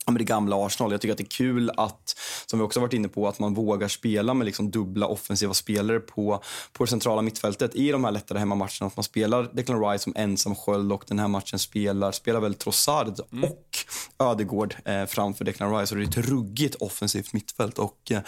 med 0.05 0.21
det 0.21 0.25
gamla 0.25 0.65
Arsenal. 0.65 0.91
Jag 0.91 1.01
tycker 1.01 1.11
att 1.11 1.17
det 1.17 1.23
är 1.23 1.37
kul 1.37 1.71
att, 1.77 2.15
som 2.45 2.59
vi 2.59 2.65
också 2.65 2.79
varit 2.79 2.93
inne 2.93 3.07
på, 3.07 3.27
att 3.27 3.39
man 3.39 3.53
vågar 3.53 3.87
spela 3.87 4.33
med 4.33 4.45
liksom 4.45 4.71
dubbla 4.71 5.07
offensiva 5.07 5.53
spelare 5.53 5.99
på, 5.99 6.43
på 6.73 6.83
det 6.83 6.89
centrala 6.89 7.21
mittfältet 7.21 7.75
i 7.75 7.91
de 7.91 8.03
här 8.03 8.11
lättare 8.11 8.39
hemmamatcherna. 8.39 8.87
Att 8.87 8.97
man 8.97 9.03
spelar 9.03 9.49
Declan 9.53 9.89
Rice 9.89 10.03
som 10.03 10.13
ensam 10.15 10.55
sköld 10.55 10.91
och 10.91 11.03
den 11.07 11.19
här 11.19 11.27
matchen 11.27 11.59
spelar, 11.59 12.11
spelar 12.11 12.39
väl 12.39 12.53
Trossard 12.53 13.19
mm. 13.31 13.43
och 13.43 13.77
Ödegård 14.19 14.75
eh, 14.85 15.05
framför 15.05 15.45
Declan 15.45 15.77
Rice. 15.77 15.95
Och 15.95 16.01
det 16.01 16.05
är 16.05 16.19
ett 16.19 16.29
ruggigt 16.29 16.75
offensivt 16.75 17.33
mittfält. 17.33 17.79
Och 17.79 18.11
eh, 18.11 18.19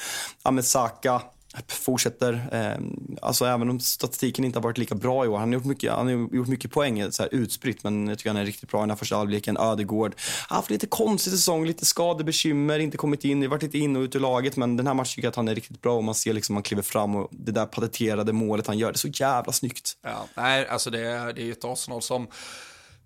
ja, 0.44 0.52
med 0.52 0.66
Saka 0.66 1.22
fortsätter. 1.68 2.34
Eh, 2.52 2.84
alltså 3.22 3.46
även 3.46 3.70
om 3.70 3.80
statistiken 3.80 4.46
inte 4.46 4.60
har 4.60 4.64
varit 4.64 4.78
lika 4.78 4.96
bra 4.96 5.26
i 5.26 5.28
år. 5.28 5.38
Han 5.38 5.50
har 5.50 5.54
gjort 5.54 5.66
mycket, 5.66 5.92
han 5.92 6.06
har 6.06 6.36
gjort 6.36 6.48
mycket 6.48 6.72
poäng 6.72 7.12
så 7.12 7.24
här, 7.24 7.34
utspritt, 7.34 7.84
men 7.84 8.08
jag 8.08 8.18
tycker 8.18 8.30
han 8.30 8.38
är 8.38 8.46
riktigt 8.46 8.70
bra 8.70 8.80
i 8.80 8.82
den 8.82 8.90
här 8.90 8.98
första 8.98 9.16
halvleken. 9.16 9.58
Ödegård 9.58 10.16
Han 10.48 10.56
har 10.56 10.56
haft 10.56 10.70
lite 10.70 10.88
konstig 10.88 11.34
säsong, 11.34 11.66
lite 11.66 11.86
skadebekymmer, 11.86 12.80
inte 12.80 12.98
kommit 12.98 13.24
in, 13.24 13.50
varit 13.50 13.64
lite 13.64 13.78
in 13.78 13.96
och 13.96 14.02
ut 14.02 14.16
ur 14.16 14.20
laget, 14.20 14.58
men 14.58 14.78
den 14.78 14.88
här 14.88 14.94
matchen 14.94 15.16
tycker 15.16 15.26
jag 15.26 15.30
att 15.30 15.36
han 15.36 15.48
är 15.48 15.56
riktigt 15.56 15.82
bra 15.82 15.98
och 15.98 16.04
man 16.04 16.16
ser 16.16 16.34
liksom 16.34 16.56
han 16.56 16.64
kliver 16.64 16.84
fram 16.84 17.16
och 17.16 17.28
det 17.32 17.52
där 17.52 17.66
pateterade 17.66 18.34
målet 18.34 18.68
han 18.68 18.78
gör, 18.78 18.92
det 18.92 18.96
är 18.96 18.98
så 18.98 19.08
jävla 19.08 19.52
snyggt. 19.52 19.98
Ja, 20.02 20.28
nej, 20.36 20.68
alltså 20.68 20.90
det, 20.90 21.00
det 21.34 21.42
är 21.42 21.46
ju 21.46 21.52
ett 21.52 21.66
Arsenal 21.66 22.02
som 22.02 22.28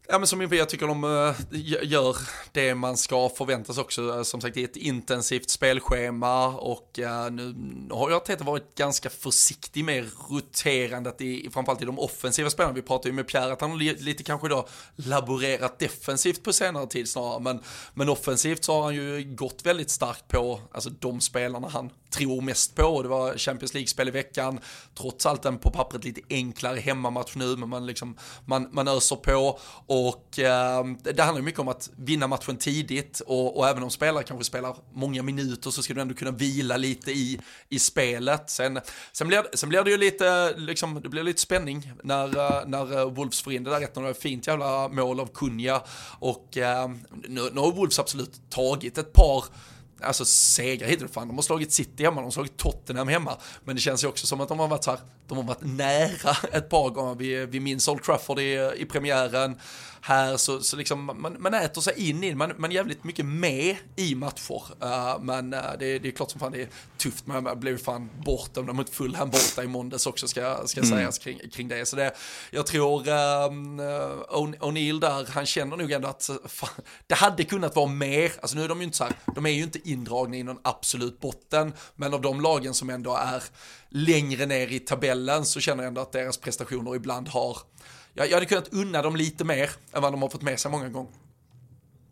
Ja 0.08 0.20
men 0.20 0.28
som 0.28 0.42
jag 0.42 0.70
tycker 0.70 0.88
de 0.88 1.04
eh, 1.04 1.36
gör 1.84 2.18
det 2.52 2.76
man 2.76 2.98
ska 2.98 3.30
förväntas 3.30 3.78
också. 3.78 4.18
Eh, 4.18 4.24
som 4.24 4.42
sagt 4.42 4.54
det 4.54 4.62
är 4.62 4.66
ett 4.66 4.76
intensivt 4.76 5.50
spelschema 5.50 6.48
och 6.48 7.00
eh, 7.00 7.32
nu 7.32 7.56
har 7.92 8.12
jag 8.12 8.26
Teta 8.26 8.44
varit 8.44 8.76
ganska 8.76 9.10
försiktig 9.10 9.86
med 9.86 10.06
roterandet 10.30 11.22
i 11.22 11.50
framförallt 11.54 11.82
i 11.82 11.86
de 11.86 12.00
offensiva 12.00 12.50
spelarna. 12.50 12.76
Vi 12.76 12.82
pratade 12.82 13.10
ju 13.10 13.16
med 13.16 13.28
Pierre 13.28 13.54
att 13.54 13.62
han 13.62 13.70
har 13.70 13.78
lite 13.78 14.24
kanske 14.24 14.48
då 14.48 14.68
laborerat 14.96 15.80
defensivt 15.80 16.44
på 16.44 16.54
senare 16.54 16.88
tid 16.88 17.10
snarare. 17.10 17.40
Men, 17.40 17.60
men 17.94 18.10
offensivt 18.10 18.64
så 18.64 18.74
har 18.74 18.84
han 18.84 18.96
ju 18.96 19.36
gått 19.36 19.66
väldigt 19.66 19.90
starkt 19.90 20.28
på 20.28 20.60
alltså 20.72 20.90
de 20.90 21.22
spelarna 21.22 21.68
han 21.68 21.90
tror 22.16 22.42
mest 22.42 22.76
på. 22.76 23.02
Det 23.02 23.08
var 23.08 23.38
Champions 23.38 23.74
League-spel 23.74 24.08
i 24.08 24.12
veckan. 24.12 24.60
Trots 24.98 25.26
allt 25.26 25.46
en 25.46 25.58
på 25.58 25.72
pappret 25.72 26.04
lite 26.04 26.22
enklare 26.30 26.80
hemmamatch 26.80 27.36
nu 27.36 27.56
men 27.56 27.70
man, 27.70 27.86
liksom, 27.86 28.18
man, 28.46 28.70
man 28.72 28.88
öser 28.88 29.16
på. 29.16 29.60
Och 29.86 29.95
eh, 30.40 31.14
det 31.14 31.24
handlar 31.24 31.42
mycket 31.42 31.60
om 31.60 31.68
att 31.68 31.90
vinna 31.96 32.28
matchen 32.28 32.58
tidigt 32.58 33.20
och, 33.20 33.58
och, 33.58 33.68
även 33.68 33.84
om 33.84 33.90
spelare 33.90 34.24
kanske 34.24 34.44
spelar 34.44 34.76
många 34.94 35.24
minuter 35.24 35.70
så 35.70 35.84
ska 35.84 35.94
du 35.94 36.02
ändå 36.02 36.14
kunna 36.14 36.32
vila 36.32 36.78
lite 36.78 37.12
i, 37.12 37.40
i 37.70 37.80
spelet. 37.80 38.50
Sen, 38.50 38.80
sen, 39.12 39.28
blir, 39.28 39.44
sen 39.54 39.70
blir 39.70 39.84
det 39.84 39.92
ju 39.92 39.98
lite, 39.98 40.54
liksom, 40.58 41.02
det 41.02 41.10
blir 41.10 41.24
lite 41.24 41.42
spänning 41.42 41.92
när, 42.04 42.38
eh, 42.38 42.68
när 42.68 42.98
eh, 42.98 43.10
Wolves 43.12 43.42
får 43.42 43.54
in 43.54 43.64
det 43.64 43.70
där 43.70 43.80
rätt. 43.80 43.94
Det 43.94 44.02
var 44.02 44.12
ett 44.12 44.22
fint 44.22 44.48
jävla 44.48 44.88
mål 44.88 45.20
av 45.20 45.28
Kunja 45.28 45.82
och 46.20 46.58
eh, 46.58 46.90
nu, 47.28 47.50
nu 47.54 47.60
har 47.60 47.72
Wolves 47.72 48.00
absolut 48.00 48.50
tagit 48.50 48.98
ett 48.98 49.14
par 49.14 49.46
alltså 50.02 50.26
segrar 50.26 50.88
hittills. 50.88 51.12
Fan, 51.12 51.28
de 51.28 51.38
har 51.38 51.44
slagit 51.44 51.72
City 51.72 52.04
hemma, 52.04 52.16
de 52.16 52.24
har 52.24 52.32
slagit 52.32 52.58
Tottenham 52.58 53.08
hemma. 53.08 53.38
Men 53.64 53.76
det 53.76 53.82
känns 53.82 54.04
ju 54.04 54.08
också 54.08 54.28
som 54.28 54.42
att 54.42 54.50
de 54.50 54.60
har 54.60 54.68
varit 54.68 54.84
så 54.84 54.92
här, 54.92 55.00
de 55.28 55.38
har 55.38 55.44
varit 55.44 55.64
nära 55.64 56.38
ett 56.52 56.70
par 56.70 56.90
gånger. 56.90 57.16
Vi, 57.16 57.46
vi 57.46 57.60
minns 57.60 57.88
Old 57.88 58.04
Trafford 58.04 58.40
i, 58.40 58.72
i 58.78 58.86
premiären 58.86 59.56
här 60.06 60.38
så, 60.38 60.62
så 60.62 60.76
liksom 60.76 61.06
man, 61.06 61.36
man 61.40 61.54
äter 61.54 61.82
sig 61.82 62.10
in 62.10 62.24
i 62.24 62.36
man, 62.36 62.54
man 62.58 62.72
är 62.72 62.76
jävligt 62.76 63.04
mycket 63.04 63.26
med 63.26 63.76
i 63.96 64.16
matcher. 64.16 64.62
Uh, 64.84 65.24
men 65.24 65.54
uh, 65.54 65.62
det, 65.80 66.00
det, 66.00 66.08
är 66.08 66.12
klart 66.12 66.32
som 66.32 66.40
fan 66.40 66.52
det 66.52 66.62
är 66.62 66.68
tufft, 66.98 67.28
man 67.28 67.60
blev 67.60 67.78
fan 67.78 68.10
bortdömda 68.26 68.74
mot 68.74 68.90
Fulham 68.90 69.30
borta 69.30 69.64
i 69.64 69.68
måndags 69.68 70.08
också 70.08 70.28
ska, 70.28 70.68
ska 70.68 70.82
mm. 70.82 70.98
sägas 70.98 71.20
kring, 71.20 71.40
kring 71.54 71.68
det. 71.68 71.86
Så 71.86 71.96
det, 71.96 72.12
jag 72.52 72.66
tror 72.66 73.00
um, 73.00 73.82
O'Neill 74.60 75.00
där, 75.00 75.28
han 75.30 75.46
känner 75.46 75.78
nog 75.78 75.92
ändå 75.92 76.08
att 76.08 76.30
fan, 76.46 76.70
det 77.08 77.16
hade 77.16 77.44
kunnat 77.44 77.76
vara 77.76 77.88
mer, 77.88 78.32
alltså 78.42 78.58
nu 78.58 78.64
är 78.64 78.68
de 78.68 78.78
ju 78.78 78.84
inte 78.86 78.98
så 78.98 79.04
här, 79.04 79.14
de 79.36 79.46
är 79.46 79.50
ju 79.50 79.64
inte 79.64 79.85
indragna 79.86 80.38
i 80.38 80.44
någon 80.44 80.60
absolut 80.64 81.20
botten, 81.20 81.74
men 81.96 82.14
av 82.14 82.22
de 82.22 82.42
lagen 82.42 82.74
som 82.74 82.90
ändå 82.90 83.16
är 83.16 83.44
längre 83.90 84.46
ner 84.46 84.68
i 84.68 84.80
tabellen 84.80 85.46
så 85.46 85.60
känner 85.60 85.84
jag 85.84 85.88
ändå 85.88 86.02
att 86.02 86.12
deras 86.12 86.38
prestationer 86.38 86.96
ibland 86.96 87.28
har 87.28 87.58
jag, 88.18 88.30
jag 88.30 88.34
hade 88.34 88.46
kunnat 88.46 88.74
unna 88.74 89.02
dem 89.02 89.16
lite 89.16 89.44
mer 89.44 89.70
än 89.94 90.02
vad 90.02 90.14
de 90.14 90.22
har 90.22 90.30
fått 90.30 90.42
med 90.42 90.60
sig 90.60 90.72
många 90.72 90.90
gånger. 90.90 91.12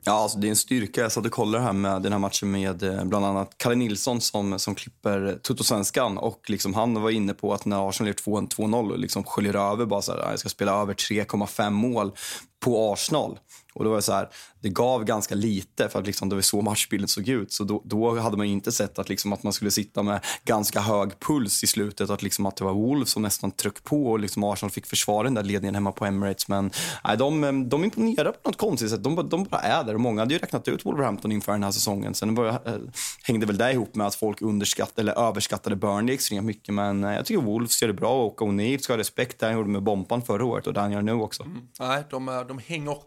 Ja, 0.05 0.11
alltså 0.11 0.37
det 0.37 0.47
är 0.47 0.49
en 0.49 0.55
styrka. 0.55 1.01
Jag 1.01 1.11
satt 1.11 1.25
och 1.25 1.31
kollade 1.31 1.63
här 1.63 1.73
med 1.73 2.01
den 2.01 2.11
här 2.11 2.19
matchen 2.19 2.51
med 2.51 2.83
eh, 2.83 3.05
bland 3.05 3.25
annat 3.25 3.57
Kalle 3.57 3.75
Nilsson 3.75 4.21
som, 4.21 4.53
eh, 4.53 4.57
som 4.57 4.75
klipper 4.75 5.27
eh, 5.27 5.33
Tuttosvenskan. 5.33 6.17
Och 6.17 6.49
liksom 6.49 6.73
han 6.73 7.01
var 7.01 7.09
inne 7.09 7.33
på 7.33 7.53
att 7.53 7.65
när 7.65 7.89
Arsenal 7.89 8.07
gör 8.07 8.33
2-0 8.35 8.91
och 8.91 8.99
liksom 8.99 9.23
sköljer 9.23 9.71
över 9.71 9.85
bara 9.85 10.01
så 10.01 10.11
här, 10.11 10.29
jag 10.29 10.39
ska 10.39 10.49
spela 10.49 10.81
över 10.81 10.93
3,5 10.93 11.69
mål 11.69 12.11
på 12.59 12.93
Arsenal. 12.93 13.39
Och 13.73 13.83
då 13.83 13.89
var 13.89 13.97
det 13.97 14.01
så 14.01 14.13
här, 14.13 14.29
det 14.63 14.69
gav 14.69 15.03
ganska 15.03 15.35
lite 15.35 15.89
för 15.89 15.99
att 15.99 16.05
liksom 16.05 16.29
det 16.29 16.35
var 16.35 16.41
så 16.41 16.61
matchbilden 16.61 17.07
såg 17.07 17.27
ut. 17.27 17.53
Så 17.53 17.63
då, 17.63 17.81
då 17.85 18.19
hade 18.19 18.37
man 18.37 18.45
inte 18.45 18.71
sett 18.71 18.99
att, 18.99 19.09
liksom 19.09 19.33
att 19.33 19.43
man 19.43 19.53
skulle 19.53 19.71
sitta 19.71 20.03
med 20.03 20.19
ganska 20.45 20.79
hög 20.79 21.19
puls 21.19 21.63
i 21.63 21.67
slutet. 21.67 22.09
Att, 22.09 22.23
liksom 22.23 22.45
att 22.45 22.55
det 22.55 22.63
var 22.63 22.73
Wolves 22.73 23.09
som 23.09 23.21
nästan 23.21 23.51
tryckte 23.51 23.81
på 23.81 24.11
och 24.11 24.19
liksom 24.19 24.43
Arsenal 24.43 24.71
fick 24.71 24.85
försvara 24.85 25.23
den 25.23 25.33
där 25.33 25.43
ledningen 25.43 25.75
hemma 25.75 25.91
på 25.91 26.05
Emirates. 26.05 26.47
Men 26.47 26.71
nej, 27.03 27.17
de, 27.17 27.43
eh, 27.43 27.51
de 27.51 27.83
imponerar 27.83 28.31
på 28.31 28.49
något 28.49 28.57
konstigt 28.57 28.89
sätt. 28.89 29.03
De, 29.03 29.29
de 29.29 29.43
bara 29.43 29.61
är 29.61 29.83
där. 29.83 29.93
Och 29.93 30.01
många 30.01 30.21
hade 30.21 30.33
ju 30.33 30.39
räknat 30.39 30.67
ut 30.67 30.85
Wolverhampton 30.85 31.31
inför 31.31 31.51
den 31.51 31.63
här 31.63 31.71
säsongen. 31.71 32.13
Sen 32.13 32.35
bara, 32.35 32.49
eh, 32.49 32.77
hängde 33.23 33.45
väl 33.45 33.57
det 33.57 33.71
ihop 33.71 33.95
med 33.95 34.07
att 34.07 34.15
folk 34.15 34.41
underskattade 34.41 35.01
eller 35.01 35.27
överskattade 35.27 35.75
Burnley 35.75 36.13
extremt 36.15 36.45
mycket. 36.45 36.73
Men 36.73 37.03
eh, 37.03 37.13
jag 37.13 37.25
tycker 37.25 37.41
Wolves 37.41 37.81
gör 37.81 37.87
det 37.87 37.93
bra 37.93 38.25
och 38.25 38.41
O'Neill 38.41 38.77
ska 38.77 38.93
ha 38.93 38.97
respekt. 38.97 39.39
Det 39.39 39.45
han 39.45 39.55
gjorde 39.55 39.69
med 39.69 39.83
Bompan 39.83 40.21
förra 40.21 40.45
året 40.45 40.67
och 40.67 40.73
det 40.73 40.79
han 40.79 40.91
gör 40.91 41.01
nu 41.01 41.13
också. 41.13 41.43
Mm. 41.43 41.61
Nej, 41.79 42.03
de, 42.09 42.45
de 42.47 42.59
hänger 42.67 42.97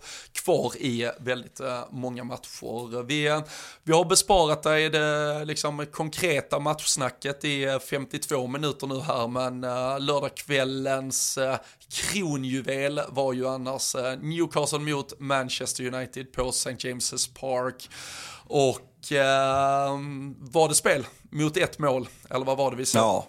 kvar 0.45 0.56
i 0.77 1.11
väldigt 1.21 1.61
eh, 1.61 1.81
många 1.91 2.25
matcher. 2.25 3.03
Vi, 3.03 3.43
vi 3.83 3.93
har 3.93 4.05
besparat 4.05 4.63
dig 4.63 4.91
det 4.91 5.45
liksom, 5.45 5.87
konkreta 5.93 6.59
matchsnacket 6.59 7.45
i 7.45 7.65
eh, 7.65 7.79
52 7.79 8.47
minuter 8.47 8.87
nu 8.87 9.01
här, 9.01 9.29
men 9.29 9.65
eh, 9.65 10.01
lördagskvällens 10.01 11.39
kronjuvel 11.93 13.01
var 13.09 13.33
ju 13.33 13.49
annars 13.49 13.97
Newcastle 14.21 14.79
mot 14.79 15.21
Manchester 15.21 15.95
United 15.95 16.33
på 16.33 16.49
St. 16.49 16.71
James's 16.71 17.39
Park. 17.41 17.91
Och 18.49 19.13
ehm, 19.13 20.37
var 20.39 20.69
det 20.69 20.75
spel 20.75 21.07
mot 21.31 21.57
ett 21.57 21.79
mål, 21.79 22.09
eller 22.31 22.47
vad 22.47 22.57
var 22.57 22.71
det 22.71 22.77
vi 22.77 22.87
sa? 22.87 22.99
Ja. 22.99 23.27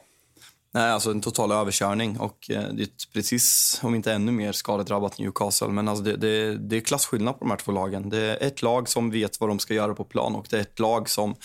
Nej, 0.78 0.91
alltså 0.91 1.11
en 1.11 1.21
total 1.21 1.51
överkörning 1.51 2.19
och 2.19 2.51
eh, 2.51 2.63
det 2.73 2.84
är 2.84 3.13
precis, 3.13 3.80
om 3.84 3.95
inte 3.95 4.13
ännu 4.13 4.32
mer, 4.32 4.51
skadedrabbat 4.51 5.19
Newcastle. 5.19 5.67
Men 5.67 5.88
alltså 5.88 6.03
det, 6.03 6.15
det, 6.17 6.57
det 6.57 6.78
är 6.78 6.82
klasskillnad 6.82 7.39
på 7.39 7.45
de 7.45 7.49
här 7.49 7.57
två 7.57 7.71
lagen. 7.71 8.09
Det 8.09 8.17
är 8.17 8.47
ett 8.47 8.61
lag 8.61 8.89
som 8.89 9.11
vet 9.11 9.39
vad 9.39 9.49
de 9.49 9.59
ska 9.59 9.73
göra 9.73 9.93
på 9.93 10.03
plan 10.03 10.36
och 10.36 10.47
det 10.49 10.57
är 10.57 10.61
ett 10.61 10.80
lag 10.80 11.09
som 11.09 11.36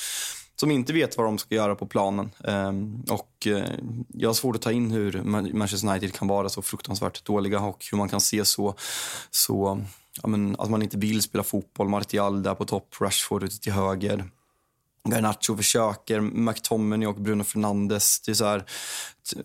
som 0.57 0.71
inte 0.71 0.93
vet 0.93 1.17
vad 1.17 1.27
de 1.27 1.39
ska 1.39 1.55
göra 1.55 1.75
på 1.75 1.87
planen. 1.87 2.31
Ehm, 2.45 3.05
och 3.11 3.47
eh, 3.47 3.65
Jag 4.09 4.29
har 4.29 4.35
svårt 4.35 4.57
att 4.57 4.63
ta 4.63 4.73
in 4.73 4.91
hur 4.91 5.23
Manchester 5.53 5.89
United 5.89 6.15
kan 6.15 6.29
vara 6.29 6.49
så 6.49 6.63
fruktansvärt 6.63 7.25
dåliga 7.25 7.61
och 7.61 7.85
hur 7.91 7.99
man 7.99 8.09
kan 8.09 8.21
se 8.21 8.45
så, 8.45 8.75
så 9.31 9.85
ja, 10.23 10.29
men, 10.29 10.57
att 10.59 10.71
man 10.71 10.83
inte 10.83 10.99
vill 10.99 11.23
spela 11.23 11.45
fotboll. 11.45 11.89
Martial 11.89 12.43
där 12.43 12.55
på 12.55 12.65
topp, 12.65 12.97
Rashford 13.01 13.45
ute 13.45 13.61
till 13.61 13.73
höger. 13.73 14.25
Garnacho 15.09 15.57
försöker, 15.57 16.21
McTominay 16.21 17.07
och 17.07 17.21
Bruno 17.21 17.45
Fernandes. 17.45 18.21
Det 18.21 18.33
är 18.33 18.35
så 18.35 18.45
här, 18.45 18.65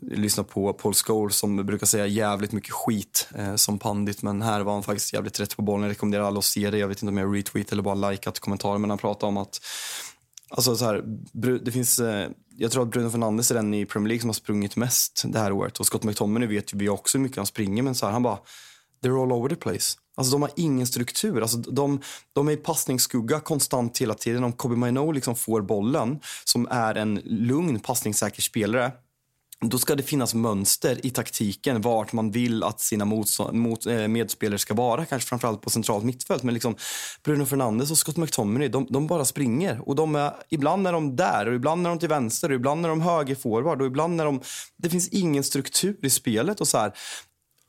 lyssna 0.01 0.43
på 0.43 0.73
Paul 0.73 0.93
Scholes 0.93 1.37
som 1.37 1.65
brukar 1.65 1.87
säga 1.87 2.07
jävligt 2.07 2.51
mycket 2.51 2.71
skit 2.71 3.27
eh, 3.35 3.55
som 3.55 3.79
pandit 3.79 4.21
men 4.21 4.41
här 4.41 4.61
var 4.61 4.73
han 4.73 4.83
faktiskt 4.83 5.13
jävligt 5.13 5.39
rätt 5.39 5.55
på 5.55 5.61
bollen. 5.61 5.83
Jag 5.83 5.89
rekommenderar 5.89 6.23
alla 6.23 6.39
att 6.39 6.45
se 6.45 6.71
det. 6.71 6.77
Jag 6.77 6.87
vet 6.87 7.01
inte 7.01 7.09
om 7.09 7.17
jag 7.17 7.37
retweet 7.37 7.71
eller 7.71 7.83
bara 7.83 8.09
likat 8.09 8.39
kommentarer 8.39 8.77
men 8.77 8.89
han 8.89 8.99
pratar 8.99 9.27
om 9.27 9.37
att 9.37 9.59
Alltså 10.49 10.75
så 10.75 10.85
här, 10.85 11.03
det 11.63 11.71
finns, 11.71 11.99
eh, 11.99 12.29
jag 12.57 12.71
tror 12.71 12.83
att 12.83 12.89
Bruno 12.89 13.09
Fernandes 13.09 13.51
är 13.51 13.55
den 13.55 13.73
i 13.73 13.85
Premier 13.85 14.07
League 14.07 14.21
som 14.21 14.29
har 14.29 14.33
sprungit 14.33 14.75
mest 14.75 15.23
det 15.25 15.39
här 15.39 15.51
året. 15.51 15.79
Och 15.79 15.85
Scott 15.85 16.03
McTominay 16.03 16.47
vet 16.47 16.73
ju 16.73 16.77
vi 16.77 16.89
också 16.89 17.17
hur 17.17 17.23
mycket 17.23 17.37
han 17.37 17.45
springer 17.45 17.83
men 17.83 17.95
så 17.95 18.05
här, 18.05 18.13
han 18.13 18.23
bara, 18.23 18.39
they're 19.03 19.23
all 19.23 19.31
over 19.31 19.49
the 19.49 19.55
place. 19.55 19.97
Alltså 20.17 20.31
de 20.31 20.41
har 20.41 20.51
ingen 20.55 20.87
struktur. 20.87 21.41
Alltså 21.41 21.57
de, 21.57 22.01
de 22.33 22.47
är 22.47 22.51
i 22.51 22.57
passningsskugga 22.57 23.39
konstant 23.39 23.97
hela 23.97 24.13
tiden. 24.13 24.43
Om 24.43 24.53
Kobe 24.53 24.75
Maino 24.75 25.11
liksom 25.11 25.35
får 25.35 25.61
bollen, 25.61 26.19
som 26.43 26.67
är 26.71 26.95
en 26.95 27.21
lugn 27.25 27.79
passningssäker 27.79 28.41
spelare, 28.41 28.91
då 29.65 29.77
ska 29.77 29.95
det 29.95 30.03
finnas 30.03 30.33
mönster 30.33 31.05
i 31.05 31.09
taktiken 31.09 31.81
vart 31.81 32.13
man 32.13 32.31
vill 32.31 32.63
att 32.63 32.81
sina 32.81 33.05
mot, 33.05 33.85
eh, 33.85 34.07
medspelare 34.07 34.59
ska 34.59 34.73
vara. 34.73 35.05
Kanske 35.05 35.29
framförallt 35.29 35.61
på 35.61 35.69
centralt 35.69 36.03
mittfält. 36.03 36.43
Men 36.43 36.53
liksom 36.53 36.75
Bruno 37.23 37.45
Fernandes 37.45 37.91
och 37.91 37.97
Scott 37.97 38.17
McTominay, 38.17 38.67
de, 38.67 38.87
de 38.89 39.07
bara 39.07 39.25
springer. 39.25 39.89
Och 39.89 39.95
de 39.95 40.15
är, 40.15 40.33
ibland 40.49 40.87
är 40.87 40.93
de 40.93 41.15
där, 41.15 41.47
och 41.47 41.55
ibland 41.55 41.85
är 41.85 41.89
de 41.89 41.99
till 41.99 42.09
vänster, 42.09 42.49
och 42.49 42.55
ibland 42.55 42.85
är 42.85 42.89
de 42.89 43.01
högerforward 43.01 43.81
och 43.81 43.87
ibland 43.87 44.21
är 44.21 44.25
de... 44.25 44.41
Det 44.77 44.89
finns 44.89 45.09
ingen 45.09 45.43
struktur 45.43 45.97
i 46.01 46.09
spelet. 46.09 46.61
och 46.61 46.67
så 46.67 46.77
här 46.77 46.93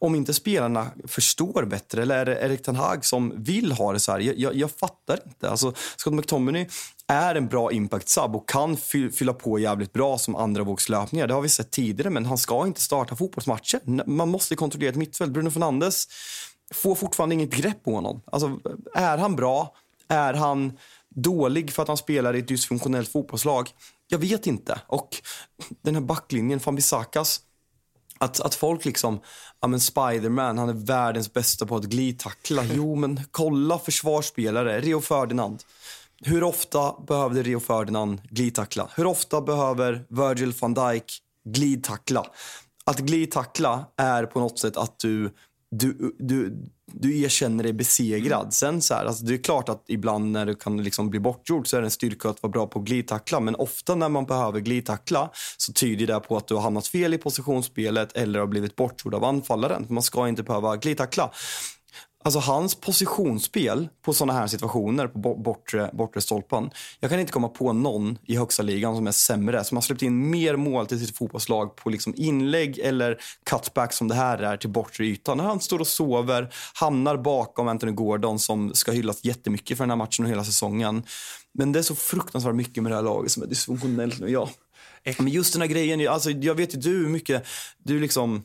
om 0.01 0.15
inte 0.15 0.35
spelarna 0.35 0.87
förstår 1.05 1.65
bättre 1.65 2.03
eller 2.03 2.17
är 2.19 2.25
det 2.25 2.41
Erik 2.41 2.63
Ten 2.63 2.77
Hag 2.77 3.05
som 3.05 3.33
vill 3.37 3.73
ha 3.73 3.93
det 3.93 4.01
så 4.01 4.13
här? 4.13 4.19
Jag, 4.19 4.39
jag, 4.39 4.55
jag 4.57 4.71
fattar 4.71 5.21
inte. 5.27 5.51
Alltså, 5.51 5.75
Scott 5.97 6.15
McTominay 6.15 6.69
är 7.07 7.35
en 7.35 7.49
bra 7.49 7.73
impact 7.73 8.09
sub 8.09 8.37
och 8.37 8.49
kan 8.49 8.77
fy, 8.77 9.11
fylla 9.11 9.33
på 9.33 9.59
jävligt 9.59 9.93
bra 9.93 10.19
som 10.19 10.37
andra 10.37 10.63
vågslöpningar. 10.63 11.27
Det 11.27 11.35
har 11.35 11.41
vi 11.41 11.49
sett 11.49 11.71
tidigare, 11.71 12.11
men 12.11 12.27
han 12.27 12.39
ska 12.39 12.67
inte 12.67 12.81
starta 12.81 13.17
fotbollsmatcher. 13.17 14.07
Man 14.07 14.29
måste 14.29 14.57
kontrollera 14.57 14.91
ett 14.91 14.97
mittfält. 14.97 15.33
Bruno 15.33 15.51
Fernandes 15.51 16.09
får 16.75 16.95
fortfarande 16.95 17.35
inget 17.35 17.51
grepp 17.51 17.85
på 17.85 17.95
honom. 17.95 18.23
Alltså, 18.27 18.61
är 18.95 19.19
han 19.19 19.37
bra? 19.37 19.75
Är 20.09 20.35
han 20.35 20.73
dålig 21.15 21.73
för 21.73 21.83
att 21.83 21.89
han 21.89 21.97
spelar 21.97 22.37
i 22.37 22.39
ett 22.39 22.49
dysfunktionellt 22.49 23.09
fotbollslag? 23.09 23.71
Jag 24.09 24.19
vet 24.19 24.47
inte. 24.47 24.81
Och 24.87 25.17
den 25.83 25.95
här 25.95 26.03
backlinjen, 26.03 26.61
Fambisakas, 26.61 27.41
att, 28.19 28.41
att 28.41 28.55
folk 28.55 28.85
liksom, 28.85 29.21
ja 29.61 29.69
men 29.69 29.81
Spiderman, 29.81 30.59
han 30.59 30.69
är 30.69 30.87
världens 30.87 31.33
bästa 31.33 31.67
på 31.67 31.77
att 31.77 31.85
glidtackla. 31.85 32.65
Jo 32.65 32.95
men 32.97 33.21
kolla 33.31 33.79
försvarsspelare, 33.79 34.81
Rio 34.81 35.01
Ferdinand. 35.01 35.63
Hur 36.21 36.43
ofta 36.43 36.95
behövde 37.07 37.43
Rio 37.43 37.61
Ferdinand 37.61 38.21
glidtackla? 38.31 38.91
Hur 38.97 39.07
ofta 39.07 39.41
behöver 39.41 40.05
Virgil 40.09 40.53
van 40.61 40.75
Dijk 40.75 41.19
glidtackla? 41.49 42.27
Att 42.85 42.99
glidtackla 42.99 43.87
är 43.97 44.27
på 44.27 44.41
något 44.41 44.59
sätt 44.59 44.77
att 44.77 44.99
du, 44.99 45.35
du, 45.71 46.17
du, 46.19 46.65
du 46.93 47.23
erkänner 47.23 47.65
dig 47.65 47.73
besegrad. 47.73 48.41
Mm. 48.41 48.51
Sen 48.51 48.83
så 48.83 48.95
här, 48.95 49.05
alltså 49.05 49.25
det 49.25 49.35
är 49.35 49.43
klart 49.43 49.69
att 49.69 49.85
ibland 49.89 50.33
när 50.33 50.47
du 50.47 50.55
kan 50.55 50.83
liksom 50.83 51.11
bli 51.11 51.21
bortgjord 51.21 51.67
så 51.67 51.77
är 51.77 51.81
det 51.81 51.87
en 51.87 51.91
styrka 51.91 52.29
att 52.29 52.43
vara 52.43 52.51
bra 52.51 52.67
på 52.67 52.79
att 52.79 52.85
glidtackla. 52.85 53.41
Men 53.41 53.55
ofta 53.55 53.95
när 53.95 54.09
man 54.09 54.25
behöver 54.25 54.61
glidtackla 54.61 55.31
så 55.57 55.73
tyder 55.73 56.07
det 56.07 56.21
på 56.21 56.37
att 56.37 56.49
du 56.49 56.55
har 56.55 56.63
hamnat 56.63 56.87
fel 56.87 57.15
i 57.15 57.19
positionsspelet 57.19 58.17
eller 58.17 58.41
har 58.41 58.47
blivit 58.47 58.77
bortgjord 58.77 59.15
av 59.15 59.25
anfallaren. 59.25 59.87
Man 59.89 60.03
ska 60.03 60.29
inte 60.29 60.43
behöva 60.43 60.77
glidtackla. 60.77 61.31
Alltså 62.29 62.39
hans 62.39 62.75
positionsspel 62.75 63.89
på 64.05 64.13
sådana 64.13 64.33
här 64.33 64.47
situationer 64.47 65.07
på 65.09 65.35
bortre, 65.35 65.91
bortre 65.93 66.21
stolpen. 66.21 66.71
Jag 67.01 67.11
kan 67.11 67.21
inte 67.21 67.33
komma 67.33 67.49
på 67.49 67.73
någon 67.73 68.19
i 68.27 68.37
högsta 68.37 68.63
ligan 68.63 68.97
som 68.97 69.07
är 69.07 69.13
sämre, 69.13 69.65
som 69.65 69.77
har 69.77 69.83
släppt 69.83 70.03
in 70.03 70.31
mer 70.31 70.57
mål 70.57 70.87
till 70.87 71.07
sitt 71.07 71.17
fotbollslag 71.17 71.77
på 71.77 71.91
liksom 71.91 72.15
inlägg 72.17 72.79
eller 72.79 73.19
cutback 73.51 73.93
som 73.93 74.09
det 74.09 74.15
här 74.15 74.39
är 74.39 74.57
till 74.57 74.71
bortre 74.71 75.07
ytan. 75.07 75.37
När 75.39 75.45
han 75.45 75.61
står 75.61 75.79
och 75.79 75.87
sover, 75.87 76.55
hamnar 76.75 77.17
bakom 77.17 77.69
Anthony 77.69 77.93
Gordon 77.93 78.39
som 78.39 78.75
ska 78.75 78.93
hyllas 78.93 79.25
jättemycket 79.25 79.77
för 79.77 79.85
den 79.85 79.91
här 79.91 79.97
matchen 79.97 80.25
och 80.25 80.31
hela 80.31 80.45
säsongen. 80.45 81.03
Men 81.55 81.73
det 81.73 81.79
är 81.79 81.83
så 81.83 81.95
fruktansvärt 81.95 82.55
mycket 82.55 82.83
med 82.83 82.93
det 82.93 82.97
här 82.97 83.03
laget 83.03 83.33
som 83.33 83.43
är 83.43 83.47
dysfunktionellt 83.47 84.21
nu. 84.21 84.29
Ja. 84.29 84.51
Men 85.19 85.29
just 85.29 85.53
den 85.53 85.63
här 85.63 85.69
grejen, 85.69 86.09
alltså, 86.09 86.31
jag 86.31 86.55
vet 86.55 86.75
ju 86.75 86.79
du 86.79 86.91
hur 86.91 87.09
mycket, 87.09 87.47
du 87.79 88.01
liksom 88.01 88.43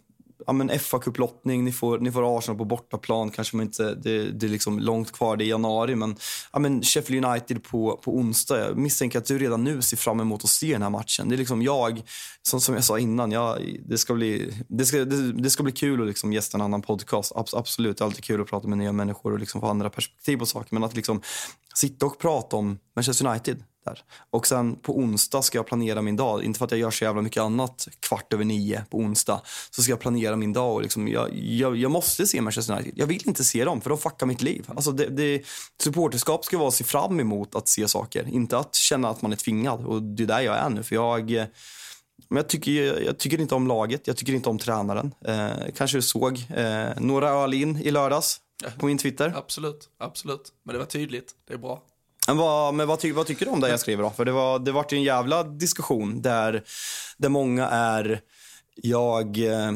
ja, 0.48 0.54
men 0.54 0.70
FA-cuplottning, 0.70 1.64
ni 1.64 1.72
får, 1.72 2.00
ni 2.00 2.12
får 2.12 2.38
Arsenal 2.38 2.58
på 2.58 2.66
bortaplan. 2.66 3.30
Kanske 3.30 3.56
man 3.58 3.66
inte, 3.66 3.96
det, 3.96 4.32
det 4.32 4.46
är 4.46 4.50
liksom 4.50 4.80
långt 4.80 5.12
kvar, 5.12 5.38
det 5.38 5.46
är 5.46 5.48
januari. 5.48 5.96
Men, 5.96 6.16
ja, 6.54 6.60
men 6.60 6.84
Sheffield 6.84 7.26
United 7.26 7.64
på, 7.64 8.00
på 8.04 8.16
onsdag. 8.16 8.60
Jag 8.60 8.78
misstänker 8.78 9.20
att 9.20 9.26
du 9.26 9.40
redan 9.40 9.64
nu 9.64 9.82
ser 9.82 9.98
fram 9.98 10.20
emot 10.20 10.44
att 10.44 10.50
se 10.50 10.74
den 10.74 10.82
här 10.82 10.90
matchen. 10.90 11.30
Det 11.30 11.36
är 11.36 11.38
liksom 11.38 11.62
jag, 11.62 12.02
som, 12.42 12.62
som 12.62 12.76
jag 12.76 12.84
sa 12.84 13.00
innan, 13.00 13.32
jag, 13.32 13.58
det, 13.86 13.98
ska 13.98 14.14
bli, 14.14 14.54
det, 14.68 14.86
ska, 14.86 14.98
det, 14.98 15.32
det 15.32 15.50
ska 15.50 15.64
bli 15.64 15.72
kul 15.72 16.02
att 16.02 16.08
liksom 16.08 16.34
gästa 16.34 16.58
en 16.58 16.62
annan 16.62 16.82
podcast. 16.82 17.32
absolut, 17.36 17.98
det 17.98 18.04
är 18.04 18.06
alltid 18.06 18.24
kul 18.24 18.42
att 18.42 18.48
prata 18.48 18.68
med 18.68 18.78
nya 18.78 18.92
människor 18.92 19.34
och 19.34 19.40
liksom 19.40 19.62
få 19.62 19.68
andra 19.68 19.90
perspektiv 19.90 20.38
på 20.38 20.46
saker. 20.46 20.74
Men 20.74 20.84
att 20.84 20.96
liksom 20.96 21.22
sitta 21.76 22.06
och 22.06 22.20
prata 22.20 22.56
om 22.56 22.80
Manchester 22.96 23.28
United, 23.28 23.64
där. 23.86 24.04
Och 24.30 24.48
sen 24.48 24.76
på 24.76 24.98
onsdag 24.98 25.42
ska 25.42 25.58
jag 25.58 25.68
planera 25.68 26.02
min 26.02 26.16
dag. 26.16 26.44
Inte 26.44 26.58
för 26.58 26.66
att 26.66 26.72
jag 26.72 26.80
gör 26.80 26.92
så 26.92 27.04
jävla 27.04 27.22
mycket 27.22 27.42
annat 27.42 27.88
kvart 28.00 28.34
över 28.34 28.46
nio 28.46 28.86
på 28.90 28.98
onsdag. 28.98 29.42
Så 29.72 29.84
ska 29.84 29.92
jag 29.92 30.00
planera 30.00 30.36
min 30.36 30.54
dag 30.54 30.74
och 30.74 30.82
liksom, 30.82 31.08
jag, 31.08 31.30
jag, 31.34 31.78
jag 31.78 31.92
måste 31.92 32.28
se 32.28 32.42
Manchester 32.42 32.74
United. 32.74 32.94
Jag 32.96 33.08
vill 33.08 33.28
inte 33.28 33.44
se 33.44 33.66
dem 33.66 33.82
för 33.82 33.90
de 33.90 33.98
fuckar 33.98 34.26
mitt 34.26 34.42
liv. 34.42 34.66
Alltså 34.68 34.92
det, 34.92 35.06
det, 35.06 35.42
supporterskap 35.84 36.46
ska 36.46 36.58
vara 36.58 36.68
att 36.68 36.74
se 36.74 36.84
fram 36.84 37.20
emot 37.20 37.56
att 37.56 37.68
se 37.68 37.88
saker. 37.88 38.28
Inte 38.28 38.58
att 38.58 38.76
känna 38.76 39.10
att 39.10 39.22
man 39.22 39.32
är 39.32 39.36
tvingad. 39.36 39.86
Och 39.86 40.04
det 40.04 40.24
är 40.24 40.28
där 40.28 40.42
jag 40.42 40.58
är 40.58 40.70
nu. 40.70 40.84
För 40.84 40.96
jag, 40.96 41.48
men 42.30 42.38
jag 42.38 42.50
tycker, 42.50 43.02
jag 43.02 43.18
tycker 43.18 43.42
inte 43.42 43.56
om 43.56 43.68
laget, 43.68 44.08
jag 44.08 44.18
tycker 44.18 44.34
inte 44.34 44.50
om 44.50 44.60
tränaren. 44.60 45.14
Eh, 45.26 45.50
kanske 45.76 45.98
du 45.98 46.02
såg 46.02 46.46
eh, 46.50 46.90
några 46.98 47.30
öl 47.30 47.54
in 47.54 47.78
i 47.78 47.92
lördags 47.92 48.42
på 48.80 48.86
min 48.86 48.98
Twitter. 48.98 49.34
Absolut, 49.36 49.90
absolut. 49.98 50.54
Men 50.64 50.74
det 50.74 50.80
var 50.80 50.86
tydligt, 50.86 51.36
det 51.48 51.54
är 51.54 51.58
bra. 51.58 51.84
Men 52.28 52.38
vad, 52.38 52.74
men 52.74 52.88
vad, 52.88 53.00
ty, 53.00 53.12
vad 53.12 53.28
tycker 53.28 53.46
du 53.46 53.52
om 53.52 53.60
det 53.60 53.70
jag 53.70 53.80
skriver 53.80 54.04
då? 54.04 54.10
För 54.10 54.26
det 54.26 54.32
var, 54.32 54.60
det 54.60 54.72
var 54.72 54.94
en 54.94 55.04
jävla 55.04 55.44
diskussion 55.44 56.22
där, 56.22 56.64
där 57.18 57.30
många 57.30 57.68
är, 57.68 58.22
jag, 58.76 59.38
eh, 59.38 59.72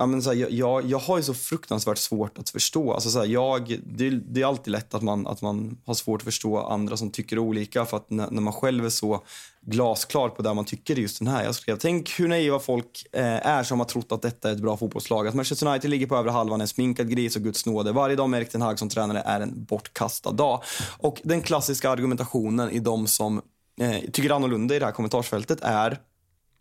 Ja, 0.00 0.06
men 0.06 0.22
så 0.22 0.32
här, 0.32 0.46
jag, 0.50 0.84
jag 0.84 0.98
har 0.98 1.16
ju 1.16 1.22
så 1.22 1.34
fruktansvärt 1.34 1.98
svårt 1.98 2.38
att 2.38 2.50
förstå. 2.50 2.92
Alltså, 2.92 3.10
så 3.10 3.18
här, 3.18 3.26
jag, 3.26 3.80
det, 3.86 4.10
det, 4.10 4.42
är 4.42 4.46
alltid 4.46 4.72
lätt 4.72 4.94
att 4.94 5.02
man, 5.02 5.26
att 5.26 5.42
man 5.42 5.78
har 5.84 5.94
svårt 5.94 6.20
att 6.20 6.24
förstå 6.24 6.58
andra 6.60 6.96
som 6.96 7.10
tycker 7.10 7.38
olika. 7.38 7.84
För 7.84 7.96
att 7.96 8.10
när, 8.10 8.30
när 8.30 8.42
man 8.42 8.52
själv 8.52 8.84
är 8.84 8.90
så 8.90 9.24
glasklar 9.70 10.28
på 10.28 10.42
det 10.42 10.54
man 10.54 10.64
tycker 10.64 10.98
i 10.98 11.02
just 11.02 11.18
den 11.18 11.28
här. 11.28 11.44
Jag 11.44 11.54
skrev, 11.54 11.76
tänk 11.76 12.20
hur 12.20 12.28
naiva 12.28 12.58
folk 12.58 13.06
eh, 13.12 13.46
är 13.46 13.62
som 13.62 13.78
har 13.78 13.86
trott 13.86 14.12
att 14.12 14.22
detta 14.22 14.48
är 14.48 14.52
ett 14.52 14.62
bra 14.62 14.76
fotbollslag. 14.76 15.28
Att 15.28 15.34
Manchester 15.34 15.66
United 15.66 15.90
ligger 15.90 16.06
på 16.06 16.16
övre 16.16 16.30
halvan, 16.30 16.60
en 16.60 16.68
sminkad 16.68 17.10
gris 17.10 17.36
och 17.36 17.42
Guds 17.42 17.66
nåde. 17.66 17.92
Varje 17.92 18.16
dag 18.16 18.30
med 18.30 18.40
Erik 18.40 18.50
Ten 18.50 18.62
Hag 18.62 18.78
som 18.78 18.88
tränare 18.88 19.22
är 19.26 19.40
en 19.40 19.64
bortkastad 19.64 20.32
dag. 20.32 20.62
Och 20.98 21.20
den 21.24 21.42
klassiska 21.42 21.90
argumentationen 21.90 22.70
i 22.70 22.78
de 22.78 23.06
som 23.06 23.42
eh, 23.80 24.10
tycker 24.12 24.30
annorlunda 24.30 24.76
i 24.76 24.78
det 24.78 24.84
här 24.84 24.92
kommentarsfältet 24.92 25.60
är 25.62 25.98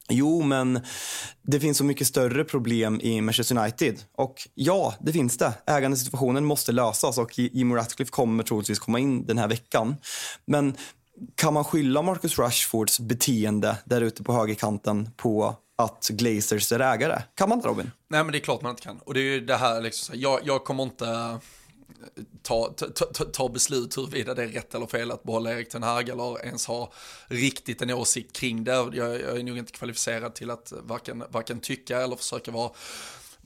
Jo, 0.09 0.41
men 0.41 0.79
det 1.41 1.59
finns 1.59 1.77
så 1.77 1.83
mycket 1.83 2.07
större 2.07 2.43
problem 2.43 3.01
i 3.01 3.21
Manchester 3.21 3.57
United. 3.57 3.95
Och 4.17 4.47
ja, 4.53 4.93
det 4.99 5.13
finns 5.13 5.37
det. 5.37 5.53
Ägandesituationen 5.65 6.45
måste 6.45 6.71
lösas 6.71 7.17
och 7.17 7.39
Jimmy 7.39 7.75
Ratcliffe 7.75 8.11
kommer 8.11 8.43
troligtvis 8.43 8.79
komma 8.79 8.99
in 8.99 9.25
den 9.25 9.37
här 9.37 9.47
veckan. 9.47 9.95
Men 10.45 10.75
kan 11.35 11.53
man 11.53 11.63
skylla 11.63 12.01
Marcus 12.01 12.39
Rashfords 12.39 12.99
beteende 12.99 13.77
där 13.85 14.01
ute 14.01 14.23
på 14.23 14.33
högerkanten 14.33 15.09
på 15.17 15.55
att 15.75 16.07
Glazers 16.09 16.71
är 16.71 16.79
ägare? 16.79 17.21
Kan 17.35 17.49
man 17.49 17.59
det 17.59 17.67
Robin? 17.67 17.91
Nej 18.07 18.23
men 18.23 18.31
det 18.31 18.37
är 18.37 18.39
klart 18.39 18.61
man 18.61 18.69
inte 18.69 18.81
kan. 18.81 18.99
Och 18.99 19.13
det 19.13 19.19
är 19.19 19.23
ju 19.23 19.39
det 19.39 19.55
här 19.55 19.81
liksom, 19.81 20.15
jag, 20.19 20.39
jag 20.43 20.63
kommer 20.63 20.83
inte 20.83 21.07
eh, 21.07 21.37
ta, 22.41 22.73
ta, 22.77 22.87
ta, 22.87 23.25
ta 23.25 23.49
beslut 23.49 23.97
huruvida 23.97 24.33
det 24.33 24.43
är 24.43 24.47
rätt 24.47 24.75
eller 24.75 24.85
fel 24.85 25.11
att 25.11 25.23
behålla 25.23 25.53
Erik 25.53 25.69
Ten 25.69 25.83
Hag 25.83 26.09
eller 26.09 26.45
ens 26.45 26.65
ha 26.65 26.91
riktigt 27.27 27.81
en 27.81 27.91
åsikt 27.91 28.35
kring 28.35 28.63
det. 28.63 28.71
Jag, 28.71 28.95
jag 28.95 29.37
är 29.37 29.43
nog 29.43 29.57
inte 29.57 29.71
kvalificerad 29.71 30.35
till 30.35 30.51
att 30.51 30.73
varken, 30.83 31.23
varken 31.29 31.59
tycka 31.59 32.01
eller 32.01 32.15
försöka 32.15 32.51
vara 32.51 32.71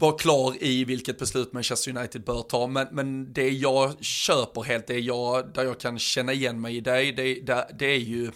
vara 0.02 0.18
klar 0.18 0.64
i 0.64 0.86
vilket 0.86 1.20
beslut 1.20 1.54
Manchester 1.54 1.98
United 1.98 2.24
bör 2.24 2.42
ta. 2.42 2.68
Men, 2.68 2.88
men 2.92 3.34
det 3.34 3.50
jag 3.50 4.04
köper 4.04 4.62
helt, 4.62 4.88
det 4.88 5.00
jag, 5.00 5.54
där 5.54 5.64
jag 5.64 5.80
kan 5.80 6.00
känna 6.00 6.34
igen 6.34 6.62
mig 6.62 6.78
i 6.78 6.82
dig, 6.82 7.12
det, 7.12 7.34
det, 7.34 7.68
det 7.80 7.86
är 7.86 8.00
ju 8.00 8.32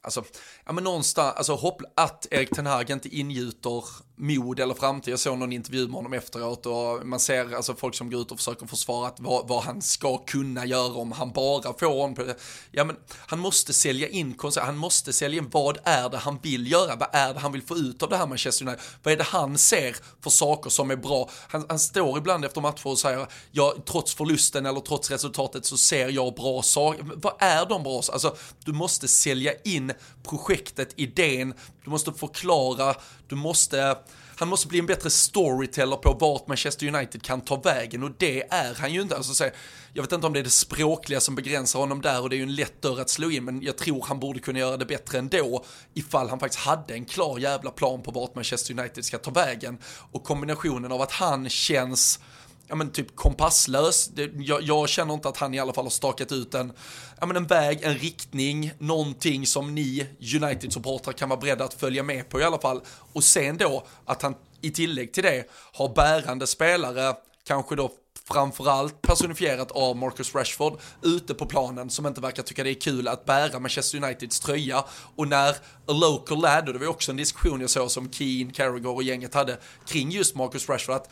alltså, 0.00 0.24
ja 0.66 0.72
men 0.72 0.84
någonstans, 0.84 1.36
alltså 1.36 1.54
hopp, 1.54 1.82
att 1.96 2.26
Erik 2.30 2.50
Ten 2.50 2.66
Hag 2.66 2.90
inte 2.90 3.16
ingjuter 3.16 3.84
mod 4.16 4.60
eller 4.60 4.74
framtid. 4.74 5.12
Jag 5.12 5.18
såg 5.18 5.38
någon 5.38 5.52
intervju 5.52 5.86
med 5.86 5.94
honom 5.94 6.12
efteråt 6.12 6.66
och 6.66 7.06
man 7.06 7.20
ser 7.20 7.56
alltså 7.56 7.74
folk 7.74 7.94
som 7.94 8.10
går 8.10 8.20
ut 8.20 8.30
och 8.30 8.36
försöker 8.36 8.66
försvara 8.66 9.08
att 9.08 9.20
vad, 9.20 9.48
vad 9.48 9.62
han 9.62 9.82
ska 9.82 10.18
kunna 10.18 10.66
göra 10.66 10.92
om 10.92 11.12
han 11.12 11.32
bara 11.32 11.72
får 11.78 12.00
honom. 12.00 12.34
Ja 12.70 12.84
men 12.84 12.96
han 13.26 13.38
måste 13.38 13.72
sälja 13.72 14.08
in 14.08 14.34
koncept, 14.34 14.66
han 14.66 14.76
måste 14.76 15.12
sälja 15.12 15.38
in 15.38 15.48
vad 15.50 15.78
är 15.84 16.08
det 16.08 16.16
han 16.16 16.38
vill 16.42 16.72
göra, 16.72 16.96
vad 16.96 17.08
är 17.12 17.34
det 17.34 17.40
han 17.40 17.52
vill 17.52 17.62
få 17.62 17.76
ut 17.76 18.02
av 18.02 18.08
det 18.08 18.16
här 18.16 18.26
Manchester 18.26 18.66
United, 18.66 18.84
vad 19.02 19.12
är 19.12 19.18
det 19.18 19.24
han 19.24 19.58
ser 19.58 19.96
för 20.20 20.30
saker 20.30 20.70
som 20.70 20.90
är 20.90 20.96
bra. 20.96 21.30
Han, 21.48 21.66
han 21.68 21.78
står 21.78 22.18
ibland 22.18 22.44
efter 22.44 22.60
matcher 22.60 22.86
och 22.86 22.98
säger, 22.98 23.26
ja 23.50 23.74
trots 23.86 24.14
förlusten 24.14 24.66
eller 24.66 24.80
trots 24.80 25.10
resultatet 25.10 25.64
så 25.64 25.76
ser 25.76 26.08
jag 26.08 26.34
bra 26.34 26.62
saker. 26.62 27.10
Vad 27.16 27.34
är 27.38 27.66
de 27.66 27.82
bra 27.82 28.02
Alltså 28.12 28.36
du 28.64 28.72
måste 28.72 29.08
sälja 29.08 29.52
in 29.64 29.92
projekt 30.22 30.51
projektet, 30.52 30.94
idén, 30.96 31.54
du 31.84 31.90
måste 31.90 32.12
förklara, 32.12 32.94
du 33.28 33.34
måste 33.34 33.96
han 34.36 34.48
måste 34.48 34.68
bli 34.68 34.78
en 34.78 34.86
bättre 34.86 35.10
storyteller 35.10 35.96
på 35.96 36.12
vart 36.20 36.46
Manchester 36.46 36.94
United 36.94 37.22
kan 37.22 37.40
ta 37.40 37.56
vägen 37.56 38.02
och 38.02 38.10
det 38.18 38.42
är 38.50 38.74
han 38.74 38.92
ju 38.92 39.02
inte. 39.02 39.16
Alltså, 39.16 39.44
jag 39.92 40.02
vet 40.02 40.12
inte 40.12 40.26
om 40.26 40.32
det 40.32 40.38
är 40.38 40.44
det 40.44 40.50
språkliga 40.50 41.20
som 41.20 41.34
begränsar 41.34 41.78
honom 41.78 42.00
där 42.00 42.22
och 42.22 42.30
det 42.30 42.36
är 42.36 42.38
ju 42.38 42.42
en 42.42 42.54
lätt 42.54 42.82
dörr 42.82 43.00
att 43.00 43.10
slå 43.10 43.30
in 43.30 43.44
men 43.44 43.62
jag 43.62 43.78
tror 43.78 44.04
han 44.08 44.20
borde 44.20 44.40
kunna 44.40 44.58
göra 44.58 44.76
det 44.76 44.84
bättre 44.84 45.18
ändå 45.18 45.64
ifall 45.94 46.28
han 46.28 46.40
faktiskt 46.40 46.64
hade 46.64 46.94
en 46.94 47.04
klar 47.04 47.38
jävla 47.38 47.70
plan 47.70 48.02
på 48.02 48.10
vart 48.10 48.34
Manchester 48.34 48.78
United 48.78 49.04
ska 49.04 49.18
ta 49.18 49.30
vägen. 49.30 49.78
Och 50.12 50.24
kombinationen 50.24 50.92
av 50.92 51.02
att 51.02 51.12
han 51.12 51.48
känns 51.48 52.20
ja 52.72 52.76
men 52.76 52.90
typ 52.90 53.16
kompasslös. 53.16 54.08
Det, 54.08 54.30
jag, 54.34 54.62
jag, 54.62 54.88
känner 54.88 55.14
inte 55.14 55.28
att 55.28 55.36
han 55.36 55.54
i 55.54 55.58
alla 55.58 55.72
fall 55.72 55.84
har 55.84 55.90
stakat 55.90 56.32
ut 56.32 56.54
en, 56.54 56.72
ja 57.20 57.26
men 57.26 57.36
en 57.36 57.46
väg, 57.46 57.78
en 57.82 57.94
riktning, 57.94 58.72
någonting 58.78 59.46
som 59.46 59.74
ni 59.74 60.06
United-supportrar 60.20 61.12
kan 61.12 61.28
vara 61.28 61.40
beredda 61.40 61.64
att 61.64 61.74
följa 61.74 62.02
med 62.02 62.28
på 62.28 62.40
i 62.40 62.44
alla 62.44 62.58
fall. 62.58 62.80
Och 63.12 63.24
sen 63.24 63.56
då 63.56 63.86
att 64.04 64.22
han 64.22 64.34
i 64.60 64.70
tillägg 64.70 65.12
till 65.12 65.22
det 65.22 65.44
har 65.72 65.94
bärande 65.94 66.46
spelare, 66.46 67.14
kanske 67.46 67.76
då 67.76 67.90
framförallt 68.28 69.02
personifierat 69.02 69.70
av 69.70 69.96
Marcus 69.96 70.34
Rashford 70.34 70.80
ute 71.02 71.34
på 71.34 71.46
planen 71.46 71.90
som 71.90 72.06
inte 72.06 72.20
verkar 72.20 72.42
tycka 72.42 72.64
det 72.64 72.70
är 72.70 72.80
kul 72.80 73.08
att 73.08 73.24
bära 73.24 73.58
Manchester 73.58 74.04
Uniteds 74.04 74.40
tröja 74.40 74.84
och 75.16 75.28
när 75.28 75.50
a 75.86 75.92
local 75.92 76.40
lad, 76.40 76.68
och 76.68 76.72
det 76.72 76.80
var 76.80 76.86
också 76.86 77.10
en 77.10 77.16
diskussion 77.16 77.60
jag 77.60 77.70
såg 77.70 77.90
som 77.90 78.12
Keane, 78.12 78.52
Carragher 78.52 78.88
och 78.88 79.02
gänget 79.02 79.34
hade 79.34 79.58
kring 79.86 80.10
just 80.10 80.34
Marcus 80.34 80.68
Rashford, 80.68 80.96
att 80.96 81.10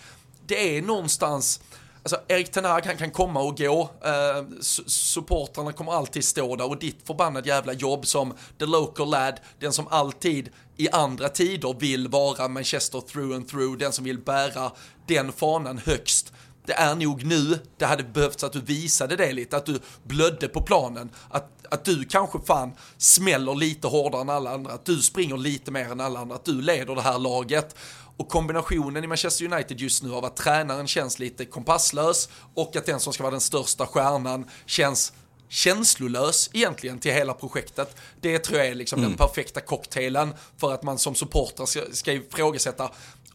det 0.50 0.76
är 0.76 0.82
någonstans, 0.82 1.60
Alltså 2.02 2.20
Erik 2.28 2.50
Ten 2.50 2.64
Hag, 2.64 2.86
han 2.86 2.96
kan 2.96 3.10
komma 3.10 3.40
och 3.40 3.58
gå, 3.58 3.90
eh, 4.04 4.44
supportrarna 4.86 5.72
kommer 5.72 5.92
alltid 5.92 6.24
stå 6.24 6.56
där 6.56 6.68
och 6.68 6.78
ditt 6.78 7.06
förbannade 7.06 7.48
jävla 7.48 7.72
jobb 7.72 8.06
som 8.06 8.34
the 8.58 8.66
local 8.66 9.10
lad, 9.10 9.40
den 9.58 9.72
som 9.72 9.88
alltid 9.88 10.50
i 10.76 10.88
andra 10.90 11.28
tider 11.28 11.76
vill 11.78 12.08
vara 12.08 12.48
Manchester 12.48 13.00
through 13.00 13.36
and 13.36 13.48
through, 13.48 13.78
den 13.78 13.92
som 13.92 14.04
vill 14.04 14.18
bära 14.18 14.72
den 15.06 15.32
fanan 15.32 15.78
högst. 15.78 16.32
Det 16.66 16.72
är 16.72 16.94
nog 16.94 17.24
nu 17.24 17.58
det 17.78 17.86
hade 17.86 18.02
behövts 18.02 18.44
att 18.44 18.52
du 18.52 18.60
visade 18.60 19.16
det 19.16 19.32
lite, 19.32 19.56
att 19.56 19.66
du 19.66 19.80
blödde 20.02 20.48
på 20.48 20.62
planen, 20.62 21.10
att, 21.28 21.66
att 21.70 21.84
du 21.84 22.04
kanske 22.04 22.38
fan 22.46 22.72
smäller 22.98 23.54
lite 23.54 23.88
hårdare 23.88 24.20
än 24.20 24.30
alla 24.30 24.50
andra, 24.50 24.72
att 24.72 24.84
du 24.84 25.02
springer 25.02 25.36
lite 25.36 25.70
mer 25.70 25.92
än 25.92 26.00
alla 26.00 26.20
andra, 26.20 26.34
att 26.34 26.44
du 26.44 26.62
leder 26.62 26.94
det 26.94 27.02
här 27.02 27.18
laget. 27.18 27.76
Och 28.20 28.28
kombinationen 28.28 29.04
i 29.04 29.06
Manchester 29.06 29.52
United 29.52 29.80
just 29.80 30.02
nu 30.02 30.14
av 30.14 30.24
att 30.24 30.36
tränaren 30.36 30.86
känns 30.86 31.18
lite 31.18 31.44
kompasslös 31.44 32.28
och 32.54 32.76
att 32.76 32.86
den 32.86 33.00
som 33.00 33.12
ska 33.12 33.22
vara 33.22 33.30
den 33.30 33.40
största 33.40 33.86
stjärnan 33.86 34.44
känns 34.66 35.12
känslolös 35.48 36.50
egentligen 36.52 36.98
till 36.98 37.12
hela 37.12 37.34
projektet. 37.34 37.96
Det 38.20 38.38
tror 38.38 38.58
jag 38.58 38.68
är 38.68 38.74
liksom 38.74 38.98
mm. 38.98 39.10
den 39.10 39.18
perfekta 39.18 39.60
cocktailen 39.60 40.34
för 40.56 40.74
att 40.74 40.82
man 40.82 40.98
som 40.98 41.14
supporter 41.14 41.66
ska, 41.66 41.80
ska 41.92 42.12
ifrågasätta 42.12 42.90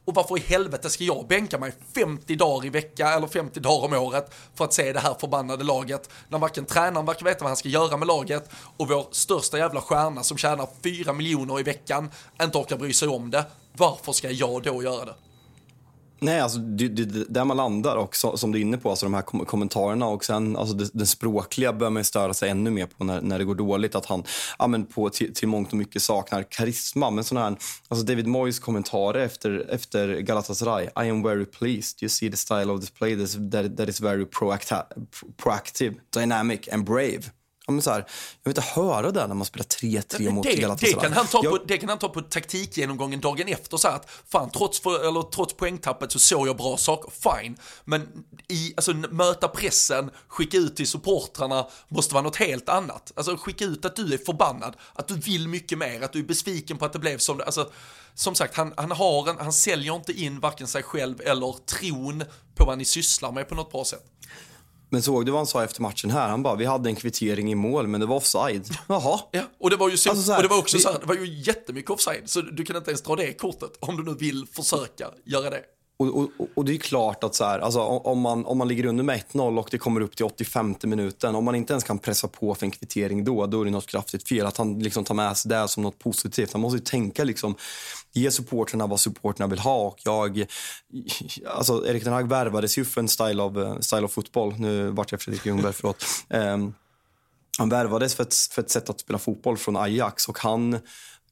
och 0.06 0.16
varför 0.16 0.38
i 0.38 0.42
helvete 0.42 0.90
ska 0.90 1.04
jag 1.04 1.28
bänka 1.28 1.58
mig 1.58 1.72
50 1.96 2.36
dagar 2.36 2.66
i 2.66 2.70
vecka 2.70 3.10
eller 3.10 3.28
50 3.28 3.60
dagar 3.60 3.86
om 3.86 3.94
året 3.94 4.34
för 4.56 4.66
att 4.66 4.74
se 4.74 4.94
det 4.94 5.00
här 5.00 5.14
förbannade 5.20 5.64
laget 5.64 6.10
när 6.30 6.40
varken 6.40 6.66
tränaren 6.66 7.06
verkar 7.06 7.26
veta 7.26 7.40
vad 7.40 7.50
han 7.50 7.58
ska 7.58 7.70
göra 7.70 7.98
med 7.98 8.08
laget 8.08 8.50
och 8.78 8.88
vår 8.88 9.08
största 9.12 9.58
jävla 9.58 9.82
stjärna 9.82 10.24
som 10.24 10.38
tjänar 10.38 10.68
4 10.84 11.14
miljoner 11.14 11.60
i 11.60 11.64
veckan 11.64 12.12
inte 12.42 12.58
orkar 12.58 12.78
bry 12.78 12.94
sig 12.94 13.08
om 13.08 13.32
det. 13.32 13.46
Varför 13.78 14.12
ska 14.12 14.32
jag 14.32 14.64
då 14.64 14.84
göra 14.84 15.06
det? 15.06 15.16
Nej, 16.20 16.40
alltså 16.40 16.60
det, 16.60 16.88
det, 16.88 17.26
där 17.30 17.46
man 17.46 17.58
landar 17.58 17.96
och 17.96 18.16
som 18.16 18.52
du 18.52 18.58
är 18.58 18.62
inne 18.62 18.78
på, 18.78 18.90
alltså 18.90 19.06
de 19.06 19.14
här 19.14 19.22
kom 19.22 19.46
kommentarerna 19.46 20.08
och 20.08 20.26
sen 20.26 20.58
alltså 20.58 20.76
det, 20.76 20.90
det 20.94 21.06
språkliga 21.06 21.74
bör 21.74 21.90
man 21.90 22.04
störa 22.04 22.34
sig 22.34 22.50
ännu 22.50 22.70
mer 22.70 22.86
på 22.86 23.04
när, 23.04 23.22
när 23.22 23.40
det 23.40 23.46
går 23.46 23.56
dåligt. 23.56 23.96
Att 23.96 24.06
han 24.06 24.24
ja, 24.60 24.68
men 24.68 24.86
på, 24.86 25.10
till, 25.10 25.34
till 25.34 25.48
mångt 25.48 25.72
och 25.72 25.78
mycket 25.78 26.02
saknar 26.02 26.44
karisma. 26.44 27.12
Men 27.12 27.24
sån 27.24 27.38
här, 27.38 27.58
alltså 27.88 28.06
David 28.06 28.28
Moyes 28.28 28.60
kommentarer 28.60 29.20
efter, 29.20 29.68
efter 29.70 30.20
Galatasaray. 30.20 30.84
I 30.86 31.10
am 31.10 31.24
very 31.24 31.46
pleased. 31.46 32.04
You 32.04 32.10
see 32.10 32.32
the 32.32 32.38
style 32.38 32.72
of 32.72 32.82
this 32.82 32.90
play 32.90 33.16
that, 33.16 33.78
that 33.78 33.90
is 33.90 34.00
very 34.00 34.26
proactive, 34.26 34.84
proactive, 35.38 35.96
dynamic 36.14 36.68
and 36.72 36.86
brave. 36.86 37.22
Ja, 37.68 37.72
men 37.72 37.82
så 37.82 37.92
här, 37.92 37.98
jag 37.98 38.06
vill 38.44 38.58
inte 38.58 38.62
höra 38.62 39.12
det 39.12 39.28
när 39.28 39.36
man 39.36 39.46
spelar 39.46 39.66
3-3 39.66 40.32
mot 40.32 40.46
Galatasaray. 40.46 40.94
Det 40.94 41.02
kan, 41.02 41.14
han 41.14 41.28
ta 41.28 41.44
på, 41.44 41.58
det 41.66 41.78
kan 41.78 41.90
han 41.90 42.00
ta 42.00 42.10
på 42.10 42.22
taktikgenomgången 42.22 43.20
dagen 43.20 43.48
efter 43.48 43.78
så 43.78 43.88
att 43.88 44.10
fan 44.28 44.50
trots, 44.50 44.80
för, 44.80 45.08
eller, 45.10 45.22
trots 45.22 45.54
poängtappet 45.54 46.12
så 46.12 46.20
såg 46.20 46.48
jag 46.48 46.58
bra 46.58 46.78
saker, 46.78 47.12
fine. 47.12 47.58
Men 47.86 48.26
i, 48.48 48.74
alltså, 48.78 48.94
möta 48.94 49.48
pressen, 49.48 50.12
skicka 50.28 50.58
ut 50.58 50.76
till 50.76 50.88
supportrarna 50.88 51.68
måste 51.88 52.14
vara 52.14 52.24
något 52.24 52.36
helt 52.36 52.70
annat. 52.70 53.12
Alltså 53.16 53.38
skicka 53.38 53.66
ut 53.66 53.86
att 53.86 53.96
du 53.96 54.14
är 54.14 54.18
förbannad, 54.18 54.76
att 54.94 55.08
du 55.08 55.16
vill 55.16 55.48
mycket 55.48 55.78
mer, 55.78 56.02
att 56.02 56.14
du 56.14 56.20
är 56.20 56.24
besviken 56.24 56.78
på 56.78 56.86
att 56.86 56.94
det 56.94 57.00
blev 57.00 57.18
som 57.18 57.38
det, 57.38 57.44
alltså 57.46 57.72
som 58.16 58.36
sagt, 58.36 58.56
han, 58.58 58.74
han, 58.78 58.92
har 58.92 59.30
en, 59.30 59.38
han 59.40 59.54
säljer 59.54 59.96
inte 59.96 60.14
in 60.14 60.40
varken 60.40 60.68
sig 60.68 60.84
själv 60.84 61.22
eller 61.22 61.56
tron 61.66 62.24
på 62.56 62.66
vad 62.66 62.78
ni 62.78 62.86
sysslar 62.86 63.32
med 63.32 63.50
på 63.50 63.56
något 63.56 63.72
bra 63.72 63.86
sätt. 63.86 64.04
Men 64.90 65.02
såg 65.02 65.26
du 65.26 65.32
vad 65.32 65.40
han 65.40 65.48
sa 65.48 65.64
efter 65.64 65.82
matchen 65.82 66.12
här? 66.12 66.30
Han 66.30 66.44
bara, 66.44 66.56
vi 66.56 66.66
hade 66.66 66.90
en 66.90 66.96
kvittering 66.96 67.52
i 67.52 67.56
mål, 67.56 67.88
men 67.88 68.00
det 68.02 68.06
var 68.06 68.16
offside. 68.16 68.70
Jaha. 68.88 69.20
Ja, 69.32 69.42
och 69.60 69.70
det 69.70 69.76
var 69.76 69.90
ju 69.90 69.98
så, 69.98 70.10
Alltså 70.10 70.24
så 70.26 70.32
här, 70.32 70.40
och 70.40 70.44
det 70.44 70.50
var 70.50 70.58
också 70.60 70.78
vi- 70.78 70.84
så 70.84 70.92
här, 70.92 71.00
det 71.00 71.06
var 71.06 71.16
ju 71.16 71.26
jättemycket 71.42 71.92
offside, 71.92 72.22
så 72.30 72.42
du 72.42 72.66
kan 72.66 72.76
inte 72.76 72.92
ens 72.92 73.02
dra 73.02 73.16
det 73.16 73.34
kortet 73.34 73.72
om 73.80 73.98
du 73.98 74.04
nu 74.04 74.14
vill 74.20 74.46
försöka 74.52 75.08
göra 75.26 75.50
det. 75.50 75.62
Och, 75.98 76.18
och, 76.18 76.30
och 76.56 76.66
det 76.66 76.74
är 76.74 76.78
klart 76.78 77.24
att 77.24 77.36
så 77.36 77.44
här, 77.46 77.60
alltså, 77.60 77.80
om, 77.82 78.02
om 78.06 78.20
man, 78.20 78.46
om 78.46 78.58
man 78.58 78.68
ligger 78.68 78.86
under 78.86 79.04
med 79.04 79.24
1-0 79.32 79.60
och 79.60 79.68
det 79.72 79.78
kommer 79.78 80.02
upp 80.02 80.16
till 80.16 80.26
85 80.26 80.76
minuten, 80.84 81.36
om 81.36 81.44
man 81.46 81.56
inte 81.56 81.74
ens 81.74 81.84
kan 81.84 82.00
pressa 82.00 82.28
på 82.28 82.56
för 82.56 82.66
en 82.66 82.72
kvittering 82.72 83.24
då, 83.24 83.46
då 83.46 83.62
är 83.62 83.66
det 83.66 83.72
något 83.72 83.88
kraftigt 83.88 84.28
fel. 84.28 84.46
Att 84.46 84.58
han 84.58 84.80
liksom 84.80 85.04
tar 85.04 85.16
med 85.16 85.38
sig 85.38 85.50
det 85.50 85.68
som 85.68 85.84
något 85.84 86.00
positivt. 86.00 86.52
Han 86.54 86.62
måste 86.62 86.78
ju 86.78 86.84
tänka 86.84 87.24
liksom, 87.24 87.56
ge 88.16 88.32
supporterna 88.32 88.88
vad 88.88 89.00
supporterna 89.00 89.48
vill 89.48 89.60
ha. 89.60 89.88
Och 89.88 90.00
jag, 90.04 90.46
alltså 91.48 91.88
Erik 91.88 92.04
den 92.04 92.14
Hag 92.14 92.30
värvades 92.30 92.78
ju 92.78 92.86
för 92.86 93.02
en 93.02 93.08
style 93.08 93.44
of, 93.44 93.58
eh, 93.58 93.80
style 93.80 94.06
of 94.06 94.12
fotboll. 94.12 94.56
Nu 94.58 94.90
vart 94.90 95.12
jag 95.12 95.22
Fredrik 95.22 95.46
Ljungberg, 95.46 95.74
förlåt. 95.76 96.06
Um, 96.30 96.74
han 97.58 97.70
värvades 97.70 98.16
för 98.16 98.24
ett, 98.24 98.36
för 98.52 98.62
ett 98.62 98.70
sätt 98.70 98.90
att 98.90 99.00
spela 99.00 99.20
fotboll 99.20 99.58
från 99.58 99.78
Ajax 99.78 100.28
och 100.28 100.40
han 100.40 100.80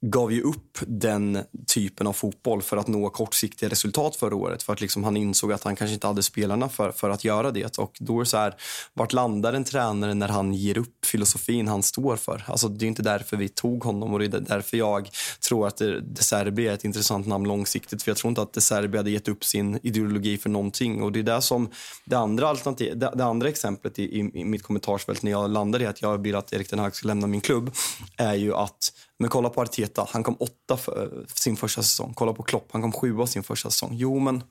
gav 0.06 0.32
ju 0.32 0.42
upp 0.42 0.78
den 0.88 1.44
typen 1.68 2.08
av 2.08 2.14
fotboll 2.14 2.62
för 2.62 2.78
att 2.78 2.88
nå 2.88 3.10
kortsiktiga 3.10 3.70
resultat 3.70 4.16
förra 4.16 4.36
året. 4.36 4.64
För 4.64 4.74
att 4.74 4.82
liksom 4.82 5.04
han 5.04 5.18
insåg 5.18 5.54
att 5.54 5.64
han 5.64 5.76
kanske 5.76 5.94
inte 5.94 6.08
hade 6.08 6.24
spelarna 6.24 6.70
för, 6.70 6.92
för 6.92 7.10
att 7.10 7.24
göra 7.24 7.52
det. 7.52 7.78
Och 7.78 7.98
då 8.00 8.16
är 8.16 8.20
det 8.20 8.26
så 8.26 8.38
här, 8.38 8.56
vart 8.94 9.14
landar 9.14 9.54
en 9.54 9.64
tränare 9.64 10.14
när 10.14 10.28
han 10.28 10.54
ger 10.54 10.78
upp 10.78 11.06
filosofin 11.06 11.68
han 11.68 11.84
står 11.84 12.16
för? 12.16 12.44
Alltså 12.48 12.68
det 12.68 12.86
är 12.86 12.88
inte 12.88 13.02
därför 13.02 13.38
vi 13.38 13.50
tog 13.50 13.84
honom 13.84 14.14
och 14.14 14.20
det 14.20 14.26
är 14.26 14.40
därför 14.40 14.78
jag 14.78 15.10
tror 15.48 15.68
att 15.68 15.78
det, 15.78 16.02
De 16.02 16.24
Serbi 16.24 16.68
är 16.68 16.74
ett 16.74 16.84
intressant 16.84 17.28
namn 17.28 17.48
långsiktigt. 17.48 18.04
För 18.04 18.12
jag 18.12 18.18
tror 18.18 18.30
inte 18.30 18.42
att 18.42 18.54
De 18.54 18.62
Serbi 18.62 18.98
hade 18.98 19.12
gett 19.12 19.28
upp 19.28 19.44
sin 19.44 19.80
ideologi 19.84 20.38
för 20.38 20.50
någonting. 20.50 21.02
Och 21.02 21.12
det 21.12 21.20
är 21.20 21.24
där 21.24 21.40
som 21.40 21.70
det 22.06 22.16
andra, 22.16 22.48
alternativ, 22.48 22.98
det, 22.98 23.12
det 23.16 23.26
andra 23.26 23.50
exemplet 23.50 24.00
i, 24.00 24.04
i, 24.04 24.20
i 24.34 24.46
mitt 24.46 24.64
kommentarsfält 24.64 25.24
när 25.24 25.32
jag 25.32 25.50
landade 25.50 25.84
i 25.84 25.88
att 25.88 26.02
jag 26.02 26.18
vill 26.18 26.36
att 26.36 26.54
Erik 26.54 26.70
Den 26.70 26.80
Hag 26.80 26.96
ska 26.96 27.08
lämna 27.08 27.28
min 27.28 27.42
klubb 27.42 27.72
är 28.18 28.34
ju 28.34 28.54
att 28.56 28.92
men 29.20 29.30
kolla 29.30 29.50
på 29.50 29.62
Arteta, 29.62 30.08
han 30.10 30.24
kom 30.24 30.36
åtta 30.40 30.78
för, 30.78 31.26
sin 31.36 31.58
första 31.58 31.84
säsong. 31.84 32.14
Kolla 32.14 32.34
på 32.34 32.44
Klopp, 32.44 32.72
han 32.72 32.82
kom 32.82 32.92
sjua 32.92 33.28
sin 33.28 33.44
första 33.44 33.70
säsong. 33.70 33.90
Jo, 33.94 34.20
men 34.20 34.44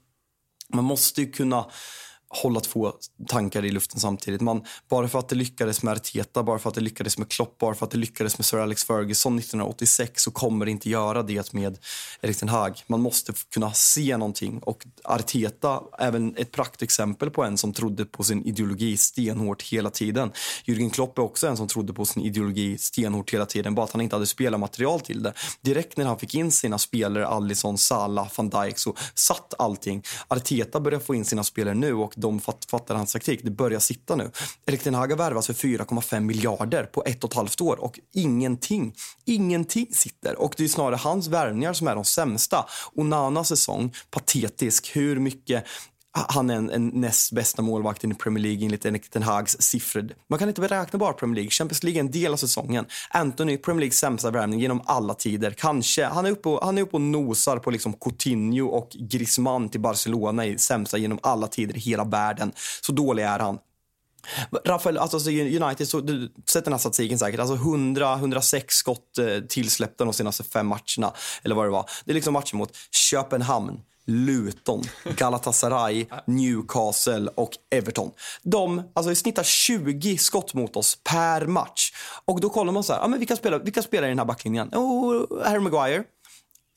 man 0.74 0.84
måste 0.84 1.20
ju 1.20 1.30
kunna 1.32 1.70
hålla 2.32 2.60
två 2.60 2.92
tankar 3.28 3.64
i 3.64 3.70
luften 3.70 4.00
samtidigt. 4.00 4.40
Man, 4.40 4.64
bara 4.88 5.08
för 5.08 5.18
att 5.18 5.28
det 5.28 5.36
lyckades 5.36 5.82
med 5.82 5.92
Arteta, 5.92 6.42
bara 6.42 6.58
för 6.58 6.68
att 6.68 6.74
det 6.74 6.80
lyckades 6.80 7.18
med 7.18 7.28
Klopp, 7.28 7.58
bara 7.58 7.74
för 7.74 7.86
att 7.86 7.92
det 7.92 7.98
lyckades 7.98 8.38
med 8.38 8.44
Sir 8.44 8.58
Alex 8.58 8.84
Ferguson 8.84 9.38
1986 9.38 10.22
så 10.22 10.30
kommer 10.30 10.64
det 10.64 10.70
inte 10.70 10.90
göra 10.90 11.22
det 11.22 11.52
med 11.52 11.78
Erik 12.20 12.36
Ten 12.36 12.48
Hag. 12.48 12.82
Man 12.86 13.00
måste 13.00 13.32
kunna 13.54 13.72
se 13.72 14.16
någonting 14.16 14.58
och 14.58 14.86
Arteta 15.04 15.82
är 15.98 16.12
även 16.12 16.36
ett 16.36 16.52
praktexempel 16.52 17.30
på 17.30 17.44
en 17.44 17.58
som 17.58 17.72
trodde 17.72 18.04
på 18.04 18.24
sin 18.24 18.46
ideologi 18.46 18.96
stenhårt 18.96 19.62
hela 19.62 19.90
tiden. 19.90 20.32
Jürgen 20.64 20.90
Klopp 20.90 21.18
är 21.18 21.22
också 21.22 21.46
en 21.46 21.56
som 21.56 21.68
trodde 21.68 21.92
på 21.92 22.04
sin 22.04 22.22
ideologi 22.22 22.78
stenhårt 22.78 23.34
hela 23.34 23.46
tiden, 23.46 23.74
bara 23.74 23.84
att 23.84 23.92
han 23.92 24.00
inte 24.00 24.16
hade 24.16 24.26
spelarmaterial 24.26 25.00
till 25.00 25.22
det. 25.22 25.32
Direkt 25.60 25.96
när 25.96 26.04
han 26.04 26.18
fick 26.18 26.34
in 26.34 26.52
sina 26.52 26.78
spelare, 26.78 27.26
Alisson, 27.26 27.78
Salah, 27.78 28.28
van 28.36 28.50
Dijk, 28.50 28.78
så 28.78 28.96
satt 29.14 29.54
allting. 29.58 30.02
Arteta 30.28 30.80
börjar 30.80 31.00
få 31.00 31.14
in 31.14 31.24
sina 31.24 31.44
spelare 31.44 31.74
nu 31.74 31.94
och 31.94 32.14
de 32.22 32.40
fatt, 32.40 32.64
fattar 32.70 32.94
hans 32.94 33.12
taktik. 33.12 33.40
Det 33.42 33.50
börjar 33.50 33.80
sitta 33.80 34.16
nu. 34.16 34.30
Erik 34.66 34.82
Ten 34.82 34.94
Hag 34.94 35.10
har 35.10 35.16
värvats 35.16 35.46
för 35.46 35.54
4,5 35.54 36.20
miljarder 36.20 36.84
på 36.84 37.04
ett 37.06 37.24
och 37.24 37.30
ett 37.30 37.36
halvt 37.36 37.60
år 37.60 37.76
och 37.80 38.00
ingenting, 38.12 38.94
ingenting 39.24 39.86
sitter. 39.90 40.40
Och 40.40 40.54
det 40.56 40.64
är 40.64 40.68
snarare 40.68 40.96
hans 40.96 41.28
värvningar 41.28 41.72
som 41.72 41.88
är 41.88 41.94
de 41.94 42.04
sämsta. 42.04 42.66
Onanas 42.94 43.48
säsong, 43.48 43.94
patetisk. 44.10 44.96
Hur 44.96 45.18
mycket 45.18 45.64
han 46.14 46.50
är 46.50 46.54
en, 46.54 46.70
en 46.70 46.88
näst 46.88 47.32
bästa 47.32 47.62
målvakten 47.62 48.12
i 48.12 48.14
Premier 48.14 48.42
League 48.42 48.64
enligt 48.64 48.84
Erik 48.84 49.10
Ten 49.10 49.22
Hags 49.22 49.56
siffror. 49.60 50.08
Man 50.28 50.38
kan 50.38 50.48
inte 50.48 50.60
beräkna 50.60 50.98
bara 50.98 51.12
Premier 51.12 51.34
League. 51.34 51.50
Champions 51.50 51.82
League 51.82 51.98
är 51.98 52.00
en 52.00 52.10
del 52.10 52.32
av 52.32 52.36
säsongen. 52.36 52.86
Anthony, 53.10 53.56
Premier 53.56 53.80
Leagues 53.80 53.98
sämsta 53.98 54.30
värvning 54.30 54.60
genom 54.60 54.82
alla 54.84 55.14
tider. 55.14 55.50
Kanske. 55.50 56.04
Han 56.04 56.26
är 56.26 56.30
uppe 56.30 56.48
och, 56.48 56.64
han 56.64 56.78
är 56.78 56.82
uppe 56.82 56.96
och 56.96 57.00
nosar 57.00 57.56
på 57.56 57.70
liksom 57.70 57.92
Coutinho 57.92 58.66
och 58.66 58.88
Griezmann 58.90 59.68
till 59.68 59.80
Barcelona 59.80 60.46
i 60.46 60.58
sämsta 60.58 60.98
genom 60.98 61.18
alla 61.22 61.46
tider 61.46 61.76
i 61.76 61.80
hela 61.80 62.04
världen. 62.04 62.52
Så 62.80 62.92
dålig 62.92 63.22
är 63.22 63.38
han. 63.38 63.58
Rafael, 64.64 64.98
alltså 64.98 65.30
United, 65.30 65.88
så, 65.88 66.00
du 66.00 66.32
sett 66.46 66.64
den 66.64 66.72
här 66.72 66.78
statistiken 66.78 67.18
säkert, 67.18 67.40
alltså 67.40 67.56
100-106 67.56 68.64
skott 68.68 69.18
eh, 69.18 69.40
tillsläppta 69.48 70.04
de 70.04 70.12
senaste 70.12 70.44
fem 70.44 70.66
matcherna. 70.66 71.12
Eller 71.42 71.54
vad 71.54 71.66
det 71.66 71.70
var. 71.70 71.90
Det 72.04 72.12
är 72.12 72.14
liksom 72.14 72.32
matchen 72.32 72.58
mot 72.58 72.76
Köpenhamn, 72.90 73.80
Luton, 74.06 74.82
Galatasaray, 75.16 76.06
Newcastle 76.26 77.30
och 77.34 77.50
Everton. 77.70 78.10
De 78.42 78.82
alltså, 78.94 79.14
snittar 79.14 79.42
20 79.42 80.18
skott 80.18 80.54
mot 80.54 80.76
oss 80.76 80.98
per 81.04 81.46
match. 81.46 81.92
Och 82.24 82.40
då 82.40 82.50
kollar 82.50 82.72
man 82.72 82.84
så 82.84 82.92
här, 82.92 83.00
ja, 83.00 83.08
men 83.08 83.18
vilka, 83.18 83.36
spelar, 83.36 83.58
vilka 83.58 83.82
spelar 83.82 84.06
i 84.06 84.10
den 84.10 84.18
här 84.18 84.26
backlinjen? 84.26 84.68
Oh, 84.68 85.44
Harry 85.44 85.60
Maguire. 85.60 86.04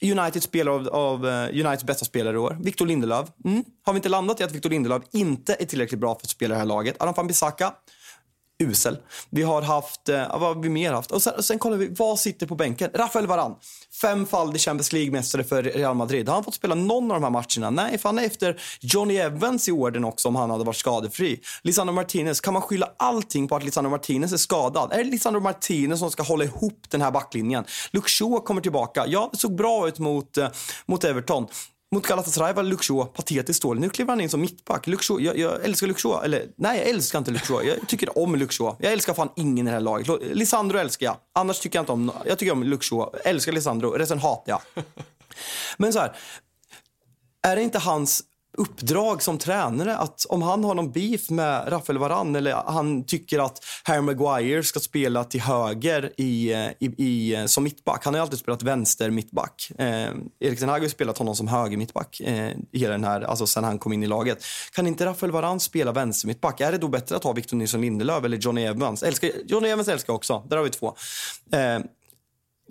Uniteds 0.01 0.45
spelare 0.45 0.75
av, 0.75 0.87
av 0.87 1.27
eh, 1.27 1.49
Uniteds 1.49 1.83
bästa 1.83 2.05
spelare 2.05 2.35
i 2.35 2.37
år. 2.37 2.57
Victor 2.61 2.85
Lindelöf. 2.85 3.27
Mm. 3.45 3.63
Har 3.85 3.93
vi 3.93 3.97
inte 3.97 4.09
landat 4.09 4.41
i 4.41 4.43
att 4.43 4.51
Victor 4.51 4.69
Lindelöf 4.69 5.03
inte 5.11 5.55
är 5.59 5.65
tillräckligt 5.65 5.99
bra 5.99 6.15
för 6.15 6.25
att 6.25 6.29
spela 6.29 6.53
i 6.53 6.55
det 6.55 6.59
här 6.59 6.65
laget? 6.65 6.95
Adam 6.99 7.13
van 7.17 7.27
Bissaka. 7.27 7.73
Usel. 8.63 8.97
Vi 9.29 9.43
har 9.43 9.61
haft, 9.61 10.09
eh, 10.09 10.17
vad 10.17 10.41
har 10.41 10.55
vi 10.63 10.69
mer 10.69 10.93
haft? 10.93 11.11
Och 11.11 11.21
sen, 11.21 11.33
och 11.33 11.45
sen 11.45 11.59
kollar 11.59 11.77
vi, 11.77 11.87
vad 11.97 12.19
sitter 12.19 12.47
på 12.47 12.55
bänken? 12.55 12.89
Rafael 12.93 13.27
Varan. 13.27 13.55
Femfaldig 14.01 14.61
Champions 14.61 14.93
League-mästare 14.93 15.43
för 15.43 15.63
Real 15.63 15.95
Madrid. 15.95 16.27
Har 16.27 16.35
han 16.35 16.43
fått 16.43 16.53
spela 16.53 16.75
någon 16.75 17.11
av 17.11 17.21
de 17.21 17.23
här 17.23 17.31
matcherna? 17.31 17.69
Nej, 17.69 17.97
för 17.97 18.09
han 18.09 18.19
är 18.19 18.23
efter 18.23 18.61
Johnny 18.79 19.17
Evans 19.17 19.67
i 19.67 19.71
orden 19.71 20.05
också 20.05 20.27
om 20.27 20.35
han 20.35 20.49
hade 20.49 20.63
varit 20.63 20.75
skadefri. 20.75 21.39
Lisandro 21.63 21.93
Martinez, 21.93 22.41
kan 22.41 22.53
man 22.53 22.61
skylla 22.61 22.91
allting 22.97 23.47
på 23.47 23.55
att 23.55 23.63
Lisandro 23.63 23.89
Martinez 23.89 24.33
är 24.33 24.37
skadad? 24.37 24.91
Är 24.91 24.97
det 24.97 25.03
Lisandro 25.03 25.39
Martinez 25.41 25.99
som 25.99 26.11
ska 26.11 26.23
hålla 26.23 26.43
ihop 26.43 26.85
den 26.89 27.01
här 27.01 27.11
backlinjen? 27.11 27.65
Luke 27.91 28.09
Shaw 28.09 28.39
kommer 28.39 28.61
tillbaka. 28.61 29.05
Ja, 29.07 29.29
det 29.31 29.37
såg 29.37 29.55
bra 29.55 29.87
ut 29.87 29.99
mot, 29.99 30.37
eh, 30.37 30.47
mot 30.85 31.03
Everton. 31.03 31.47
Mot 31.91 32.07
Galatasaray 32.07 32.53
var 32.53 32.77
Shaw 32.77 33.05
patetiskt 33.05 33.61
dålig. 33.61 33.81
Nu 33.81 33.89
kliver 33.89 34.11
han 34.11 34.21
in 34.21 34.29
som 34.29 34.41
mittback. 34.41 34.85
Shaw, 34.85 35.21
jag, 35.23 35.37
jag 35.37 35.65
älskar 35.65 35.93
Shaw. 35.93 36.25
Eller 36.25 36.47
nej, 36.57 36.79
jag 36.79 36.89
älskar 36.89 37.19
inte 37.19 37.33
Shaw. 37.39 37.63
Jag 37.63 37.87
tycker 37.87 38.17
om 38.17 38.47
Shaw. 38.49 38.75
Jag 38.79 38.93
älskar 38.93 39.13
fan 39.13 39.29
ingen 39.35 39.67
i 39.67 39.69
det 39.69 39.73
här 39.73 39.81
laget. 39.81 40.07
Lisandro 40.33 40.77
älskar 40.77 41.05
jag. 41.05 41.17
Annars 41.33 41.59
tycker 41.59 41.77
jag 41.77 41.83
inte 41.83 41.91
om... 41.91 42.11
Jag 42.25 42.39
tycker 42.39 42.51
om 42.51 42.77
Shaw. 42.81 43.09
Jag 43.13 43.25
älskar 43.25 43.51
Lisandro. 43.51 43.89
Resten 43.89 44.19
hatar 44.19 44.51
jag. 44.51 44.83
Men 45.77 45.93
så 45.93 45.99
här. 45.99 46.15
Är 47.41 47.55
det 47.55 47.61
inte 47.61 47.79
hans 47.79 48.23
uppdrag 48.57 49.21
som 49.21 49.37
tränare 49.37 49.97
att 49.97 50.25
om 50.29 50.41
han 50.41 50.63
har 50.63 50.75
någon 50.75 50.91
beef 50.91 51.29
med 51.29 51.71
Rafael 51.71 51.99
Varan 51.99 52.35
eller 52.35 52.53
han 52.53 53.03
tycker 53.03 53.39
att 53.39 53.59
Harry 53.83 54.01
Maguire 54.01 54.63
ska 54.63 54.79
spela 54.79 55.23
till 55.23 55.41
höger 55.41 56.11
i, 56.17 56.53
eh, 56.53 56.67
i, 56.79 56.93
i, 56.97 57.35
eh, 57.35 57.45
som 57.45 57.63
mittback. 57.63 58.05
Han 58.05 58.13
har 58.13 58.19
ju 58.19 58.21
alltid 58.21 58.39
spelat 58.39 58.63
vänster 58.63 59.09
mittback. 59.09 59.71
Eh, 59.77 60.09
Erik 60.39 60.59
Ten 60.59 60.69
Hag 60.69 60.79
har 60.79 60.83
ju 60.83 60.89
spelat 60.89 61.17
honom 61.17 61.35
som 61.35 61.47
höger 61.47 61.77
mittback 61.77 62.19
eh, 62.19 62.51
hela 62.73 62.91
den 62.91 63.03
här, 63.03 63.21
alltså 63.21 63.47
sen 63.47 63.63
han 63.63 63.79
kom 63.79 63.93
in 63.93 64.03
i 64.03 64.07
laget. 64.07 64.43
Kan 64.71 64.87
inte 64.87 65.05
Rafael 65.05 65.31
Varan 65.31 65.59
spela 65.59 65.91
vänster 65.91 66.27
mittback? 66.27 66.61
Är 66.61 66.71
det 66.71 66.77
då 66.77 66.87
bättre 66.87 67.15
att 67.15 67.23
ha 67.23 67.33
Victor 67.33 67.57
Nilsson 67.57 67.81
Lindelöf 67.81 68.23
eller 68.23 68.37
Johnny 68.37 68.63
Evans? 68.63 69.03
Älskar, 69.03 69.31
Johnny 69.45 69.69
Evans 69.69 69.87
älskar 69.87 70.13
jag 70.13 70.15
också. 70.15 70.43
Där 70.49 70.57
har 70.57 70.63
vi 70.63 70.69
två. 70.69 70.95
Eh, 71.51 71.79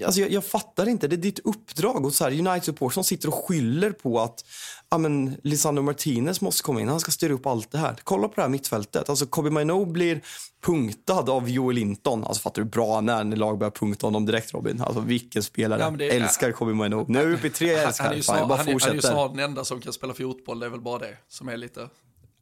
Alltså 0.05 0.21
jag, 0.21 0.31
jag 0.31 0.45
fattar 0.45 0.89
inte. 0.89 1.09
Det 1.09 1.15
är 1.15 1.19
ditt 1.19 1.39
uppdrag. 1.39 2.07
Och 2.07 2.15
så 2.15 2.25
här, 2.25 2.33
United 2.33 2.65
support 2.65 2.95
som 2.95 3.05
sitter 3.05 3.29
och 3.29 3.35
skyller 3.35 3.91
på 3.91 4.21
att 4.21 4.45
ja, 4.91 4.99
men, 4.99 5.37
Lisandro 5.43 5.83
Martinez 5.83 6.41
måste 6.41 6.63
komma 6.63 6.81
in. 6.81 6.89
Han 6.89 7.01
ska 7.01 7.11
styra 7.11 7.33
upp 7.33 7.47
allt 7.47 7.71
det 7.71 7.79
här. 7.79 7.97
Kolla 8.05 8.29
på 8.29 8.35
det 8.37 8.43
här 8.43 8.49
mittfältet. 8.49 9.09
Alltså, 9.09 9.27
Kobe 9.27 9.51
Maino 9.51 9.85
blir 9.85 10.21
punktad 10.65 11.31
av 11.33 11.49
Joel 11.51 11.77
Linton. 11.77 12.25
Alltså, 12.25 12.43
fattar 12.43 12.63
du 12.63 12.69
bra 12.69 13.01
när 13.01 13.25
lag 13.25 13.59
börjar 13.59 13.71
punkta 13.71 14.07
honom 14.07 14.27
direkt, 14.27 14.55
Robin? 14.55 14.81
Alltså, 14.81 15.01
vilken 15.01 15.43
spelare. 15.43 15.81
Ja, 15.81 15.91
det- 15.91 16.17
älskar 16.17 16.53
Kobe 16.53 16.75
Maino. 16.75 17.05
Nu 17.09 17.21
är 17.21 17.27
vi 17.27 17.35
uppe 17.35 17.47
i 17.47 17.51
tre 17.51 17.75
älskar. 17.75 18.05
han, 18.05 18.13
är 18.13 18.17
ju 18.17 18.23
Fan, 18.23 18.37
jag 18.37 18.41
snar, 18.41 18.49
bara 18.49 18.59
han, 18.59 18.69
är, 18.69 18.81
han 18.81 18.91
är 18.91 18.95
ju 18.95 19.01
snarare 19.01 19.29
den 19.29 19.39
enda 19.39 19.65
som 19.65 19.81
kan 19.81 19.93
spela 19.93 20.15
fotboll, 20.15 20.61
det 20.61 20.67
är 20.67 20.71
väl 20.71 20.81
bara 20.81 20.99
det 20.99 21.17
som 21.29 21.49
är 21.49 21.57
lite 21.57 21.89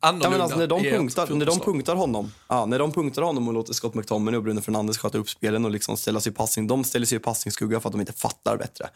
Ja, 0.02 0.08
annorlunda. 0.08 0.30
men 0.30 0.40
alltså, 0.40 0.58
när, 0.58 0.66
de 0.66 0.82
punktar, 0.82 1.26
när 1.34 1.46
de 1.46 1.60
punktar 1.60 1.94
honom 1.94 2.32
ja, 2.48 2.66
när 2.66 2.78
de 2.78 2.92
punktar 2.92 3.22
honom 3.22 3.48
och 3.48 3.54
låter 3.54 3.72
Scott 3.72 3.94
McTominay 3.94 4.36
och 4.36 4.42
Bruno 4.42 4.60
Fernandes 4.60 4.98
sköta 4.98 5.18
upp 5.18 5.28
spelen 5.30 5.64
och 5.64 5.70
liksom 5.70 5.96
ställa 5.96 6.20
sig 6.20 6.32
i 6.32 6.34
passning. 6.34 6.66
De 6.66 6.84
ställer 6.84 7.06
sig 7.06 7.16
i 7.16 7.18
passningsskugga 7.18 7.80
för 7.80 7.88
att 7.88 7.92
de 7.92 8.00
inte 8.00 8.12
fattar 8.12 8.56
bättre. 8.56 8.88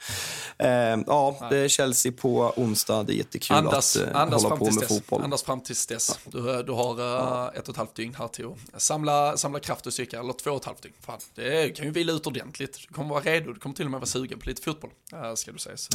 Eh, 0.59 0.69
ja, 1.07 1.47
det 1.51 1.57
är 1.59 1.69
Chelsea 1.69 2.13
på 2.13 2.53
onsdag. 2.57 3.03
Det 3.03 3.13
är 3.13 3.17
jättekul 3.17 3.57
Andas, 3.57 3.97
att 3.97 4.03
eh, 4.03 4.21
andas, 4.21 4.43
hålla 4.43 4.57
på 4.57 4.65
med 4.65 4.75
dess. 4.75 4.89
fotboll. 4.89 5.23
andas 5.23 5.43
fram 5.43 5.61
tills 5.61 5.87
dess. 5.87 6.19
Du, 6.25 6.63
du 6.63 6.73
har 6.73 7.01
eh, 7.01 7.59
ett 7.59 7.69
och 7.69 7.75
ett 7.75 7.77
halvt 7.77 7.95
dygn 7.95 8.15
här 8.19 8.29
till 8.29 8.47
att 8.73 8.83
samla, 8.83 9.37
samla 9.37 9.61
kraft 9.61 9.87
och 9.87 9.93
styrka, 9.93 10.21
eller 10.21 10.33
två 10.33 10.51
och 10.51 10.61
ett 10.61 10.65
halvt 10.65 10.83
dygn. 10.83 10.95
Fan, 11.01 11.19
det 11.35 11.77
kan 11.77 11.85
ju 11.87 11.91
vila 11.93 12.13
ut 12.13 12.27
ordentligt. 12.27 12.79
Du 12.89 12.95
kommer 12.95 13.11
vara 13.11 13.21
redo, 13.21 13.53
du 13.53 13.61
kommer 13.61 13.77
till 13.77 13.85
och 13.85 13.91
med 13.91 14.01
vara 14.01 14.07
sugen 14.09 14.39
på 14.39 14.49
lite 14.49 14.63
fotboll, 14.63 14.91
eh, 15.13 15.35
ska 15.35 15.53
du 15.53 15.59
säga. 15.59 15.77
Så 15.77 15.89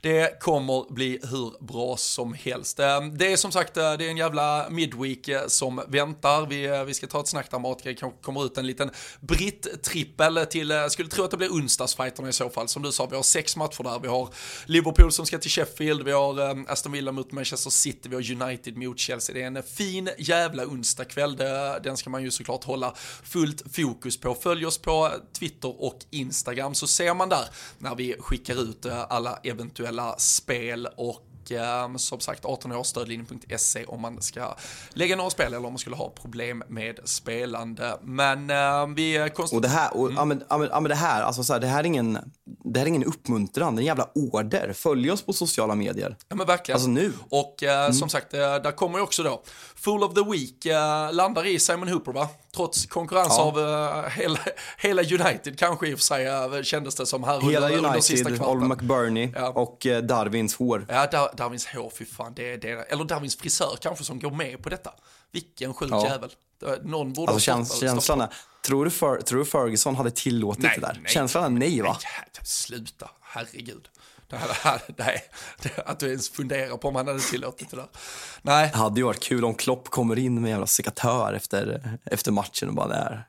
det, 0.00 0.40
kommer 0.40 0.92
bli 0.92 1.20
hur 1.30 1.64
bra 1.64 1.96
som 1.96 2.34
helst. 2.34 2.78
Eh, 2.80 3.00
Det 3.12 3.32
är 3.32 3.36
som 3.36 3.52
sagt, 3.52 3.76
eh, 3.76 3.92
det 3.92 4.04
är 4.06 4.10
en 4.10 4.16
jävla 4.16 4.39
jävla 4.40 4.70
midweek 4.70 5.28
eh, 5.28 5.46
som 5.46 5.82
väntar. 5.88 6.46
Vi, 6.46 6.64
eh, 6.64 6.84
vi 6.84 6.94
ska 6.94 7.06
ta 7.06 7.20
ett 7.20 7.28
snack 7.28 7.50
där 7.50 7.58
Matgrej 7.58 7.96
kanske 7.96 8.22
kommer 8.22 8.44
ut 8.44 8.58
en 8.58 8.66
liten 8.66 8.90
britt-trippel 9.20 10.46
till, 10.50 10.70
jag 10.70 10.92
skulle 10.92 11.08
tro 11.08 11.24
att 11.24 11.30
det 11.30 11.36
blir 11.36 11.48
onsdagsfighterna 11.48 12.28
i 12.28 12.32
så 12.32 12.50
fall. 12.50 12.68
Som 12.68 12.82
du 12.82 12.92
sa, 12.92 13.06
vi 13.06 13.16
har 13.16 13.22
sex 13.22 13.56
matcher 13.56 13.82
där. 13.82 13.98
Vi 13.98 14.08
har 14.08 14.28
Liverpool 14.66 15.12
som 15.12 15.26
ska 15.26 15.38
till 15.38 15.50
Sheffield, 15.50 16.02
vi 16.02 16.12
har 16.12 16.64
Aston 16.72 16.92
Villa 16.92 17.12
mot 17.12 17.32
Manchester 17.32 17.70
City, 17.70 18.08
vi 18.08 18.14
har 18.14 18.42
United 18.42 18.76
mot 18.76 18.98
Chelsea. 18.98 19.34
Det 19.34 19.42
är 19.42 19.46
en 19.46 19.62
fin 19.62 20.10
jävla 20.18 20.66
onsdagkväll. 20.66 21.36
Den 21.82 21.96
ska 21.96 22.10
man 22.10 22.22
ju 22.22 22.30
såklart 22.30 22.64
hålla 22.64 22.94
fullt 23.22 23.62
fokus 23.72 24.20
på. 24.20 24.34
Följ 24.34 24.66
oss 24.66 24.78
på 24.78 25.10
Twitter 25.38 25.82
och 25.82 25.98
Instagram 26.10 26.74
så 26.74 26.86
ser 26.86 27.14
man 27.14 27.28
där 27.28 27.44
när 27.78 27.94
vi 27.94 28.16
skickar 28.18 28.62
ut 28.62 28.86
alla 28.86 29.38
eventuella 29.42 30.18
spel 30.18 30.88
och 30.96 31.29
eh, 31.52 31.96
som 31.96 32.20
sagt 32.20 32.44
18årsstödlinjen.se 32.44 33.84
om 33.84 34.00
man 34.00 34.22
ska 34.22 34.56
lägga 34.90 35.16
några 35.16 35.30
spel 35.30 35.46
eller 35.46 35.66
om 35.66 35.72
man 35.72 35.78
skulle 35.78 35.96
ha 35.96 36.10
problem 36.10 36.62
med 36.68 37.00
spelande. 37.04 37.98
Men 38.02 38.50
eh, 38.50 38.86
vi 38.96 39.30
konstaterar... 39.34 39.56
Och 39.56 39.62
det 39.62 39.68
här, 39.68 39.96
och, 39.96 40.06
mm. 40.06 40.16
ja, 40.16 40.24
men, 40.24 40.68
ja, 40.70 40.80
men 40.80 40.88
det 40.88 40.94
här, 40.94 41.22
alltså 41.22 41.44
så 41.44 41.52
här, 41.52 41.60
det 41.60 41.66
här 41.66 41.80
är 41.80 41.84
ingen, 41.84 42.18
det 42.64 42.78
här 42.78 42.86
är 42.86 42.88
ingen 42.88 43.04
uppmuntran, 43.04 43.76
det 43.76 43.80
är 43.80 43.82
en 43.82 43.86
jävla 43.86 44.08
order. 44.14 44.72
Följ 44.72 45.10
oss 45.10 45.22
på 45.22 45.32
sociala 45.32 45.74
medier. 45.74 46.16
Ja 46.28 46.36
men 46.36 46.46
verkligen. 46.46 46.76
Alltså 46.76 46.90
nu. 46.90 47.12
Och 47.28 47.62
eh, 47.62 47.80
mm. 47.80 47.92
som 47.92 48.08
sagt, 48.08 48.34
eh, 48.34 48.40
där 48.40 48.72
kommer 48.72 48.98
ju 48.98 49.04
också 49.04 49.22
då, 49.22 49.42
Full 49.80 50.02
of 50.02 50.14
the 50.14 50.22
Week 50.30 50.66
eh, 50.66 51.12
landar 51.12 51.46
i 51.46 51.58
Simon 51.58 51.88
Hooper 51.88 52.12
va? 52.12 52.28
Trots 52.56 52.86
konkurrens 52.86 53.28
ja. 53.28 53.42
av 53.42 53.58
uh, 53.58 54.08
hela, 54.08 54.38
hela, 54.78 55.02
United 55.02 55.58
kanske 55.58 55.88
i 55.88 55.94
och 55.94 55.98
för 55.98 56.04
sig 56.04 56.28
uh, 56.28 56.62
kändes 56.62 56.94
det 56.94 57.06
som 57.06 57.24
här 57.24 57.40
hela 57.40 57.46
under, 57.46 57.68
United, 57.68 57.86
under 57.86 58.00
sista 58.00 58.30
kvarten. 58.30 58.62
United, 58.62 58.68
McBurney 58.68 59.32
ja. 59.34 59.48
och 59.48 59.86
uh, 59.86 59.98
Darwins 59.98 60.54
hår. 60.54 60.86
Ja, 60.88 61.06
Dar 61.06 61.30
Darwins 61.36 61.66
hår, 61.66 61.92
fy 61.98 62.04
fan. 62.04 62.32
Det 62.36 62.56
det. 62.56 62.70
Eller 62.70 63.04
Darwins 63.04 63.36
frisör 63.36 63.78
kanske 63.80 64.04
som 64.04 64.20
går 64.20 64.30
med 64.30 64.62
på 64.62 64.68
detta. 64.68 64.90
Vilken 65.32 65.74
sjuk 65.74 65.90
ja. 65.90 66.08
jävel. 66.08 66.30
Någon 66.82 67.12
borde 67.12 67.32
alltså, 67.32 67.64
stått, 67.64 67.80
känslan 67.80 68.20
är, 68.20 68.28
tror 68.66 68.84
du, 68.84 68.90
för, 68.90 69.20
tror 69.20 69.38
du 69.38 69.44
Ferguson 69.44 69.96
hade 69.96 70.10
tillåtit 70.10 70.62
nej, 70.62 70.72
det 70.74 70.86
där? 70.86 70.98
Nej, 71.02 71.12
känslan 71.12 71.44
är 71.44 71.58
nej 71.58 71.80
va? 71.80 71.96
Nej, 72.02 72.28
sluta, 72.42 73.10
herregud. 73.20 73.88
Det 74.30 74.94
nej, 74.96 75.24
att 75.76 76.00
du 76.00 76.06
ens 76.06 76.28
funderar 76.28 76.76
på 76.76 76.88
om 76.88 76.96
han 76.96 77.06
hade 77.06 77.20
tillåtit 77.20 77.70
det 77.70 77.76
där. 77.76 77.88
Nej. 78.42 78.70
Det 78.72 78.78
hade 78.78 79.00
ju 79.00 79.04
varit 79.04 79.22
kul 79.22 79.44
om 79.44 79.54
Klopp 79.54 79.88
kommer 79.88 80.18
in 80.18 80.42
med 80.42 80.50
jävla 80.50 80.66
sekatör 80.66 81.32
efter, 81.32 81.98
efter 82.04 82.32
matchen 82.32 82.68
och 82.68 82.74
bara 82.74 82.88
det 82.88 82.94
är 82.94 83.24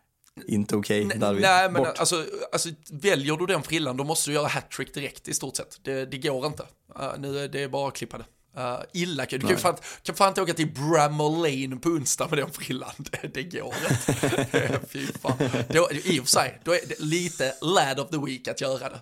inte 0.47 0.75
okej. 0.75 1.05
Okay, 1.05 1.19
nej, 1.39 1.71
men 1.71 1.85
alltså, 1.85 2.25
alltså, 2.51 2.69
väljer 2.91 3.37
du 3.37 3.45
den 3.45 3.63
frillan 3.63 3.97
då 3.97 4.03
måste 4.03 4.29
du 4.29 4.33
göra 4.33 4.47
hattrick 4.47 4.93
direkt 4.93 5.27
i 5.27 5.33
stort 5.33 5.55
sett. 5.55 5.79
Det, 5.83 6.05
det 6.05 6.17
går 6.17 6.45
inte. 6.45 6.63
Uh, 6.99 7.13
nu 7.17 7.47
det 7.47 7.63
är 7.63 7.67
bara 7.67 7.87
att 7.87 7.95
klippa 7.95 8.17
det. 8.17 8.25
Uh, 8.61 8.79
illa 8.93 9.25
kul. 9.25 9.39
Du 9.39 9.47
kan 9.47 9.57
fan, 9.57 9.75
kan 10.03 10.15
fan 10.15 10.27
inte 10.27 10.41
åka 10.41 10.53
till 10.53 10.73
Bramall 10.73 11.33
Lane 11.33 11.75
på 11.75 11.89
onsdag 11.89 12.27
med 12.29 12.37
den 12.37 12.51
frillan. 12.51 12.91
Det, 12.97 13.33
det 13.33 13.43
går 13.43 13.73
inte. 13.89 14.79
Fy 14.89 15.07
fan. 15.07 15.37
Då, 15.69 15.89
I 15.91 16.19
och 16.19 16.23
för 16.23 16.31
sig, 16.31 16.61
då 16.63 16.73
är 16.73 16.79
det 16.87 16.99
lite 16.99 17.53
lad 17.61 17.99
of 17.99 18.09
the 18.09 18.17
week 18.17 18.47
att 18.47 18.61
göra 18.61 18.89
det. 18.89 18.99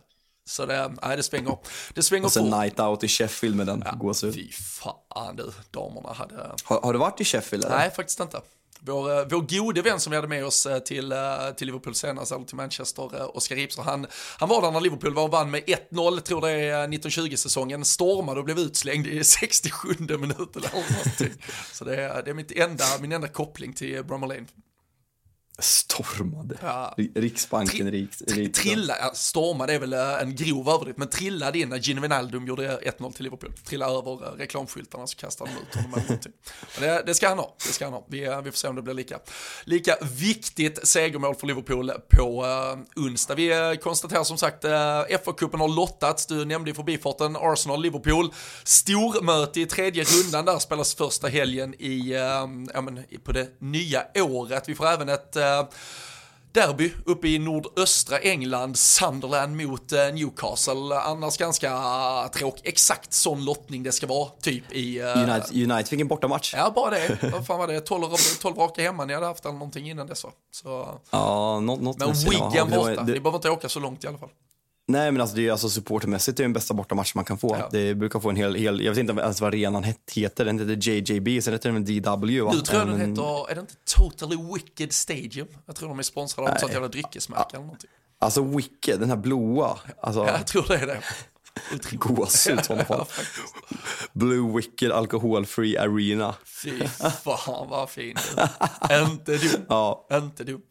Så 0.49 0.65
det, 0.65 0.91
nej, 1.01 1.17
det 1.17 1.23
svänger. 1.23 1.57
Det 1.93 2.03
svänger 2.03 2.25
Och 2.25 2.31
sen 2.31 2.49
night 2.49 2.79
out 2.79 3.03
i 3.03 3.07
Sheffield 3.07 3.55
med 3.55 3.67
den 3.67 3.83
ja, 3.85 3.91
gåshud. 3.91 4.35
Fy 4.35 4.51
fan 4.51 5.35
du, 5.35 5.51
damerna 5.71 6.13
hade... 6.13 6.55
Har, 6.63 6.81
har, 6.81 6.93
du 6.93 6.99
varit 6.99 7.21
i 7.21 7.25
Sheffield 7.25 7.65
eller? 7.65 7.77
Nej, 7.77 7.91
faktiskt 7.91 8.19
inte. 8.19 8.41
Vår, 8.79 9.19
eh, 9.19 9.25
vår 9.29 9.57
gode 9.57 9.81
vän 9.81 9.99
som 9.99 10.11
vi 10.11 10.15
hade 10.17 10.27
med 10.27 10.45
oss 10.45 10.65
eh, 10.65 10.79
till, 10.79 11.11
eh, 11.11 11.17
till 11.57 11.67
Liverpool 11.67 11.95
senast, 11.95 12.31
eller 12.31 12.45
till 12.45 12.55
Manchester, 12.55 13.37
Oskar 13.37 13.55
Ripser, 13.55 13.81
han, 13.81 14.07
han 14.37 14.49
var 14.49 14.61
där 14.61 14.71
när 14.71 14.81
Liverpool 14.81 15.13
var 15.13 15.23
och 15.23 15.31
vann 15.31 15.51
med 15.51 15.63
1-0, 15.63 16.19
tror 16.19 16.41
det 16.41 16.51
är 16.51 16.87
1920-säsongen, 16.87 17.85
stormade 17.85 18.39
och 18.39 18.45
blev 18.45 18.59
utslängd 18.59 19.07
i 19.07 19.23
67 19.23 19.87
minuten 19.99 20.47
eller 20.55 20.71
någonting. 20.71 21.43
Så 21.73 21.85
det 21.85 22.01
är, 22.01 22.23
det 22.23 22.29
är 22.29 22.35
mitt 22.35 22.51
enda, 22.51 22.85
min 23.01 23.11
enda 23.11 23.27
koppling 23.27 23.73
till 23.73 24.03
Bramall 24.03 24.29
Lane. 24.29 24.45
Stormade. 25.61 26.57
Ja. 26.61 26.95
Riksbanken 27.15 27.91
Tri 27.91 28.01
riks, 28.01 28.17
Trilla, 28.53 28.93
ja, 28.99 29.11
stormade 29.13 29.73
är 29.73 29.79
väl 29.79 29.93
eh, 29.93 30.21
en 30.21 30.35
grov 30.35 30.69
överdrift, 30.69 30.97
men 30.97 31.09
trillade 31.09 31.59
in 31.59 31.69
när 31.69 31.77
Gino 31.77 32.01
Wijnaldum 32.01 32.47
gjorde 32.47 32.79
1-0 32.79 33.13
till 33.13 33.23
Liverpool. 33.23 33.53
Trillade 33.65 33.97
över 33.97 34.27
eh, 34.27 34.37
reklamskyltarna 34.37 35.07
så 35.07 35.17
kastade 35.17 35.51
de 35.51 35.79
ut 35.79 35.83
honom. 35.83 36.01
det, 36.79 37.03
det, 37.05 37.13
ska 37.13 37.29
han 37.29 37.37
ha, 37.37 37.55
det 37.67 37.73
ska 37.73 37.85
han 37.85 37.93
ha. 37.93 38.05
Vi, 38.09 38.25
eh, 38.25 38.41
vi 38.41 38.51
får 38.51 38.57
se 38.57 38.67
om 38.67 38.75
det 38.75 38.81
blir 38.81 38.93
lika, 38.93 39.19
lika 39.63 39.95
viktigt 40.01 40.87
segermål 40.87 41.35
för 41.35 41.47
Liverpool 41.47 41.91
på 42.09 42.45
uh, 42.45 43.03
onsdag. 43.05 43.35
Vi 43.35 43.79
konstaterar 43.83 44.23
som 44.23 44.37
sagt, 44.37 44.65
uh, 44.65 44.71
FA-cupen 45.23 45.59
har 45.59 45.67
lottats, 45.67 46.25
du 46.25 46.45
nämnde 46.45 46.71
i 46.71 46.73
förbifarten 46.73 47.35
Arsenal-Liverpool. 47.35 48.33
Stormöte 48.63 49.61
i 49.61 49.65
tredje 49.65 50.03
rundan 50.03 50.45
där 50.45 50.59
spelas 50.59 50.95
första 50.95 51.27
helgen 51.27 51.75
i, 51.79 52.13
uh, 52.13 52.19
ja, 52.73 52.81
men, 52.81 53.03
på 53.23 53.31
det 53.31 53.61
nya 53.61 54.03
året. 54.15 54.69
Vi 54.69 54.75
får 54.75 54.87
även 54.87 55.09
ett 55.09 55.35
uh, 55.35 55.43
derby 56.51 56.91
uppe 57.05 57.27
i 57.27 57.39
nordöstra 57.39 58.19
England, 58.19 58.77
Sunderland 58.77 59.55
mot 59.55 59.93
uh, 59.93 60.13
Newcastle. 60.13 60.95
Annars 60.95 61.37
ganska 61.37 62.29
tråkig, 62.33 62.67
exakt 62.67 63.13
sån 63.13 63.45
lottning 63.45 63.83
det 63.83 63.91
ska 63.91 64.07
vara, 64.07 64.29
typ 64.41 64.71
i... 64.71 65.01
Uh, 65.01 65.07
United, 65.07 65.71
United 65.71 65.87
fick 65.87 65.99
en 65.99 66.07
bortamatch. 66.07 66.53
Ja, 66.53 66.71
bara 66.75 66.89
det. 66.89 67.19
Vad 67.31 67.45
fan 67.45 67.59
var 67.59 67.67
det? 67.67 67.81
12, 67.81 68.05
12 68.41 68.57
raka 68.57 68.81
hemma 68.81 69.05
ni 69.05 69.13
hade 69.13 69.25
haft 69.25 69.45
eller 69.45 69.53
någonting 69.53 69.89
innan 69.89 70.07
dess 70.07 70.23
va? 70.23 70.29
Så, 70.51 70.99
ja, 71.11 71.59
något, 71.59 71.81
något 71.81 71.97
Men 71.97 72.13
Wigan 72.13 72.69
borta, 72.69 73.03
det... 73.03 73.13
ni 73.13 73.19
behöver 73.19 73.37
inte 73.37 73.49
åka 73.49 73.69
så 73.69 73.79
långt 73.79 74.03
i 74.03 74.07
alla 74.07 74.17
fall. 74.17 74.29
Nej 74.89 75.11
men 75.11 75.21
alltså 75.21 75.35
det 75.35 75.47
är 75.47 75.51
alltså 75.51 75.69
supportermässigt 75.69 76.37
det 76.37 76.41
är 76.41 76.45
den 76.45 76.53
bästa 76.53 76.73
bortamatch 76.73 77.15
man 77.15 77.25
kan 77.25 77.37
få. 77.37 77.55
Ja. 77.59 77.69
Det 77.71 77.95
brukar 77.95 78.19
få 78.19 78.29
en 78.29 78.35
hel, 78.35 78.55
hel, 78.55 78.81
jag 78.81 78.91
vet 78.91 78.97
inte 78.97 79.21
ens 79.21 79.41
vad 79.41 79.47
arenan 79.47 79.83
heter, 80.11 80.45
den 80.45 80.59
heter 80.59 80.89
JJB, 80.89 81.43
sen 81.43 81.53
heter 81.53 81.71
den 81.71 81.85
DW 81.85 82.41
va? 82.41 82.51
Nu 82.53 82.61
tror 82.61 82.79
jag 82.79 82.87
den 82.87 83.09
heter, 83.09 83.51
är 83.51 83.55
det 83.55 83.61
inte 83.61 83.73
Totally 83.97 84.37
Wicked 84.53 84.93
Stadium? 84.93 85.47
Jag 85.65 85.75
tror 85.75 85.89
de 85.89 85.99
är 85.99 86.03
sponsrade 86.03 86.51
av 86.51 86.55
sånt 86.55 86.73
jävla 86.73 86.87
dryckesmärke 86.87 87.49
eller 87.53 87.65
någonting. 87.65 87.89
Alltså 88.19 88.43
Wicked, 88.43 88.99
den 88.99 89.09
här 89.09 89.17
blåa. 89.17 89.79
Alltså... 90.01 90.19
Ja, 90.19 90.31
jag 90.31 90.47
tror 90.47 90.65
det 90.67 90.77
är 90.77 90.87
det. 90.87 91.01
Gåshud 91.91 92.59
i 92.59 92.63
sådana 92.63 92.85
fall. 92.85 93.05
Blue 94.13 94.55
Wicked 94.55 94.91
Alcohol 94.91 95.45
Free 95.45 95.77
Arena. 95.77 96.35
Fy 96.45 96.87
fan 97.23 97.69
vad 97.69 97.89
fin 97.89 98.17
Inte 98.91 99.37
dum. 99.37 99.61
Ja. 99.69 100.07
Inte 100.11 100.43
dum. 100.43 100.61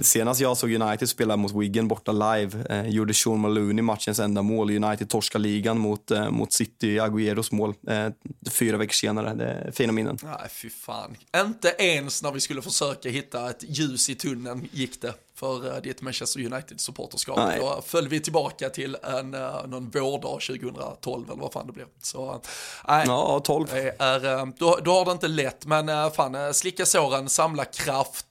Senast 0.00 0.40
jag 0.40 0.56
såg 0.56 0.72
United 0.72 1.08
spela 1.08 1.36
mot 1.36 1.54
Wigan 1.54 1.88
borta 1.88 2.12
live 2.12 2.64
eh, 2.70 2.88
gjorde 2.88 3.14
Sean 3.14 3.40
Maloney 3.40 3.82
matchens 3.82 4.18
enda 4.18 4.42
mål. 4.42 4.70
United 4.70 5.08
torskade 5.08 5.42
ligan 5.42 5.78
mot, 5.78 6.10
eh, 6.10 6.30
mot 6.30 6.52
City, 6.52 6.98
Agüeros 6.98 7.54
mål. 7.54 7.74
Eh, 7.88 8.08
fyra 8.50 8.76
veckor 8.76 8.92
senare. 8.92 9.34
Det 9.34 9.44
är 9.44 9.72
fina 9.72 9.92
minnen. 9.92 10.18
Nej, 10.22 10.48
fy 10.50 10.70
fan. 10.70 11.16
Inte 11.36 11.74
ens 11.78 12.22
när 12.22 12.32
vi 12.32 12.40
skulle 12.40 12.62
försöka 12.62 13.08
hitta 13.08 13.50
ett 13.50 13.64
ljus 13.68 14.08
i 14.10 14.14
tunneln 14.14 14.68
gick 14.72 15.00
det 15.00 15.14
för 15.36 15.66
uh, 15.66 15.82
ditt 15.82 16.02
Manchester 16.02 16.40
United-supporterskap. 16.40 17.58
Då 17.58 17.82
föll 17.86 18.08
vi 18.08 18.20
tillbaka 18.20 18.70
till 18.70 18.96
en, 19.02 19.34
uh, 19.34 19.66
någon 19.66 19.90
vårdag 19.90 20.40
2012 20.40 21.30
eller 21.30 21.42
vad 21.42 21.52
fan 21.52 21.66
det 21.66 21.72
blev. 21.72 21.86
Så, 22.02 22.32
uh, 22.32 22.40
ja, 22.86 23.40
12. 23.44 23.66
Är, 23.98 24.58
då, 24.58 24.78
då 24.84 24.92
har 24.92 25.04
det 25.04 25.12
inte 25.12 25.28
lätt, 25.28 25.66
men 25.66 26.10
fan, 26.10 26.54
slicka 26.54 26.86
såren, 26.86 27.28
samla 27.28 27.64
kraft. 27.64 28.26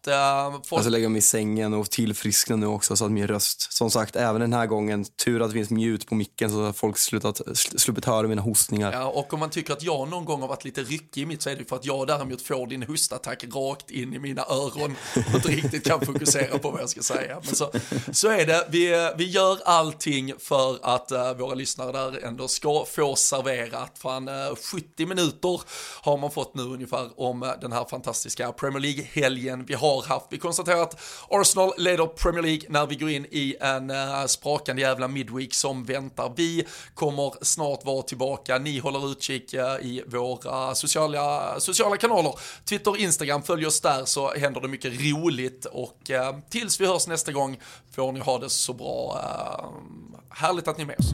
Folk... 0.66 0.72
Alltså 0.72 0.90
lägga 0.90 1.10
mig 1.10 1.20
i 1.20 1.22
sängen 1.22 1.74
och 1.74 1.90
tillfriskna 1.90 2.56
nu 2.56 2.66
också 2.66 2.96
så 2.96 3.06
att 3.06 3.12
min 3.12 3.28
röst, 3.28 3.74
som 3.74 3.92
sagt, 3.92 4.16
även 4.16 4.42
den 4.42 4.54
här 4.54 4.66
gången, 4.66 5.06
tur 5.06 5.42
att 5.42 5.50
det 5.50 5.54
finns 5.54 5.70
mute 5.70 6.06
på 6.06 6.16
micken 6.16 6.52
så 6.52 6.66
att 6.66 6.78
folk 6.78 6.98
slutat, 6.98 7.42
sluppit 7.56 8.06
höra 8.06 8.28
mina 8.28 8.42
hostningar. 8.42 8.92
Ja, 8.92 9.06
och 9.06 9.34
om 9.34 9.40
man 9.40 9.50
tycker 9.50 9.74
att 9.74 9.84
jag 9.84 10.10
någon 10.10 10.26
gång 10.26 10.42
har 10.42 10.48
varit 10.48 10.64
lite 10.64 10.84
ryckig 10.84 11.22
i 11.22 11.26
mitt 11.26 11.42
så 11.42 11.50
är 11.50 11.56
det 11.56 11.66
för 11.66 11.76
att 11.76 11.86
jag 11.86 12.08
däremot 12.08 12.42
får 12.42 12.68
din 12.68 12.84
hostattack 12.84 13.44
rakt 13.44 13.92
in 13.92 14.14
i 14.14 14.20
mina 14.20 14.42
öron 14.42 14.96
och 15.16 15.36
inte 15.36 15.48
riktigt 15.48 15.88
kan 15.88 16.02
fokusera 16.06 16.58
på 16.60 16.72
vad 16.72 16.82
jag 16.82 16.90
ska 16.90 16.95
säga. 17.04 17.42
Men 17.46 17.56
så, 17.56 17.72
så 18.12 18.30
är 18.30 18.46
det. 18.46 18.68
Vi, 18.70 18.94
eh, 18.94 19.10
vi 19.18 19.30
gör 19.30 19.60
allting 19.66 20.34
för 20.40 20.80
att 20.82 21.12
uh, 21.12 21.34
våra 21.34 21.54
lyssnare 21.54 21.92
där 21.92 22.26
ändå 22.26 22.48
ska 22.48 22.86
få 22.86 23.16
serverat. 23.16 23.92
Fan, 23.98 24.28
eh, 24.28 24.34
uh, 24.34 24.56
70 24.56 25.06
minuter 25.06 25.62
har 26.02 26.18
man 26.18 26.32
fått 26.32 26.56
nu 26.56 26.64
ungefär 26.64 27.10
om 27.20 27.44
uh, 27.44 27.50
den 27.62 27.72
här 27.72 27.86
fantastiska 27.86 28.52
Premier 28.52 28.80
League-helgen 28.80 29.66
vi 29.66 29.74
har 29.74 30.04
haft. 30.08 30.26
Vi 30.30 30.38
konstaterar 30.38 30.82
att 30.82 31.00
Arsenal 31.30 31.74
leder 31.78 32.06
Premier 32.06 32.44
League 32.44 32.66
när 32.70 32.86
vi 32.86 32.96
går 32.96 33.10
in 33.10 33.26
i 33.32 33.56
en 33.60 33.90
uh, 33.90 34.26
sprakande 34.26 34.82
jävla 34.82 35.08
midweek 35.08 35.54
som 35.54 35.86
väntar. 35.86 36.34
Vi 36.36 36.66
kommer 36.94 37.34
snart 37.42 37.86
vara 37.86 38.02
tillbaka. 38.02 38.58
Ni 38.58 38.80
håller 38.80 39.12
utkik 39.12 39.54
i 39.82 40.04
våra 40.08 40.76
sociala, 40.76 41.60
sociala 41.60 41.98
kanaler. 41.98 42.40
Twitter, 42.66 42.98
Instagram, 42.98 43.44
följ 43.44 43.66
oss 43.66 43.82
där 43.82 44.06
så 44.06 44.34
händer 44.34 44.62
det 44.62 44.68
mycket 44.68 44.94
roligt 45.02 45.66
och 45.66 46.12
tills 46.50 46.82
vi 46.82 46.85
vi 46.86 46.92
hörs 46.92 47.08
nästa 47.08 47.32
gång 47.32 47.60
får 47.92 48.12
ni 48.12 48.20
ha 48.20 48.40
det 48.40 48.50
så 48.50 48.74
bra. 48.74 49.20
Uh, 49.20 50.20
härligt 50.30 50.68
att 50.68 50.78
ni 50.78 50.84
är 50.84 50.88
med 50.88 51.00
oss. 51.00 51.14